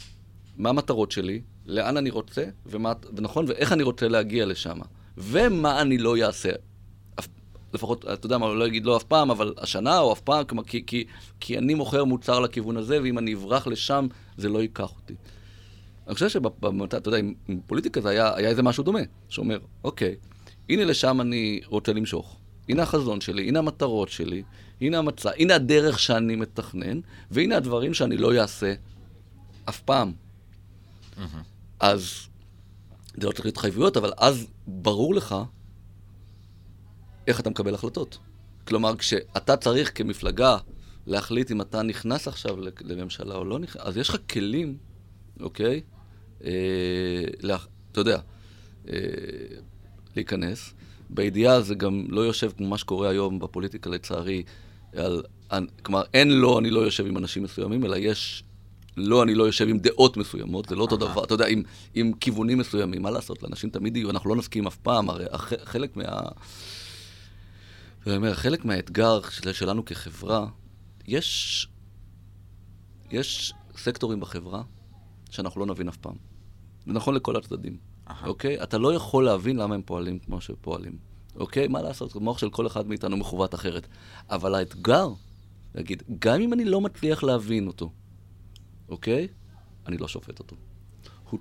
מה 0.56 0.68
המטרות 0.68 1.12
שלי, 1.12 1.40
לאן 1.66 1.96
אני 1.96 2.10
רוצה, 2.10 2.44
ומה, 2.66 2.92
ונכון, 3.16 3.44
ואיך 3.48 3.72
אני 3.72 3.82
רוצה 3.82 4.08
להגיע 4.08 4.46
לשם, 4.46 4.78
ומה 5.18 5.80
אני 5.80 5.98
לא 5.98 6.16
אעשה. 6.22 6.50
לפחות, 7.74 8.04
אתה 8.04 8.26
יודע 8.26 8.38
מה, 8.38 8.54
לא 8.54 8.66
אגיד 8.66 8.84
לא 8.84 8.96
אף 8.96 9.02
פעם, 9.02 9.30
אבל 9.30 9.54
השנה 9.58 9.98
או 9.98 10.12
אף 10.12 10.20
פעם, 10.20 10.44
כלומר, 10.44 10.64
כי, 10.64 10.86
כי, 10.86 11.04
כי 11.40 11.58
אני 11.58 11.74
מוכר 11.74 12.04
מוצר 12.04 12.40
לכיוון 12.40 12.76
הזה, 12.76 13.02
ואם 13.02 13.18
אני 13.18 13.34
אברח 13.34 13.66
לשם, 13.66 14.06
זה 14.36 14.48
לא 14.48 14.62
ייקח 14.62 14.96
אותי. 14.96 15.14
אני 16.06 16.14
חושב 16.14 16.28
שאתה 16.28 17.08
יודע, 17.08 17.18
עם, 17.18 17.34
עם 17.48 17.60
פוליטיקה 17.66 18.00
זה 18.00 18.08
היה, 18.08 18.34
היה 18.36 18.48
איזה 18.48 18.62
משהו 18.62 18.84
דומה, 18.84 19.00
שאומר, 19.28 19.58
אוקיי, 19.84 20.14
הנה 20.68 20.84
לשם 20.84 21.20
אני 21.20 21.60
רוצה 21.66 21.92
למשוך. 21.92 22.36
הנה 22.68 22.82
החזון 22.82 23.20
שלי, 23.20 23.48
הנה 23.48 23.58
המטרות 23.58 24.08
שלי, 24.08 24.42
הנה 24.80 24.98
המצע, 24.98 25.30
הנה 25.38 25.54
הדרך 25.54 25.98
שאני 25.98 26.36
מתכנן, 26.36 27.00
והנה 27.30 27.56
הדברים 27.56 27.94
שאני 27.94 28.16
לא 28.16 28.40
אעשה 28.40 28.74
אף 29.68 29.80
פעם. 29.80 30.12
אז 31.80 32.28
זה 33.16 33.26
לא 33.26 33.32
צריך 33.32 33.46
להתחייבויות, 33.46 33.96
אבל 33.96 34.12
אז 34.16 34.46
ברור 34.66 35.14
לך 35.14 35.34
איך 37.26 37.40
אתה 37.40 37.50
מקבל 37.50 37.74
החלטות. 37.74 38.18
כלומר, 38.64 38.96
כשאתה 38.96 39.56
צריך 39.56 39.90
כמפלגה 39.94 40.56
להחליט 41.06 41.50
אם 41.50 41.60
אתה 41.60 41.82
נכנס 41.82 42.28
עכשיו 42.28 42.56
לממשלה 42.80 43.34
או 43.34 43.44
לא 43.44 43.58
נכנס, 43.58 43.82
אז 43.82 43.96
יש 43.96 44.08
לך 44.08 44.16
כלים, 44.30 44.78
אוקיי? 45.40 45.80
אה, 46.44 46.50
לה, 47.40 47.56
אתה 47.92 48.00
יודע, 48.00 48.18
אה, 48.88 48.94
להיכנס. 50.16 50.74
בידיעה 51.10 51.60
זה 51.60 51.74
גם 51.74 52.04
לא 52.08 52.20
יושב 52.20 52.50
כמו 52.56 52.68
מה 52.68 52.78
שקורה 52.78 53.08
היום 53.08 53.38
בפוליטיקה, 53.38 53.90
לצערי, 53.90 54.42
על, 54.92 55.22
כלומר, 55.82 56.02
אין 56.14 56.30
לא, 56.30 56.58
אני 56.58 56.70
לא 56.70 56.80
יושב 56.80 57.06
עם 57.06 57.16
אנשים 57.16 57.42
מסוימים, 57.42 57.84
אלא 57.84 57.96
יש 57.96 58.44
לא, 58.96 59.22
אני 59.22 59.34
לא 59.34 59.44
יושב 59.44 59.68
עם 59.68 59.78
דעות 59.78 60.16
מסוימות, 60.16 60.68
זה 60.68 60.76
לא 60.76 60.82
אותו 60.82 60.96
דבר, 60.96 61.24
אתה 61.24 61.34
יודע, 61.34 61.46
עם, 61.46 61.62
עם 61.94 62.12
כיוונים 62.12 62.58
מסוימים, 62.58 63.02
מה 63.02 63.10
לעשות, 63.10 63.42
לאנשים 63.42 63.70
תמיד 63.70 63.96
יהיו, 63.96 64.10
אנחנו 64.10 64.30
לא 64.30 64.36
נסכים 64.36 64.66
אף 64.66 64.76
פעם, 64.76 65.10
הרי 65.10 65.24
הח, 65.30 65.52
חלק 65.64 65.96
מה... 65.96 66.04
אני 68.06 68.16
אומר, 68.16 68.34
חלק 68.34 68.64
מהאתגר 68.64 69.20
של, 69.30 69.52
שלנו 69.52 69.84
כחברה, 69.84 70.46
יש, 71.06 71.68
יש 73.10 73.54
סקטורים 73.76 74.20
בחברה 74.20 74.62
שאנחנו 75.30 75.60
לא 75.60 75.66
נבין 75.66 75.88
אף 75.88 75.96
פעם. 75.96 76.14
זה 76.86 76.92
נכון 76.92 77.14
לכל 77.14 77.36
הצדדים. 77.36 77.76
אוקיי? 78.24 78.62
אתה 78.62 78.78
לא 78.78 78.94
יכול 78.94 79.24
להבין 79.24 79.56
למה 79.56 79.74
הם 79.74 79.82
פועלים 79.82 80.18
כמו 80.18 80.40
שפועלים, 80.40 80.96
אוקיי? 81.36 81.68
מה 81.68 81.82
לעשות, 81.82 82.16
המוח 82.16 82.38
של 82.38 82.50
כל 82.50 82.66
אחד 82.66 82.88
מאיתנו 82.88 83.16
מכוות 83.16 83.54
אחרת. 83.54 83.86
אבל 84.30 84.54
האתגר, 84.54 85.08
להגיד, 85.74 86.02
גם 86.18 86.40
אם 86.40 86.52
אני 86.52 86.64
לא 86.64 86.80
מצליח 86.80 87.22
להבין 87.22 87.66
אותו, 87.66 87.90
אוקיי? 88.88 89.28
אני 89.86 89.96
לא 89.98 90.08
שופט 90.08 90.38
אותו. 90.38 90.56
הוא, 91.30 91.40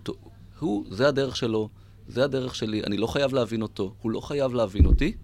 הוא, 0.60 0.86
זה 0.90 1.08
הדרך 1.08 1.36
שלו, 1.36 1.70
זה 2.08 2.24
הדרך 2.24 2.56
שלי, 2.56 2.84
אני 2.84 2.98
לא 2.98 3.08
חייב 3.08 3.34
להבין 3.34 3.62
אותו, 3.62 3.94
הוא 4.02 4.12
לא 4.12 4.20
חייב 4.20 4.54
להבין 4.54 4.86
אותי, 4.86 5.16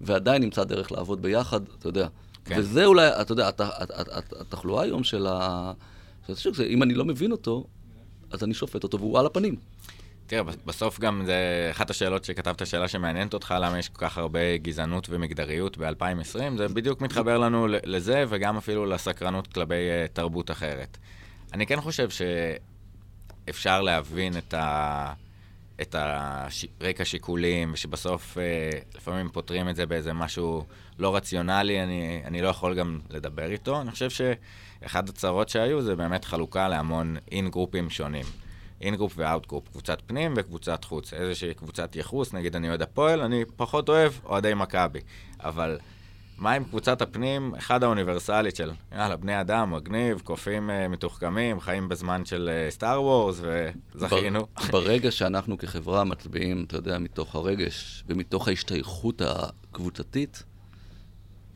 ועדיין 0.00 0.42
נמצא 0.42 0.64
דרך 0.64 0.92
לעבוד 0.92 1.22
ביחד, 1.22 1.60
אתה 1.78 1.88
יודע. 1.88 2.08
כן. 2.44 2.56
וזה 2.58 2.84
אולי, 2.84 3.08
אתה 3.20 3.32
יודע, 3.32 3.48
הת- 3.48 3.60
הת- 3.60 3.90
הת- 3.90 4.08
הת- 4.08 4.32
התחלואה 4.40 4.82
היום 4.82 5.04
של 5.04 5.26
ה... 5.26 5.72
של 6.26 6.32
השוק 6.32 6.54
זה, 6.54 6.64
אם 6.64 6.82
אני 6.82 6.94
לא 6.94 7.04
מבין 7.04 7.32
אותו, 7.32 7.64
אז 8.30 8.44
אני 8.44 8.54
שופט 8.54 8.82
אותו 8.82 8.98
והוא 8.98 9.18
על 9.18 9.26
הפנים. 9.26 9.56
תראה, 10.26 10.42
בסוף 10.66 11.00
גם 11.00 11.22
זה 11.26 11.68
אחת 11.70 11.90
השאלות 11.90 12.24
שכתבת, 12.24 12.66
שאלה 12.66 12.88
שמעניינת 12.88 13.34
אותך, 13.34 13.54
למה 13.60 13.78
יש 13.78 13.88
כל 13.88 14.06
כך 14.06 14.18
הרבה 14.18 14.56
גזענות 14.56 15.06
ומגדריות 15.10 15.78
ב-2020, 15.78 16.56
זה 16.56 16.68
בדיוק 16.68 17.00
מתחבר 17.00 17.38
לנו 17.38 17.66
לזה, 17.68 18.24
וגם 18.28 18.56
אפילו 18.56 18.86
לסקרנות 18.86 19.46
כלפי 19.46 19.74
אה, 19.74 20.06
תרבות 20.12 20.50
אחרת. 20.50 20.98
אני 21.52 21.66
כן 21.66 21.80
חושב 21.80 22.08
שאפשר 23.46 23.80
להבין 23.82 24.38
את 24.38 24.54
ה... 24.54 25.12
את 25.82 25.94
הרקע 25.94 27.02
השיקולים, 27.02 27.70
ושבסוף 27.72 28.38
אה, 28.38 28.42
לפעמים 28.94 29.28
פותרים 29.28 29.68
את 29.68 29.76
זה 29.76 29.86
באיזה 29.86 30.12
משהו 30.12 30.64
לא 30.98 31.16
רציונלי, 31.16 31.82
אני, 31.82 32.22
אני 32.24 32.42
לא 32.42 32.48
יכול 32.48 32.74
גם 32.74 33.00
לדבר 33.10 33.50
איתו. 33.50 33.80
אני 33.80 33.90
חושב 33.90 34.08
שאחד 34.10 35.08
הצרות 35.08 35.48
שהיו 35.48 35.82
זה 35.82 35.96
באמת 35.96 36.24
חלוקה 36.24 36.68
להמון 36.68 37.16
אין-גרופים 37.32 37.90
שונים. 37.90 38.24
in-group 38.80 39.12
ו 39.16 39.21
out-group, 39.21 39.68
קבוצת 39.68 40.02
פנים 40.06 40.34
וקבוצת 40.36 40.84
חוץ. 40.84 41.14
איזושהי 41.14 41.54
קבוצת 41.54 41.96
יחוס, 41.96 42.32
נגיד 42.32 42.56
אני 42.56 42.68
אוהד 42.68 42.82
הפועל, 42.82 43.20
אני 43.20 43.44
פחות 43.56 43.88
אוהב 43.88 44.12
אוהדי 44.24 44.54
מכבי. 44.54 45.00
אבל 45.40 45.78
מה 46.38 46.52
עם 46.52 46.64
קבוצת 46.64 47.02
הפנים, 47.02 47.54
האחת 47.54 47.82
האוניברסלית 47.82 48.56
של, 48.56 48.70
יאללה, 48.92 49.16
בני 49.16 49.40
אדם, 49.40 49.70
מגניב, 49.70 50.20
קופים 50.24 50.70
uh, 50.70 50.88
מתוחכמים, 50.88 51.60
חיים 51.60 51.88
בזמן 51.88 52.24
של 52.24 52.50
Star 52.70 52.96
uh, 52.96 53.00
Wars, 53.00 53.40
וזכינו. 53.94 54.40
בר- 54.40 54.70
ברגע 54.70 55.10
שאנחנו 55.10 55.58
כחברה 55.58 56.04
מצביעים, 56.04 56.64
אתה 56.64 56.76
יודע, 56.76 56.98
מתוך 56.98 57.34
הרגש 57.34 58.04
ומתוך 58.08 58.48
ההשתייכות 58.48 59.22
הקבוצתית, 59.24 60.42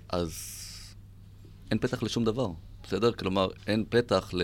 אז 0.08 0.54
אין 1.70 1.78
פתח 1.78 2.02
לשום 2.02 2.24
דבר, 2.24 2.48
בסדר? 2.82 3.12
כלומר, 3.12 3.48
אין 3.66 3.84
פתח 3.88 4.30
ל... 4.32 4.42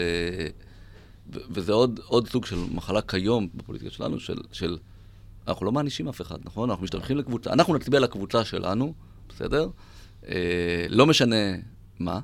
וזה 1.30 1.72
עוד, 1.72 2.00
עוד 2.06 2.28
סוג 2.28 2.46
של 2.46 2.56
מחלה 2.74 3.02
כיום 3.02 3.48
בפוליטיקה 3.54 3.90
שלנו, 3.90 4.20
של, 4.20 4.36
של... 4.52 4.78
אנחנו 5.48 5.66
לא 5.66 5.72
מענישים 5.72 6.08
אף 6.08 6.20
אחד, 6.20 6.38
נכון? 6.44 6.70
אנחנו 6.70 6.84
משתייכים 6.84 7.16
לקבוצה, 7.16 7.52
אנחנו 7.52 7.74
נצביע 7.74 8.00
לקבוצה 8.00 8.44
שלנו, 8.44 8.94
בסדר? 9.28 9.68
אה, 10.28 10.86
לא 10.88 11.06
משנה 11.06 11.36
מה, 11.98 12.20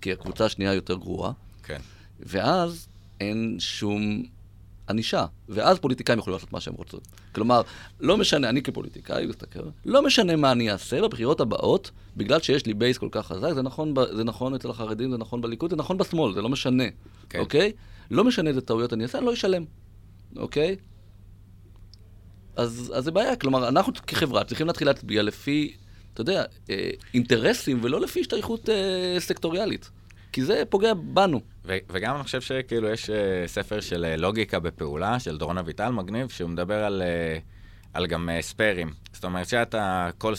כי 0.00 0.12
הקבוצה 0.12 0.44
השנייה 0.44 0.74
יותר 0.74 0.94
גרועה. 0.94 1.32
כן. 1.62 1.80
ואז 2.20 2.88
אין 3.20 3.56
שום 3.58 4.22
ענישה. 4.88 5.26
ואז 5.48 5.78
פוליטיקאים 5.78 6.18
יכולים 6.18 6.34
לעשות 6.34 6.52
מה 6.52 6.60
שהם 6.60 6.74
רוצים. 6.74 7.00
כלומר, 7.32 7.62
לא 8.00 8.16
משנה, 8.16 8.48
אני 8.48 8.62
כפוליטיקאי, 8.62 9.26
מסתכל, 9.26 9.60
לא 9.84 10.02
משנה 10.02 10.36
מה 10.36 10.52
אני 10.52 10.70
אעשה 10.70 11.02
בבחירות 11.02 11.40
הבאות, 11.40 11.90
בגלל 12.16 12.40
שיש 12.40 12.66
לי 12.66 12.74
בייס 12.74 12.98
כל 12.98 13.08
כך 13.12 13.26
חזק, 13.26 13.52
זה 13.52 13.62
נכון, 13.62 13.94
זה 14.12 14.24
נכון 14.24 14.54
אצל 14.54 14.70
החרדים, 14.70 15.10
זה 15.10 15.18
נכון 15.18 15.40
בליכוד, 15.40 15.70
זה 15.70 15.76
נכון 15.76 15.98
בשמאל, 15.98 16.34
זה 16.34 16.42
לא 16.42 16.48
משנה, 16.48 16.84
כן. 17.28 17.38
אוקיי? 17.38 17.72
לא 18.10 18.24
משנה 18.24 18.48
איזה 18.50 18.60
טעויות 18.60 18.92
אני 18.92 19.02
אעשה, 19.02 19.18
אני 19.18 19.26
לא 19.26 19.32
אשלם, 19.32 19.64
אוקיי? 20.36 20.76
אז, 22.56 22.92
אז 22.94 23.04
זה 23.04 23.10
בעיה, 23.10 23.36
כלומר, 23.36 23.68
אנחנו 23.68 23.92
כחברה 24.06 24.44
צריכים 24.44 24.66
להתחיל 24.66 24.86
להצביע 24.86 25.22
לפי, 25.22 25.76
אתה 26.14 26.20
יודע, 26.20 26.44
אה, 26.70 26.90
אינטרסים 27.14 27.80
ולא 27.82 28.00
לפי 28.00 28.20
השתייכות 28.20 28.68
אה, 28.68 29.16
סקטוריאלית. 29.18 29.90
כי 30.32 30.44
זה 30.44 30.62
פוגע 30.68 30.94
בנו. 30.94 31.40
ו- 31.64 31.76
וגם 31.90 32.14
אני 32.14 32.24
חושב 32.24 32.40
שכאילו 32.40 32.88
יש 32.88 33.10
uh, 33.10 33.12
ספר 33.46 33.80
של 33.80 34.06
uh, 34.14 34.20
לוגיקה 34.20 34.58
בפעולה, 34.58 35.20
של 35.20 35.38
דורון 35.38 35.58
אביטל 35.58 35.88
מגניב, 35.88 36.28
שהוא 36.28 36.50
מדבר 36.50 36.84
על, 36.84 37.02
uh, 37.02 37.42
על 37.94 38.06
גם 38.06 38.28
uh, 38.28 38.42
ספיירים. 38.42 38.90
זאת 39.12 39.24
אומרת 39.24 39.48
שאתה, 39.48 40.10
כל, 40.18 40.34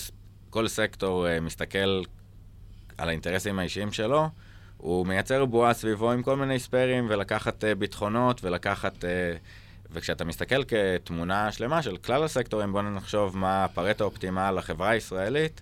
כל 0.49 0.67
סקטור 0.67 1.27
uh, 1.27 1.41
מסתכל 1.41 2.01
על 2.97 3.09
האינטרסים 3.09 3.59
האישיים 3.59 3.91
שלו, 3.91 4.27
הוא 4.81 5.07
מייצר 5.07 5.45
בועה 5.45 5.73
סביבו 5.73 6.11
עם 6.11 6.23
כל 6.23 6.35
מיני 6.35 6.59
ספיירים, 6.59 7.07
ולקחת 7.09 7.63
uh, 7.63 7.67
ביטחונות, 7.75 8.43
ולקחת... 8.43 9.03
Uh, 9.03 9.07
וכשאתה 9.91 10.25
מסתכל 10.25 10.63
כתמונה 10.63 11.51
שלמה 11.51 11.81
של 11.81 11.97
כלל 11.97 12.23
הסקטורים, 12.23 12.73
בוא 12.73 12.81
נחשוב 12.81 13.37
מה 13.37 13.63
הפרטו 13.63 14.03
האופטימל 14.03 14.51
לחברה 14.57 14.89
הישראלית, 14.89 15.61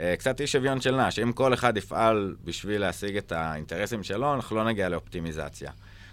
אה, 0.00 0.14
קצת 0.18 0.40
אי 0.40 0.46
שוויון 0.46 0.80
של 0.80 1.06
נש. 1.06 1.18
אם 1.18 1.32
כל 1.32 1.54
אחד 1.54 1.76
יפעל 1.76 2.34
בשביל 2.44 2.80
להשיג 2.80 3.16
את 3.16 3.32
האינטרסים 3.32 4.02
שלו, 4.02 4.34
אנחנו 4.34 4.56
לא 4.56 4.64
נגיע 4.64 4.88
לאופטימיזציה. 4.88 5.70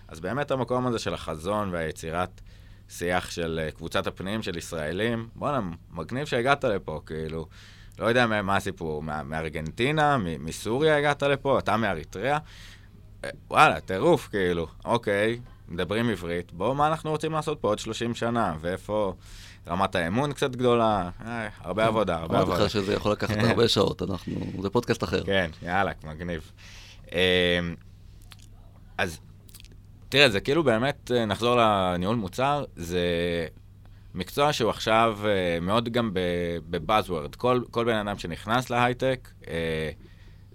אז 0.08 0.20
באמת 0.20 0.52
המקום 0.52 0.88
הזה 0.88 1.00
של 1.00 1.14
החזון 1.14 1.70
והיצירת 1.72 2.42
שיח 2.90 3.32
של 3.32 3.60
אה, 3.64 3.72
קבוצת 3.72 4.08
הפנים 4.08 4.44
של 4.44 4.58
ישראלים, 4.58 5.28
בואנה, 5.36 5.62
מגניב 5.92 6.26
שהגעת 6.26 6.64
לפה, 6.64 7.02
כאילו, 7.06 7.48
לא 8.00 8.06
יודע 8.06 8.28
מה, 8.28 8.42
מה 8.42 8.56
הסיפור, 8.56 9.04
מה, 9.04 9.24
מארגנטינה, 9.24 10.18
מסוריה 10.18 10.98
הגעת 10.98 11.24
לפה, 11.24 11.60
אתה 11.60 11.78
מאריתריאה? 11.78 12.38
אה, 13.24 13.30
וואלה, 13.50 13.80
טירוף, 13.80 14.28
כאילו, 14.28 14.68
אוקיי, 14.86 15.40
מדברים 15.68 16.10
עברית, 16.10 16.54
בואו, 16.54 16.76
מה 16.76 16.88
אנחנו 16.88 17.10
רוצים 17.10 17.32
לעשות 17.32 17.60
פה 17.62 17.68
עוד 17.68 17.80
30 17.80 18.16
שנה, 18.16 18.56
ואיפה... 18.62 19.14
רמת 19.68 19.96
האמון 19.96 20.34
קצת 20.34 20.56
גדולה, 20.56 21.10
אה, 21.26 21.50
הרבה 21.62 21.86
עבודה, 21.86 22.16
הרבה 22.18 22.40
עבודה. 22.40 22.56
אמרתי 22.56 22.66
לך 22.66 22.70
שזה 22.70 22.94
יכול 22.94 23.12
לקחת 23.12 23.38
הרבה 23.50 23.68
שעות, 23.68 24.02
אנחנו, 24.02 24.34
זה 24.62 24.70
פודקאסט 24.70 25.04
אחר. 25.04 25.24
כן, 25.24 25.52
יאללה, 25.62 25.92
מגניב. 26.04 26.52
אה, 27.14 27.60
אז 28.98 29.20
תראה, 30.10 30.30
זה 30.30 30.40
כאילו 30.40 30.64
באמת, 30.64 31.12
אה, 31.16 31.26
נחזור 31.26 31.56
לניהול 31.56 32.16
מוצר, 32.16 32.64
זה 32.76 33.00
מקצוע 34.16 34.54
שהוא 34.54 34.70
עכשיו 34.70 35.18
אה, 35.26 35.60
מאוד 35.62 35.90
גם 35.90 36.12
בבאזוורד. 36.70 37.36
כל, 37.36 37.62
כל 37.72 37.86
בן 37.86 38.08
אדם 38.08 38.18
שנכנס 38.18 38.70
להייטק, 38.70 39.30
אה, 39.48 39.90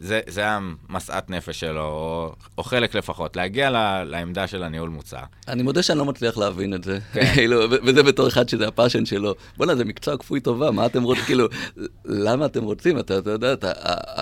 זה, 0.00 0.20
זה 0.26 0.48
המשאת 0.48 1.30
נפש 1.30 1.60
שלו, 1.60 1.82
או, 1.82 2.32
או 2.58 2.62
חלק 2.62 2.94
לפחות, 2.94 3.36
להגיע 3.36 3.70
לה, 3.70 4.04
לעמדה 4.04 4.46
של 4.46 4.62
הניהול 4.62 4.90
מוצר. 4.90 5.22
אני 5.48 5.62
מודה 5.62 5.82
שאני 5.82 5.98
לא 5.98 6.04
מצליח 6.04 6.38
להבין 6.38 6.74
את 6.74 6.84
זה, 6.84 6.98
כן. 7.12 7.24
כאילו, 7.34 7.70
וזה 7.70 8.02
בתור 8.02 8.28
אחד 8.28 8.48
שזה 8.48 8.68
הפאשן 8.68 9.06
שלו. 9.06 9.34
בוא'נה, 9.56 9.76
זה 9.76 9.84
מקצוע 9.84 10.16
כפוי 10.16 10.40
טובה, 10.40 10.70
מה 10.70 10.86
אתם 10.86 11.02
רוצים, 11.02 11.24
כאילו, 11.24 11.46
למה 12.04 12.46
אתם 12.46 12.64
רוצים? 12.64 12.98
אתה, 12.98 13.18
אתה 13.18 13.30
יודע, 13.30 13.52
אתה, 13.52 13.72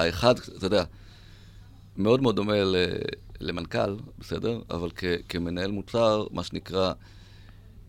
האחד, 0.00 0.34
אתה 0.58 0.66
יודע, 0.66 0.84
מאוד 1.96 2.22
מאוד 2.22 2.36
דומה 2.36 2.64
ל, 2.64 2.76
למנכ"ל, 3.40 3.96
בסדר? 4.18 4.60
אבל 4.70 4.88
כ, 4.96 5.04
כמנהל 5.28 5.70
מוצר, 5.70 6.26
מה 6.30 6.42
שנקרא, 6.44 6.92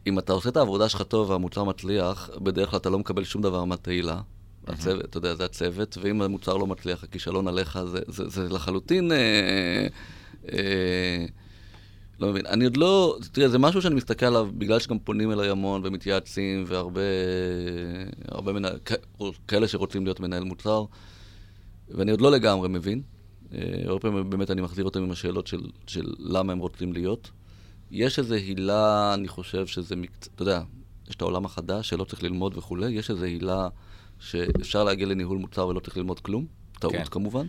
אם 0.07 0.19
אתה 0.19 0.33
עושה 0.33 0.49
את 0.49 0.57
העבודה 0.57 0.89
שלך 0.89 1.01
טוב 1.01 1.29
והמוצר 1.29 1.63
מצליח, 1.63 2.29
בדרך 2.37 2.69
כלל 2.69 2.79
אתה 2.79 2.89
לא 2.89 2.99
מקבל 2.99 3.23
שום 3.23 3.41
דבר 3.41 3.65
מהתהילה. 3.65 4.21
הצוות, 4.67 5.05
אתה 5.05 5.17
יודע, 5.17 5.35
זה 5.35 5.45
הצוות, 5.45 5.97
ואם 6.01 6.21
המוצר 6.21 6.57
לא 6.57 6.67
מצליח, 6.67 7.03
הכישלון 7.03 7.47
עליך, 7.47 7.79
זה, 7.91 7.99
זה, 8.07 8.29
זה 8.29 8.49
לחלוטין... 8.49 9.11
אה, 9.11 9.87
אה, 10.53 11.25
לא 12.19 12.29
מבין. 12.29 12.45
אני 12.45 12.63
עוד 12.63 12.77
לא... 12.77 13.17
תראה, 13.31 13.49
זה 13.49 13.57
משהו 13.59 13.81
שאני 13.81 13.95
מסתכל 13.95 14.25
עליו, 14.25 14.49
בגלל 14.57 14.79
שגם 14.79 14.99
פונים 14.99 15.31
אליי 15.31 15.49
המון 15.49 15.81
ומתייעצים, 15.83 16.63
והרבה... 16.67 17.01
הרבה 18.27 18.53
מנהל... 18.53 18.77
כאלה 19.47 19.67
שרוצים 19.67 20.03
להיות 20.03 20.19
מנהל 20.19 20.43
מוצר, 20.43 20.85
ואני 21.89 22.11
עוד 22.11 22.21
לא 22.21 22.31
לגמרי 22.31 22.69
מבין. 22.69 23.01
אה, 23.53 23.59
הרבה 23.85 23.99
פעמים 23.99 24.29
באמת 24.29 24.51
אני 24.51 24.61
מחזיר 24.61 24.85
אותם 24.85 25.03
עם 25.03 25.11
השאלות 25.11 25.47
של, 25.47 25.61
של 25.87 26.13
למה 26.19 26.53
הם 26.53 26.59
רוצים 26.59 26.93
להיות. 26.93 27.31
יש 27.91 28.19
איזו 28.19 28.33
הילה, 28.33 29.13
אני 29.13 29.27
חושב 29.27 29.67
שזה 29.67 29.95
מקצוע... 29.95 30.33
אתה 30.35 30.41
יודע, 30.41 30.61
יש 31.09 31.15
את 31.15 31.21
העולם 31.21 31.45
החדש 31.45 31.89
שלא 31.89 32.03
צריך 32.03 32.23
ללמוד 32.23 32.57
וכולי, 32.57 32.91
יש 32.91 33.09
איזו 33.09 33.25
הילה... 33.25 33.67
שאפשר 34.19 34.83
להגיע 34.83 35.07
לניהול 35.07 35.37
מוצר 35.37 35.67
ולא 35.67 35.79
צריך 35.79 35.97
ללמוד 35.97 36.19
כלום, 36.19 36.45
טעות 36.79 36.93
כן. 36.93 37.03
כמובן, 37.03 37.47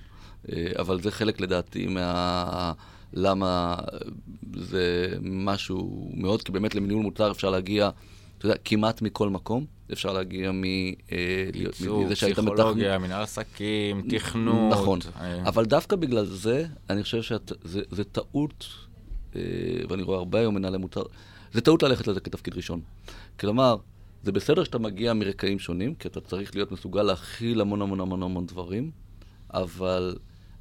אה, 0.53 0.67
אבל 0.79 1.01
זה 1.01 1.11
חלק 1.11 1.41
לדעתי 1.41 1.87
מה... 1.87 2.73
למה 3.13 3.77
זה 4.57 5.09
משהו 5.23 6.11
מאוד, 6.15 6.43
כי 6.43 6.53
באמת 6.53 6.75
לניהול 6.75 7.03
מוצר 7.03 7.31
אפשר 7.31 7.51
להגיע, 7.51 7.91
אתה 8.39 8.47
יודע, 8.47 8.57
כמעט 8.65 9.03
מכל 9.03 9.29
מקום. 9.29 9.65
אפשר 9.93 10.13
להגיע 10.13 10.53
מ... 10.53 10.65
אה, 10.65 11.49
ייצור, 11.55 12.09
פסיכולוגיה, 12.11 12.99
מנהל 12.99 13.23
עסקים, 13.23 14.03
תכנות. 14.09 14.73
נכון, 14.73 14.99
אה. 15.21 15.49
אבל 15.49 15.65
דווקא 15.65 15.97
בגלל 15.97 16.25
זה, 16.25 16.67
אני 16.91 17.03
חושב 17.03 17.23
שזה 17.23 18.05
טעות, 18.13 18.67
ואני 19.89 20.03
רואה 20.03 20.19
הרבה 20.19 20.39
היום 20.39 20.55
מנהלי 20.55 20.79
מוצר, 20.79 21.03
זה 21.53 21.61
טעות 21.61 21.83
ללכת 21.83 22.07
לזה 22.07 22.21
כתפקיד 22.21 22.55
ראשון. 22.55 22.81
כלומר, 23.41 23.77
זה 24.23 24.33
בסדר 24.33 24.65
שאתה 24.65 24.79
מגיע 24.79 25.13
מרקעים 25.13 25.59
שונים, 25.59 25.95
כי 25.95 26.09
אתה 26.09 26.21
צריך 26.21 26.55
להיות 26.55 26.73
מסוגל 26.73 27.03
להכיל 27.03 27.61
המון 27.61 27.83
המון 27.83 28.01
המון 28.01 28.23
המון 28.23 28.47
דברים, 28.47 28.91
אבל 29.55 30.17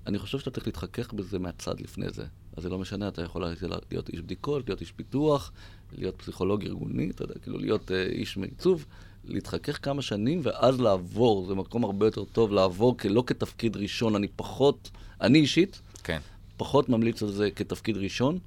אני 0.08 0.20
חושב 0.20 0.40
שאתה 0.40 0.52
צריך 0.52 0.68
להתחכך 0.68 1.14
בזה 1.14 1.40
מהצד 1.40 1.80
לפני 1.80 2.10
זה. 2.10 2.26
אז 2.58 2.64
זה 2.64 2.70
לא 2.70 2.78
משנה, 2.78 3.08
אתה 3.08 3.22
יכול 3.22 3.44
להיות 3.92 4.10
איש 4.10 4.22
בדיקות, 4.22 4.68
להיות 4.68 4.82
איש 4.82 4.92
פיתוח, 4.92 5.52
להיות 5.98 6.16
פסיכולוג 6.16 6.66
ארגוני, 6.66 7.10
אתה 7.10 7.24
יודע, 7.24 7.34
כאילו 7.40 7.58
להיות 7.58 7.92
אה, 7.92 8.04
איש 8.04 8.38
מעיצוב, 8.38 8.86
להתחכך 9.26 9.80
כמה 9.82 10.02
שנים 10.02 10.40
ואז 10.44 10.80
לעבור, 10.80 11.46
זה 11.48 11.56
מקום 11.56 11.84
הרבה 11.84 12.06
יותר 12.06 12.24
טוב 12.24 12.52
לעבור 12.52 12.96
לא 13.10 13.24
כתפקיד 13.28 13.78
ראשון, 13.78 14.16
אני 14.16 14.28
פחות, 14.36 14.90
אני 15.22 15.40
אישית, 15.40 15.82
כן. 16.04 16.20
פחות 16.58 16.90
ממליץ 16.90 17.24
על 17.24 17.32
זה 17.32 17.52
כתפקיד 17.52 17.98
ראשון. 17.98 18.40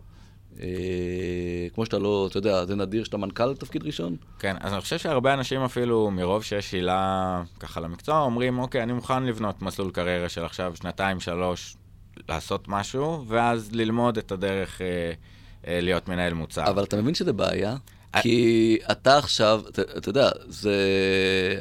אה, 0.60 0.66
כמו 1.74 1.84
שאתה 1.84 1.98
לא, 1.98 2.26
אתה 2.30 2.38
יודע, 2.38 2.64
זה 2.64 2.76
נדיר 2.76 3.04
שאתה 3.04 3.16
מנכ"ל 3.16 3.46
לתפקיד 3.46 3.82
ראשון. 3.82 4.16
כן, 4.38 4.56
אז 4.60 4.72
אני 4.72 4.80
חושב 4.80 4.98
שהרבה 4.98 5.34
אנשים 5.34 5.62
אפילו, 5.62 6.10
מרוב 6.10 6.44
שיש 6.44 6.72
הילה 6.72 7.42
ככה 7.60 7.80
למקצוע, 7.80 8.20
אומרים, 8.20 8.58
אוקיי, 8.58 8.82
אני 8.82 8.92
מוכן 8.92 9.22
לבנות 9.22 9.62
מסלול 9.62 9.90
קריירה 9.90 10.28
של 10.28 10.44
עכשיו 10.44 10.72
שנתיים, 10.76 11.20
שלוש, 11.20 11.76
לעשות 12.28 12.68
משהו, 12.68 13.24
ואז 13.28 13.72
ללמוד 13.72 14.18
את 14.18 14.32
הדרך 14.32 14.80
אה, 14.80 14.86
אה, 15.66 15.80
להיות 15.80 16.08
מנהל 16.08 16.34
מוצר. 16.34 16.70
אבל 16.70 16.84
אתה 16.84 16.96
מבין 16.96 17.14
שזה 17.14 17.32
בעיה? 17.32 17.76
אה, 18.14 18.22
כי 18.22 18.78
אתה 18.90 19.18
עכשיו, 19.18 19.62
אתה, 19.68 19.82
אתה 19.98 20.08
יודע, 20.08 20.30
זה 20.48 20.74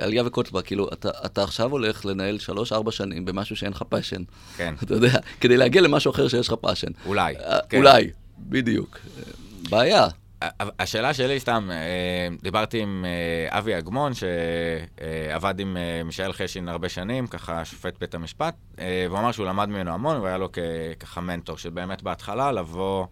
אליה 0.02 0.24
וקוץ 0.26 0.52
בה, 0.52 0.62
כאילו, 0.62 0.90
אתה, 0.94 1.10
אתה 1.26 1.44
עכשיו 1.44 1.72
הולך 1.72 2.06
לנהל 2.06 2.40
שלוש-ארבע 2.40 2.92
שנים 2.92 3.26
במשהו 3.26 3.56
שאין 3.56 3.72
לך 3.72 3.84
passion. 3.90 4.24
כן. 4.58 4.74
אתה 4.84 4.94
יודע, 4.94 5.20
כדי 5.42 5.58
להגיע 5.58 5.82
למשהו 5.82 6.12
אחר 6.12 6.28
שיש 6.28 6.48
לך 6.48 6.54
passion. 6.62 6.92
אולי. 7.06 7.36
אה, 7.36 7.60
כן. 7.70 7.78
אולי. 7.78 8.10
בדיוק. 8.50 9.00
בעיה. 9.70 10.08
השאלה 10.80 11.14
שלי, 11.14 11.40
סתם, 11.40 11.70
אה, 11.72 12.28
דיברתי 12.42 12.82
עם 12.82 13.06
אה, 13.06 13.58
אבי 13.58 13.78
אגמון, 13.78 14.12
שעבד 14.14 15.60
עם 15.60 15.78
אה, 15.78 16.02
מישאל 16.06 16.34
חשין 16.34 16.70
הרבה 16.70 16.90
שנים, 16.90 17.28
ככה 17.28 17.66
שופט 17.66 18.00
בית 18.00 18.16
המשפט, 18.16 18.56
והוא 18.78 19.20
אמר 19.20 19.32
שהוא 19.32 19.46
למד 19.46 19.70
ממנו 19.70 19.92
המון, 19.92 20.18
הוא 20.18 20.28
היה 20.28 20.38
לו 20.38 20.50
ככה 21.00 21.22
מנטור, 21.22 21.58
שבאמת 21.58 22.02
בהתחלה 22.04 22.52
לבוא 22.52 23.06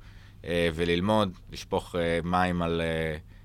וללמוד, 0.47 1.37
לשפוך 1.51 1.95
מים 2.23 2.61
על 2.61 2.81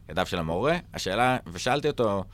ידיו 0.08 0.26
של 0.26 0.38
המורה. 0.38 0.76
השאלה, 0.94 1.36
ושאלתי 1.52 1.88
אותו, 1.88 2.24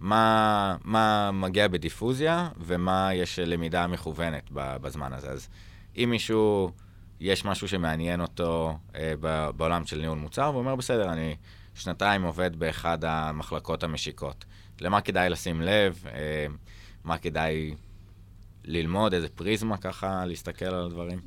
מה, 0.00 0.76
מה 0.84 1.30
מגיע 1.32 1.68
בדיפוזיה 1.68 2.48
ומה 2.58 3.10
יש 3.14 3.38
למידה 3.38 3.86
מכוונת 3.86 4.50
בזמן 4.52 5.12
הזה. 5.12 5.28
אז 5.28 5.48
אם 5.96 6.08
מישהו... 6.10 6.70
יש 7.20 7.44
משהו 7.44 7.68
שמעניין 7.68 8.20
אותו 8.20 8.78
אה, 8.94 9.12
בעולם 9.56 9.86
של 9.86 9.98
ניהול 9.98 10.18
מוצר, 10.18 10.48
והוא 10.50 10.58
אומר, 10.58 10.76
בסדר, 10.76 11.12
אני 11.12 11.36
שנתיים 11.74 12.22
עובד 12.22 12.56
באחד 12.56 12.98
המחלקות 13.04 13.82
המשיקות. 13.82 14.44
למה 14.80 15.00
כדאי 15.00 15.30
לשים 15.30 15.60
לב? 15.60 16.04
אה, 16.06 16.46
מה 17.04 17.18
כדאי 17.18 17.74
ללמוד? 18.64 19.14
איזה 19.14 19.28
פריזמה 19.28 19.76
ככה, 19.76 20.24
להסתכל 20.26 20.64
על 20.64 20.84
הדברים? 20.84 21.20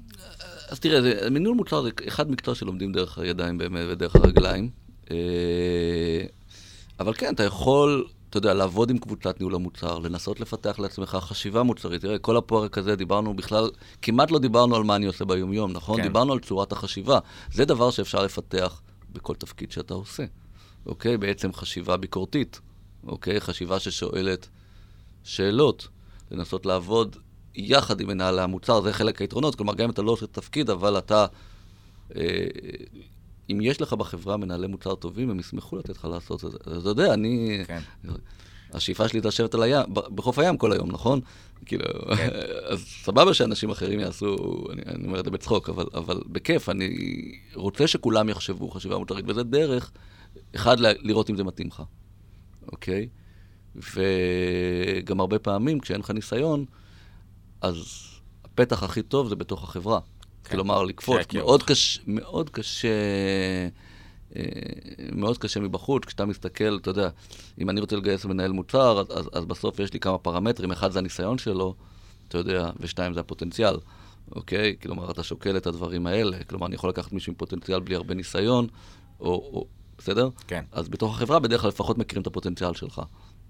אז 0.69 0.79
תראה, 0.79 1.01
זה, 1.01 1.29
ניהול 1.29 1.55
מוצר 1.55 1.81
זה 1.81 1.89
אחד 2.07 2.31
מקצוע 2.31 2.55
שלומדים 2.55 2.91
דרך 2.91 3.17
הידיים 3.17 3.57
באמת 3.57 3.85
ודרך 3.89 4.15
הרגליים. 4.15 4.69
אה, 5.11 6.25
אבל 6.99 7.13
כן, 7.13 7.33
אתה 7.33 7.43
יכול 7.43 8.07
אתה 8.29 8.37
יודע, 8.37 8.53
לעבוד 8.53 8.89
עם 8.89 8.97
קבוצת 8.97 9.39
ניהול 9.39 9.55
המוצר, 9.55 9.99
לנסות 9.99 10.39
לפתח 10.39 10.79
לעצמך 10.79 11.17
חשיבה 11.21 11.63
מוצרית. 11.63 12.01
תראה, 12.01 12.19
כל 12.19 12.37
הפרק 12.37 12.77
הזה 12.77 12.95
דיברנו 12.95 13.33
בכלל, 13.33 13.69
כמעט 14.01 14.31
לא 14.31 14.39
דיברנו 14.39 14.75
על 14.75 14.83
מה 14.83 14.95
אני 14.95 15.05
עושה 15.05 15.25
ביומיום, 15.25 15.71
נכון? 15.71 15.97
כן. 15.97 16.03
דיברנו 16.03 16.33
על 16.33 16.39
צורת 16.39 16.71
החשיבה. 16.71 17.19
זה 17.51 17.65
דבר 17.65 17.91
שאפשר 17.91 18.23
לפתח 18.23 18.81
בכל 19.13 19.35
תפקיד 19.35 19.71
שאתה 19.71 19.93
עושה, 19.93 20.23
אוקיי? 20.85 21.17
בעצם 21.17 21.53
חשיבה 21.53 21.97
ביקורתית, 21.97 22.61
אוקיי? 23.07 23.41
חשיבה 23.41 23.79
ששואלת 23.79 24.47
שאלות, 25.23 25.87
לנסות 26.31 26.65
לעבוד 26.65 27.15
יחד 27.55 28.01
עם 28.01 28.07
מנהלי 28.07 28.41
המוצר, 28.41 28.81
זה 28.81 28.93
חלק 28.93 29.21
היתרונות. 29.21 29.55
כלומר, 29.55 29.73
גם 29.75 29.83
אם 29.83 29.89
אתה 29.89 30.01
לא 30.01 30.11
עושה 30.11 30.27
תפקיד, 30.27 30.69
אבל 30.69 30.97
אתה... 30.97 31.25
אה, 32.15 32.21
אם 33.51 33.61
יש 33.61 33.81
לך 33.81 33.93
בחברה 33.93 34.37
מנהלי 34.37 34.67
מוצר 34.67 34.95
טובים, 34.95 35.29
הם 35.29 35.39
ישמחו 35.39 35.77
לתת 35.77 35.89
לך 35.89 36.05
לעשות 36.05 36.45
את 36.45 36.51
זה. 36.51 36.57
אתה 36.79 36.89
יודע, 36.89 37.13
אני... 37.13 37.61
כן. 37.67 37.79
השאיפה 38.73 39.07
שלי 39.07 39.21
זה 39.21 39.27
לשבת 39.27 39.53
על 39.53 39.63
הים, 39.63 39.85
בחוף 39.93 40.39
הים 40.39 40.57
כל 40.57 40.71
היום, 40.71 40.91
נכון? 40.91 41.19
כאילו, 41.65 41.85
כן. 42.17 42.29
אז 42.71 42.85
סבבה 43.03 43.33
שאנשים 43.33 43.69
אחרים 43.69 43.99
יעשו, 43.99 44.35
אני, 44.73 44.81
אני 44.87 45.07
אומר 45.07 45.19
את 45.19 45.25
זה 45.25 45.31
בצחוק, 45.31 45.69
אבל, 45.69 45.85
אבל 45.93 46.21
בכיף, 46.27 46.69
אני 46.69 46.89
רוצה 47.53 47.87
שכולם 47.87 48.29
יחשבו 48.29 48.69
חשיבה 48.69 48.97
מותרית, 48.97 49.25
וזה 49.27 49.43
דרך, 49.43 49.91
אחד, 50.55 50.79
לראות 50.79 51.29
אם 51.29 51.35
זה 51.35 51.43
מתאים 51.43 51.67
לך, 51.67 51.83
אוקיי? 52.71 53.09
וגם 53.75 55.19
הרבה 55.19 55.39
פעמים, 55.39 55.79
כשאין 55.79 55.99
לך 55.99 56.11
ניסיון, 56.11 56.65
אז 57.61 57.75
הפתח 58.45 58.83
הכי 58.83 59.01
טוב 59.01 59.29
זה 59.29 59.35
בתוך 59.35 59.63
החברה. 59.63 59.99
כן. 60.49 60.55
כלומר, 60.55 60.83
לקפוץ. 60.83 61.33
מאוד 61.33 61.63
קשה, 61.63 62.01
מאוד 62.07 62.49
קשה, 62.49 62.87
אה, 64.35 64.41
מאוד 65.11 65.37
קשה 65.37 65.59
מבחוץ, 65.59 66.05
כשאתה 66.05 66.25
מסתכל, 66.25 66.77
אתה 66.81 66.89
יודע, 66.89 67.09
אם 67.61 67.69
אני 67.69 67.81
רוצה 67.81 67.95
לגייס 67.95 68.25
מנהל 68.25 68.51
מוצר, 68.51 68.99
אז, 68.99 69.17
אז, 69.17 69.29
אז 69.33 69.45
בסוף 69.45 69.79
יש 69.79 69.93
לי 69.93 69.99
כמה 69.99 70.17
פרמטרים, 70.17 70.71
אחד 70.71 70.91
זה 70.91 70.99
הניסיון 70.99 71.37
שלו, 71.37 71.75
אתה 72.27 72.37
יודע, 72.37 72.69
ושתיים 72.79 73.13
זה 73.13 73.19
הפוטנציאל, 73.19 73.75
אוקיי? 74.35 74.75
כלומר, 74.81 75.11
אתה 75.11 75.23
שוקל 75.23 75.57
את 75.57 75.67
הדברים 75.67 76.07
האלה. 76.07 76.37
כלומר, 76.43 76.67
אני 76.67 76.75
יכול 76.75 76.89
לקחת 76.89 77.13
מישהו 77.13 77.31
עם 77.31 77.35
פוטנציאל 77.35 77.79
בלי 77.79 77.95
הרבה 77.95 78.13
ניסיון, 78.13 78.67
או, 79.19 79.25
או 79.29 79.65
בסדר? 79.97 80.29
כן. 80.47 80.63
אז 80.71 80.89
בתוך 80.89 81.15
החברה 81.15 81.39
בדרך 81.39 81.61
כלל 81.61 81.67
לפחות 81.67 81.97
מכירים 81.97 82.21
את 82.21 82.27
הפוטנציאל 82.27 82.73
שלך. 82.73 83.01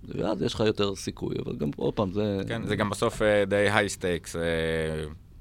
ואז 0.04 0.42
יש 0.42 0.54
לך 0.54 0.60
יותר 0.60 0.96
סיכוי, 0.96 1.36
אבל 1.46 1.56
גם, 1.56 1.70
עוד 1.76 1.94
פעם, 1.94 2.12
זה... 2.12 2.42
כן, 2.48 2.68
זה 2.68 2.76
גם 2.76 2.90
בסוף 2.90 3.22
אה, 3.22 3.46
די 3.46 3.56
high 3.56 3.90
stakes 3.90 4.36
אה, 4.36 4.42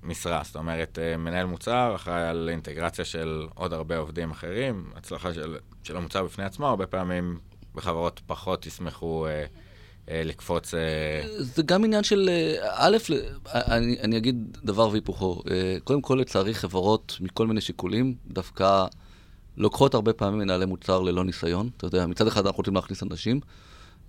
משרה. 0.09 0.41
זאת 0.45 0.57
אומרת, 0.57 0.99
אה, 1.03 1.17
מנהל 1.17 1.47
מוצר 1.47 1.93
אחראי 1.95 2.29
על 2.29 2.49
אינטגרציה 2.53 3.05
של 3.05 3.47
עוד 3.55 3.73
הרבה 3.73 3.99
עובדים 3.99 4.31
אחרים. 4.31 4.91
הצלחה 4.97 5.35
של, 5.35 5.57
של 5.83 5.97
המוצר 5.97 6.25
בפני 6.25 6.45
עצמו, 6.45 6.67
הרבה 6.67 6.87
פעמים 6.87 7.39
בחברות 7.75 8.21
פחות 8.27 8.67
ישמחו 8.67 9.27
אה, 9.27 9.45
אה, 10.11 10.23
לקפוץ... 10.25 10.75
אה, 10.75 10.81
זה 11.39 11.63
גם 11.63 11.85
עניין 11.85 12.03
של, 12.05 12.29
אה, 12.33 12.57
א', 12.75 12.97
ל- 13.09 13.21
אני, 13.53 14.01
אני 14.01 14.17
אגיד 14.17 14.57
דבר 14.65 14.89
והיפוכו. 14.89 15.43
אה, 15.51 15.77
קודם 15.85 16.03
כל, 16.03 16.19
לצערי, 16.21 16.55
חברות 16.55 17.17
מכל 17.21 17.47
מיני 17.47 17.61
שיקולים, 17.61 18.15
דווקא 18.27 18.87
לוקחות 19.57 19.95
הרבה 19.95 20.13
פעמים 20.13 20.39
מנהלי 20.39 20.67
מוצר 20.67 21.01
ללא 21.01 21.25
ניסיון. 21.25 21.71
אתה 21.77 21.87
יודע, 21.87 22.07
מצד 22.07 22.27
אחד 22.27 22.47
אנחנו 22.47 22.59
רוצים 22.59 22.75
להכניס 22.75 23.03
אנשים. 23.03 23.41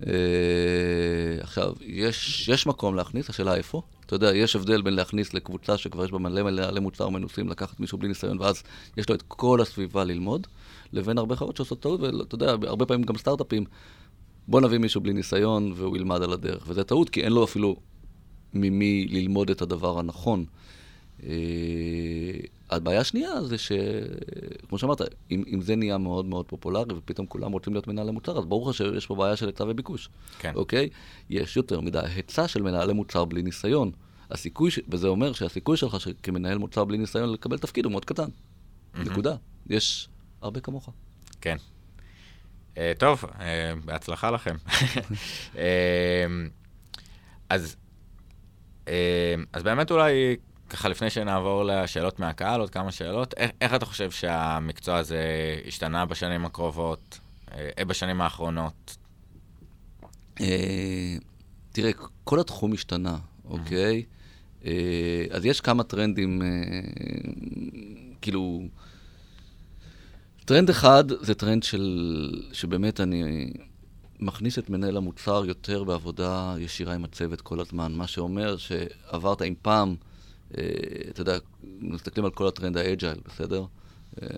אה, 0.06 0.12
עכשיו, 1.40 1.72
יש, 1.80 2.48
יש 2.48 2.66
מקום 2.66 2.94
להכניס, 2.94 3.30
השאלה 3.30 3.54
איפה. 3.54 3.82
אתה 4.06 4.14
יודע, 4.14 4.36
יש 4.36 4.56
הבדל 4.56 4.82
בין 4.82 4.94
להכניס 4.94 5.34
לקבוצה 5.34 5.76
שכבר 5.76 6.04
יש 6.04 6.10
בה 6.10 6.18
מלא 6.18 6.42
מנהלי 6.42 6.80
מוצר 6.80 7.08
מנוסים, 7.08 7.48
לקחת 7.48 7.80
מישהו 7.80 7.98
בלי 7.98 8.08
ניסיון, 8.08 8.40
ואז 8.40 8.62
יש 8.96 9.08
לו 9.08 9.14
את 9.14 9.22
כל 9.28 9.60
הסביבה 9.60 10.04
ללמוד, 10.04 10.46
לבין 10.92 11.18
הרבה 11.18 11.36
חברות 11.36 11.56
שעושות 11.56 11.80
טעות, 11.80 12.00
ואתה 12.00 12.34
יודע, 12.34 12.50
הרבה 12.50 12.86
פעמים 12.86 13.02
גם 13.02 13.16
סטארט-אפים. 13.16 13.64
בוא 14.48 14.60
נביא 14.60 14.78
מישהו 14.78 15.00
בלי 15.00 15.12
ניסיון 15.12 15.72
והוא 15.76 15.96
ילמד 15.96 16.22
על 16.22 16.32
הדרך. 16.32 16.64
וזה 16.66 16.84
טעות, 16.84 17.10
כי 17.10 17.22
אין 17.22 17.32
לו 17.32 17.44
אפילו 17.44 17.76
ממי 18.54 19.06
ללמוד 19.10 19.50
את 19.50 19.62
הדבר 19.62 19.98
הנכון. 19.98 20.44
אה, 21.26 21.30
הבעיה 22.70 23.00
השנייה 23.00 23.42
זה 23.44 23.58
ש... 23.58 23.72
כמו 24.68 24.78
שאמרת, 24.78 25.00
אם, 25.30 25.44
אם 25.54 25.60
זה 25.60 25.76
נהיה 25.76 25.98
מאוד 25.98 26.26
מאוד 26.26 26.46
פופולרי 26.46 26.94
ופתאום 26.96 27.26
כולם 27.26 27.52
רוצים 27.52 27.72
להיות 27.72 27.86
מנהלי 27.86 28.10
מוצר, 28.10 28.38
אז 28.38 28.44
ברור 28.44 28.70
לך 28.70 28.76
שיש 28.76 29.06
פה 29.06 29.14
בעיה 29.14 29.36
של 29.36 29.46
היצע 29.46 29.64
וביקוש. 29.68 30.08
כן. 30.38 30.52
אוקיי? 30.54 30.88
יש 31.30 31.56
יותר 31.56 31.80
מדי 31.80 32.00
היצע 32.02 32.48
של 32.48 32.62
מנהלי 32.62 32.92
מוצר 32.92 33.24
בלי 33.24 33.42
ניסיון. 33.42 33.90
הסיכוי, 34.30 34.70
ש... 34.70 34.78
וזה 34.88 35.08
אומר 35.08 35.32
שהסיכוי 35.32 35.76
שלך 35.76 36.00
ש... 36.00 36.08
כמנהל 36.22 36.58
מוצר 36.58 36.84
בלי 36.84 36.98
ניסיון 36.98 37.32
לקבל 37.32 37.58
תפקיד 37.58 37.84
הוא 37.84 37.90
מאוד 37.90 38.04
קטן. 38.04 38.28
נקודה. 38.94 39.34
יש 39.70 40.08
הרבה 40.42 40.60
כמוך. 40.60 40.90
כן. 41.40 41.56
Uh, 42.74 42.78
טוב, 42.98 43.24
uh, 43.24 43.38
בהצלחה 43.84 44.30
לכם. 44.30 44.56
uh, 45.54 45.56
אז, 47.48 47.76
uh, 48.86 48.90
אז 49.52 49.62
באמת 49.62 49.90
אולי, 49.90 50.36
ככה 50.70 50.88
לפני 50.88 51.10
שנעבור 51.10 51.64
לשאלות 51.64 52.20
מהקהל, 52.20 52.60
עוד 52.60 52.70
כמה 52.70 52.92
שאלות, 52.92 53.34
איך, 53.36 53.50
איך 53.60 53.74
אתה 53.74 53.86
חושב 53.86 54.10
שהמקצוע 54.10 54.96
הזה 54.96 55.24
השתנה 55.66 56.06
בשנים 56.06 56.44
הקרובות, 56.44 57.18
uh, 57.46 57.52
בשנים 57.86 58.20
האחרונות? 58.20 58.96
אה, 60.40 61.16
תראה, 61.72 61.90
כל 62.24 62.40
התחום 62.40 62.72
השתנה, 62.72 63.18
אוקיי? 63.44 64.04
אה, 64.64 65.24
אז 65.30 65.44
יש 65.44 65.60
כמה 65.60 65.82
טרנדים, 65.82 66.42
אה, 66.42 66.48
כאילו... 68.20 68.62
טרנד 70.44 70.70
אחד 70.70 71.04
זה 71.20 71.34
טרנד 71.34 71.62
של, 71.62 72.44
שבאמת 72.52 73.00
אני 73.00 73.52
מכניס 74.20 74.58
את 74.58 74.70
מנהל 74.70 74.96
המוצר 74.96 75.44
יותר 75.46 75.84
בעבודה 75.84 76.54
ישירה 76.58 76.94
עם 76.94 77.04
הצוות 77.04 77.40
כל 77.40 77.60
הזמן, 77.60 77.92
מה 77.92 78.06
שאומר 78.06 78.56
שעברת 78.56 79.42
עם 79.42 79.54
פעם, 79.62 79.88
אה, 79.88 80.09
אתה 81.10 81.20
יודע, 81.20 81.38
מסתכלים 81.80 82.24
על 82.24 82.30
כל 82.30 82.46
הטרנד 82.46 82.76
ה 82.76 82.82
agile, 82.82 83.18
בסדר? 83.28 83.64
אה, 84.22 84.28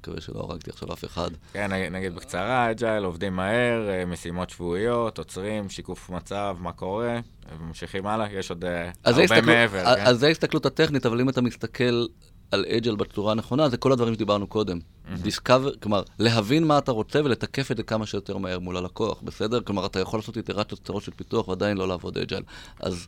מקווה 0.00 0.20
שלא 0.20 0.40
הרגתי 0.40 0.70
עכשיו 0.70 0.92
אף 0.92 1.04
אחד. 1.04 1.30
כן, 1.52 1.72
נגיד, 1.92 2.14
בקצרה, 2.14 2.70
agile, 2.70 3.04
עובדים 3.04 3.36
מהר, 3.36 3.88
אה, 3.90 4.04
משימות 4.06 4.50
שבועיות, 4.50 5.18
עוצרים, 5.18 5.70
שיקוף 5.70 6.10
מצב, 6.10 6.56
מה 6.60 6.72
קורה, 6.72 7.20
וממשיכים 7.60 8.06
הלאה, 8.06 8.32
יש 8.32 8.50
עוד 8.50 8.64
אה, 8.64 8.90
הרבה 9.04 9.22
הסתכלות- 9.22 9.44
מעבר. 9.44 9.78
אז- 9.86 9.96
כן? 9.96 10.06
אז 10.06 10.18
זה 10.18 10.26
ההסתכלות 10.26 10.66
הטכנית, 10.66 11.06
אבל 11.06 11.20
אם 11.20 11.28
אתה 11.28 11.40
מסתכל 11.40 12.06
על 12.50 12.64
אג'ל 12.76 12.96
בצורה 12.96 13.32
הנכונה, 13.32 13.68
זה 13.68 13.76
כל 13.76 13.92
הדברים 13.92 14.14
שדיברנו 14.14 14.46
קודם. 14.46 14.78
דיסקאבר, 15.22 15.74
כלומר, 15.76 16.02
להבין 16.18 16.64
מה 16.64 16.78
אתה 16.78 16.92
רוצה 16.92 17.20
ולתקף 17.24 17.70
את 17.70 17.76
זה 17.76 17.82
כמה 17.82 18.06
שיותר 18.06 18.36
מהר 18.38 18.58
מול 18.58 18.76
הלקוח, 18.76 19.20
בסדר? 19.22 19.60
כלומר, 19.60 19.86
אתה 19.86 20.00
יכול 20.00 20.18
לעשות 20.18 20.36
איטרציות 20.36 20.80
קצרות 20.80 21.02
של 21.02 21.12
פיתוח 21.16 21.48
ועדיין 21.48 21.76
לא 21.76 21.88
לעבוד 21.88 22.18
אג'ל. 22.18 22.42
אז 22.80 22.94
אה, 22.94 22.98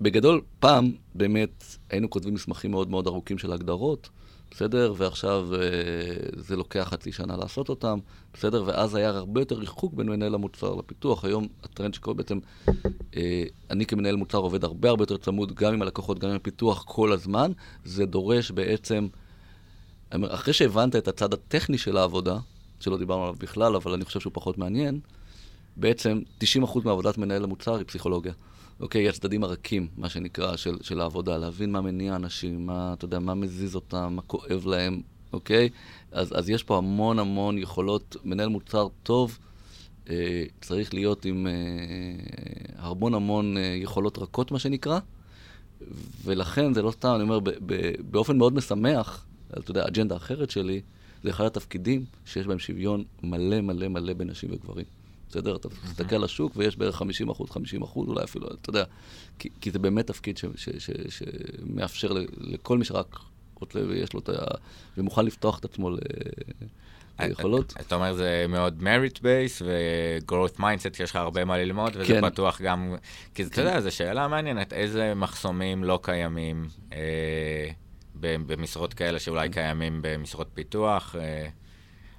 בגדול, 0.00 0.40
פעם 0.60 0.92
באמת 1.14 1.64
היינו 1.90 2.10
כותבים 2.10 2.34
מסמכים 2.34 2.70
מאוד 2.70 2.90
מאוד 2.90 3.06
ארוכים 3.06 3.38
של 3.38 3.52
הגדרות, 3.52 4.08
בסדר? 4.50 4.94
ועכשיו 4.96 5.48
אה, 5.54 5.60
זה 6.36 6.56
לוקח 6.56 6.88
חצי 6.90 7.12
שנה 7.12 7.36
לעשות 7.36 7.68
אותם, 7.68 7.98
בסדר? 8.34 8.64
ואז 8.66 8.94
היה 8.94 9.08
הרבה 9.08 9.40
יותר 9.40 9.54
ריחוק 9.58 9.94
בין 9.94 10.08
מנהל 10.08 10.34
המוצר 10.34 10.74
לפיתוח. 10.74 11.24
היום 11.24 11.48
הטרנד 11.64 11.94
שקורה 11.94 12.14
בעצם, 12.14 12.38
אה, 13.16 13.44
אני 13.70 13.86
כמנהל 13.86 14.16
מוצר 14.16 14.38
עובד 14.38 14.64
הרבה 14.64 14.88
הרבה 14.88 15.02
יותר 15.02 15.16
צמוד, 15.16 15.54
גם 15.54 15.72
עם 15.72 15.82
הלקוחות, 15.82 16.18
גם 16.18 16.30
עם 16.30 16.36
הפיתוח 16.36 16.84
כל 16.86 17.12
הזמן. 17.12 17.52
זה 17.84 18.06
דורש 18.06 18.50
בעצם, 18.50 19.08
אחרי 20.10 20.54
שהבנת 20.54 20.96
את 20.96 21.08
הצד 21.08 21.32
הטכני 21.32 21.78
של 21.78 21.96
העבודה, 21.96 22.38
שלא 22.80 22.98
דיברנו 22.98 23.22
עליו 23.22 23.34
בכלל, 23.38 23.76
אבל 23.76 23.92
אני 23.92 24.04
חושב 24.04 24.20
שהוא 24.20 24.32
פחות 24.34 24.58
מעניין, 24.58 25.00
בעצם 25.76 26.20
90% 26.40 26.44
מעבודת 26.84 27.18
מנהל 27.18 27.44
המוצר 27.44 27.76
היא 27.76 27.86
פסיכולוגיה. 27.86 28.32
אוקיי, 28.80 29.08
הצדדים 29.08 29.44
הרכים, 29.44 29.88
מה 29.96 30.08
שנקרא, 30.08 30.56
של, 30.56 30.76
של 30.80 31.00
העבודה, 31.00 31.38
להבין 31.38 31.72
מה 31.72 31.80
מניע 31.80 32.16
אנשים, 32.16 32.66
מה, 32.66 32.92
אתה 32.92 33.04
יודע, 33.04 33.18
מה 33.18 33.34
מזיז 33.34 33.74
אותם, 33.74 34.12
מה 34.16 34.22
כואב 34.22 34.66
להם, 34.66 35.02
אוקיי? 35.32 35.68
אז, 36.12 36.38
אז 36.38 36.50
יש 36.50 36.62
פה 36.62 36.78
המון 36.78 37.18
המון 37.18 37.58
יכולות. 37.58 38.16
מנהל 38.24 38.48
מוצר 38.48 38.88
טוב 39.02 39.38
אה, 40.10 40.44
צריך 40.60 40.94
להיות 40.94 41.24
עם 41.24 41.46
אה, 41.46 41.52
המון 42.76 43.14
המון 43.14 43.56
אה, 43.56 43.62
יכולות 43.62 44.18
רכות, 44.18 44.52
מה 44.52 44.58
שנקרא, 44.58 44.98
ולכן 46.24 46.74
זה 46.74 46.82
לא 46.82 46.90
סתם, 46.90 47.12
אני 47.14 47.22
אומר, 47.22 47.40
ב, 47.40 47.50
ב, 47.66 47.90
באופן 48.10 48.38
מאוד 48.38 48.54
משמח, 48.54 49.26
אתה 49.58 49.70
יודע, 49.70 49.86
אג'נדה 49.86 50.16
אחרת 50.16 50.50
שלי, 50.50 50.80
זה 51.22 51.30
אחד 51.30 51.44
התפקידים 51.44 52.04
שיש 52.24 52.46
בהם 52.46 52.58
שוויון 52.58 53.04
מלא 53.22 53.60
מלא 53.60 53.88
מלא 53.88 54.12
בין 54.12 54.30
נשים 54.30 54.50
וגברים. 54.52 54.97
בסדר? 55.28 55.56
אתה 55.56 55.68
מסתכל 55.84 56.16
על 56.16 56.24
השוק 56.24 56.52
ויש 56.56 56.76
בערך 56.76 56.96
50 56.96 57.30
אחוז, 57.30 57.50
50 57.50 57.82
אחוז, 57.82 58.08
אולי 58.08 58.24
אפילו, 58.24 58.46
אתה 58.60 58.70
יודע, 58.70 58.84
כי, 59.38 59.48
כי 59.60 59.70
זה 59.70 59.78
באמת 59.78 60.06
תפקיד 60.06 60.36
ש, 60.36 60.44
ש, 60.56 60.68
ש, 60.78 60.90
שמאפשר 61.08 62.12
לכל 62.36 62.78
מי 62.78 62.84
שרק 62.84 63.18
רוצה 63.60 63.78
ויש 63.88 64.12
לו 64.12 64.20
את 64.20 64.28
ה... 64.28 64.32
ומוכן 64.98 65.24
לפתוח 65.24 65.58
את 65.58 65.64
עצמו 65.64 65.90
ל, 65.90 65.98
ליכולות. 67.20 67.74
אתה 67.80 67.94
אומר 67.94 68.12
זה 68.12 68.46
מאוד 68.48 68.82
merit 68.82 69.18
base 69.18 69.62
ו-growth 69.64 70.60
mindset, 70.60 71.02
יש 71.02 71.10
לך 71.10 71.16
הרבה 71.16 71.44
מה 71.44 71.58
ללמוד, 71.58 71.92
וזה 71.96 72.04
כן. 72.06 72.30
פתוח 72.30 72.60
גם, 72.60 72.94
כי 73.34 73.42
אתה 73.42 73.60
יודע, 73.60 73.80
זו 73.80 73.90
שאלה 73.90 74.28
מעניינת, 74.28 74.72
איזה 74.72 75.14
מחסומים 75.14 75.84
לא 75.84 75.98
קיימים 76.02 76.68
אה, 76.92 77.70
במשרות 78.20 78.94
כאלה 78.94 79.18
שאולי 79.18 79.48
קיימים 79.48 79.98
במשרות 80.02 80.48
פיתוח. 80.54 81.16
אה, 81.18 81.48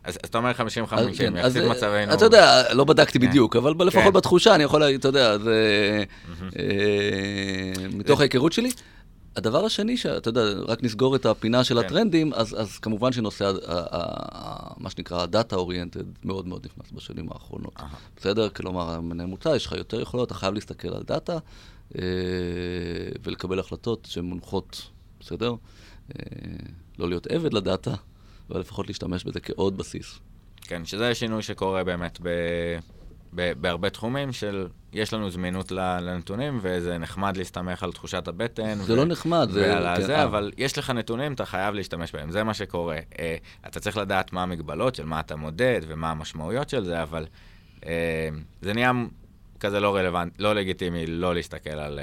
אז 0.09 0.29
אתה 0.29 0.37
אומר 0.37 0.51
50-50, 0.51 0.55
אז 0.91 1.17
כן, 1.17 1.33
יחסית 1.37 1.63
אה, 1.63 1.69
מצבנו. 1.69 2.13
אתה 2.13 2.25
יודע, 2.25 2.73
לא 2.73 2.83
בדקתי 2.83 3.19
כן. 3.19 3.27
בדיוק, 3.27 3.55
אבל 3.55 3.87
לפחות 3.87 4.03
כן. 4.03 4.13
בתחושה 4.13 4.55
אני 4.55 4.63
יכול 4.63 4.83
אתה 4.95 5.07
יודע, 5.07 5.37
זה... 5.37 6.03
אה, 6.59 7.87
מתוך 7.93 8.19
ההיכרות 8.19 8.53
שלי. 8.53 8.71
הדבר 9.35 9.65
השני, 9.65 9.97
שאתה 9.97 10.29
יודע, 10.29 10.41
רק 10.67 10.83
נסגור 10.83 11.15
את 11.15 11.25
הפינה 11.25 11.63
של. 11.63 11.77
הטרנדים, 11.77 12.33
אז, 12.33 12.77
כמובן 12.77 13.11
שנושא, 13.11 13.51
מה 14.77 14.89
שנקרא, 14.89 15.21
ה 15.21 15.28
data 15.28 15.55
oriented, 15.55 16.03
מאוד 16.23 16.47
מאוד 16.47 16.65
נכנס 16.65 16.91
בשנים 16.91 17.29
האחרונות. 17.31 17.73
בסדר? 18.17 18.49
כלומר, 18.49 19.01
מנהל 19.01 19.27
מוצר, 19.27 19.55
יש 19.55 19.65
לך 19.65 19.71
יותר 19.71 20.01
יכולות, 20.01 20.27
אתה 20.27 20.33
חייב 20.33 20.53
להסתכל 20.53 20.87
על 20.87 21.03
data 21.07 21.37
אה, 21.97 22.01
ולקבל 23.23 23.59
החלטות 23.59 24.07
שמונחות, 24.11 24.81
בסדר? 25.19 25.53
אה, 26.09 26.23
לא 26.99 27.09
להיות 27.09 27.27
עבד 27.27 27.53
ל 27.53 27.60
data, 27.60 27.93
אבל 28.51 28.59
לפחות 28.59 28.87
להשתמש 28.87 29.23
בזה 29.23 29.39
כעוד 29.39 29.77
בסיס. 29.77 30.19
כן, 30.61 30.85
שזה 30.85 31.15
שינוי 31.15 31.41
שקורה 31.41 31.83
באמת 31.83 32.19
ב... 32.21 32.29
ב- 33.35 33.53
בהרבה 33.61 33.89
תחומים 33.89 34.31
של 34.33 34.67
יש 34.93 35.13
לנו 35.13 35.29
זמינות 35.29 35.71
לנתונים, 35.71 36.59
וזה 36.61 36.97
נחמד 36.97 37.37
להסתמך 37.37 37.83
על 37.83 37.91
תחושת 37.91 38.27
הבטן. 38.27 38.75
זה 38.75 38.95
לא 38.95 39.05
נחמד, 39.05 39.47
זה- 39.51 39.61
ועל 39.61 39.95
כן, 39.95 40.01
הזה, 40.03 40.15
אה. 40.17 40.23
אבל 40.23 40.51
יש 40.57 40.77
לך 40.77 40.89
נתונים, 40.89 41.33
אתה 41.33 41.45
חייב 41.45 41.75
להשתמש 41.75 42.11
בהם, 42.11 42.31
זה 42.31 42.43
מה 42.43 42.53
שקורה. 42.53 42.99
אה, 43.19 43.35
אתה 43.67 43.79
צריך 43.79 43.97
לדעת 43.97 44.33
מה 44.33 44.43
המגבלות 44.43 44.95
של 44.95 45.05
מה 45.05 45.19
אתה 45.19 45.35
מודד 45.35 45.81
ומה 45.87 46.11
המשמעויות 46.11 46.69
של 46.69 46.83
זה, 46.85 47.03
אבל 47.03 47.25
אה, 47.85 48.29
זה 48.61 48.73
נהיה 48.73 48.91
כזה 49.59 49.79
לא 49.79 49.95
רלוונטי, 49.95 50.43
לא 50.43 50.55
לגיטימי 50.55 51.05
לא 51.07 51.35
להסתכל 51.35 51.69
על... 51.69 51.99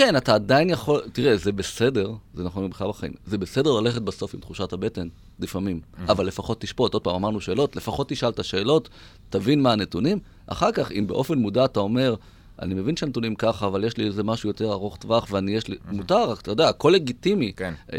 אה, 0.00 0.06
כן, 0.06 0.16
אתה 0.16 0.34
עדיין 0.34 0.70
יכול, 0.70 1.00
תראה, 1.12 1.36
זה 1.36 1.52
בסדר, 1.52 2.12
זה 2.34 2.44
נכון 2.44 2.70
בכלל 2.70 2.88
בחיים, 2.88 3.12
זה 3.26 3.38
בסדר 3.38 3.80
ללכת 3.80 4.02
בסוף 4.02 4.34
עם 4.34 4.40
תחושת 4.40 4.72
הבטן, 4.72 5.08
לפעמים, 5.38 5.80
אבל 6.08 6.26
לפחות 6.26 6.60
תשפוט, 6.60 6.94
עוד 6.94 7.02
פעם 7.02 7.14
אמרנו 7.14 7.40
שאלות, 7.40 7.76
לפחות 7.76 8.08
תשאל 8.08 8.28
את 8.28 8.38
השאלות, 8.38 8.88
תבין 9.30 9.62
מה 9.62 9.72
הנתונים, 9.72 10.18
אחר 10.46 10.72
כך, 10.72 10.92
אם 10.92 11.06
באופן 11.06 11.38
מודע 11.38 11.64
אתה 11.64 11.80
אומר, 11.80 12.14
אני 12.62 12.74
מבין 12.74 12.96
שהנתונים 12.96 13.34
ככה, 13.34 13.66
אבל 13.66 13.84
יש 13.84 13.96
לי 13.96 14.06
איזה 14.06 14.22
משהו 14.22 14.48
יותר 14.48 14.72
ארוך 14.72 14.96
טווח, 14.96 15.26
ואני, 15.30 15.52
יש 15.52 15.68
לי, 15.68 15.76
מותר, 15.92 16.32
אתה 16.32 16.50
יודע, 16.50 16.68
הכל 16.68 16.90
לגיטימי. 16.94 17.52
כן. 17.56 17.74
אה, 17.92 17.98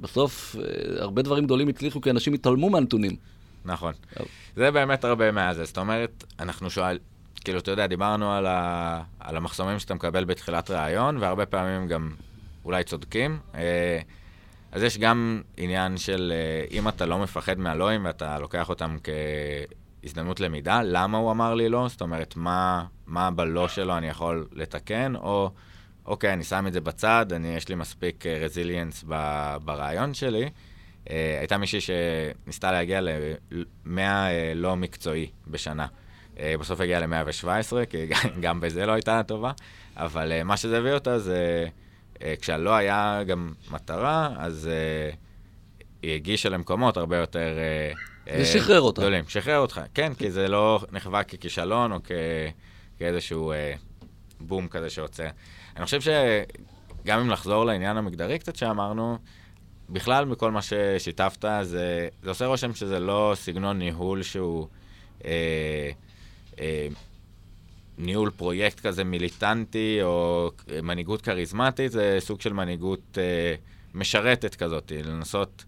בסוף, 0.00 0.56
אה, 0.58 1.02
הרבה 1.02 1.22
דברים 1.22 1.44
גדולים 1.44 1.68
הצליחו 1.68 2.00
כי 2.00 2.10
אנשים 2.10 2.32
התעלמו 2.32 2.70
מהנתונים. 2.70 3.16
נכון. 3.64 3.92
טוב. 4.14 4.26
זה 4.56 4.70
באמת 4.70 5.04
הרבה 5.04 5.32
מהזה. 5.32 5.64
זאת 5.64 5.78
אומרת, 5.78 6.24
אנחנו 6.40 6.70
שואל, 6.70 6.98
כאילו, 7.44 7.58
אתה 7.58 7.70
יודע, 7.70 7.86
דיברנו 7.86 8.32
על, 8.32 8.46
ה, 8.46 9.02
על 9.20 9.36
המחסומים 9.36 9.78
שאתה 9.78 9.94
מקבל 9.94 10.24
בתחילת 10.24 10.70
ראיון, 10.70 11.16
והרבה 11.16 11.46
פעמים 11.46 11.88
גם 11.88 12.10
אולי 12.64 12.84
צודקים. 12.84 13.38
אה, 13.54 14.00
אז 14.72 14.82
יש 14.82 14.98
גם 14.98 15.42
עניין 15.56 15.96
של 15.96 16.32
אה, 16.34 16.76
אם 16.76 16.88
אתה 16.88 17.06
לא 17.06 17.18
מפחד 17.18 17.58
מהלואים 17.58 18.04
ואתה 18.04 18.38
לוקח 18.38 18.68
אותם 18.68 18.96
כהזדמנות 20.02 20.40
למידה, 20.40 20.82
למה 20.82 21.18
הוא 21.18 21.30
אמר 21.30 21.54
לי 21.54 21.68
לא? 21.68 21.88
זאת 21.88 22.00
אומרת, 22.00 22.36
מה, 22.36 22.84
מה 23.06 23.30
בלא 23.30 23.68
שלו 23.68 23.96
אני 23.96 24.08
יכול 24.08 24.46
לתקן, 24.52 25.16
או 25.16 25.50
אוקיי, 26.06 26.32
אני 26.32 26.44
שם 26.44 26.66
את 26.66 26.72
זה 26.72 26.80
בצד, 26.80 27.26
אני, 27.32 27.56
יש 27.56 27.68
לי 27.68 27.74
מספיק 27.74 28.26
רזיליאנס 28.26 29.04
ברעיון 29.64 30.14
שלי. 30.14 30.50
הייתה 31.40 31.58
מישהי 31.58 31.80
שניסתה 31.80 32.72
להגיע 32.72 33.00
ל-100 33.00 33.86
uh, 33.86 33.90
לא 34.54 34.76
מקצועי 34.76 35.30
בשנה. 35.46 35.86
Uh, 36.34 36.38
בסוף 36.60 36.80
הגיעה 36.80 37.06
ל-117, 37.06 37.86
כי 37.90 38.06
גם 38.40 38.60
בזה 38.60 38.86
לא 38.86 38.92
הייתה 38.92 39.22
טובה, 39.26 39.52
אבל 39.96 40.32
uh, 40.40 40.44
מה 40.44 40.56
שזה 40.56 40.78
הביא 40.78 40.92
אותה 40.92 41.18
זה, 41.18 41.66
uh, 42.14 42.18
כשלא 42.40 42.74
היה 42.74 43.20
גם 43.26 43.52
מטרה, 43.70 44.30
אז 44.38 44.70
היא 46.02 46.14
הגישה 46.14 46.48
למקומות 46.48 46.96
הרבה 46.96 47.16
יותר... 47.16 47.58
זה 48.36 48.44
שחרר 48.44 48.80
אותה. 48.80 49.00
גדולים. 49.00 49.24
שחרר 49.28 49.58
אותך, 49.58 49.80
כן, 49.94 50.14
כי 50.14 50.30
זה 50.30 50.48
לא 50.48 50.80
נחווה 50.92 51.22
ככישלון 51.22 51.92
או 51.92 51.98
כ... 52.04 52.10
כאיזשהו 52.98 53.52
בום 54.40 54.68
כזה 54.68 54.90
שעוצר. 54.90 55.28
אני 55.76 55.84
חושב 55.84 56.00
שגם 56.00 57.20
אם 57.20 57.30
לחזור 57.30 57.64
לעניין 57.64 57.96
המגדרי 57.96 58.38
קצת 58.38 58.56
שאמרנו, 58.56 59.18
בכלל, 59.90 60.24
מכל 60.24 60.50
מה 60.50 60.60
ששיתפת, 60.62 61.44
זה, 61.62 62.08
זה 62.22 62.30
עושה 62.30 62.46
רושם 62.46 62.74
שזה 62.74 63.00
לא 63.00 63.32
סגנון 63.34 63.78
ניהול 63.78 64.22
שהוא 64.22 64.68
אה, 65.24 65.90
אה, 66.60 66.88
ניהול 67.98 68.30
פרויקט 68.30 68.80
כזה 68.80 69.04
מיליטנטי 69.04 69.98
או 70.02 70.50
מנהיגות 70.82 71.22
כריזמטית, 71.22 71.92
זה 71.92 72.16
סוג 72.20 72.40
של 72.40 72.52
מנהיגות 72.52 73.18
אה, 73.18 73.54
משרתת 73.94 74.54
כזאת, 74.54 74.92
לנסות 75.04 75.64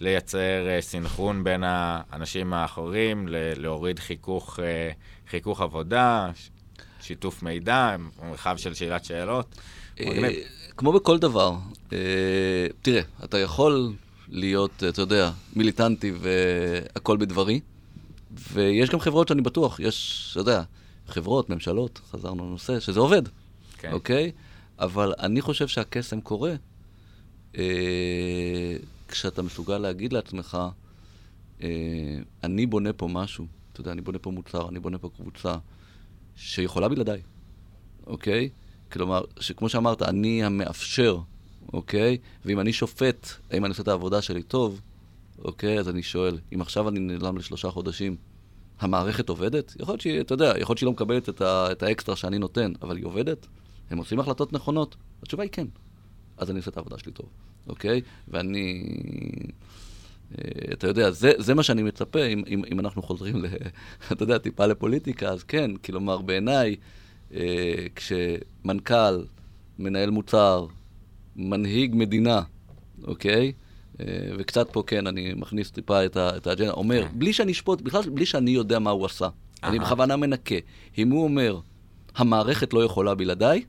לייצר 0.00 0.38
אה, 0.68 0.80
סנכרון 0.80 1.44
בין 1.44 1.62
האנשים 1.66 2.52
האחרים, 2.52 3.28
ל- 3.28 3.34
להוריד 3.62 3.98
חיכוך, 3.98 4.60
אה, 4.62 4.90
חיכוך 5.30 5.60
עבודה, 5.60 6.30
ש- 6.34 6.50
שיתוף 7.00 7.42
מידע, 7.42 7.96
מרחב 8.30 8.56
של 8.56 8.74
שאלת 8.74 9.04
שאלות. 9.04 9.54
מגניב. 10.00 10.24
אה, 10.24 10.30
כמו 10.76 10.92
בכל 10.92 11.18
דבר, 11.18 11.52
אה, 11.92 11.98
תראה, 12.82 13.02
אתה 13.24 13.38
יכול 13.38 13.92
להיות, 14.28 14.84
אתה 14.88 15.02
יודע, 15.02 15.30
מיליטנטי 15.56 16.12
והכל 16.20 17.16
בדברי, 17.16 17.60
ויש 18.52 18.90
גם 18.90 19.00
חברות 19.00 19.28
שאני 19.28 19.42
בטוח, 19.42 19.80
יש, 19.80 20.28
אתה 20.32 20.40
יודע, 20.40 20.62
חברות, 21.06 21.50
ממשלות, 21.50 22.00
חזרנו 22.10 22.46
לנושא, 22.46 22.80
שזה 22.80 23.00
עובד, 23.00 23.22
כן. 23.78 23.92
אוקיי? 23.92 24.32
אבל 24.78 25.14
אני 25.18 25.40
חושב 25.40 25.68
שהקסם 25.68 26.20
קורה 26.20 26.54
אה, 27.58 28.76
כשאתה 29.08 29.42
מסוגל 29.42 29.78
להגיד 29.78 30.12
לעצמך, 30.12 30.58
אה, 31.62 31.68
אני 32.44 32.66
בונה 32.66 32.92
פה 32.92 33.08
משהו, 33.08 33.46
אתה 33.72 33.80
יודע, 33.80 33.92
אני 33.92 34.00
בונה 34.00 34.18
פה 34.18 34.30
מוצר, 34.30 34.68
אני 34.68 34.80
בונה 34.80 34.98
פה 34.98 35.08
קבוצה 35.16 35.54
שיכולה 36.36 36.88
בלעדיי, 36.88 37.22
אוקיי? 38.06 38.48
כלומר, 38.92 39.24
שכמו 39.40 39.68
שאמרת, 39.68 40.02
אני 40.02 40.44
המאפשר, 40.44 41.18
אוקיי? 41.72 42.18
ואם 42.44 42.60
אני 42.60 42.72
שופט 42.72 43.26
האם 43.50 43.64
אני 43.64 43.70
עושה 43.70 43.82
את 43.82 43.88
העבודה 43.88 44.22
שלי 44.22 44.42
טוב, 44.42 44.80
אוקיי? 45.44 45.78
אז 45.78 45.88
אני 45.88 46.02
שואל, 46.02 46.38
אם 46.54 46.60
עכשיו 46.60 46.88
אני 46.88 47.00
נעלם 47.00 47.36
לשלושה 47.36 47.70
חודשים, 47.70 48.16
המערכת 48.80 49.28
עובדת? 49.28 49.76
יכול 49.80 49.92
להיות 49.92 50.00
שהיא, 50.00 50.20
אתה 50.20 50.34
יודע, 50.34 50.52
יכול 50.58 50.72
להיות 50.72 50.78
שהיא 50.78 50.86
לא 50.86 50.92
מקבלת 50.92 51.28
את, 51.28 51.40
ה, 51.40 51.72
את 51.72 51.82
האקסטרה 51.82 52.16
שאני 52.16 52.38
נותן, 52.38 52.72
אבל 52.82 52.96
היא 52.96 53.04
עובדת? 53.04 53.46
הם 53.90 53.98
עושים 53.98 54.20
החלטות 54.20 54.52
נכונות? 54.52 54.96
התשובה 55.22 55.42
היא 55.42 55.50
כן. 55.52 55.66
אז 56.36 56.50
אני 56.50 56.58
עושה 56.58 56.70
את 56.70 56.76
העבודה 56.76 56.98
שלי 56.98 57.12
טוב, 57.12 57.26
אוקיי? 57.68 58.00
ואני... 58.28 58.84
אה, 60.38 60.72
אתה 60.72 60.86
יודע, 60.86 61.10
זה, 61.10 61.32
זה 61.38 61.54
מה 61.54 61.62
שאני 61.62 61.82
מצפה, 61.82 62.24
אם, 62.24 62.42
אם, 62.48 62.62
אם 62.72 62.80
אנחנו 62.80 63.02
חוזרים, 63.02 63.44
ל, 63.44 63.46
אתה 64.12 64.22
יודע, 64.22 64.38
טיפה 64.38 64.66
לפוליטיקה, 64.66 65.28
אז 65.28 65.42
כן, 65.42 65.76
כלומר, 65.76 66.18
בעיניי, 66.18 66.76
אה, 67.34 67.86
כשמנכ"ל, 67.94 69.24
מנהל 69.78 70.10
מוצר, 70.10 70.66
מנהיג 71.36 71.94
מדינה, 71.94 72.42
אוקיי? 73.04 73.52
אה, 74.00 74.04
וקצת 74.38 74.70
פה, 74.72 74.82
כן, 74.86 75.06
אני 75.06 75.34
מכניס 75.34 75.70
טיפה 75.70 76.04
את, 76.04 76.16
האג'נדה, 76.16 76.70
אומר, 76.70 77.06
בלי 77.12 77.32
שאני 77.32 77.52
אשפוט, 77.52 77.80
בכלל 77.80 78.02
בלי 78.10 78.26
שאני 78.26 78.50
יודע 78.50 78.78
מה 78.78 78.90
הוא 78.90 79.06
עשה. 79.06 79.28
אני. 79.64 79.78
בכוונה 79.78 80.16
מנקה. 80.16 80.54
אם 80.98 81.10
הוא 81.10 81.24
אומר, 81.24 81.60
המערכת 82.14 82.72
לא 82.72 82.84
יכולה 82.84 83.14
בלעדיי, 83.14 83.64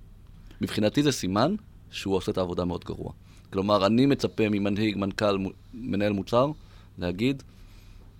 מבחינתי 0.61 1.03
זה 1.03 1.11
סימן 1.11 1.55
שהוא 1.91 2.15
עושה 2.15 2.31
את 2.31 2.37
העבודה 2.37 2.65
מאוד 2.65 2.83
גרוע. 2.83 3.11
כלומר, 3.49 3.85
אני 3.85 4.05
מצפה 4.05 4.49
ממנהיג, 4.49 4.97
מנכ"ל, 4.97 5.37
מנהל 5.73 6.13
מוצר, 6.13 6.51
להגיד, 6.97 7.43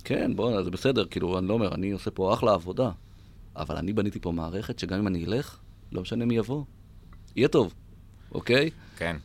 כן, 0.03 0.35
בוא, 0.35 0.63
זה 0.63 0.71
בסדר, 0.71 1.05
כאילו, 1.05 1.37
אני 1.37 1.47
לא 1.47 1.53
אומר, 1.53 1.75
אני 1.75 1.91
עושה 1.91 2.11
פה 2.11 2.33
אחלה 2.33 2.53
עבודה, 2.53 2.91
אבל 3.55 3.77
אני 3.77 3.93
בניתי 3.93 4.19
פה 4.19 4.31
מערכת 4.31 4.79
שגם 4.79 4.99
אם 4.99 5.07
אני 5.07 5.25
אלך, 5.25 5.57
לא 5.91 6.01
משנה 6.01 6.25
מי 6.25 6.35
יבוא, 6.35 6.63
יהיה 7.35 7.47
טוב, 7.47 7.73
אוקיי? 8.31 8.69
כן. 8.97 9.17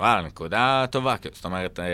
וואלה, 0.00 0.22
נקודה 0.22 0.84
טובה. 0.90 1.16
זאת 1.32 1.44
אומרת, 1.44 1.80
אה, 1.80 1.86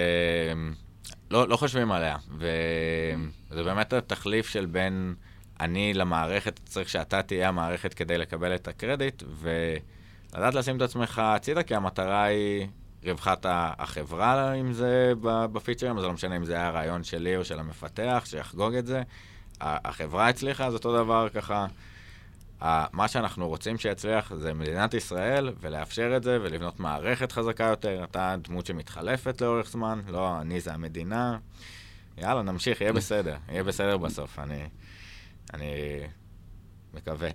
לא, 1.31 1.49
לא 1.49 1.57
חושבים 1.57 1.93
עליה. 1.93 2.17
וזה 2.39 3.63
באמת 3.65 3.93
התחליף 3.93 4.49
של 4.49 4.67
בין 4.67 5.15
אני 5.61 5.95
למערכת, 5.95 6.61
צריך 6.65 6.89
שאתה 6.89 7.23
תהיה 7.23 7.49
המערכת 7.49 7.95
כדי 7.95 8.19
לקבל 8.19 8.55
את 8.55 8.69
הקרדיט, 8.69 9.23
ולדעת 9.41 10.55
לשים 10.55 10.77
את 10.77 10.83
עצמך 10.83 11.23
הצידה, 11.25 11.63
כי 11.63 11.75
המטרה 11.75 12.25
היא 12.25 12.67
רווחת 13.05 13.47
החברה, 13.49 14.53
אם 14.53 14.73
זה 14.73 15.13
בפיצ'רים, 15.23 15.99
אז 15.99 16.05
לא 16.05 16.13
משנה 16.13 16.37
אם 16.37 16.45
זה 16.45 16.55
היה 16.55 16.67
הרעיון 16.67 17.05
שלי 17.05 17.37
או 17.37 17.45
של 17.45 17.59
המפתח, 17.59 18.23
שיחגוג 18.27 18.75
את 18.75 18.87
זה. 18.87 19.03
החברה 19.61 20.29
הצליחה, 20.29 20.67
אז 20.67 20.75
אותו 20.75 20.97
דבר 20.97 21.29
ככה. 21.29 21.67
מה 22.93 23.09
שאנחנו 23.09 23.49
רוצים 23.49 23.79
שיצליח 23.79 24.35
זה 24.35 24.55
מדינת 24.55 24.95
ישראל, 24.95 25.53
ולאפשר 25.61 26.17
את 26.17 26.23
זה, 26.23 26.39
ולבנות 26.43 26.81
מערכת 26.81 27.33
חזקה 27.33 27.65
יותר. 27.65 28.05
אתה 28.05 28.35
דמות 28.43 28.67
שמתחלפת 28.67 29.41
לאורך 29.41 29.71
זמן, 29.71 30.01
לא, 30.09 30.41
אני 30.41 30.61
זה 30.61 30.73
המדינה. 30.73 31.39
יאללה, 32.19 32.43
נמשיך, 32.43 32.81
יהיה 32.81 32.93
בסדר. 32.93 33.37
יהיה 33.49 33.65
בסדר 33.65 33.97
בסוף, 33.97 34.39
אני... 34.39 34.67
אני 35.55 36.01
מקווה. 36.95 37.29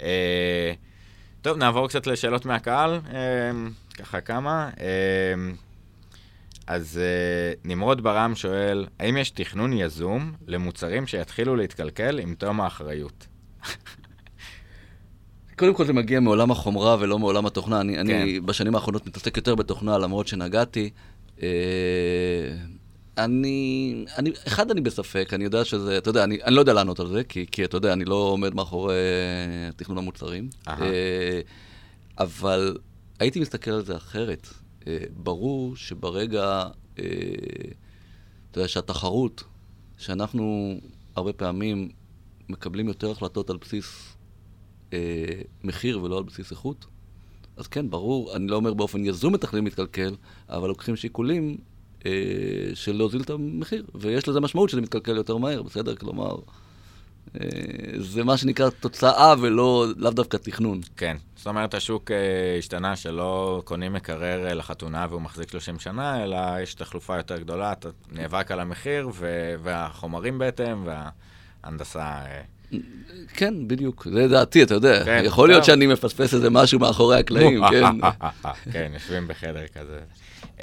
אה, 0.00 0.72
טוב, 1.42 1.56
נעבור 1.58 1.88
קצת 1.88 2.06
לשאלות 2.06 2.46
מהקהל, 2.46 3.00
אה, 3.12 3.50
ככה 3.98 4.20
כמה. 4.20 4.70
אה, 4.80 5.52
אז 6.66 7.00
אה, 7.02 7.52
נמרוד 7.64 8.02
ברם 8.02 8.34
שואל, 8.34 8.86
האם 8.98 9.16
יש 9.16 9.30
תכנון 9.30 9.72
יזום 9.72 10.32
למוצרים 10.46 11.06
שיתחילו 11.06 11.56
להתקלקל 11.56 12.18
עם 12.18 12.34
תום 12.34 12.60
האחריות? 12.60 13.26
קודם 15.56 15.74
כל 15.74 15.84
זה 15.84 15.92
מגיע 15.92 16.20
מעולם 16.20 16.50
החומרה 16.50 16.96
ולא 17.00 17.18
מעולם 17.18 17.46
התוכנה. 17.46 17.80
אני, 17.80 17.94
כן. 17.94 18.00
אני 18.00 18.40
בשנים 18.40 18.74
האחרונות 18.74 19.06
מתעסק 19.06 19.36
יותר 19.36 19.54
בתוכנה, 19.54 19.98
למרות 19.98 20.28
שנגעתי. 20.28 20.90
אה, 21.42 21.48
אני, 23.18 24.04
אני, 24.18 24.30
אחד, 24.46 24.70
אני 24.70 24.80
בספק, 24.80 25.30
אני 25.32 25.44
יודע 25.44 25.64
שזה, 25.64 25.98
אתה 25.98 26.10
יודע, 26.10 26.24
אני, 26.24 26.38
אני 26.44 26.54
לא 26.54 26.60
יודע 26.60 26.72
לענות 26.72 27.00
על 27.00 27.08
זה, 27.08 27.24
כי, 27.24 27.46
כי 27.50 27.64
אתה 27.64 27.76
יודע, 27.76 27.92
אני 27.92 28.04
לא 28.04 28.14
עומד 28.14 28.54
מאחורי 28.54 28.94
אה, 28.94 29.72
תכנון 29.76 29.98
המוצרים. 29.98 30.48
אה, 30.68 31.40
אבל 32.18 32.76
הייתי 33.20 33.40
מסתכל 33.40 33.70
על 33.70 33.84
זה 33.84 33.96
אחרת. 33.96 34.48
אה, 34.86 34.98
ברור 35.16 35.76
שברגע, 35.76 36.64
אה, 36.98 37.04
אתה 38.50 38.58
יודע, 38.58 38.68
שהתחרות, 38.68 39.44
שאנחנו 39.98 40.74
הרבה 41.16 41.32
פעמים 41.32 41.88
מקבלים 42.48 42.88
יותר 42.88 43.10
החלטות 43.10 43.50
על 43.50 43.56
בסיס 43.56 44.13
אה, 44.94 45.42
מחיר 45.64 46.02
ולא 46.02 46.18
על 46.18 46.24
בסיס 46.24 46.50
איכות, 46.50 46.86
אז 47.56 47.66
כן, 47.66 47.90
ברור, 47.90 48.36
אני 48.36 48.46
לא 48.46 48.56
אומר 48.56 48.74
באופן 48.74 49.04
יזום 49.04 49.34
מתכננים 49.34 49.64
להתקלקל, 49.64 50.14
אבל 50.48 50.68
לוקחים 50.68 50.96
שיקולים 50.96 51.56
אה, 52.06 52.12
של 52.74 52.96
להוזיל 52.96 53.20
את 53.20 53.30
המחיר, 53.30 53.84
ויש 53.94 54.28
לזה 54.28 54.40
משמעות 54.40 54.70
שזה 54.70 54.80
מתקלקל 54.80 55.16
יותר 55.16 55.36
מהר, 55.36 55.62
בסדר? 55.62 55.96
כלומר, 55.96 56.36
אה, 57.40 57.46
זה 57.98 58.24
מה 58.24 58.36
שנקרא 58.36 58.70
תוצאה 58.70 59.34
ולא, 59.40 59.86
לאו 59.96 60.10
דווקא 60.10 60.36
תכנון. 60.36 60.80
כן. 60.96 61.16
זאת 61.36 61.46
אומרת, 61.46 61.74
השוק 61.74 62.10
אה, 62.10 62.56
השתנה 62.58 62.96
שלא 62.96 63.62
קונים 63.64 63.92
מקרר 63.92 64.46
אה, 64.46 64.54
לחתונה 64.54 65.06
והוא 65.10 65.22
מחזיק 65.22 65.50
30 65.50 65.78
שנה, 65.78 66.24
אלא 66.24 66.36
יש 66.62 66.74
תחלופה 66.74 67.16
יותר 67.16 67.38
גדולה, 67.38 67.72
אתה 67.72 67.88
נאבק 68.12 68.50
על 68.50 68.60
המחיר, 68.60 69.08
והחומרים 69.62 70.38
בהתאם, 70.38 70.86
וההנדסה 70.86 72.00
אה, 72.00 72.42
כן, 73.34 73.68
בדיוק, 73.68 74.06
זה 74.12 74.28
דעתי, 74.28 74.62
אתה 74.62 74.74
יודע. 74.74 75.04
כן, 75.04 75.22
יכול 75.24 75.48
להיות. 75.48 75.64
שאני 75.64 75.86
מפספס 75.86 76.34
איזה 76.34 76.50
משהו 76.50 76.78
מאחורי 76.78 77.18
הקלעים, 77.18 77.60
כן. 77.70 77.84
כן, 78.72 78.90
יושבים 78.94 79.28
בחדר 79.28 79.66
כזה. 79.66 80.00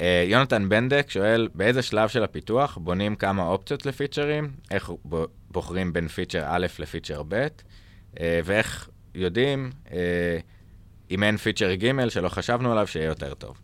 אה, 0.00 0.24
יונתן 0.28 0.68
בנדק 0.68 1.06
שואל, 1.10 1.48
באיזה 1.54 1.82
שלב 1.82 2.08
של 2.08 2.22
הפיתוח 2.22 2.78
בונים 2.78 3.16
כמה 3.16 3.42
אופציות 3.42 3.86
לפיצ'רים? 3.86 4.50
איך 4.70 4.90
בוחרים 5.50 5.92
בין 5.92 6.08
פיצ'ר 6.08 6.44
א' 6.46 6.66
לפיצ'ר 6.78 7.22
ב'? 7.28 7.46
אה, 8.20 8.40
ואיך 8.44 8.88
יודעים 9.14 9.70
אה, 9.92 10.38
אם 11.10 11.22
אין 11.22 11.36
פיצ'ר 11.36 11.74
ג' 11.74 12.08
שלא 12.08 12.28
חשבנו 12.28 12.72
עליו 12.72 12.86
שיהיה 12.86 13.06
יותר 13.06 13.34
טוב? 13.34 13.56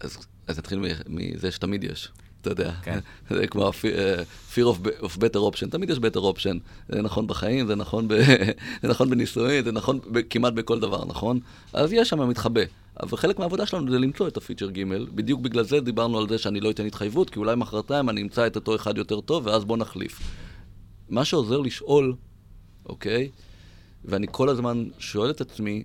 אז 0.00 0.26
אז 0.46 0.58
נתחיל 0.58 0.80
מזה 1.06 1.50
שתמיד 1.50 1.84
יש, 1.84 2.08
אתה 2.42 2.50
יודע. 2.50 2.72
כן. 2.82 2.98
זה 3.30 3.46
כמו 3.46 3.70
אה, 3.84 4.22
fear 4.54 4.66
of 4.76 4.86
of 5.02 5.16
better 5.16 5.52
option, 5.52 5.70
תמיד 5.70 5.90
יש 5.90 5.98
better 5.98 6.20
option. 6.36 6.58
זה 6.88 7.02
נכון 7.02 7.26
בחיים, 7.26 7.66
זה 7.66 7.74
נכון, 7.74 8.08
ב- 8.08 8.12
זה 8.82 8.88
נכון 8.88 9.10
בנישואים, 9.10 9.64
זה 9.64 9.72
נכון 9.72 9.98
ב- 10.12 10.20
כמעט 10.30 10.52
בכל 10.52 10.80
דבר, 10.80 11.04
נכון? 11.04 11.40
אז 11.72 11.92
יש 11.92 12.08
שם 12.08 12.28
מתחבא. 12.28 12.60
אבל 13.02 13.16
חלק 13.18 13.38
מהעבודה 13.38 13.66
שלנו 13.66 13.90
זה 13.90 13.98
למצוא 13.98 14.28
את 14.28 14.36
הפיצ'ר 14.36 14.70
ג', 14.70 14.82
בדיוק 15.14 15.40
בגלל 15.40 15.64
זה 15.64 15.80
דיברנו 15.80 16.18
על 16.18 16.28
זה 16.28 16.38
שאני 16.38 16.60
לא 16.60 16.70
אתן 16.70 16.86
התחייבות, 16.86 17.30
כי 17.30 17.38
אולי 17.38 17.56
מחרתיים 17.56 18.08
אני 18.08 18.22
אמצא 18.22 18.46
את 18.46 18.56
אותו 18.56 18.74
אחד 18.76 18.98
יותר 18.98 19.20
טוב, 19.20 19.46
ואז 19.46 19.64
בוא 19.64 19.76
נחליף. 19.76 20.20
מה 21.10 21.24
שעוזר 21.24 21.58
לשאול, 21.60 22.14
אוקיי? 22.86 23.30
ואני 24.04 24.26
כל 24.30 24.48
הזמן 24.48 24.84
שואל 24.98 25.30
את 25.30 25.40
עצמי, 25.40 25.84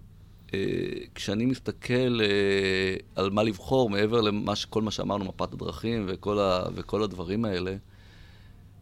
כשאני 1.15 1.45
מסתכל 1.45 2.21
אה, 2.21 2.95
על 3.15 3.29
מה 3.29 3.43
לבחור, 3.43 3.89
מעבר 3.89 4.21
לכל 4.21 4.81
מה 4.81 4.91
שאמרנו, 4.91 5.25
מפת 5.25 5.53
הדרכים 5.53 6.05
וכל, 6.07 6.39
ה, 6.39 6.63
וכל 6.75 7.03
הדברים 7.03 7.45
האלה, 7.45 7.75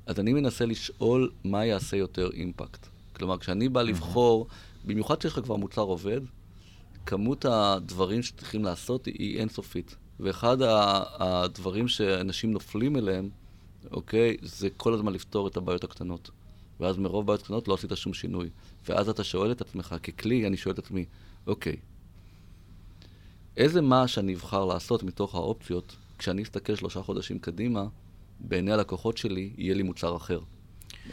אז 0.05 0.19
אני 0.19 0.33
מנסה 0.33 0.65
לשאול 0.65 1.31
מה 1.43 1.65
יעשה 1.65 1.97
יותר 1.97 2.29
אימפקט. 2.33 2.87
כלומר, 3.13 3.37
כשאני 3.37 3.69
בא 3.69 3.81
לבחור, 3.81 4.47
במיוחד 4.85 5.17
כשיש 5.19 5.33
לך 5.33 5.43
כבר 5.43 5.55
מוצר 5.55 5.81
עובד, 5.81 6.21
כמות 7.05 7.45
הדברים 7.49 8.23
שצריכים 8.23 8.63
לעשות 8.63 9.05
היא 9.05 9.39
אינסופית. 9.39 9.95
ואחד 10.19 10.57
הדברים 11.19 11.87
שאנשים 11.87 12.51
נופלים 12.51 12.97
אליהם, 12.97 13.29
אוקיי, 13.91 14.37
זה 14.41 14.69
כל 14.77 14.93
הזמן 14.93 15.13
לפתור 15.13 15.47
את 15.47 15.57
הבעיות 15.57 15.83
הקטנות. 15.83 16.29
ואז 16.79 16.97
מרוב 16.97 17.27
בעיות 17.27 17.41
קטנות 17.41 17.67
לא 17.67 17.73
עשית 17.73 17.91
שום 17.95 18.13
שינוי. 18.13 18.49
ואז 18.89 19.09
אתה 19.09 19.23
שואל 19.23 19.51
את 19.51 19.61
עצמך, 19.61 19.95
ככלי, 20.03 20.47
אני 20.47 20.57
שואל 20.57 20.73
את 20.73 20.79
עצמי, 20.79 21.05
אוקיי, 21.47 21.75
איזה 23.57 23.81
מה 23.81 24.07
שאני 24.07 24.33
אבחר 24.35 24.65
לעשות 24.65 25.03
מתוך 25.03 25.35
האופציות, 25.35 25.95
כשאני 26.17 26.43
אסתכל 26.43 26.75
שלושה 26.75 27.01
חודשים 27.01 27.39
קדימה, 27.39 27.85
בעיני 28.39 28.71
הלקוחות 28.71 29.17
שלי 29.17 29.53
יהיה 29.57 29.73
לי 29.75 29.83
מוצר 29.83 30.15
אחר. 30.15 30.39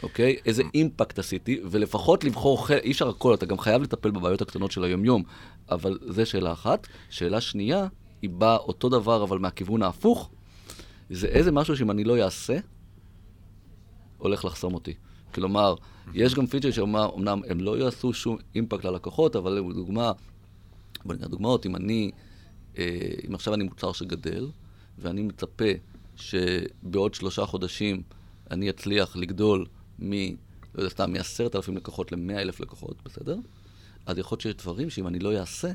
אוקיי? 0.03 0.37
איזה 0.45 0.63
אימפקט 0.73 1.19
עשיתי, 1.19 1.59
ולפחות 1.71 2.23
לבחור, 2.23 2.67
אי 2.83 2.91
אפשר 2.91 3.09
הכל, 3.09 3.33
אתה 3.33 3.45
גם 3.45 3.57
חייב 3.57 3.81
לטפל 3.81 4.11
בבעיות 4.11 4.41
הקטנות 4.41 4.71
של 4.71 4.83
היומיום, 4.83 5.23
אבל 5.69 5.99
זה 6.07 6.25
שאלה 6.25 6.51
אחת. 6.51 6.87
שאלה 7.09 7.41
שנייה, 7.41 7.87
היא 8.21 8.29
באה 8.29 8.57
אותו 8.57 8.89
דבר, 8.89 9.23
אבל 9.23 9.39
מהכיוון 9.39 9.83
ההפוך, 9.83 10.29
זה 11.09 11.27
איזה 11.27 11.51
משהו 11.51 11.77
שאם 11.77 11.91
אני 11.91 12.03
לא 12.03 12.23
אעשה, 12.23 12.57
הולך 14.17 14.45
לחסום 14.45 14.73
אותי. 14.73 14.93
כלומר, 15.33 15.75
יש 16.13 16.35
גם 16.35 16.47
פיצ'ר 16.47 16.71
שאומנם 16.71 17.41
הם 17.49 17.59
לא 17.59 17.77
יעשו 17.77 18.13
שום 18.13 18.37
אימפקט 18.55 18.85
ללקוחות, 18.85 19.35
אבל 19.35 19.51
לדוגמה, 19.51 20.11
בוא 21.05 21.15
נראה 21.15 21.27
דוגמאות, 21.27 21.65
אם 21.65 21.75
אני, 21.75 22.11
אה, 22.77 23.09
אם 23.29 23.35
עכשיו 23.35 23.53
אני 23.53 23.63
מוצר 23.63 23.91
שגדל, 23.91 24.47
ואני 24.97 25.21
מצפה 25.21 25.65
שבעוד 26.15 27.13
שלושה 27.13 27.45
חודשים 27.45 28.01
אני 28.51 28.69
אצליח 28.69 29.15
לגדול 29.15 29.65
מ... 29.99 30.11
לא 30.75 30.81
יודע, 30.81 30.89
סתם, 30.89 31.13
מ-10,000 31.13 31.71
לקוחות 31.71 32.11
ל-100,000 32.11 32.55
לקוחות, 32.59 32.95
בסדר? 33.05 33.37
אז 34.05 34.17
יכול 34.17 34.35
להיות 34.35 34.41
שיש 34.41 34.55
דברים 34.55 34.89
שאם 34.89 35.07
אני 35.07 35.19
לא 35.19 35.39
אעשה, 35.39 35.71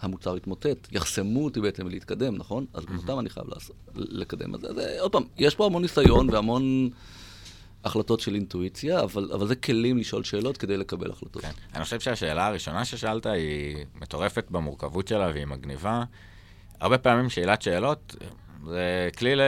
המוצר 0.00 0.36
יתמוטט, 0.36 0.88
יחסמו 0.92 1.44
אותי 1.44 1.60
בעצם 1.60 1.88
להתקדם, 1.88 2.36
נכון? 2.36 2.66
אז 2.74 2.84
גם 2.84 2.96
אותם 2.96 3.18
אני 3.18 3.30
חייב 3.30 3.46
לעשות, 3.48 3.76
לקדם. 3.94 4.54
אז 4.54 4.60
זה, 4.60 4.96
עוד 5.00 5.12
פעם, 5.12 5.22
יש 5.38 5.54
פה 5.54 5.66
המון 5.66 5.82
ניסיון 5.82 6.30
והמון 6.30 6.90
החלטות 7.84 8.20
של 8.20 8.34
אינטואיציה, 8.34 9.00
אבל, 9.00 9.30
אבל 9.34 9.46
זה 9.46 9.56
כלים 9.56 9.98
לשאול 9.98 10.24
שאלות 10.24 10.56
כדי 10.56 10.76
לקבל 10.76 11.10
החלטות. 11.10 11.42
כן. 11.42 11.50
אני 11.74 11.84
חושב 11.84 12.00
שהשאלה 12.00 12.46
הראשונה 12.46 12.84
ששאלת 12.84 13.26
היא 13.26 13.86
מטורפת 13.94 14.50
במורכבות 14.50 15.08
שלה 15.08 15.30
והיא 15.34 15.46
מגניבה. 15.46 16.04
הרבה 16.80 16.98
פעמים 16.98 17.30
שאלת 17.30 17.62
שאלות 17.62 18.16
זה 18.66 19.08
כלי 19.18 19.36
ל... 19.36 19.40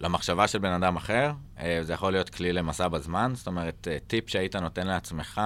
למחשבה 0.00 0.48
של 0.48 0.58
בן 0.58 0.72
אדם 0.72 0.96
אחר, 0.96 1.32
אה, 1.58 1.78
זה 1.82 1.92
יכול 1.92 2.12
להיות 2.12 2.30
כלי 2.30 2.52
למסע 2.52 2.88
בזמן, 2.88 3.32
זאת 3.34 3.46
אומרת, 3.46 3.88
אה, 3.90 3.98
טיפ 4.06 4.28
שהיית 4.28 4.56
נותן 4.56 4.86
לעצמך 4.86 5.40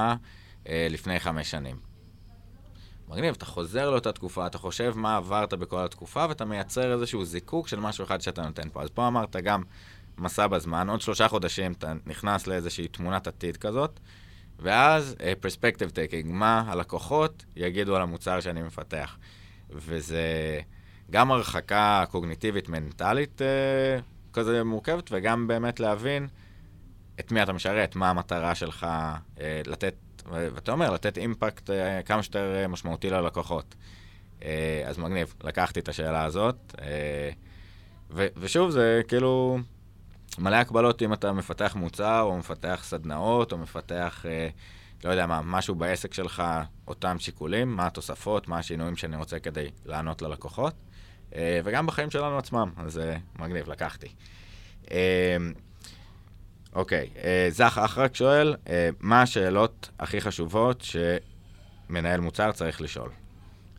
אה, 0.68 0.86
לפני 0.90 1.20
חמש 1.20 1.50
שנים. 1.50 1.76
מגניב, 3.08 3.34
אתה 3.34 3.44
חוזר 3.44 3.90
לאותה 3.90 4.12
תקופה, 4.12 4.46
אתה 4.46 4.58
חושב 4.58 4.92
מה 4.96 5.16
עברת 5.16 5.54
בכל 5.54 5.84
התקופה, 5.84 6.26
ואתה 6.28 6.44
מייצר 6.44 6.92
איזשהו 6.92 7.24
זיקוק 7.24 7.68
של 7.68 7.80
משהו 7.80 8.04
אחד 8.04 8.20
שאתה 8.20 8.42
נותן 8.42 8.68
פה. 8.72 8.82
אז 8.82 8.88
פה 8.90 9.06
אמרת 9.06 9.36
גם 9.36 9.62
מסע 10.18 10.46
בזמן, 10.46 10.88
עוד 10.88 11.00
שלושה 11.00 11.28
חודשים 11.28 11.72
אתה 11.72 11.92
נכנס 12.06 12.46
לאיזושהי 12.46 12.88
תמונת 12.88 13.26
עתיד 13.26 13.56
כזאת, 13.56 14.00
ואז 14.58 15.16
perspective 15.40 15.88
uh, 15.88 15.92
taking, 15.92 16.26
מה 16.32 16.64
הלקוחות 16.66 17.44
יגידו 17.56 17.96
על 17.96 18.02
המוצר 18.02 18.40
שאני 18.40 18.62
מפתח. 18.62 19.16
וזה 19.70 20.60
גם 21.10 21.32
הרחקה 21.32 22.04
קוגניטיבית 22.10 22.68
מנטלית 22.68 23.40
uh, 23.40 24.32
כזה 24.32 24.64
מורכבת, 24.64 25.08
וגם 25.12 25.46
באמת 25.46 25.80
להבין 25.80 26.28
את 27.20 27.32
מי 27.32 27.42
אתה 27.42 27.52
משרת, 27.52 27.96
מה 27.96 28.10
המטרה 28.10 28.54
שלך 28.54 28.86
uh, 29.36 29.40
לתת, 29.66 29.94
ואתה 30.30 30.72
אומר, 30.72 30.90
לתת 30.90 31.18
אימפקט 31.18 31.70
uh, 31.70 31.72
כמה 32.04 32.22
שיותר 32.22 32.66
משמעותי 32.68 33.10
ללקוחות. 33.10 33.74
Uh, 34.40 34.44
אז 34.86 34.98
מגניב, 34.98 35.34
לקחתי 35.44 35.80
את 35.80 35.88
השאלה 35.88 36.24
הזאת. 36.24 36.56
Uh, 36.72 36.80
ושוב, 38.10 38.70
זה 38.70 39.00
כאילו 39.08 39.58
מלא 40.38 40.56
הקבלות 40.56 41.02
אם 41.02 41.12
אתה 41.12 41.32
מפתח 41.32 41.72
מוצר, 41.76 42.20
או 42.20 42.38
מפתח 42.38 42.80
סדנאות, 42.84 43.52
או 43.52 43.58
מפתח, 43.58 44.24
אה, 44.28 44.48
לא 45.04 45.10
יודע 45.10 45.26
מה, 45.26 45.40
משהו 45.44 45.74
בעסק 45.74 46.14
שלך, 46.14 46.42
אותם 46.88 47.18
שיקולים, 47.18 47.76
מה 47.76 47.86
התוספות, 47.86 48.48
מה 48.48 48.58
השינויים 48.58 48.96
שאני 48.96 49.16
רוצה 49.16 49.38
כדי 49.38 49.70
לענות 49.86 50.22
ללקוחות, 50.22 50.74
אה, 51.34 51.60
וגם 51.64 51.86
בחיים 51.86 52.10
שלנו 52.10 52.38
עצמם, 52.38 52.70
אז 52.76 52.98
אה, 52.98 53.16
מגניב, 53.38 53.70
לקחתי. 53.70 54.08
אה, 54.90 55.36
אוקיי, 56.74 57.08
אה, 57.24 57.46
זך 57.50 57.80
אחרק 57.84 58.14
שואל, 58.14 58.54
אה, 58.68 58.88
מה 59.00 59.22
השאלות 59.22 59.88
הכי 59.98 60.20
חשובות 60.20 60.84
שמנהל 61.88 62.20
מוצר 62.20 62.52
צריך 62.52 62.80
לשאול? 62.80 63.10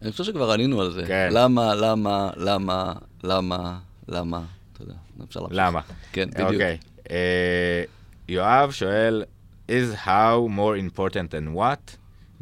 אני 0.01 0.11
חושב 0.11 0.23
שכבר 0.23 0.51
ענינו 0.51 0.81
על 0.81 0.91
זה. 0.91 1.03
כן. 1.07 1.29
למה, 1.31 1.75
למה, 1.75 2.29
למה, 2.35 2.93
למה, 3.23 3.79
למה, 4.07 4.41
אתה 4.73 4.81
יודע, 4.81 4.93
אפשר 5.27 5.39
להמשיך. 5.39 5.57
למה? 5.59 5.81
כן, 6.11 6.29
בדיוק. 6.29 6.49
אוקיי. 6.51 6.77
אה, 7.11 7.83
יואב 8.27 8.71
שואל, 8.71 9.23
is 9.69 9.95
how 10.05 10.47
more 10.57 10.77
important 10.91 11.29
than 11.31 11.57
what? 11.57 11.95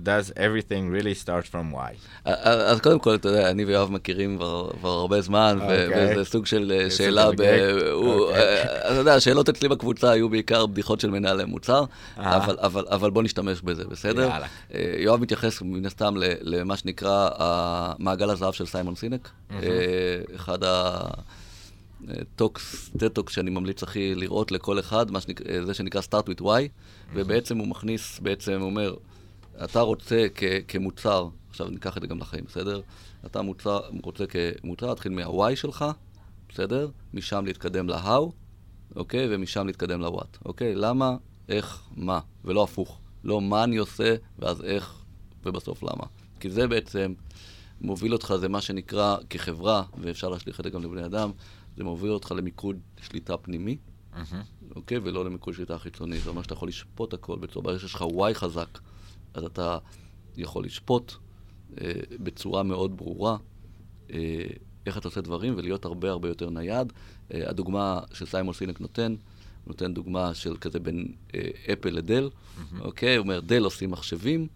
does 0.04 0.32
everything 0.32 0.84
really 0.96 1.24
start 1.26 1.46
from 1.52 1.76
why? 1.76 1.94
אז 2.26 2.80
קודם 2.82 3.00
כל, 3.00 3.16
אתה 3.16 3.30
יודע, 3.30 3.50
אני 3.52 3.66
ויואב 3.66 3.92
מכירים 3.92 4.38
כבר 4.38 4.72
הרבה 4.84 5.22
זמן, 5.22 5.58
אוקיי. 5.62 6.14
וזה 6.14 6.26
סוג 6.26 6.46
של 6.46 6.72
אה, 6.76 6.92
שאלה, 6.92 7.26
אוקיי. 7.28 7.62
אה, 8.34 8.64
אתה 8.92 8.96
יודע, 8.96 9.14
השאלות 9.16 9.50
אצלי 9.50 9.70
בקבוצה 9.70 10.12
היו 10.12 10.30
בעיקר 10.30 10.66
בדיחות 10.66 11.00
של 11.00 11.10
מנהלי 11.10 11.46
מוצר. 11.46 11.84
אבל- 12.18 13.10
בוא 13.12 13.24
נשתמש 13.24 13.62
בזה, 13.62 13.84
בסדר? 13.88 14.30
יואב 14.98 15.22
מתייחס 15.22 15.62
מן 15.62 15.86
הסתם 15.86 16.14
למה 16.42 16.78
שנקרא 16.78 17.30
המעגל 17.38 18.30
הזהב 18.30 18.54
של 18.54 18.66
סיימון 18.66 18.96
סינק, 18.96 19.30
אחד 20.36 20.64
ה... 20.64 21.00
talks, 22.36 22.92
TED 22.98 23.11
talks 23.11 23.34
שאני 23.34 23.50
ממליץ 23.50 23.84
הכי 23.84 24.16
לראות 24.16 24.52
לכל 24.52 24.80
אחד, 24.80 25.06
שנק... 25.20 25.42
זה 25.66 25.74
שנקרא 25.74 26.02
start 26.02 26.26
with 26.26 26.42
why, 26.42 26.68
ובעצם 27.14 27.58
הוא 27.58 27.68
מכניס, 27.68 28.20
בעצם 28.20 28.60
הוא 28.60 28.70
אומר, 28.70 28.96
אתה 29.64 29.82
רוצה 29.82 30.28
כ... 30.36 30.44
כמוצר, 30.68 31.28
עכשיו 31.50 31.70
ניקח 31.70 31.98
את 31.98 32.02
זה 32.02 32.08
גם 32.08 32.20
לחיים, 32.20 32.44
בסדר? 32.48 32.82
אתה 33.26 33.42
מוצר, 33.42 33.80
רוצה 34.04 34.26
כמוצר, 34.28 34.88
להתחיל 34.90 35.12
מה-why 35.12 35.56
שלך, 35.56 35.86
בסדר? 36.50 36.90
משם 37.14 37.46
להתקדם 37.46 37.90
ל-how, 37.90 38.32
אוקיי? 38.96 39.28
ומשם 39.30 39.68
להתקדם 39.68 40.02
ל-what, 40.02 40.38
אוקיי? 40.46 40.76
למה, 40.76 41.16
איך, 41.50 41.82
מה, 41.96 42.20
ולא 42.46 42.64
הפוך. 42.64 43.00
לא 43.24 43.42
מה 43.42 43.64
אני 43.64 43.78
עושה, 43.78 44.16
ואז 44.40 44.64
איך, 44.64 45.02
ובסוף 45.46 45.84
למה. 45.84 46.04
כי 46.40 46.50
זה 46.50 46.68
בעצם 46.68 47.14
מוביל 47.82 48.14
אותך, 48.14 48.34
זה 48.40 48.50
מה 48.50 48.62
שנקרא 48.62 49.18
כחברה, 49.30 49.84
ואפשר 49.98 50.30
להשליך 50.30 50.60
את 50.60 50.64
זה 50.64 50.70
גם 50.70 50.84
לבני 50.84 51.06
אדם, 51.06 51.32
זה 51.78 51.84
מוביל 51.84 52.12
אותך 52.12 52.32
למיקוד 52.32 52.80
שליטה 53.02 53.38
פנימי, 53.38 53.78
מהמם. 54.14 54.44
אוקיי? 54.76 54.98
ולא 55.04 55.26
למיקוד 55.26 55.54
שליטה 55.54 55.78
חיצוני. 55.78 56.20
זה 56.20 56.30
אומר 56.30 56.42
שאתה 56.42 56.54
יכול 56.54 56.68
לשפוט 56.68 57.14
הכל 57.14 57.38
בצורה, 57.38 57.64
ברגע 57.64 57.80
שיש 57.80 57.96
לך 57.96 58.02
וואי 58.02 58.36
חזק, 58.36 58.80
אז 59.34 59.44
אתה 59.44 59.78
יכול 60.38 60.66
לשפוט 60.66 61.14
אה, 61.82 61.92
בצורה 62.24 62.64
מאוד 62.64 62.98
ברורה 62.98 63.38
אה, 64.14 64.44
איך 64.86 64.98
אתה 64.98 65.08
עושה 65.08 65.22
דברים 65.22 65.54
ולהיות 65.58 65.86
הרבה 65.86 66.10
הרבה 66.10 66.28
יותר 66.28 66.50
נייד. 66.50 66.94
אה, 67.34 67.50
הדוגמה 67.50 68.00
שסיימון 68.14 68.54
סינק 68.54 68.82
נותן, 68.82 69.16
נותן 69.68 69.94
דוגמה 69.94 70.34
של 70.34 70.58
כזה 70.58 70.80
בין 70.80 71.14
אפל 71.74 71.90
לדל, 71.90 72.30
אוקיי? 72.80 73.16
הוא 73.16 73.24
אומר, 73.24 73.40
דל 73.40 73.64
עושים 73.64 73.92
מחשבים, 73.92 74.48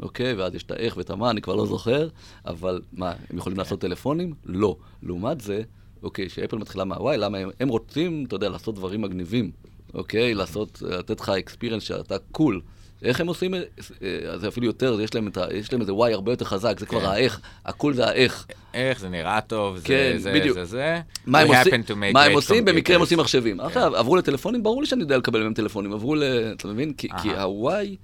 אוקיי? 0.00 0.34
ואז 0.34 0.54
יש 0.54 0.62
את 0.62 0.70
האיך 0.70 0.96
ואת 0.96 1.10
המה, 1.10 1.30
אני 1.30 1.40
כבר 1.40 1.54
לא 1.54 1.66
זוכר, 1.66 2.08
אבל 2.46 2.82
מה, 2.92 3.12
הם 3.30 3.38
יכולים 3.38 3.58
לעשות 3.58 3.80
טלפונים? 3.80 4.34
לא. 4.44 4.76
לעומת 5.02 5.40
זה, 5.40 5.62
אוקיי, 6.02 6.28
שאפל 6.28 6.56
מתחילה 6.56 6.84
מה-why, 6.84 7.16
למה 7.18 7.38
הם, 7.38 7.50
הם 7.60 7.68
רוצים, 7.68 8.24
אתה 8.28 8.36
יודע, 8.36 8.48
לעשות 8.48 8.74
דברים 8.74 9.00
מגניבים, 9.00 9.50
אוקיי? 9.94 10.34
לעשות, 10.34 10.82
לתת 10.82 11.20
לך 11.20 11.28
experience 11.28 11.82
שאתה 11.82 12.18
cool. 12.32 12.60
איך 13.02 13.20
הם 13.20 13.26
עושים, 13.26 13.54
אה, 13.54 14.38
זה 14.38 14.48
אפילו 14.48 14.66
יותר, 14.66 15.00
יש 15.00 15.14
להם, 15.14 15.28
ה, 15.36 15.54
יש 15.54 15.72
להם 15.72 15.80
איזה 15.80 15.94
וואי 15.94 16.12
הרבה 16.12 16.32
יותר 16.32 16.44
חזק, 16.44 16.80
זה 16.80 16.86
כבר 16.86 17.00
כן. 17.00 17.06
האיך, 17.06 17.40
הקול 17.64 17.94
זה 17.94 18.06
האיך. 18.06 18.46
איך, 18.74 19.00
זה 19.00 19.08
נראה 19.08 19.40
טוב, 19.40 19.80
כן, 19.84 20.16
זה, 20.18 20.32
בדיוק. 20.32 20.54
זה, 20.54 20.64
זה. 20.64 21.00
מה 21.26 21.40
הם 21.40 21.48
עושים, 21.48 21.84
מה 22.12 22.22
הם 22.22 22.32
עושים? 22.32 22.64
במקרה 22.64 22.96
הם 22.96 23.00
עושים 23.00 23.18
מחשבים. 23.18 23.58
כן. 23.58 23.64
עכשיו, 23.64 23.96
עברו 23.96 24.16
לטלפונים, 24.16 24.62
ברור 24.62 24.80
לי 24.80 24.86
שאני 24.86 25.02
יודע 25.02 25.16
לקבל 25.16 25.42
מהם 25.42 25.54
טלפונים, 25.54 25.92
עברו 25.92 26.14
ל... 26.14 26.22
אתה 26.56 26.68
מבין? 26.68 26.92
כי, 26.92 27.08
כי 27.22 27.30
הוואי 27.30 27.96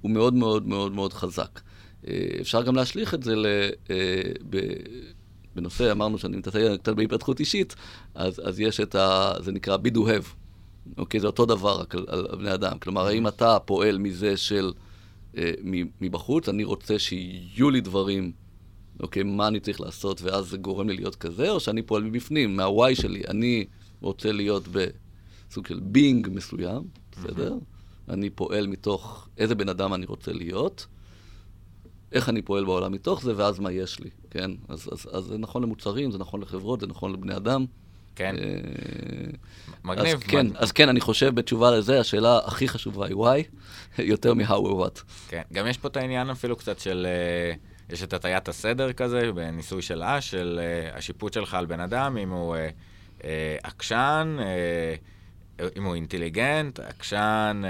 הוא 0.00 0.10
מאוד 0.10 0.34
מאוד 0.34 0.68
מאוד 0.68 0.92
מאוד 0.92 1.12
חזק. 1.12 1.60
אה, 2.08 2.12
אפשר 2.40 2.62
גם 2.62 2.76
להשליך 2.76 3.14
את 3.14 3.22
זה 3.22 3.36
ל... 3.36 3.46
אה, 3.90 3.96
בנושא, 5.56 5.92
אמרנו 5.92 6.18
שאני 6.18 6.36
מתעסק 6.36 6.60
קצת 6.82 6.92
בהתפתחות 6.92 7.40
אישית, 7.40 7.74
אז, 8.14 8.40
אז 8.44 8.60
יש 8.60 8.80
את 8.80 8.94
ה... 8.94 9.32
זה 9.40 9.52
נקרא 9.52 9.76
be 9.76 9.96
do 9.96 9.98
have. 9.98 10.26
אוקיי? 10.98 11.20
זה 11.20 11.26
אותו 11.26 11.46
דבר 11.46 11.80
רק 11.80 11.94
על, 11.94 12.06
על 12.08 12.36
בני 12.38 12.54
אדם. 12.54 12.78
כלומר, 12.78 13.06
האם 13.06 13.28
אתה 13.28 13.58
פועל 13.58 13.98
מזה 13.98 14.36
של... 14.36 14.72
אה, 15.36 15.50
מבחוץ, 16.00 16.48
אני 16.48 16.64
רוצה 16.64 16.98
שיהיו 16.98 17.70
לי 17.70 17.80
דברים, 17.80 18.32
אוקיי, 19.00 19.22
מה 19.22 19.48
אני 19.48 19.60
צריך 19.60 19.80
לעשות, 19.80 20.22
ואז 20.22 20.46
זה 20.46 20.56
גורם 20.56 20.88
לי 20.88 20.96
להיות 20.96 21.16
כזה, 21.16 21.50
או 21.50 21.60
שאני 21.60 21.82
פועל 21.82 22.02
מבפנים, 22.02 22.56
מהוואי 22.56 22.94
שלי. 22.94 23.22
אני 23.28 23.64
רוצה 24.00 24.32
להיות 24.32 24.68
בסוג 24.68 25.66
של 25.66 25.80
בינג 25.82 26.28
מסוים, 26.32 26.82
בסדר? 27.12 27.54
Mm-hmm. 27.54 28.12
אני 28.12 28.30
פועל 28.30 28.66
מתוך 28.66 29.28
איזה 29.38 29.54
בן 29.54 29.68
אדם 29.68 29.94
אני 29.94 30.06
רוצה 30.06 30.32
להיות, 30.32 30.86
איך 32.12 32.28
אני 32.28 32.42
פועל 32.42 32.64
בעולם 32.64 32.92
מתוך 32.92 33.22
זה, 33.22 33.32
ואז 33.36 33.58
מה 33.58 33.72
יש 33.72 34.00
לי, 34.00 34.10
כן? 34.30 34.50
אז, 34.68 34.88
אז, 34.92 35.08
אז 35.12 35.24
זה 35.24 35.38
נכון 35.38 35.62
למוצרים, 35.62 36.10
זה 36.10 36.18
נכון 36.18 36.40
לחברות, 36.40 36.80
זה 36.80 36.86
נכון 36.86 37.12
לבני 37.12 37.36
אדם. 37.36 37.66
כן. 38.16 38.36
אה, 38.38 38.44
מגניב. 39.84 40.16
אז 40.16 40.22
כן, 40.22 40.46
אז 40.54 40.72
כן, 40.72 40.88
אני 40.88 41.00
חושב 41.00 41.34
בתשובה 41.34 41.70
לזה, 41.70 42.00
השאלה 42.00 42.38
הכי 42.44 42.68
חשובה 42.68 43.06
היא 43.06 43.14
why, 43.14 43.58
יותר 43.98 44.34
מ-how 44.34 44.50
or 44.50 44.84
what. 44.84 45.02
כן, 45.28 45.42
גם 45.52 45.66
יש 45.66 45.78
פה 45.78 45.88
את 45.88 45.96
העניין 45.96 46.30
אפילו 46.30 46.56
קצת 46.56 46.78
של... 46.78 47.06
אה, 47.08 47.54
יש 47.90 48.02
את 48.02 48.12
הטיית 48.12 48.48
הסדר 48.48 48.92
כזה, 48.92 49.32
בניסוי 49.34 49.82
של 49.82 50.02
אש, 50.02 50.30
של 50.30 50.60
אה, 50.92 50.96
השיפוט 50.96 51.32
שלך 51.32 51.54
על 51.54 51.66
בן 51.66 51.80
אדם, 51.80 52.16
אם 52.16 52.30
הוא 52.30 52.56
עקשן, 53.62 54.36
אם 55.76 55.84
הוא 55.84 55.94
אינטליגנט, 55.94 56.80
עקשן, 56.80 57.62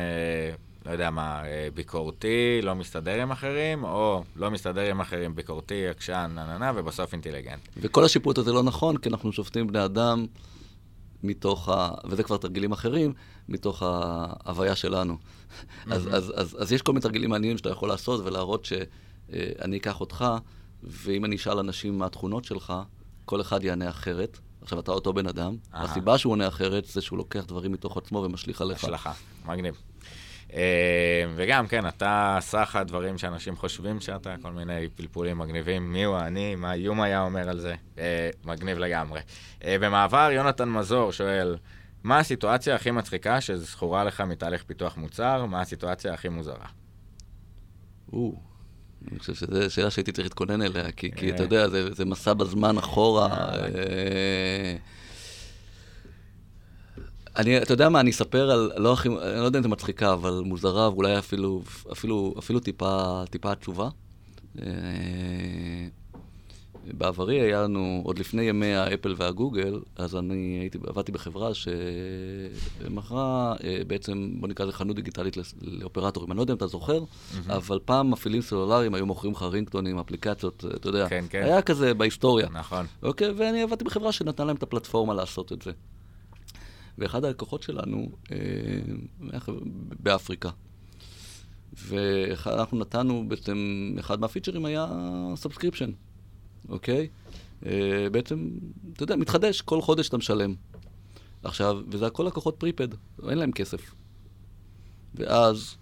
לא 0.87 0.91
יודע 0.91 1.11
מה, 1.11 1.45
אה, 1.45 1.69
ביקורתי, 1.75 2.61
לא 2.63 2.75
מסתדר 2.75 3.23
עם 3.23 3.31
אחרים, 3.31 3.85
או 3.85 4.25
לא 4.37 4.51
מסתדר 4.51 4.91
עם 4.91 5.01
אחרים, 5.01 5.35
ביקורתי, 5.35 5.89
עקשן, 5.89 6.37
נה 6.61 6.73
ובסוף 6.75 7.13
אינטליגנט. 7.13 7.61
וכל 7.77 8.05
השיפוט 8.05 8.39
הזה 8.39 8.53
לא 8.53 8.63
נכון, 8.63 8.97
כי 8.97 9.09
אנחנו 9.09 9.33
שופטים 9.33 9.67
בני 9.67 9.85
אדם 9.85 10.27
מתוך 11.23 11.69
ה... 11.69 11.91
וזה 12.05 12.23
כבר 12.23 12.37
תרגילים 12.37 12.73
אחרים, 12.73 13.13
מתוך 13.49 13.83
ההוויה 13.83 14.77
שלנו. 14.77 15.17
אז, 15.91 16.09
אז, 16.13 16.33
אז, 16.37 16.57
אז 16.61 16.73
יש 16.73 16.83
כל 16.83 16.93
מיני 16.93 17.03
תרגילים 17.03 17.31
מעניינים 17.31 17.59
שאתה 17.59 17.71
יכול 17.71 17.89
לעשות 17.89 18.21
ולהראות 18.25 18.65
שאני 18.65 19.77
אקח 19.77 20.01
אותך, 20.01 20.25
ואם 20.83 21.25
אני 21.25 21.37
אשאל 21.37 21.59
אנשים 21.59 21.99
מה 21.99 22.07
התכונות 22.07 22.45
שלך, 22.45 22.73
כל 23.25 23.41
אחד 23.41 23.65
יענה 23.65 23.89
אחרת. 23.89 24.39
עכשיו, 24.63 24.81
אתה 24.81 24.93
אותו 24.93 25.13
בן 25.13 25.27
אדם, 25.27 25.57
הסיבה 25.73 26.19
שהוא 26.19 26.31
עונה 26.31 26.49
אחרת 26.49 26.85
זה 26.85 27.01
שהוא 27.01 27.19
לוקח 27.19 27.45
דברים 27.45 27.73
מתוך 27.73 27.97
עצמו 27.97 28.19
ומשליך 28.19 28.61
עליך. 28.61 28.85
השלכה, 28.85 29.13
מגניב. 29.47 29.83
אה, 30.55 31.25
וגם, 31.35 31.67
כן, 31.67 31.89
אתה 31.89 32.39
סך 32.41 32.77
הדברים 32.77 33.19
שאנשים 33.19 33.57
חושבים 33.57 34.01
שאתה, 34.01 34.35
כל 34.43 34.53
מיני 34.53 34.89
פלפולים 34.95 35.39
מגניבים, 35.39 35.93
מי 35.93 36.05
הוא 36.05 36.19
אני, 36.19 36.55
מה 36.55 36.73
איום 36.73 37.01
היה 37.01 37.23
אומר 37.23 37.49
על 37.49 37.61
זה, 37.61 37.75
אה, 37.99 38.31
מגניב 38.45 38.79
לגמרי. 38.79 39.21
אה, 39.65 39.77
במעבר, 39.81 40.29
יונתן 40.33 40.69
מזור 40.69 41.13
שואל, 41.13 41.57
מה 42.03 42.19
הסיטואציה 42.19 42.75
הכי 42.75 42.91
מצחיקה 42.91 43.41
שזכורה 43.41 44.05
לך 44.05 44.21
מתהליך 44.21 44.65
פיתוח 44.65 44.97
מוצר? 44.97 45.47
מה 45.47 45.61
הסיטואציה 45.61 46.15
הכי 46.15 46.29
מוזרה? 46.29 46.67
או, 48.13 48.35
אני 49.11 49.19
חושב 49.19 49.35
שזו 49.35 49.71
שאלה 49.71 49.91
שהייתי 49.91 50.13
צריך 50.13 50.27
להתכונן 50.27 50.63
אליה, 50.63 50.93
כי, 50.93 51.13
כי 51.13 51.31
אתה 51.31 51.43
יודע, 51.43 51.69
זה, 51.69 51.95
זה 51.95 52.05
מסע 52.05 52.35
בזמן 52.35 52.79
אחורה. 52.79 53.29
אני, 57.37 57.63
אתה 57.63 57.73
יודע 57.73 57.89
מה, 57.89 58.01
אני 58.01 58.11
אספר 58.11 58.51
על, 58.51 58.73
לא 58.77 58.93
הכי, 58.93 59.09
אני 59.09 59.41
לא 59.41 59.45
יודע 59.45 59.59
אם 59.59 59.63
זה 59.63 59.69
מצחיקה, 59.69 60.13
אבל 60.13 60.43
מוזרה, 60.45 60.91
ואולי 60.91 61.19
אפילו, 61.19 61.63
אפילו, 61.93 62.35
אפילו 62.39 62.61
טיפה, 62.61 63.23
טיפה 63.31 63.53
עצובה. 63.53 63.89
אה, 64.63 64.69
בעברי 66.93 67.41
היה 67.41 67.63
לנו, 67.63 68.01
עוד 68.05 68.19
לפני 68.19 68.43
ימי 68.43 68.75
האפל 68.75 69.15
והגוגל, 69.17 69.81
אז 69.97 70.17
אני 70.17 70.59
הייתי, 70.61 70.79
עבדתי 70.87 71.13
בחברה 71.13 71.51
שמכרה 71.55 73.55
אה, 73.65 73.79
בעצם, 73.87 74.31
בוא 74.41 74.49
נקרא 74.49 74.67
לזה 74.67 74.73
חנות 74.73 74.97
דיגיטלית 74.97 75.37
לאופרטורים. 75.63 76.31
אני 76.31 76.37
לא 76.37 76.43
יודע 76.43 76.53
אם 76.53 76.57
אתה 76.57 76.67
זוכר, 76.67 77.01
mm-hmm. 77.01 77.53
אבל 77.53 77.79
פעם 77.85 78.11
מפעילים 78.11 78.43
סלולריים 78.43 78.95
היו 78.95 79.07
מוכרים 79.07 79.33
לך 79.33 79.43
רינגטונים, 79.43 79.99
אפליקציות, 79.99 80.65
אתה 80.77 80.89
יודע. 80.89 81.09
כן, 81.09 81.25
כן. 81.31 81.43
היה 81.43 81.63
כזה 81.63 81.95
בהיסטוריה. 81.95 82.49
נכון. 82.53 82.87
אוקיי, 83.03 83.31
ואני 83.37 83.63
עבדתי 83.63 83.85
בחברה 83.85 84.13
שנתנה 84.13 84.47
להם 84.47 84.57
את 84.57 84.63
הפלטפורמה 84.63 85.15
לעשות 85.15 85.53
את 85.53 85.63
זה. 85.63 85.71
ואחד 86.99 87.25
הלקוחות 87.25 87.63
שלנו 87.63 88.11
אה, 88.33 88.37
באפריקה. 90.01 90.51
ואנחנו 91.73 92.79
נתנו 92.79 93.29
בעצם, 93.29 93.57
אחד 94.01 94.21
מהפיצ'רים 94.21 94.65
היה 94.65 94.87
subscription, 95.35 95.91
אוקיי? 96.69 97.09
אה, 97.67 98.07
בעצם, 98.13 98.51
אתה 98.93 99.03
יודע, 99.03 99.17
מתחדש, 99.17 99.61
כל 99.61 99.83
חודש 99.83 100.09
אתה 100.09 100.17
משלם. 100.17 100.55
עכשיו, 101.43 101.81
וזה 101.89 102.07
הכל 102.07 102.25
לקוחות 102.25 102.57
prepaid, 102.59 102.89
אין 103.29 103.39
להם 103.39 103.53
כסף. 103.53 103.95
ואז 105.15 105.77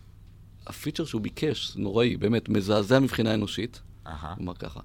הפיצ'ר 0.67 1.05
שהוא 1.05 1.21
ביקש, 1.23 1.77
נוראי, 1.77 2.17
באמת, 2.17 2.49
מזעזע 2.49 2.99
מבחינה 2.99 3.35
אנושית, 3.35 3.83
הוא 4.05 4.13
אמר 4.41 4.55
ככה, 4.55 4.81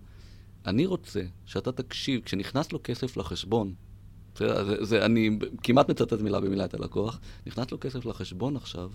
אני 0.66 0.86
רוצה 0.86 1.22
שאתה 1.46 1.72
תקשיב, 1.72 2.22
כשנכנס 2.22 2.72
לו 2.72 2.80
כסף 2.84 3.18
לחשבון, 3.18 3.74
זה, 4.38 4.66
זה, 4.66 4.86
זה, 4.86 5.06
אני 5.06 5.40
כמעט 5.64 5.90
מצטט 5.90 6.14
מילה 6.14 6.40
במילה 6.40 6.66
את 6.66 6.74
הלקוח. 6.74 7.20
נכנס 7.48 7.72
לו 7.72 7.80
כסף 7.80 8.06
לחשבון 8.06 8.56
עכשיו, 8.56 8.92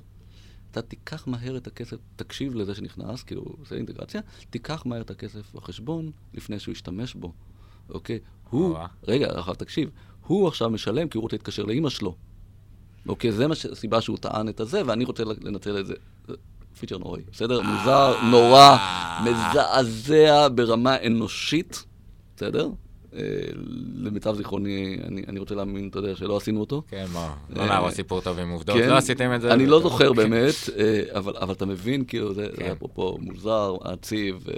אתה 0.70 0.82
תיקח 0.82 1.26
מהר 1.26 1.56
את 1.56 1.66
הכסף, 1.66 1.96
תקשיב 2.16 2.54
לזה 2.54 2.74
שנכנס, 2.74 3.22
כאילו, 3.22 3.44
זה 3.68 3.76
אינטגרציה, 3.76 4.20
תיקח 4.50 4.86
מהר 4.86 5.00
את 5.00 5.10
הכסף 5.10 5.54
לחשבון 5.54 6.10
לפני 6.34 6.58
שהוא 6.58 6.72
ישתמש 6.72 7.14
בו, 7.14 7.32
אוקיי? 7.88 8.18
הוא, 8.50 8.78
רגע, 9.08 9.38
עכשיו 9.38 9.54
תקשיב, 9.54 9.90
הוא 10.26 10.48
עכשיו 10.48 10.70
משלם 10.70 11.08
כי 11.08 11.18
הוא 11.18 11.22
רוצה 11.22 11.36
להתקשר 11.36 11.62
לאימא 11.62 11.90
שלו. 11.90 12.16
אוקיי, 13.08 13.32
זה 13.32 13.46
הסיבה 13.72 14.00
שהוא 14.00 14.16
טען 14.16 14.48
את 14.48 14.60
הזה, 14.60 14.82
ואני 14.86 15.04
רוצה 15.04 15.24
לנצל 15.24 15.80
את 15.80 15.86
זה. 15.86 15.94
פיצ'ר 16.80 16.98
נוראי, 16.98 17.22
בסדר? 17.32 17.60
מוזר, 17.60 18.22
נורא, 18.30 18.76
מזעזע 19.24 20.48
ברמה 20.54 20.96
אנושית, 21.06 21.84
בסדר? 22.36 22.68
אה, 23.14 23.20
למיטב 23.96 24.34
זיכרוני, 24.34 24.98
אני, 25.04 25.22
אני 25.28 25.38
רוצה 25.38 25.54
להאמין, 25.54 25.88
אתה 25.88 25.98
יודע, 25.98 26.16
שלא 26.16 26.36
עשינו 26.36 26.60
אותו. 26.60 26.82
כן, 26.88 27.04
מה, 27.12 27.34
לא 27.50 27.66
נעבור 27.66 27.90
סיפור 27.90 28.20
טוב 28.20 28.38
עם 28.38 28.50
עובדות, 28.50 28.76
כן, 28.76 28.88
לא 28.88 28.96
עשיתם 28.96 29.34
את 29.34 29.40
זה. 29.40 29.52
אני 29.52 29.66
לא 29.66 29.80
זוכר 29.80 30.12
באמת, 30.22 30.54
אה, 30.78 31.02
אבל, 31.18 31.36
אבל 31.36 31.54
אתה 31.54 31.66
מבין, 31.66 32.04
כאילו, 32.04 32.34
זה, 32.34 32.46
כן. 32.56 32.64
זה 32.64 32.72
אפרופו 32.72 33.18
מוזר, 33.20 33.74
עצוב, 33.80 34.48
אה, 34.48 34.54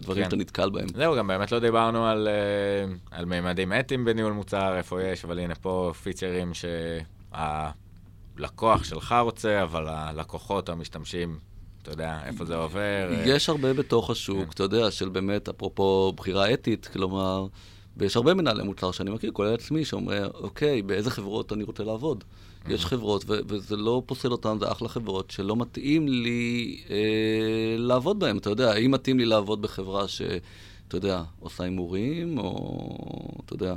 דברים 0.00 0.22
כן. 0.22 0.30
שאתה 0.30 0.36
נתקל 0.36 0.70
בהם. 0.70 0.88
זהו, 0.96 1.16
גם 1.16 1.26
באמת 1.26 1.52
לא 1.52 1.58
דיברנו 1.58 2.06
על, 2.06 2.28
על 3.10 3.24
מימדים 3.24 3.72
אתיים 3.72 4.04
בניהול 4.04 4.32
מוצר, 4.32 4.76
איפה 4.76 5.02
יש, 5.02 5.24
אבל 5.24 5.38
הנה 5.38 5.54
פה 5.54 5.92
פיצ'רים 6.02 6.52
שהלקוח 7.34 8.84
שלך 8.84 9.14
רוצה, 9.22 9.62
אבל 9.62 9.88
הלקוחות 9.88 10.68
המשתמשים 10.68 11.38
אתה 11.86 11.94
יודע, 11.94 12.18
איפה 12.24 12.44
זה 12.44 12.56
עובר. 12.56 13.08
יש 13.24 13.48
הרבה 13.48 13.72
בתוך 13.72 14.10
השוק, 14.10 14.44
כן. 14.44 14.50
אתה 14.54 14.62
יודע, 14.62 14.90
של 14.90 15.08
באמת, 15.08 15.48
אפרופו 15.48 16.12
בחירה 16.16 16.52
אתית, 16.52 16.86
כלומר, 16.86 17.46
ויש 17.96 18.16
הרבה 18.16 18.34
מנהלי 18.34 18.62
מוצר 18.62 18.90
שאני 18.90 19.10
מכיר, 19.10 19.30
כולל 19.32 19.54
עצמי, 19.54 19.84
שאומר, 19.84 20.30
אוקיי, 20.34 20.82
באיזה 20.82 21.10
חברות 21.10 21.52
אני 21.52 21.64
רוצה 21.64 21.84
לעבוד? 21.84 22.24
יש 22.68 22.84
mm-hmm. 22.84 22.88
חברות, 22.88 23.24
ו- 23.26 23.38
וזה 23.46 23.76
לא 23.76 24.02
פוסל 24.06 24.32
אותן, 24.32 24.58
זה 24.60 24.72
אחלה 24.72 24.88
חברות, 24.88 25.30
שלא 25.30 25.56
מתאים 25.56 26.08
לי 26.08 26.76
אה, 26.90 27.76
לעבוד 27.78 28.18
בהן. 28.18 28.38
אתה 28.38 28.50
יודע, 28.50 28.72
האם 28.72 28.90
מתאים 28.90 29.18
לי 29.18 29.24
לעבוד 29.24 29.62
בחברה 29.62 30.08
שאתה 30.08 30.96
יודע, 30.96 31.22
עושה 31.40 31.64
הימורים, 31.64 32.38
או 32.38 33.42
אתה 33.44 33.54
יודע. 33.54 33.74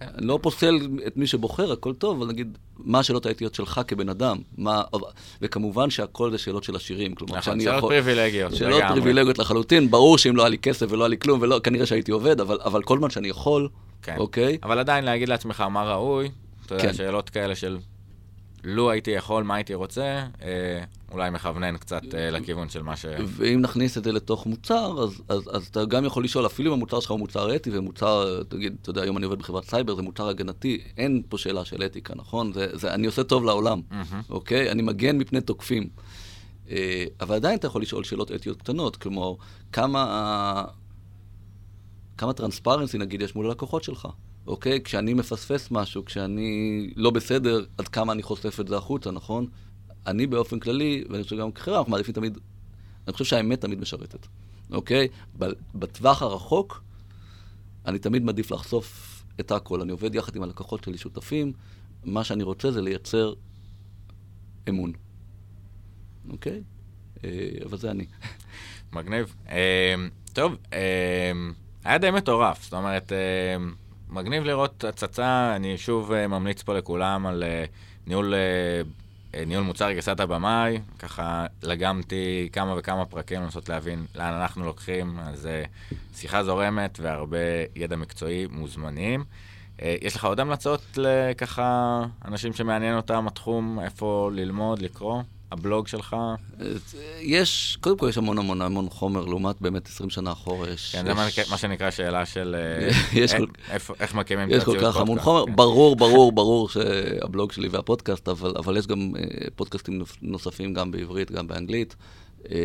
אני 0.00 0.26
לא 0.26 0.38
פוסל 0.42 0.78
את 1.06 1.16
מי 1.16 1.26
שבוחר, 1.26 1.72
הכל 1.72 1.94
טוב, 1.94 2.22
אבל 2.22 2.32
נגיד, 2.32 2.58
מה 2.78 2.98
השאלות 2.98 3.26
האתיות 3.26 3.54
שלך 3.54 3.80
כבן 3.88 4.08
אדם? 4.08 4.38
מה, 4.58 4.82
וכמובן 5.42 5.90
שהכל 5.90 6.30
זה 6.30 6.38
שאלות 6.38 6.64
של 6.64 6.76
עשירים. 6.76 7.14
כלומר, 7.14 7.32
נכון, 7.32 7.52
שאני 7.52 7.64
שאלות 7.64 7.78
יכול... 7.78 7.90
פריבילגיות. 7.90 8.54
שאלות 8.54 8.82
פריבילגיות 8.88 9.38
לחלוטין. 9.38 9.90
ברור 9.90 10.18
שאם 10.18 10.36
לא 10.36 10.42
היה 10.42 10.48
לי 10.48 10.58
כסף 10.58 10.86
ולא 10.90 11.04
היה 11.04 11.08
לי 11.08 11.18
כלום, 11.18 11.40
ולא, 11.42 11.60
כנראה 11.62 11.86
שהייתי 11.86 12.12
עובד, 12.12 12.40
אבל, 12.40 12.58
אבל 12.64 12.82
כל 12.82 12.98
זמן 12.98 13.10
שאני 13.10 13.28
יכול, 13.28 13.68
כן. 14.02 14.16
אוקיי? 14.18 14.58
אבל 14.62 14.78
עדיין 14.78 15.04
להגיד 15.04 15.28
לעצמך 15.28 15.60
מה 15.60 15.92
ראוי, 15.92 16.30
אתה 16.66 16.74
יודע, 16.74 16.84
כן. 16.86 16.92
שאלות 16.94 17.30
כאלה 17.30 17.54
של 17.54 17.78
לו 18.64 18.90
הייתי 18.90 19.10
יכול, 19.10 19.42
מה 19.42 19.54
הייתי 19.54 19.74
רוצה, 19.74 20.26
אה, 20.42 20.84
אולי 21.12 21.30
מכוונן 21.30 21.76
קצת 21.76 22.02
אה, 22.14 22.30
לכיוון 22.30 22.68
של 22.68 22.82
מה 22.82 22.96
ש... 22.96 23.06
ואם 23.26 23.60
נכניס 23.60 23.98
את 23.98 24.04
זה 24.04 24.12
לתוך 24.12 24.46
מוצר, 24.46 25.02
אז, 25.02 25.22
אז, 25.28 25.50
אז 25.52 25.66
אתה 25.66 25.84
גם 25.84 26.04
יכול 26.04 26.24
לשאול, 26.24 26.46
אפילו 26.46 26.70
אם 26.70 26.76
המוצר 26.76 27.00
שלך 27.00 27.10
הוא 27.10 27.18
מוצר 27.18 27.56
אתי, 27.56 27.70
ומוצר, 27.72 28.42
תגיד, 28.42 28.76
אתה 28.82 28.90
יודע, 28.90 29.02
היום 29.02 29.16
אני 29.16 29.24
עובד 29.24 29.38
בחברת 29.38 29.64
סייבר, 29.64 29.94
זה 29.94 30.02
מוצר 30.02 30.28
הגנתי, 30.28 30.80
אין 30.96 31.22
פה 31.28 31.38
שאלה 31.38 31.64
של 31.64 31.82
אתיקה, 31.82 32.14
נכון? 32.16 32.52
זה, 32.52 32.66
זה, 32.72 32.94
אני 32.94 33.06
עושה 33.06 33.24
טוב 33.24 33.44
לעולם. 33.44 33.80
אוקיי? 34.30 34.70
אני 34.70 34.82
מגן 34.82 35.18
מפני 35.18 35.40
תוקפים. 35.40 35.88
אה, 36.70 37.04
אבל 37.20 37.34
עדיין 37.34 37.58
אתה 37.58 37.66
יכול 37.66 37.82
לשאול 37.82 38.04
שאלות 38.04 38.32
אתיות 38.32 38.62
קטנות, 38.62 38.96
כמו 38.96 39.38
כמה, 39.72 40.64
כמה 42.18 42.32
טרנספרנסי, 42.32 42.98
נגיד, 42.98 43.22
יש 43.22 43.34
מול 43.34 43.46
הלקוחות 43.46 43.84
שלך, 43.84 44.08
אוקיי? 44.50 44.80
כשאני 44.82 45.14
מפספס 45.14 45.70
משהו, 45.70 46.04
כשאני 46.04 46.90
לא 46.96 47.10
בסדר, 47.10 47.64
עד 47.78 47.88
כמה 47.88 48.12
אני 48.12 48.22
חושף 48.22 48.60
את 48.60 48.68
זה 48.68 48.76
החוצה, 48.76 49.10
נכון? 49.10 49.46
אני 50.06 50.26
באופן 50.26 50.58
כללי, 50.58 51.04
ואני 51.10 51.22
חושב 51.22 51.36
גם 51.36 51.52
כחברה, 51.52 51.78
אנחנו 51.78 51.90
מעדיפים 51.92 52.14
תמיד, 52.14 52.38
אני 53.06 53.12
חושב 53.12 53.24
שהאמת 53.24 53.60
תמיד 53.60 53.80
משרתת, 53.80 54.26
אוקיי? 54.70 55.08
בטווח 55.74 56.22
הרחוק, 56.22 56.82
אני 57.86 57.98
תמיד 57.98 58.24
מעדיף 58.24 58.50
לחשוף 58.50 59.22
את 59.40 59.52
הכל. 59.52 59.80
אני 59.80 59.92
עובד 59.92 60.14
יחד 60.14 60.36
עם 60.36 60.42
הלקוחות 60.42 60.84
שלי, 60.84 60.98
שותפים, 60.98 61.52
מה 62.04 62.24
שאני 62.24 62.42
רוצה 62.42 62.70
זה 62.70 62.82
לייצר 62.82 63.32
אמון, 64.68 64.92
אוקיי? 66.30 66.62
אה, 67.24 67.48
אבל 67.64 67.78
זה 67.78 67.90
אני. 67.90 68.06
מגניב. 68.92 69.34
אה, 69.48 69.94
טוב, 70.32 70.56
אה, 70.72 71.32
היה 71.84 71.98
די 71.98 72.10
מטורף, 72.10 72.62
זאת 72.62 72.74
אומרת, 72.74 73.12
מגניב 74.12 74.44
לראות 74.44 74.84
הצצה, 74.84 75.52
אני 75.56 75.78
שוב 75.78 76.12
אה, 76.12 76.26
ממליץ 76.26 76.62
פה 76.62 76.74
לכולם 76.74 77.26
על 77.26 77.42
אה, 77.42 77.64
ניהול, 78.06 78.34
אה, 79.34 79.44
ניהול 79.44 79.64
מוצר 79.64 79.92
גרסת 79.92 80.20
הבמאי, 80.20 80.78
ככה 80.98 81.46
לגמתי 81.62 82.48
כמה 82.52 82.74
וכמה 82.78 83.04
פרקים 83.04 83.42
לנסות 83.42 83.68
להבין 83.68 84.06
לאן 84.14 84.32
אנחנו 84.32 84.64
לוקחים, 84.64 85.18
אז 85.18 85.48
שיחה 86.14 86.44
זורמת 86.44 86.98
והרבה 87.02 87.38
ידע 87.76 87.96
מקצועי 87.96 88.46
מוזמנים. 88.50 89.24
יש 89.82 90.16
לך 90.16 90.24
עוד 90.24 90.40
המלצות 90.40 90.82
לככה 90.96 92.02
אנשים 92.24 92.52
שמעניין 92.52 92.96
אותם 92.96 93.26
התחום, 93.26 93.80
איפה 93.80 94.30
ללמוד, 94.34 94.82
לקרוא? 94.82 95.22
הבלוג 95.50 95.88
שלך? 95.88 96.16
יש, 97.20 97.78
קודם 97.80 97.98
כל 97.98 98.08
יש 98.08 98.18
המון 98.18 98.38
המון 98.38 98.62
המון 98.62 98.88
חומר, 98.90 99.24
לעומת 99.24 99.60
באמת 99.60 99.86
20 99.88 100.10
שנה 100.10 100.32
אחורה, 100.32 100.70
יש... 100.70 100.92
כן, 100.96 101.04
זה 101.06 101.14
מה- 101.14 101.28
יש- 101.28 101.40
שנקרא 101.56 101.90
שאלה 101.90 102.26
של 102.26 102.56
אה, 102.58 102.88
יש 103.20 103.32
אה, 103.32 103.38
כל- 103.38 103.46
איפה- 103.70 103.94
איך 104.00 104.14
מקימים 104.14 104.48
יש 104.50 104.64
כל 104.64 104.76
כך 104.80 104.96
המון 104.96 105.06
פודקאסט, 105.06 105.24
חומר, 105.24 105.46
כן. 105.46 105.56
ברור, 105.56 105.96
ברור, 106.04 106.32
ברור 106.32 106.68
שהבלוג 106.68 107.52
שלי 107.52 107.68
והפודקאסט, 107.68 108.28
אבל, 108.28 108.52
אבל 108.56 108.76
יש 108.76 108.86
גם 108.86 109.12
אה, 109.18 109.22
פודקאסטים 109.56 109.98
נוס- 109.98 110.18
נוספים 110.22 110.74
גם 110.74 110.90
בעברית, 110.90 111.30
גם 111.30 111.46
באנגלית. 111.46 111.96
אה, 112.50 112.56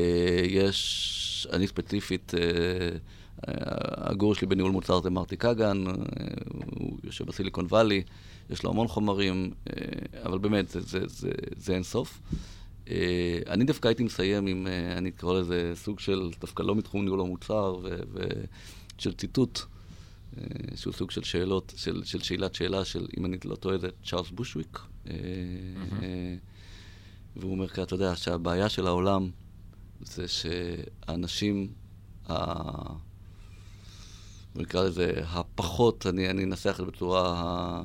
יש, 0.48 1.48
אני 1.54 1.68
ספציפית, 1.68 2.32
אה, 2.38 2.40
אה, 3.48 3.54
הגור 4.10 4.36
שלי 4.36 4.48
בניהול 4.48 4.72
מוצר 4.72 5.02
זה 5.02 5.10
מרטי 5.10 5.36
קגן, 5.38 5.84
אה, 5.88 5.94
הוא 6.80 6.98
יושב 7.04 7.26
בסיליקון 7.26 7.66
וואלי, 7.70 8.04
יש 8.50 8.64
לו 8.64 8.70
המון 8.70 8.88
חומרים, 8.88 9.52
אה, 9.70 9.74
אבל 10.26 10.38
באמת, 10.38 10.70
זה, 10.70 10.82
זה, 10.82 11.00
זה, 11.08 11.30
זה 11.58 11.74
אין 11.74 11.84
סוף. 11.84 12.20
אה, 12.90 13.40
אני 13.48 13.64
דווקא 13.64 13.88
הייתי 13.88 14.04
מסיים 14.04 14.48
עם, 14.48 14.68
אה, 14.68 14.98
אני 14.98 15.10
אקרא 15.10 15.40
לזה 15.40 15.72
סוג 15.76 16.00
של, 16.00 16.30
דווקא 16.42 16.64
לא 16.64 16.76
מתחום 16.76 17.04
ניהול 17.04 17.22
המוצר, 17.22 17.78
ו- 17.84 17.98
ו- 18.14 18.44
של 18.98 19.14
ציטוט. 19.14 19.60
אה, 20.38 20.44
שהוא 20.76 20.94
סוג 20.94 21.12
של 21.12 21.24
שאלות, 21.24 21.74
של, 21.78 22.04
של 22.04 22.22
שאלת 22.22 22.56
שאלה, 22.56 22.86
של, 22.86 23.08
אם 23.18 23.26
אני 23.26 23.38
לא 23.46 23.56
טועה, 23.56 23.78
זה 23.78 23.88
צ'ארלס 24.06 24.30
בושוויק. 24.30 24.80
אה, 25.08 25.14
אה, 26.02 26.36
והוא 27.36 27.52
אומר 27.52 27.66
אתה 27.84 27.96
יודע, 27.96 28.16
שהבעיה 28.16 28.70
של 28.70 28.88
העולם 28.88 29.30
זה 30.02 30.26
שהאנשים, 30.28 31.68
ה- 32.30 32.94
נקרא 34.56 34.84
לזה, 34.84 35.12
הפחות, 35.28 36.06
אני 36.08 36.30
אני 36.30 36.44
אנסח 36.44 36.72
את 36.72 36.86
זה 36.86 36.92
בצורה 36.92 37.22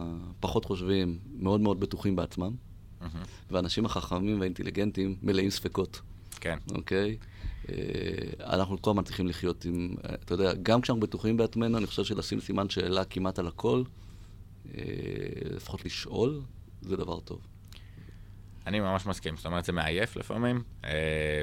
הפחות 0.01 0.65
חושבים, 0.65 1.19
מאוד 1.39 1.61
מאוד 1.61 1.81
בטוחים 1.81 2.17
בעצמם, 2.17 2.55
מהמם. 3.01 3.25
והאנשים 3.51 3.87
החכמים 3.87 4.41
והאינטליגנטים 4.41 5.17
מלאים 5.23 5.51
ספקות. 5.51 6.01
כן. 6.41 6.59
אוקיי? 6.75 7.17
אה, 7.69 7.75
אנחנו 8.55 8.83
כל 8.83 8.91
הזמן 8.91 9.03
צריכים 9.03 9.27
לחיות 9.27 9.65
עם, 9.65 9.95
אה, 10.05 10.15
אתה 10.15 10.35
יודע, 10.35 10.53
גם 10.63 10.81
כשאנחנו 10.81 11.01
בטוחים 11.01 11.37
בעצמנו, 11.37 11.79
אני 11.79 11.87
חושב 11.87 12.05
שלשים 12.05 12.41
סימן 12.41 12.69
שאלה 12.69 13.05
כמעט 13.05 13.39
על 13.39 13.47
הכל, 13.47 13.83
אה, 14.75 14.83
לפחות 15.51 15.85
לשאול, 15.85 16.41
זה 16.83 16.97
דבר 16.97 17.21
טוב. 17.21 17.41
אני 18.67 18.81
ממש 18.81 19.07
מסכים, 19.07 19.37
זאת 19.37 19.47
אומרת, 19.47 19.65
זה 19.65 19.73
מעייף 19.73 20.17
לפעמים, 20.17 20.63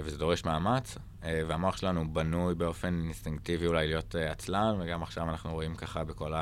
וזה 0.04 0.18
דורש 0.18 0.46
מאמץ, 0.46 0.98
והמוח 1.24 1.78
שלנו 1.78 2.14
בנוי 2.14 2.56
באופן 2.56 3.02
אינסטינקטיבי 3.04 3.68
אולי 3.68 3.88
להיות 3.88 4.16
עצלן, 4.16 4.76
וגם 4.80 5.04
עכשיו 5.04 5.30
אנחנו 5.30 5.54
רואים 5.54 5.76
ככה 5.76 6.04
בכל 6.04 6.34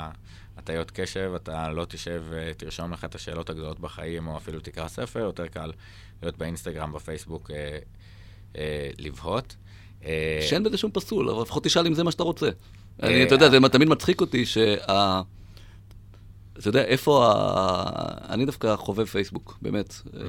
ההטיות 0.70 0.92
קשב, 0.92 1.32
אתה 1.36 1.70
לא 1.70 1.86
תשב 1.86 2.24
ותרשום 2.30 2.94
לך 2.94 3.06
את 3.06 3.16
השאלות 3.16 3.50
הגדולות 3.50 3.80
בחיים, 3.80 4.28
או 4.28 4.38
אפילו 4.38 4.60
תקרא 4.60 4.88
ספר, 4.88 5.20
יותר 5.20 5.48
קל 5.48 5.72
להיות 6.22 6.38
באינסטגרם, 6.38 6.94
בפייסבוק, 6.94 7.52
אה, 7.52 7.78
אה, 8.58 8.90
לבהות. 9.00 9.56
אה, 10.06 10.40
שאין 10.50 10.64
בזה 10.64 10.78
שום 10.78 10.92
פסול, 10.92 11.30
אבל 11.30 11.42
לפחות 11.42 11.64
תשאל 11.64 11.88
אם 11.88 11.94
זה 11.94 12.04
מה 12.04 12.12
שאתה 12.12 12.24
רוצה. 12.24 12.46
אה, 12.46 13.08
אני, 13.08 13.24
אתה 13.24 13.36
יודע, 13.36 13.50
זה 13.50 13.58
תמיד 13.72 13.90
מצחיק 13.90 14.22
אותי 14.22 14.46
שה... 14.46 14.76
אתה 16.60 16.68
יודע, 16.68 16.84
איפה 16.84 17.26
ה... 17.28 18.34
אני 18.34 18.46
דווקא 18.46 18.76
חובב 18.76 19.06
פייסבוק, 19.06 19.58
באמת. 19.62 19.94
אה, 20.14 20.22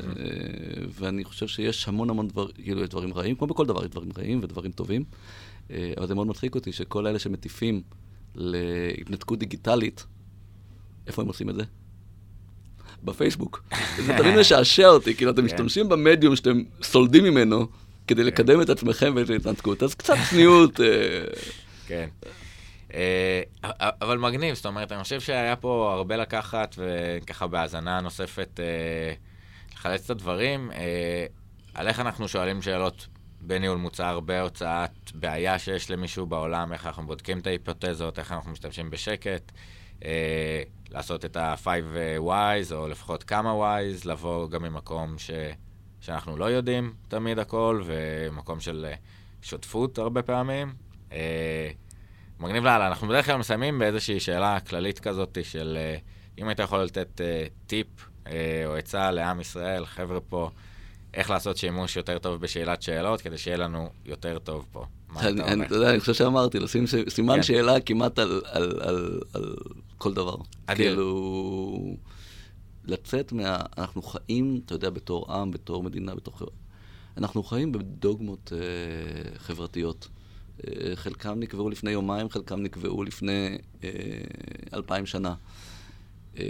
ואני 0.90 1.24
חושב 1.24 1.46
שיש 1.46 1.88
המון 1.88 2.10
המון 2.10 2.28
דברים, 2.28 2.54
כאילו, 2.54 2.82
יש 2.82 2.88
דברים 2.88 3.14
רעים, 3.14 3.36
כמו 3.36 3.46
בכל 3.46 3.66
דבר, 3.66 3.84
יש 3.84 3.90
דברים 3.90 4.08
רעים 4.18 4.40
ודברים 4.42 4.72
טובים. 4.72 5.04
אה, 5.70 5.92
אבל 5.98 6.06
זה 6.06 6.14
מאוד 6.14 6.26
מצחיק 6.26 6.54
אותי 6.54 6.72
שכל 6.72 7.06
אלה 7.06 7.18
שמטיפים 7.18 7.82
להתנתקות 8.34 9.38
דיגיטלית, 9.38 10.06
איפה 11.06 11.22
הם 11.22 11.28
עושים 11.28 11.50
את 11.50 11.54
זה? 11.54 11.62
בפייסבוק. 13.04 13.62
זה 14.06 14.14
תמיד 14.18 14.36
משעשע 14.36 14.88
אותי, 14.88 15.14
כאילו, 15.14 15.30
אתם 15.30 15.40
כן. 15.40 15.44
משתמשים 15.44 15.88
במדיום 15.88 16.36
שאתם 16.36 16.62
סולדים 16.82 17.24
ממנו 17.24 17.66
כדי 18.06 18.24
לקדם 18.24 18.62
את 18.62 18.70
עצמכם 18.70 19.12
ואת 19.16 19.30
ההתנתקות, 19.30 19.82
אז 19.82 19.94
קצת 19.94 20.14
צניעות. 20.30 20.80
אה, 20.80 20.86
כן. 21.86 22.08
אה, 22.94 23.42
אבל 24.02 24.18
מגניב, 24.18 24.54
זאת 24.54 24.66
אומרת, 24.66 24.92
אני 24.92 25.02
חושב 25.02 25.20
שהיה 25.20 25.56
פה 25.56 25.92
הרבה 25.94 26.16
לקחת, 26.16 26.74
וככה 26.78 27.46
בהאזנה 27.46 28.00
נוספת 28.00 28.60
אה, 28.60 29.12
לחלץ 29.74 30.04
את 30.04 30.10
הדברים. 30.10 30.70
על 31.74 31.88
איך 31.88 32.00
אנחנו 32.00 32.28
שואלים 32.28 32.62
שאלות 32.62 33.06
בניהול 33.40 33.78
מוצר, 33.78 34.20
בהוצאת 34.20 35.12
בעיה 35.14 35.58
שיש 35.58 35.90
למישהו 35.90 36.26
בעולם, 36.26 36.72
איך 36.72 36.86
אנחנו 36.86 37.06
בודקים 37.06 37.38
את 37.38 37.46
ההיפותזות, 37.46 38.18
איך 38.18 38.32
אנחנו 38.32 38.50
משתמשים 38.50 38.90
בשקט, 38.90 39.52
אה, 40.05 40.62
לעשות 40.90 41.24
את 41.24 41.36
ה-5 41.36 41.66
wise, 42.20 42.74
או 42.74 42.89
לפחות 42.89 43.23
כמה 43.23 43.52
wise, 43.52 44.09
לבוא 44.09 44.48
גם 44.48 44.62
ממקום 44.62 45.18
ש... 45.18 45.31
שאנחנו 46.01 46.36
לא 46.36 46.44
יודעים 46.44 46.94
תמיד 47.09 47.39
הכל, 47.39 47.82
ומקום 47.85 48.60
של 48.60 48.86
אה, 48.89 48.94
שותפות 49.43 49.98
הרבה 49.98 50.23
פעמים. 50.23 50.74
אה, 51.12 51.70
מגניב 52.40 52.64
לאללה, 52.64 52.86
אנחנו 52.86 53.09
בדרך 53.09 53.27
כלל 53.27 53.36
מסיימים 53.36 53.78
באיזושהי 53.78 54.20
שאלה 54.20 54.60
כללית 54.60 54.98
כזאת 54.98 55.39
של 55.43 55.78
אה, 55.81 55.97
אם 56.39 56.48
היית 56.48 56.59
יכול 56.59 56.82
לתת 56.82 57.20
אה, 57.20 57.47
טיפ 57.66 57.86
אה, 58.27 58.62
או 58.66 58.77
עצה 58.77 59.10
לעם 59.10 59.40
ישראל, 59.40 59.86
חבר'ה 59.86 60.20
פה, 60.20 60.51
איך 61.16 61.30
לעשות 61.30 61.56
שימוש 61.56 61.97
יותר 61.97 62.18
טוב 62.18 62.40
בשאלת 62.40 62.82
שאלות, 62.82 63.20
כדי 63.20 63.38
שיהיה 63.38 63.56
לנו 63.56 63.90
יותר 64.05 64.38
טוב 64.38 64.66
פה. 64.72 64.84
מה 65.09 65.20
אני, 65.20 65.40
אתה 65.40 65.52
אומר? 65.52 65.66
אתה 65.66 65.74
יודע, 65.74 65.90
אני 65.90 66.01
חושב 66.01 66.14
שאמרתי, 66.14 66.59
לשים 66.59 66.84
סימן 67.09 67.36
כן. 67.36 67.43
שאלה 67.43 67.80
כמעט 67.80 68.18
על, 68.18 69.20
כל 69.98 70.14
דבר. 70.14 70.36
כאילו, 70.66 71.97
לצאת 72.84 73.32
מה... 73.32 73.59
אנחנו 73.78 74.02
חיים, 74.02 74.60
אתה 74.66 74.74
יודע, 74.74 74.90
בתור 74.90 75.32
עם, 75.32 75.51
בתור 75.51 75.82
מדינה, 75.82 76.14
בתור 76.14 76.38
חברה. 76.38 76.51
אנחנו 77.16 77.43
חיים 77.43 77.72
בדוגמות 77.72 78.52
אה, 78.52 79.38
חברתיות. 79.38 80.09
אה, 80.64 80.97
חלקם 80.97 81.40
נקבעו 81.40 81.70
לפני 81.70 81.90
יומיים, 81.90 82.30
חלקם 82.30 82.62
נקבעו 82.62 83.02
לפני 83.02 83.59
אה, 83.84 83.90
אלפיים 84.74 85.06
שנה. 85.06 85.34
אה, 86.38 86.44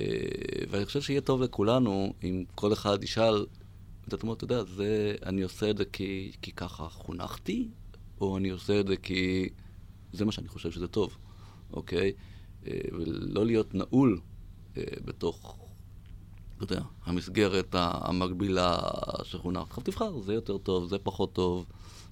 ואני 0.70 0.84
חושב 0.84 1.00
שיהיה 1.00 1.20
טוב 1.20 1.42
לכולנו 1.42 2.12
אם 2.22 2.44
כל 2.54 2.72
אחד 2.72 3.04
ישאל, 3.04 3.46
את 4.08 4.12
עצמו, 4.12 4.32
אתה 4.32 4.44
יודע, 4.44 4.64
זה, 4.64 5.14
אני 5.26 5.42
עושה 5.42 5.70
את 5.70 5.76
זה 5.76 5.84
כי, 5.84 6.32
כי 6.42 6.52
ככה 6.52 6.88
חונכתי, 6.88 7.68
או 8.20 8.36
אני 8.36 8.50
עושה 8.50 8.80
את 8.80 8.86
זה 8.86 8.96
כי 8.96 9.48
זה 10.12 10.24
מה 10.24 10.32
שאני 10.32 10.48
חושב 10.48 10.70
שזה 10.70 10.88
טוב, 10.88 11.16
אוקיי? 11.72 12.12
אה, 12.66 12.78
ולא 12.92 13.46
להיות 13.46 13.74
נעול 13.74 14.20
אה, 14.76 14.82
בתוך, 15.04 15.58
אתה 16.56 16.64
יודע, 16.64 16.82
המסגרת 17.04 17.74
המקבילה 17.78 18.78
שחונך. 19.24 19.62
עכשיו 19.68 19.82
תבחר, 19.84 20.20
זה 20.20 20.34
יותר 20.34 20.58
טוב, 20.58 20.88
זה 20.88 20.98
פחות 20.98 21.32
טוב, 21.32 21.66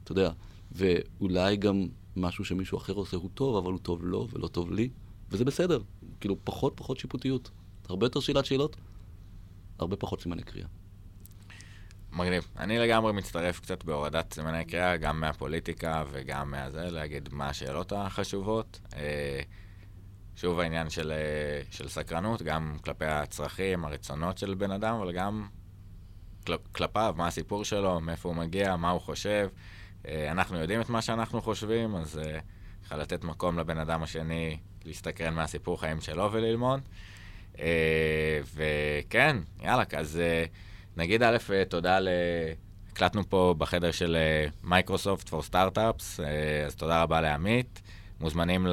אתה 0.04 0.12
יודע. 0.12 0.32
ואולי 0.72 1.56
גם 1.56 1.86
משהו 2.16 2.44
שמישהו 2.44 2.78
אחר 2.78 2.92
עושה 2.92 3.16
הוא 3.16 3.30
טוב, 3.34 3.56
אבל 3.56 3.72
הוא 3.72 3.80
טוב 3.82 4.04
לו 4.04 4.28
ולא 4.32 4.48
טוב 4.48 4.72
לי, 4.72 4.88
וזה 5.30 5.44
בסדר. 5.44 5.80
כאילו, 6.20 6.36
פחות 6.44 6.72
פחות 6.76 6.98
שיפוטיות. 6.98 7.50
הרבה 7.88 8.06
יותר 8.06 8.20
שאלת 8.20 8.44
שאלות, 8.44 8.76
הרבה 9.78 9.96
פחות 9.96 10.20
סימני 10.20 10.42
קריאה. 10.42 10.66
מגניב. 12.16 12.48
אני 12.58 12.78
לגמרי 12.78 13.12
מצטרף 13.12 13.60
קצת 13.60 13.84
בהורדת 13.84 14.32
סימני 14.32 14.64
קריאה, 14.64 14.96
גם 14.96 15.20
מהפוליטיקה 15.20 16.04
וגם 16.10 16.50
מהזה, 16.50 16.90
להגיד 16.90 17.28
מה 17.32 17.48
השאלות 17.48 17.92
החשובות. 17.92 18.80
אה, 18.96 19.40
שוב 20.36 20.60
העניין 20.60 20.90
של, 20.90 21.12
אה, 21.12 21.62
של 21.70 21.88
סקרנות, 21.88 22.42
גם 22.42 22.76
כלפי 22.84 23.04
הצרכים, 23.04 23.84
הרצונות 23.84 24.38
של 24.38 24.54
בן 24.54 24.70
אדם, 24.70 24.94
אבל 24.94 25.12
גם 25.12 25.48
כל, 26.46 26.56
כלפיו, 26.72 27.14
מה 27.16 27.26
הסיפור 27.26 27.64
שלו, 27.64 28.00
מאיפה 28.00 28.28
הוא 28.28 28.36
מגיע, 28.36 28.76
מה 28.76 28.90
הוא 28.90 29.00
חושב. 29.00 29.48
אה, 30.08 30.30
אנחנו 30.30 30.58
יודעים 30.58 30.80
את 30.80 30.88
מה 30.88 31.02
שאנחנו 31.02 31.42
חושבים, 31.42 31.96
אז 31.96 32.20
ככה 32.84 32.96
לתת 32.96 33.24
מקום 33.24 33.58
לבן 33.58 33.78
אדם 33.78 34.02
השני 34.02 34.58
להסתקרן 34.84 35.34
מהסיפור 35.34 35.80
חיים 35.80 36.00
שלו 36.00 36.32
וללמוד. 36.32 36.80
וכן, 38.54 39.36
יאללה, 39.62 39.84
אז... 39.96 40.20
נגיד 40.96 41.22
א', 41.22 41.36
אה, 41.52 41.64
תודה 41.64 42.00
ל... 42.00 42.08
הקלטנו 42.92 43.28
פה 43.28 43.54
בחדר 43.58 43.90
של 43.90 44.16
מייקרוסופט 44.62 45.28
פור 45.28 45.42
סטארט-אפס, 45.42 46.20
אז 46.66 46.74
תודה 46.74 47.02
רבה 47.02 47.20
לעמית. 47.20 47.82
מוזמנים 48.20 48.66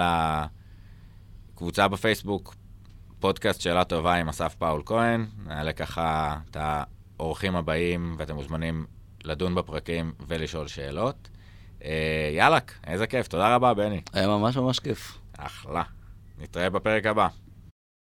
לקבוצה 1.53 1.87
בפייסבוק, 1.87 2.55
פודקאסט 3.19 3.61
שאלה 3.61 3.83
טובה 3.83 4.13
עם 4.13 4.29
אסף 4.29 4.55
פאול 4.55 4.81
כהן. 4.85 5.25
נעלה 5.45 5.73
ככה 5.73 6.37
את 6.49 6.57
האורחים 6.59 7.55
הבאים, 7.55 8.15
ואתם 8.17 8.35
מוזמנים 8.35 8.85
לדון 9.23 9.55
בפרקים 9.55 10.13
ולשאול 10.27 10.67
שאלות. 10.67 11.29
אה, 11.83 12.31
יאללה, 12.33 12.57
איזה 12.87 13.07
כיף, 13.07 13.27
תודה 13.27 13.55
רבה, 13.55 13.73
בני. 13.73 14.01
היה 14.13 14.27
ממש 14.27 14.57
ממש 14.57 14.79
כיף. 14.79 15.17
אחלה. 15.37 15.83
נתראה 16.39 16.69
בפרק 16.69 17.05
הבא. 17.05 17.27